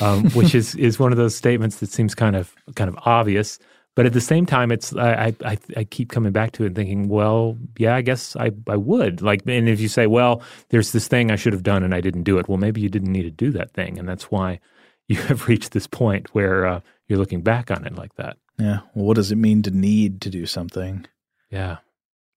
um, 0.00 0.30
which 0.30 0.54
is 0.60 0.74
is 0.74 0.98
one 0.98 1.12
of 1.12 1.18
those 1.18 1.34
statements 1.34 1.76
that 1.80 1.90
seems 1.90 2.14
kind 2.14 2.36
of 2.36 2.54
kind 2.74 2.88
of 2.88 2.98
obvious, 3.04 3.58
but 3.96 4.06
at 4.06 4.12
the 4.12 4.20
same 4.20 4.46
time, 4.46 4.70
it's 4.70 4.94
I 4.94 5.34
I, 5.44 5.58
I- 5.76 5.84
keep 5.84 6.10
coming 6.10 6.30
back 6.30 6.52
to 6.52 6.62
it 6.62 6.66
and 6.68 6.76
thinking, 6.76 7.08
well, 7.08 7.58
yeah, 7.76 7.96
I 7.96 8.02
guess 8.02 8.36
I 8.36 8.52
I 8.68 8.76
would 8.76 9.22
like, 9.22 9.42
and 9.46 9.68
if 9.68 9.80
you 9.80 9.88
say, 9.88 10.06
well, 10.06 10.42
there's 10.68 10.92
this 10.92 11.08
thing 11.08 11.32
I 11.32 11.36
should 11.36 11.52
have 11.52 11.64
done 11.64 11.82
and 11.82 11.92
I 11.94 12.00
didn't 12.00 12.22
do 12.22 12.38
it, 12.38 12.48
well, 12.48 12.58
maybe 12.58 12.80
you 12.80 12.88
didn't 12.88 13.10
need 13.10 13.24
to 13.24 13.30
do 13.30 13.50
that 13.52 13.72
thing, 13.72 13.98
and 13.98 14.08
that's 14.08 14.30
why 14.30 14.60
you 15.08 15.16
have 15.16 15.48
reached 15.48 15.72
this 15.72 15.88
point 15.88 16.32
where 16.34 16.66
uh, 16.66 16.80
you're 17.08 17.18
looking 17.18 17.42
back 17.42 17.70
on 17.72 17.84
it 17.84 17.96
like 17.96 18.14
that. 18.16 18.36
Yeah. 18.58 18.80
Well, 18.94 19.06
what 19.06 19.16
does 19.16 19.32
it 19.32 19.36
mean 19.36 19.62
to 19.62 19.70
need 19.70 20.20
to 20.22 20.30
do 20.30 20.46
something? 20.46 21.06
Yeah. 21.50 21.78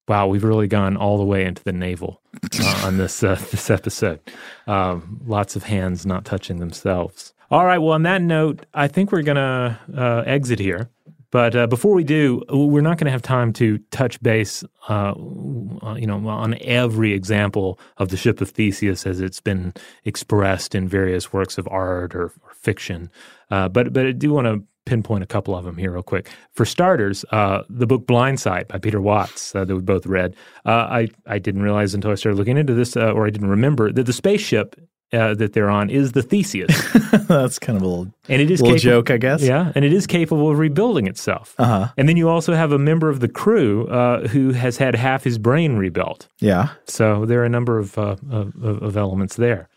Wow, 0.08 0.28
we've 0.28 0.44
really 0.44 0.68
gone 0.68 0.98
all 0.98 1.18
the 1.20 1.24
way 1.24 1.46
into 1.46 1.64
the 1.64 1.72
navel 1.72 2.22
uh, 2.60 2.82
on 2.86 2.98
this 2.98 3.22
uh, 3.24 3.36
this 3.52 3.70
episode. 3.70 4.20
Um, 4.66 5.22
lots 5.28 5.56
of 5.56 5.64
hands 5.64 6.06
not 6.06 6.26
touching 6.26 6.58
themselves. 6.60 7.34
All 7.52 7.66
right. 7.66 7.78
Well, 7.80 7.94
on 7.94 8.04
that 8.04 8.22
note, 8.22 8.66
I 8.74 8.88
think 8.88 9.12
we're 9.12 9.22
gonna 9.24 9.80
uh, 9.96 10.24
exit 10.26 10.60
here. 10.60 10.90
But 11.32 11.56
uh, 11.56 11.68
before 11.68 11.94
we 11.94 12.04
do, 12.04 12.44
we're 12.50 12.82
not 12.82 12.98
going 12.98 13.06
to 13.06 13.12
have 13.12 13.22
time 13.22 13.54
to 13.54 13.78
touch 13.92 14.22
base, 14.22 14.64
uh, 14.88 15.14
you 15.16 16.08
know, 16.08 16.28
on 16.28 16.58
every 16.62 17.14
example 17.14 17.80
of 17.98 18.10
the 18.10 18.18
ship 18.18 18.42
of 18.42 18.50
Theseus 18.50 19.06
as 19.06 19.22
it's 19.22 19.40
been 19.40 19.74
expressed 20.06 20.74
in 20.74 20.88
various 20.88 21.32
works 21.32 21.58
of 21.58 21.68
art 21.70 22.16
or, 22.16 22.26
or 22.44 22.54
fiction. 22.56 23.12
Uh, 23.52 23.70
but 23.70 23.94
but 23.94 24.08
I 24.08 24.12
do 24.12 24.32
want 24.32 24.48
to 24.48 24.64
pinpoint 24.86 25.24
a 25.24 25.28
couple 25.28 25.56
of 25.56 25.66
them 25.66 25.78
here 25.78 25.92
real 25.92 26.02
quick. 26.02 26.30
For 26.54 26.66
starters, 26.66 27.24
uh, 27.32 27.62
the 27.70 27.86
book 27.86 28.08
Blindsight 28.08 28.68
by 28.68 28.80
Peter 28.80 29.00
Watts 29.00 29.54
uh, 29.54 29.64
that 29.66 29.76
we 29.76 29.82
both 29.82 30.08
read. 30.08 30.36
Uh, 30.66 30.88
I 30.90 31.08
I 31.28 31.38
didn't 31.38 31.62
realize 31.62 31.94
until 31.94 32.12
I 32.12 32.16
started 32.16 32.38
looking 32.38 32.58
into 32.58 32.74
this, 32.74 32.98
uh, 32.98 33.12
or 33.12 33.28
I 33.28 33.30
didn't 33.30 33.50
remember 33.50 33.92
that 33.92 34.06
the 34.06 34.14
spaceship 34.14 34.76
uh, 35.14 35.34
that 35.36 35.54
they're 35.54 35.70
on 35.70 35.90
is 35.90 36.12
the 36.12 36.22
Theseus, 36.22 36.72
That's 37.28 37.58
kind 37.60 37.76
of 37.78 37.84
a 37.84 37.88
little, 37.88 38.14
and 38.28 38.42
it 38.42 38.52
is 38.52 38.62
little 38.62 38.78
capable- 38.78 38.92
joke, 39.02 39.12
I 39.12 39.18
guess. 39.18 39.42
Yeah, 39.42 39.72
and 39.76 39.84
it 39.86 39.92
is 39.94 40.06
capable 40.08 40.50
of 40.52 40.58
rebuilding 40.60 41.08
itself. 41.08 41.56
Uh 41.58 41.66
huh. 41.66 41.88
And 41.98 42.08
then 42.08 42.18
you 42.18 42.30
also 42.30 42.54
have 42.54 42.72
a 42.72 42.80
member 42.80 43.10
of 43.10 43.20
the 43.20 43.28
crew 43.28 43.88
uh, 43.88 44.28
who 44.28 44.52
has 44.52 44.78
had 44.78 44.96
half 44.96 45.24
his 45.24 45.38
brain 45.38 45.78
rebuilt. 45.78 46.28
Yeah. 46.40 46.70
So 46.86 47.26
there 47.26 47.42
are 47.42 47.46
a 47.46 47.50
number 47.50 47.80
of 47.80 47.98
uh, 47.98 48.16
of, 48.32 48.54
of 48.64 48.98
elements 48.98 49.36
there. 49.36 49.68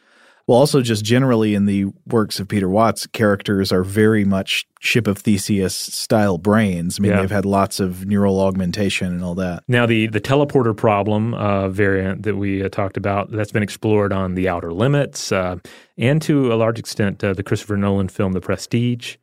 Well, 0.53 0.61
also 0.61 0.83
just 0.83 1.03
generally 1.03 1.55
in 1.55 1.65
the 1.65 1.87
works 2.07 2.39
of 2.39 2.47
Peter 2.47 2.69
Watts, 2.69 3.07
characters 3.07 3.73
are 3.73 3.83
very 3.83 4.23
much 4.23 4.67
Ship 4.81 5.07
of 5.07 5.17
Theseus 5.17 5.75
style 5.75 6.37
brains. 6.37 6.99
I 6.99 7.03
mean, 7.03 7.13
Yeah. 7.13 7.23
they've 7.23 7.31
had 7.31 7.47
lots 7.47 7.81
of 7.81 8.05
neural 8.05 8.39
augmentation 8.39 9.07
and 9.15 9.25
all 9.25 9.35
that. 9.37 9.63
Now, 9.67 9.87
the 9.87 10.09
the 10.09 10.21
teleporter 10.21 10.77
problem 10.77 11.33
uh, 11.33 11.71
variant 11.71 12.25
that 12.25 12.37
we 12.37 12.63
uh, 12.63 12.69
talked 12.69 12.99
about 12.99 13.31
that's 13.33 13.51
been 13.51 13.63
explored 13.63 14.13
on 14.13 14.35
The 14.35 14.47
Outer 14.47 14.75
Limits, 14.75 15.33
uh, 15.33 15.57
and 15.97 16.21
to 16.21 16.53
a 16.53 16.57
large 16.57 16.79
extent 16.79 17.25
uh, 17.25 17.33
the 17.33 17.43
Christopher 17.43 17.79
Nolan 17.79 18.09
film 18.09 18.33
The 18.33 18.43
Prestige. 18.43 19.17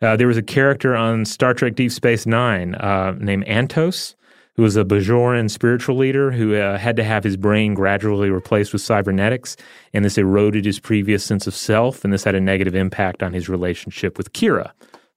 Uh, 0.00 0.14
there 0.14 0.28
was 0.28 0.36
a 0.36 0.42
character 0.42 0.94
on 0.94 1.24
Star 1.24 1.52
Trek 1.52 1.74
Deep 1.74 1.90
Space 1.90 2.26
Nine 2.26 2.76
uh, 2.76 3.16
named 3.18 3.44
Antos, 3.46 4.14
who 4.60 4.64
was 4.64 4.76
a 4.76 4.84
Bajoran 4.84 5.50
spiritual 5.50 5.96
leader 5.96 6.30
who 6.30 6.54
uh, 6.54 6.76
had 6.76 6.94
to 6.96 7.02
have 7.02 7.24
his 7.24 7.38
brain 7.38 7.72
gradually 7.72 8.28
replaced 8.28 8.74
with 8.74 8.82
cybernetics, 8.82 9.56
and 9.94 10.04
this 10.04 10.18
eroded 10.18 10.66
his 10.66 10.78
previous 10.78 11.24
sense 11.24 11.46
of 11.46 11.54
self, 11.54 12.04
and 12.04 12.12
this 12.12 12.24
had 12.24 12.34
a 12.34 12.40
negative 12.42 12.74
impact 12.74 13.22
on 13.22 13.32
his 13.32 13.48
relationship 13.48 14.18
with 14.18 14.34
Kira, 14.34 14.72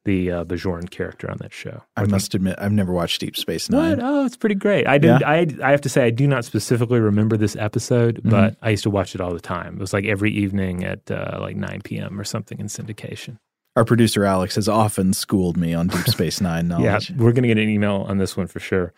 the 0.05 0.31
uh, 0.31 0.45
Bajoran 0.45 0.89
character 0.89 1.29
on 1.29 1.39
that 1.39 1.51
show. 1.51 1.83
I 1.97 2.05
must 2.05 2.33
admit, 2.33 2.55
I've 2.57 2.71
never 2.71 2.93
watched 2.93 3.19
Deep 3.19 3.35
Space 3.35 3.69
Nine. 3.69 3.97
What? 3.97 3.99
Oh, 4.01 4.25
it's 4.25 4.37
pretty 4.37 4.55
great. 4.55 4.87
I 4.87 4.97
did. 4.97 5.21
I 5.23 5.45
I 5.61 5.71
have 5.71 5.81
to 5.81 5.89
say, 5.89 6.05
I 6.05 6.09
do 6.09 6.25
not 6.25 6.45
specifically 6.45 7.01
remember 7.01 7.35
this 7.35 7.57
episode, 7.57 8.21
but 8.23 8.55
I 8.61 8.69
used 8.69 8.83
to 8.83 8.89
watch 8.89 9.13
it 9.13 9.19
all 9.19 9.33
the 9.33 9.41
time. 9.41 9.73
It 9.73 9.81
was 9.81 9.91
like 9.91 10.05
every 10.05 10.31
evening 10.31 10.85
at 10.85 11.11
uh, 11.11 11.39
like 11.41 11.57
9 11.57 11.81
p.m. 11.83 12.17
or 12.17 12.23
something 12.23 12.61
in 12.61 12.67
syndication. 12.67 13.39
Our 13.75 13.83
producer 13.83 14.23
Alex 14.23 14.55
has 14.55 14.69
often 14.69 15.13
schooled 15.13 15.57
me 15.57 15.73
on 15.73 15.87
Deep 15.87 16.07
Space 16.07 16.39
Nine 16.39 16.67
knowledge. 16.69 17.09
Yeah, 17.09 17.15
we're 17.17 17.31
going 17.33 17.41
to 17.43 17.49
get 17.49 17.57
an 17.57 17.67
email 17.67 18.05
on 18.07 18.19
this 18.19 18.37
one 18.37 18.47
for 18.47 18.61
sure. 18.61 18.93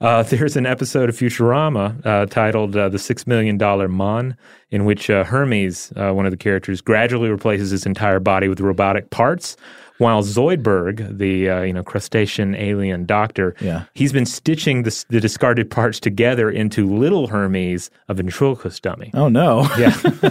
Uh, 0.00 0.22
there's 0.22 0.56
an 0.56 0.64
episode 0.64 1.08
of 1.08 1.16
Futurama 1.16 2.04
uh, 2.06 2.26
titled 2.26 2.76
uh, 2.76 2.88
"The 2.88 2.98
Six 3.00 3.26
Million 3.26 3.58
Dollar 3.58 3.88
Mon," 3.88 4.36
in 4.70 4.84
which 4.84 5.10
uh, 5.10 5.24
Hermes, 5.24 5.92
uh, 5.96 6.12
one 6.12 6.24
of 6.24 6.30
the 6.30 6.36
characters, 6.36 6.80
gradually 6.80 7.30
replaces 7.30 7.70
his 7.70 7.84
entire 7.84 8.20
body 8.20 8.46
with 8.48 8.60
robotic 8.60 9.10
parts, 9.10 9.56
while 9.98 10.22
Zoidberg, 10.22 11.18
the 11.18 11.50
uh, 11.50 11.62
you 11.62 11.72
know 11.72 11.82
crustacean 11.82 12.54
alien 12.54 13.06
doctor, 13.06 13.56
Yeah. 13.60 13.84
he's 13.94 14.12
been 14.12 14.26
stitching 14.26 14.84
the, 14.84 15.04
the 15.08 15.20
discarded 15.20 15.68
parts 15.68 15.98
together 15.98 16.48
into 16.48 16.86
little 16.86 17.26
Hermes, 17.26 17.90
a 18.08 18.14
ventriloquist 18.14 18.80
dummy. 18.82 19.10
Oh 19.14 19.28
no! 19.28 19.68
Yeah. 19.76 19.96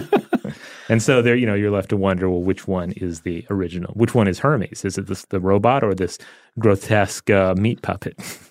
and 0.88 1.02
so 1.02 1.20
there, 1.20 1.36
you 1.36 1.44
know, 1.44 1.52
you're 1.54 1.70
left 1.70 1.90
to 1.90 1.96
wonder, 1.98 2.30
well, 2.30 2.40
which 2.40 2.66
one 2.66 2.92
is 2.92 3.20
the 3.20 3.44
original? 3.50 3.92
Which 3.92 4.14
one 4.14 4.28
is 4.28 4.38
Hermes? 4.38 4.82
Is 4.86 4.96
it 4.96 5.08
this, 5.08 5.26
the 5.26 5.40
robot 5.40 5.84
or 5.84 5.94
this 5.94 6.16
grotesque 6.58 7.28
uh, 7.28 7.54
meat 7.58 7.82
puppet? 7.82 8.16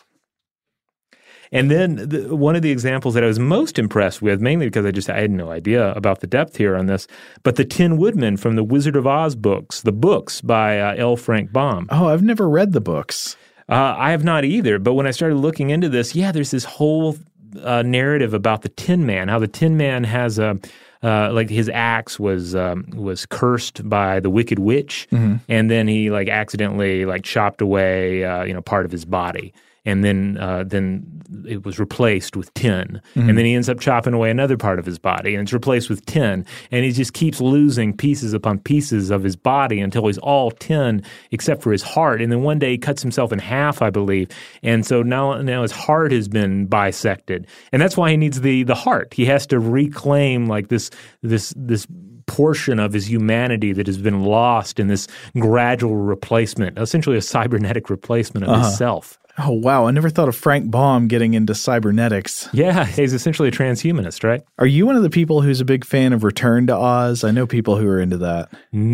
and 1.52 1.72
then 1.72 1.96
the, 1.96 2.36
one 2.36 2.56
of 2.56 2.62
the 2.62 2.72
examples 2.72 3.14
that 3.14 3.24
I 3.24 3.28
was 3.28 3.40
most 3.40 3.80
impressed 3.80 4.22
with, 4.22 4.42
mainly 4.42 4.68
because 4.68 4.86
I 4.86 4.92
just 4.92 5.10
I 5.10 5.20
had 5.20 5.32
no 5.32 5.52
idea 5.52 5.92
about 5.94 6.20
the 6.20 6.28
depth 6.28 6.58
here 6.58 6.76
on 6.76 6.88
this, 6.88 7.08
but 7.44 7.56
the 7.56 7.66
Tin 7.66 7.98
Woodman 7.98 8.38
from 8.38 8.56
the 8.56 8.64
Wizard 8.64 8.96
of 8.96 9.08
Oz 9.08 9.36
books, 9.36 9.82
the 9.82 9.92
books 9.92 10.42
by 10.42 10.80
uh, 10.80 10.96
L. 10.98 11.16
Frank 11.16 11.52
Baum. 11.52 11.88
Oh, 11.90 12.08
I've 12.08 12.24
never 12.24 12.50
read 12.50 12.74
the 12.74 12.82
books. 12.82 13.36
Uh, 13.70 13.96
I 13.98 14.12
have 14.12 14.24
not 14.24 14.46
either. 14.46 14.80
But 14.80 14.94
when 14.94 15.08
I 15.08 15.12
started 15.12 15.36
looking 15.36 15.70
into 15.70 15.90
this, 15.90 16.16
yeah, 16.16 16.32
there's 16.32 16.52
this 16.52 16.64
whole 16.64 17.18
uh, 17.62 17.82
narrative 17.82 18.34
about 18.34 18.62
the 18.62 18.70
Tin 18.70 19.06
Man, 19.06 19.28
how 19.28 19.40
the 19.40 19.48
Tin 19.48 19.78
Man 19.78 20.04
has 20.04 20.40
a 20.40 20.58
uh, 21.04 21.32
like 21.32 21.50
his 21.50 21.70
axe 21.70 22.20
was 22.20 22.56
um, 22.56 22.86
was 22.96 23.26
cursed 23.26 23.88
by 23.88 24.20
the 24.20 24.30
Wicked 24.30 24.60
Witch, 24.60 25.08
and 25.48 25.70
then 25.70 25.88
he 25.88 26.10
like 26.10 26.28
accidentally 26.28 27.06
like 27.06 27.24
chopped 27.24 27.62
away 27.62 28.24
uh, 28.24 28.44
you 28.44 28.54
know 28.54 28.62
part 28.62 28.86
of 28.86 28.92
his 28.92 29.06
body. 29.06 29.54
And 29.88 30.04
then, 30.04 30.38
uh, 30.40 30.64
then 30.66 31.04
it 31.48 31.66
was 31.66 31.80
replaced 31.80 32.36
with 32.36 32.54
tin, 32.54 33.02
and 33.16 33.38
then 33.38 33.46
he 33.46 33.54
ends 33.54 33.70
up 33.70 33.80
chopping 33.80 34.14
away 34.14 34.30
another 34.30 34.58
part 34.58 34.80
of 34.80 34.86
his 34.86 35.00
body, 35.00 35.34
and 35.34 35.44
it's 35.44 35.54
replaced 35.54 35.90
with 35.90 36.06
tin, 36.06 36.46
and 36.72 36.86
he 36.86 36.92
just 36.92 37.14
keeps 37.14 37.42
losing 37.42 37.96
pieces 37.96 38.34
upon 38.34 38.60
pieces 38.60 39.10
of 39.10 39.24
his 39.24 39.36
body 39.36 39.80
until 39.80 40.08
he's 40.08 40.18
all 40.20 40.52
tin 40.52 41.02
except 41.32 41.62
for 41.64 41.72
his 41.72 41.84
heart. 41.84 42.22
And 42.22 42.32
then 42.32 42.44
one 42.44 42.60
day 42.60 42.72
he 42.72 42.78
cuts 42.78 43.02
himself 43.02 43.32
in 43.32 43.40
half, 43.40 43.82
I 43.82 43.90
believe, 43.90 44.30
and 44.62 44.86
so 44.86 45.02
now 45.04 45.42
now 45.42 45.62
his 45.64 45.72
heart 45.72 46.12
has 46.12 46.28
been 46.28 46.68
bisected, 46.68 47.48
and 47.72 47.82
that's 47.82 47.98
why 47.98 48.12
he 48.12 48.18
needs 48.18 48.42
the 48.42 48.64
the 48.64 48.76
heart. 48.76 49.14
He 49.14 49.26
has 49.26 49.48
to 49.48 49.60
reclaim 49.60 50.48
like 50.48 50.68
this 50.68 50.90
this 51.24 51.54
this 51.58 51.88
portion 52.26 52.80
of 52.80 52.94
his 52.94 53.10
humanity 53.10 53.74
that 53.74 53.88
has 53.88 53.98
been 53.98 54.24
lost 54.24 54.80
in 54.80 54.88
this 54.88 55.08
gradual 55.40 55.96
replacement, 55.96 56.78
essentially 56.78 57.18
a 57.18 57.22
cybernetic 57.22 57.90
replacement 57.90 58.46
of 58.46 58.52
his 58.64 58.78
self. 58.78 59.18
Oh, 59.40 59.52
wow. 59.52 59.86
I 59.86 59.92
never 59.92 60.10
thought 60.10 60.28
of 60.28 60.36
Frank 60.36 60.72
Baum 60.72 61.08
getting 61.08 61.34
into 61.36 61.54
cybernetics. 61.54 62.50
Yeah, 62.54 62.86
he's 62.86 63.14
essentially 63.14 63.50
a 63.50 63.52
transhumanist, 63.52 64.24
right? 64.24 64.42
Are 64.58 64.66
you 64.66 64.86
one 64.88 64.96
of 64.96 65.04
the 65.04 65.10
people 65.12 65.42
who's 65.42 65.62
a 65.62 65.66
big 65.66 65.86
fan 65.86 66.12
of 66.14 66.24
Return 66.24 66.66
to 66.68 66.76
Oz? 66.76 67.24
I 67.24 67.32
know 67.32 67.46
people 67.46 67.78
who 67.78 67.88
are 67.88 68.00
into 68.02 68.18
that. 68.18 68.52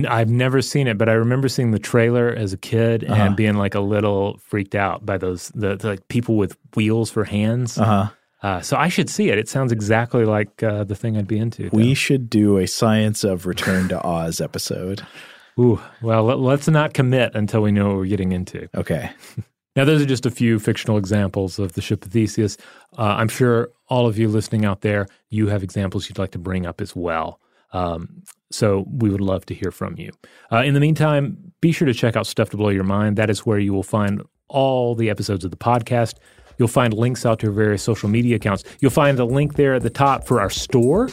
I've 0.09 0.29
never 0.29 0.61
seen 0.61 0.87
it, 0.87 0.97
but 0.97 1.07
I 1.07 1.13
remember 1.13 1.47
seeing 1.47 1.71
the 1.71 1.79
trailer 1.79 2.29
as 2.29 2.51
a 2.53 2.57
kid 2.57 3.03
Uh-huh. 3.05 3.13
and 3.23 3.35
being 3.35 3.55
like 3.55 3.73
a 3.75 3.79
little 3.79 4.37
freaked 4.39 4.75
out 4.75 5.05
by 5.05 5.17
those 5.17 5.49
the, 5.55 5.75
the 5.77 5.87
like 5.87 6.07
people 6.09 6.35
with 6.35 6.57
wheels 6.75 7.09
for 7.09 7.23
hands. 7.23 7.77
Uh-huh. 7.77 8.09
Uh, 8.41 8.59
so 8.59 8.75
I 8.75 8.89
should 8.89 9.09
see 9.09 9.29
it. 9.29 9.37
It 9.37 9.47
sounds 9.47 9.71
exactly 9.71 10.25
like 10.25 10.61
uh, 10.61 10.83
the 10.83 10.95
thing 10.95 11.15
I'd 11.15 11.27
be 11.29 11.37
into. 11.37 11.69
We 11.71 11.93
should 11.93 12.29
do 12.29 12.57
a 12.57 12.67
Science 12.67 13.23
of 13.23 13.45
Return 13.45 13.87
to 13.87 14.05
Oz 14.05 14.41
episode. 14.41 15.01
Ooh, 15.59 15.79
well, 16.01 16.23
let, 16.25 16.39
let's 16.39 16.67
not 16.67 16.93
commit 16.93 17.33
until 17.35 17.61
we 17.61 17.71
know 17.71 17.87
what 17.87 17.95
we're 17.95 18.07
getting 18.07 18.33
into. 18.33 18.67
Okay. 18.75 19.11
Now, 19.75 19.85
those 19.85 20.01
are 20.01 20.05
just 20.05 20.25
a 20.25 20.31
few 20.31 20.59
fictional 20.59 20.97
examples 20.97 21.57
of 21.57 21.73
the 21.73 21.81
ship 21.81 22.05
of 22.05 22.11
Theseus. 22.11 22.57
Uh, 22.97 23.15
I'm 23.17 23.27
sure 23.27 23.69
all 23.89 24.07
of 24.07 24.17
you 24.17 24.27
listening 24.27 24.65
out 24.65 24.81
there, 24.81 25.07
you 25.29 25.47
have 25.47 25.63
examples 25.63 26.09
you'd 26.09 26.19
like 26.19 26.31
to 26.31 26.39
bring 26.39 26.65
up 26.65 26.79
as 26.79 26.95
well. 26.95 27.39
Um, 27.71 28.21
so 28.51 28.85
we 28.87 29.09
would 29.09 29.21
love 29.21 29.45
to 29.47 29.55
hear 29.55 29.71
from 29.71 29.95
you. 29.97 30.11
Uh, 30.51 30.57
in 30.57 30.75
the 30.75 30.79
meantime, 30.79 31.53
be 31.59 31.71
sure 31.71 31.87
to 31.87 31.93
check 31.93 32.15
out 32.15 32.27
Stuff 32.27 32.51
to 32.51 32.57
Blow 32.57 32.69
Your 32.69 32.83
Mind. 32.83 33.17
That 33.17 33.31
is 33.31 33.45
where 33.45 33.57
you 33.57 33.73
will 33.73 33.83
find 33.83 34.21
all 34.47 34.93
the 34.93 35.09
episodes 35.09 35.43
of 35.43 35.49
the 35.49 35.57
podcast. 35.57 36.15
You'll 36.57 36.67
find 36.67 36.93
links 36.93 37.25
out 37.25 37.39
to 37.39 37.47
our 37.47 37.53
various 37.53 37.83
social 37.83 38.09
media 38.09 38.35
accounts. 38.35 38.63
You'll 38.79 38.91
find 38.91 39.19
a 39.19 39.25
link 39.25 39.55
there 39.55 39.75
at 39.75 39.81
the 39.83 39.89
top 39.89 40.25
for 40.25 40.39
our 40.39 40.49
store, 40.49 41.09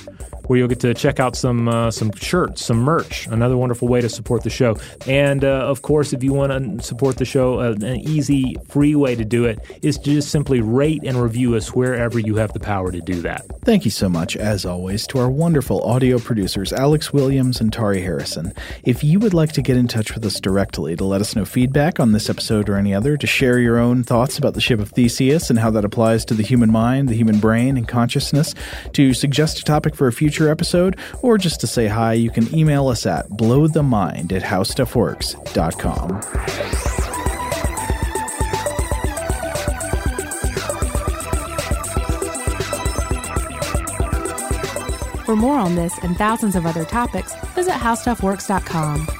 where 0.46 0.58
you'll 0.58 0.68
get 0.68 0.80
to 0.80 0.94
check 0.94 1.20
out 1.20 1.36
some 1.36 1.68
uh, 1.68 1.90
some 1.90 2.12
shirts, 2.12 2.64
some 2.64 2.78
merch. 2.78 3.26
Another 3.28 3.56
wonderful 3.56 3.88
way 3.88 4.00
to 4.00 4.08
support 4.08 4.42
the 4.42 4.50
show. 4.50 4.76
And 5.06 5.44
uh, 5.44 5.48
of 5.48 5.82
course, 5.82 6.12
if 6.12 6.24
you 6.24 6.32
want 6.32 6.50
to 6.52 6.84
support 6.84 7.16
the 7.16 7.24
show, 7.24 7.60
uh, 7.60 7.72
an 7.72 7.96
easy, 7.96 8.56
free 8.68 8.94
way 8.94 9.14
to 9.14 9.24
do 9.24 9.44
it 9.44 9.58
is 9.82 9.96
to 9.98 10.14
just 10.14 10.30
simply 10.30 10.60
rate 10.60 11.02
and 11.04 11.16
review 11.16 11.54
us 11.54 11.72
wherever 11.72 12.18
you 12.18 12.34
have 12.36 12.52
the 12.52 12.60
power 12.60 12.90
to 12.90 13.00
do 13.00 13.22
that. 13.22 13.46
Thank 13.64 13.84
you 13.84 13.90
so 13.90 14.08
much, 14.08 14.36
as 14.36 14.64
always, 14.64 15.06
to 15.08 15.20
our 15.20 15.30
wonderful 15.30 15.82
audio 15.82 16.18
producers, 16.18 16.72
Alex 16.72 17.12
Williams 17.12 17.60
and 17.60 17.72
Tari 17.72 18.02
Harrison. 18.02 18.52
If 18.82 19.04
you 19.04 19.20
would 19.20 19.34
like 19.34 19.52
to 19.52 19.62
get 19.62 19.76
in 19.76 19.86
touch 19.86 20.14
with 20.14 20.24
us 20.24 20.40
directly 20.40 20.96
to 20.96 21.04
let 21.04 21.20
us 21.20 21.36
know 21.36 21.44
feedback 21.44 22.00
on 22.00 22.12
this 22.12 22.28
episode 22.28 22.68
or 22.68 22.76
any 22.76 22.92
other, 22.92 23.16
to 23.16 23.26
share 23.26 23.60
your 23.60 23.78
own 23.78 24.02
thoughts 24.02 24.36
about 24.36 24.54
the 24.54 24.60
ship 24.60 24.80
of 24.80 24.90
Theseus 24.90 25.29
and 25.30 25.58
how 25.58 25.70
that 25.70 25.84
applies 25.84 26.24
to 26.24 26.34
the 26.34 26.42
human 26.42 26.72
mind, 26.72 27.08
the 27.08 27.14
human 27.14 27.38
brain, 27.38 27.76
and 27.76 27.86
consciousness, 27.86 28.54
to 28.94 29.14
suggest 29.14 29.60
a 29.60 29.64
topic 29.64 29.94
for 29.94 30.08
a 30.08 30.12
future 30.12 30.48
episode, 30.48 30.98
or 31.22 31.38
just 31.38 31.60
to 31.60 31.66
say 31.66 31.86
hi, 31.86 32.12
you 32.12 32.30
can 32.30 32.52
email 32.54 32.88
us 32.88 33.06
at 33.06 33.28
blowthemind 33.30 34.32
at 34.32 34.42
howstuffworks.com. 34.42 36.20
For 45.24 45.36
more 45.36 45.58
on 45.58 45.76
this 45.76 45.96
and 46.02 46.16
thousands 46.16 46.56
of 46.56 46.66
other 46.66 46.84
topics, 46.84 47.32
visit 47.54 47.74
howstuffworks.com. 47.74 49.19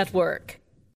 Network. 0.00 0.59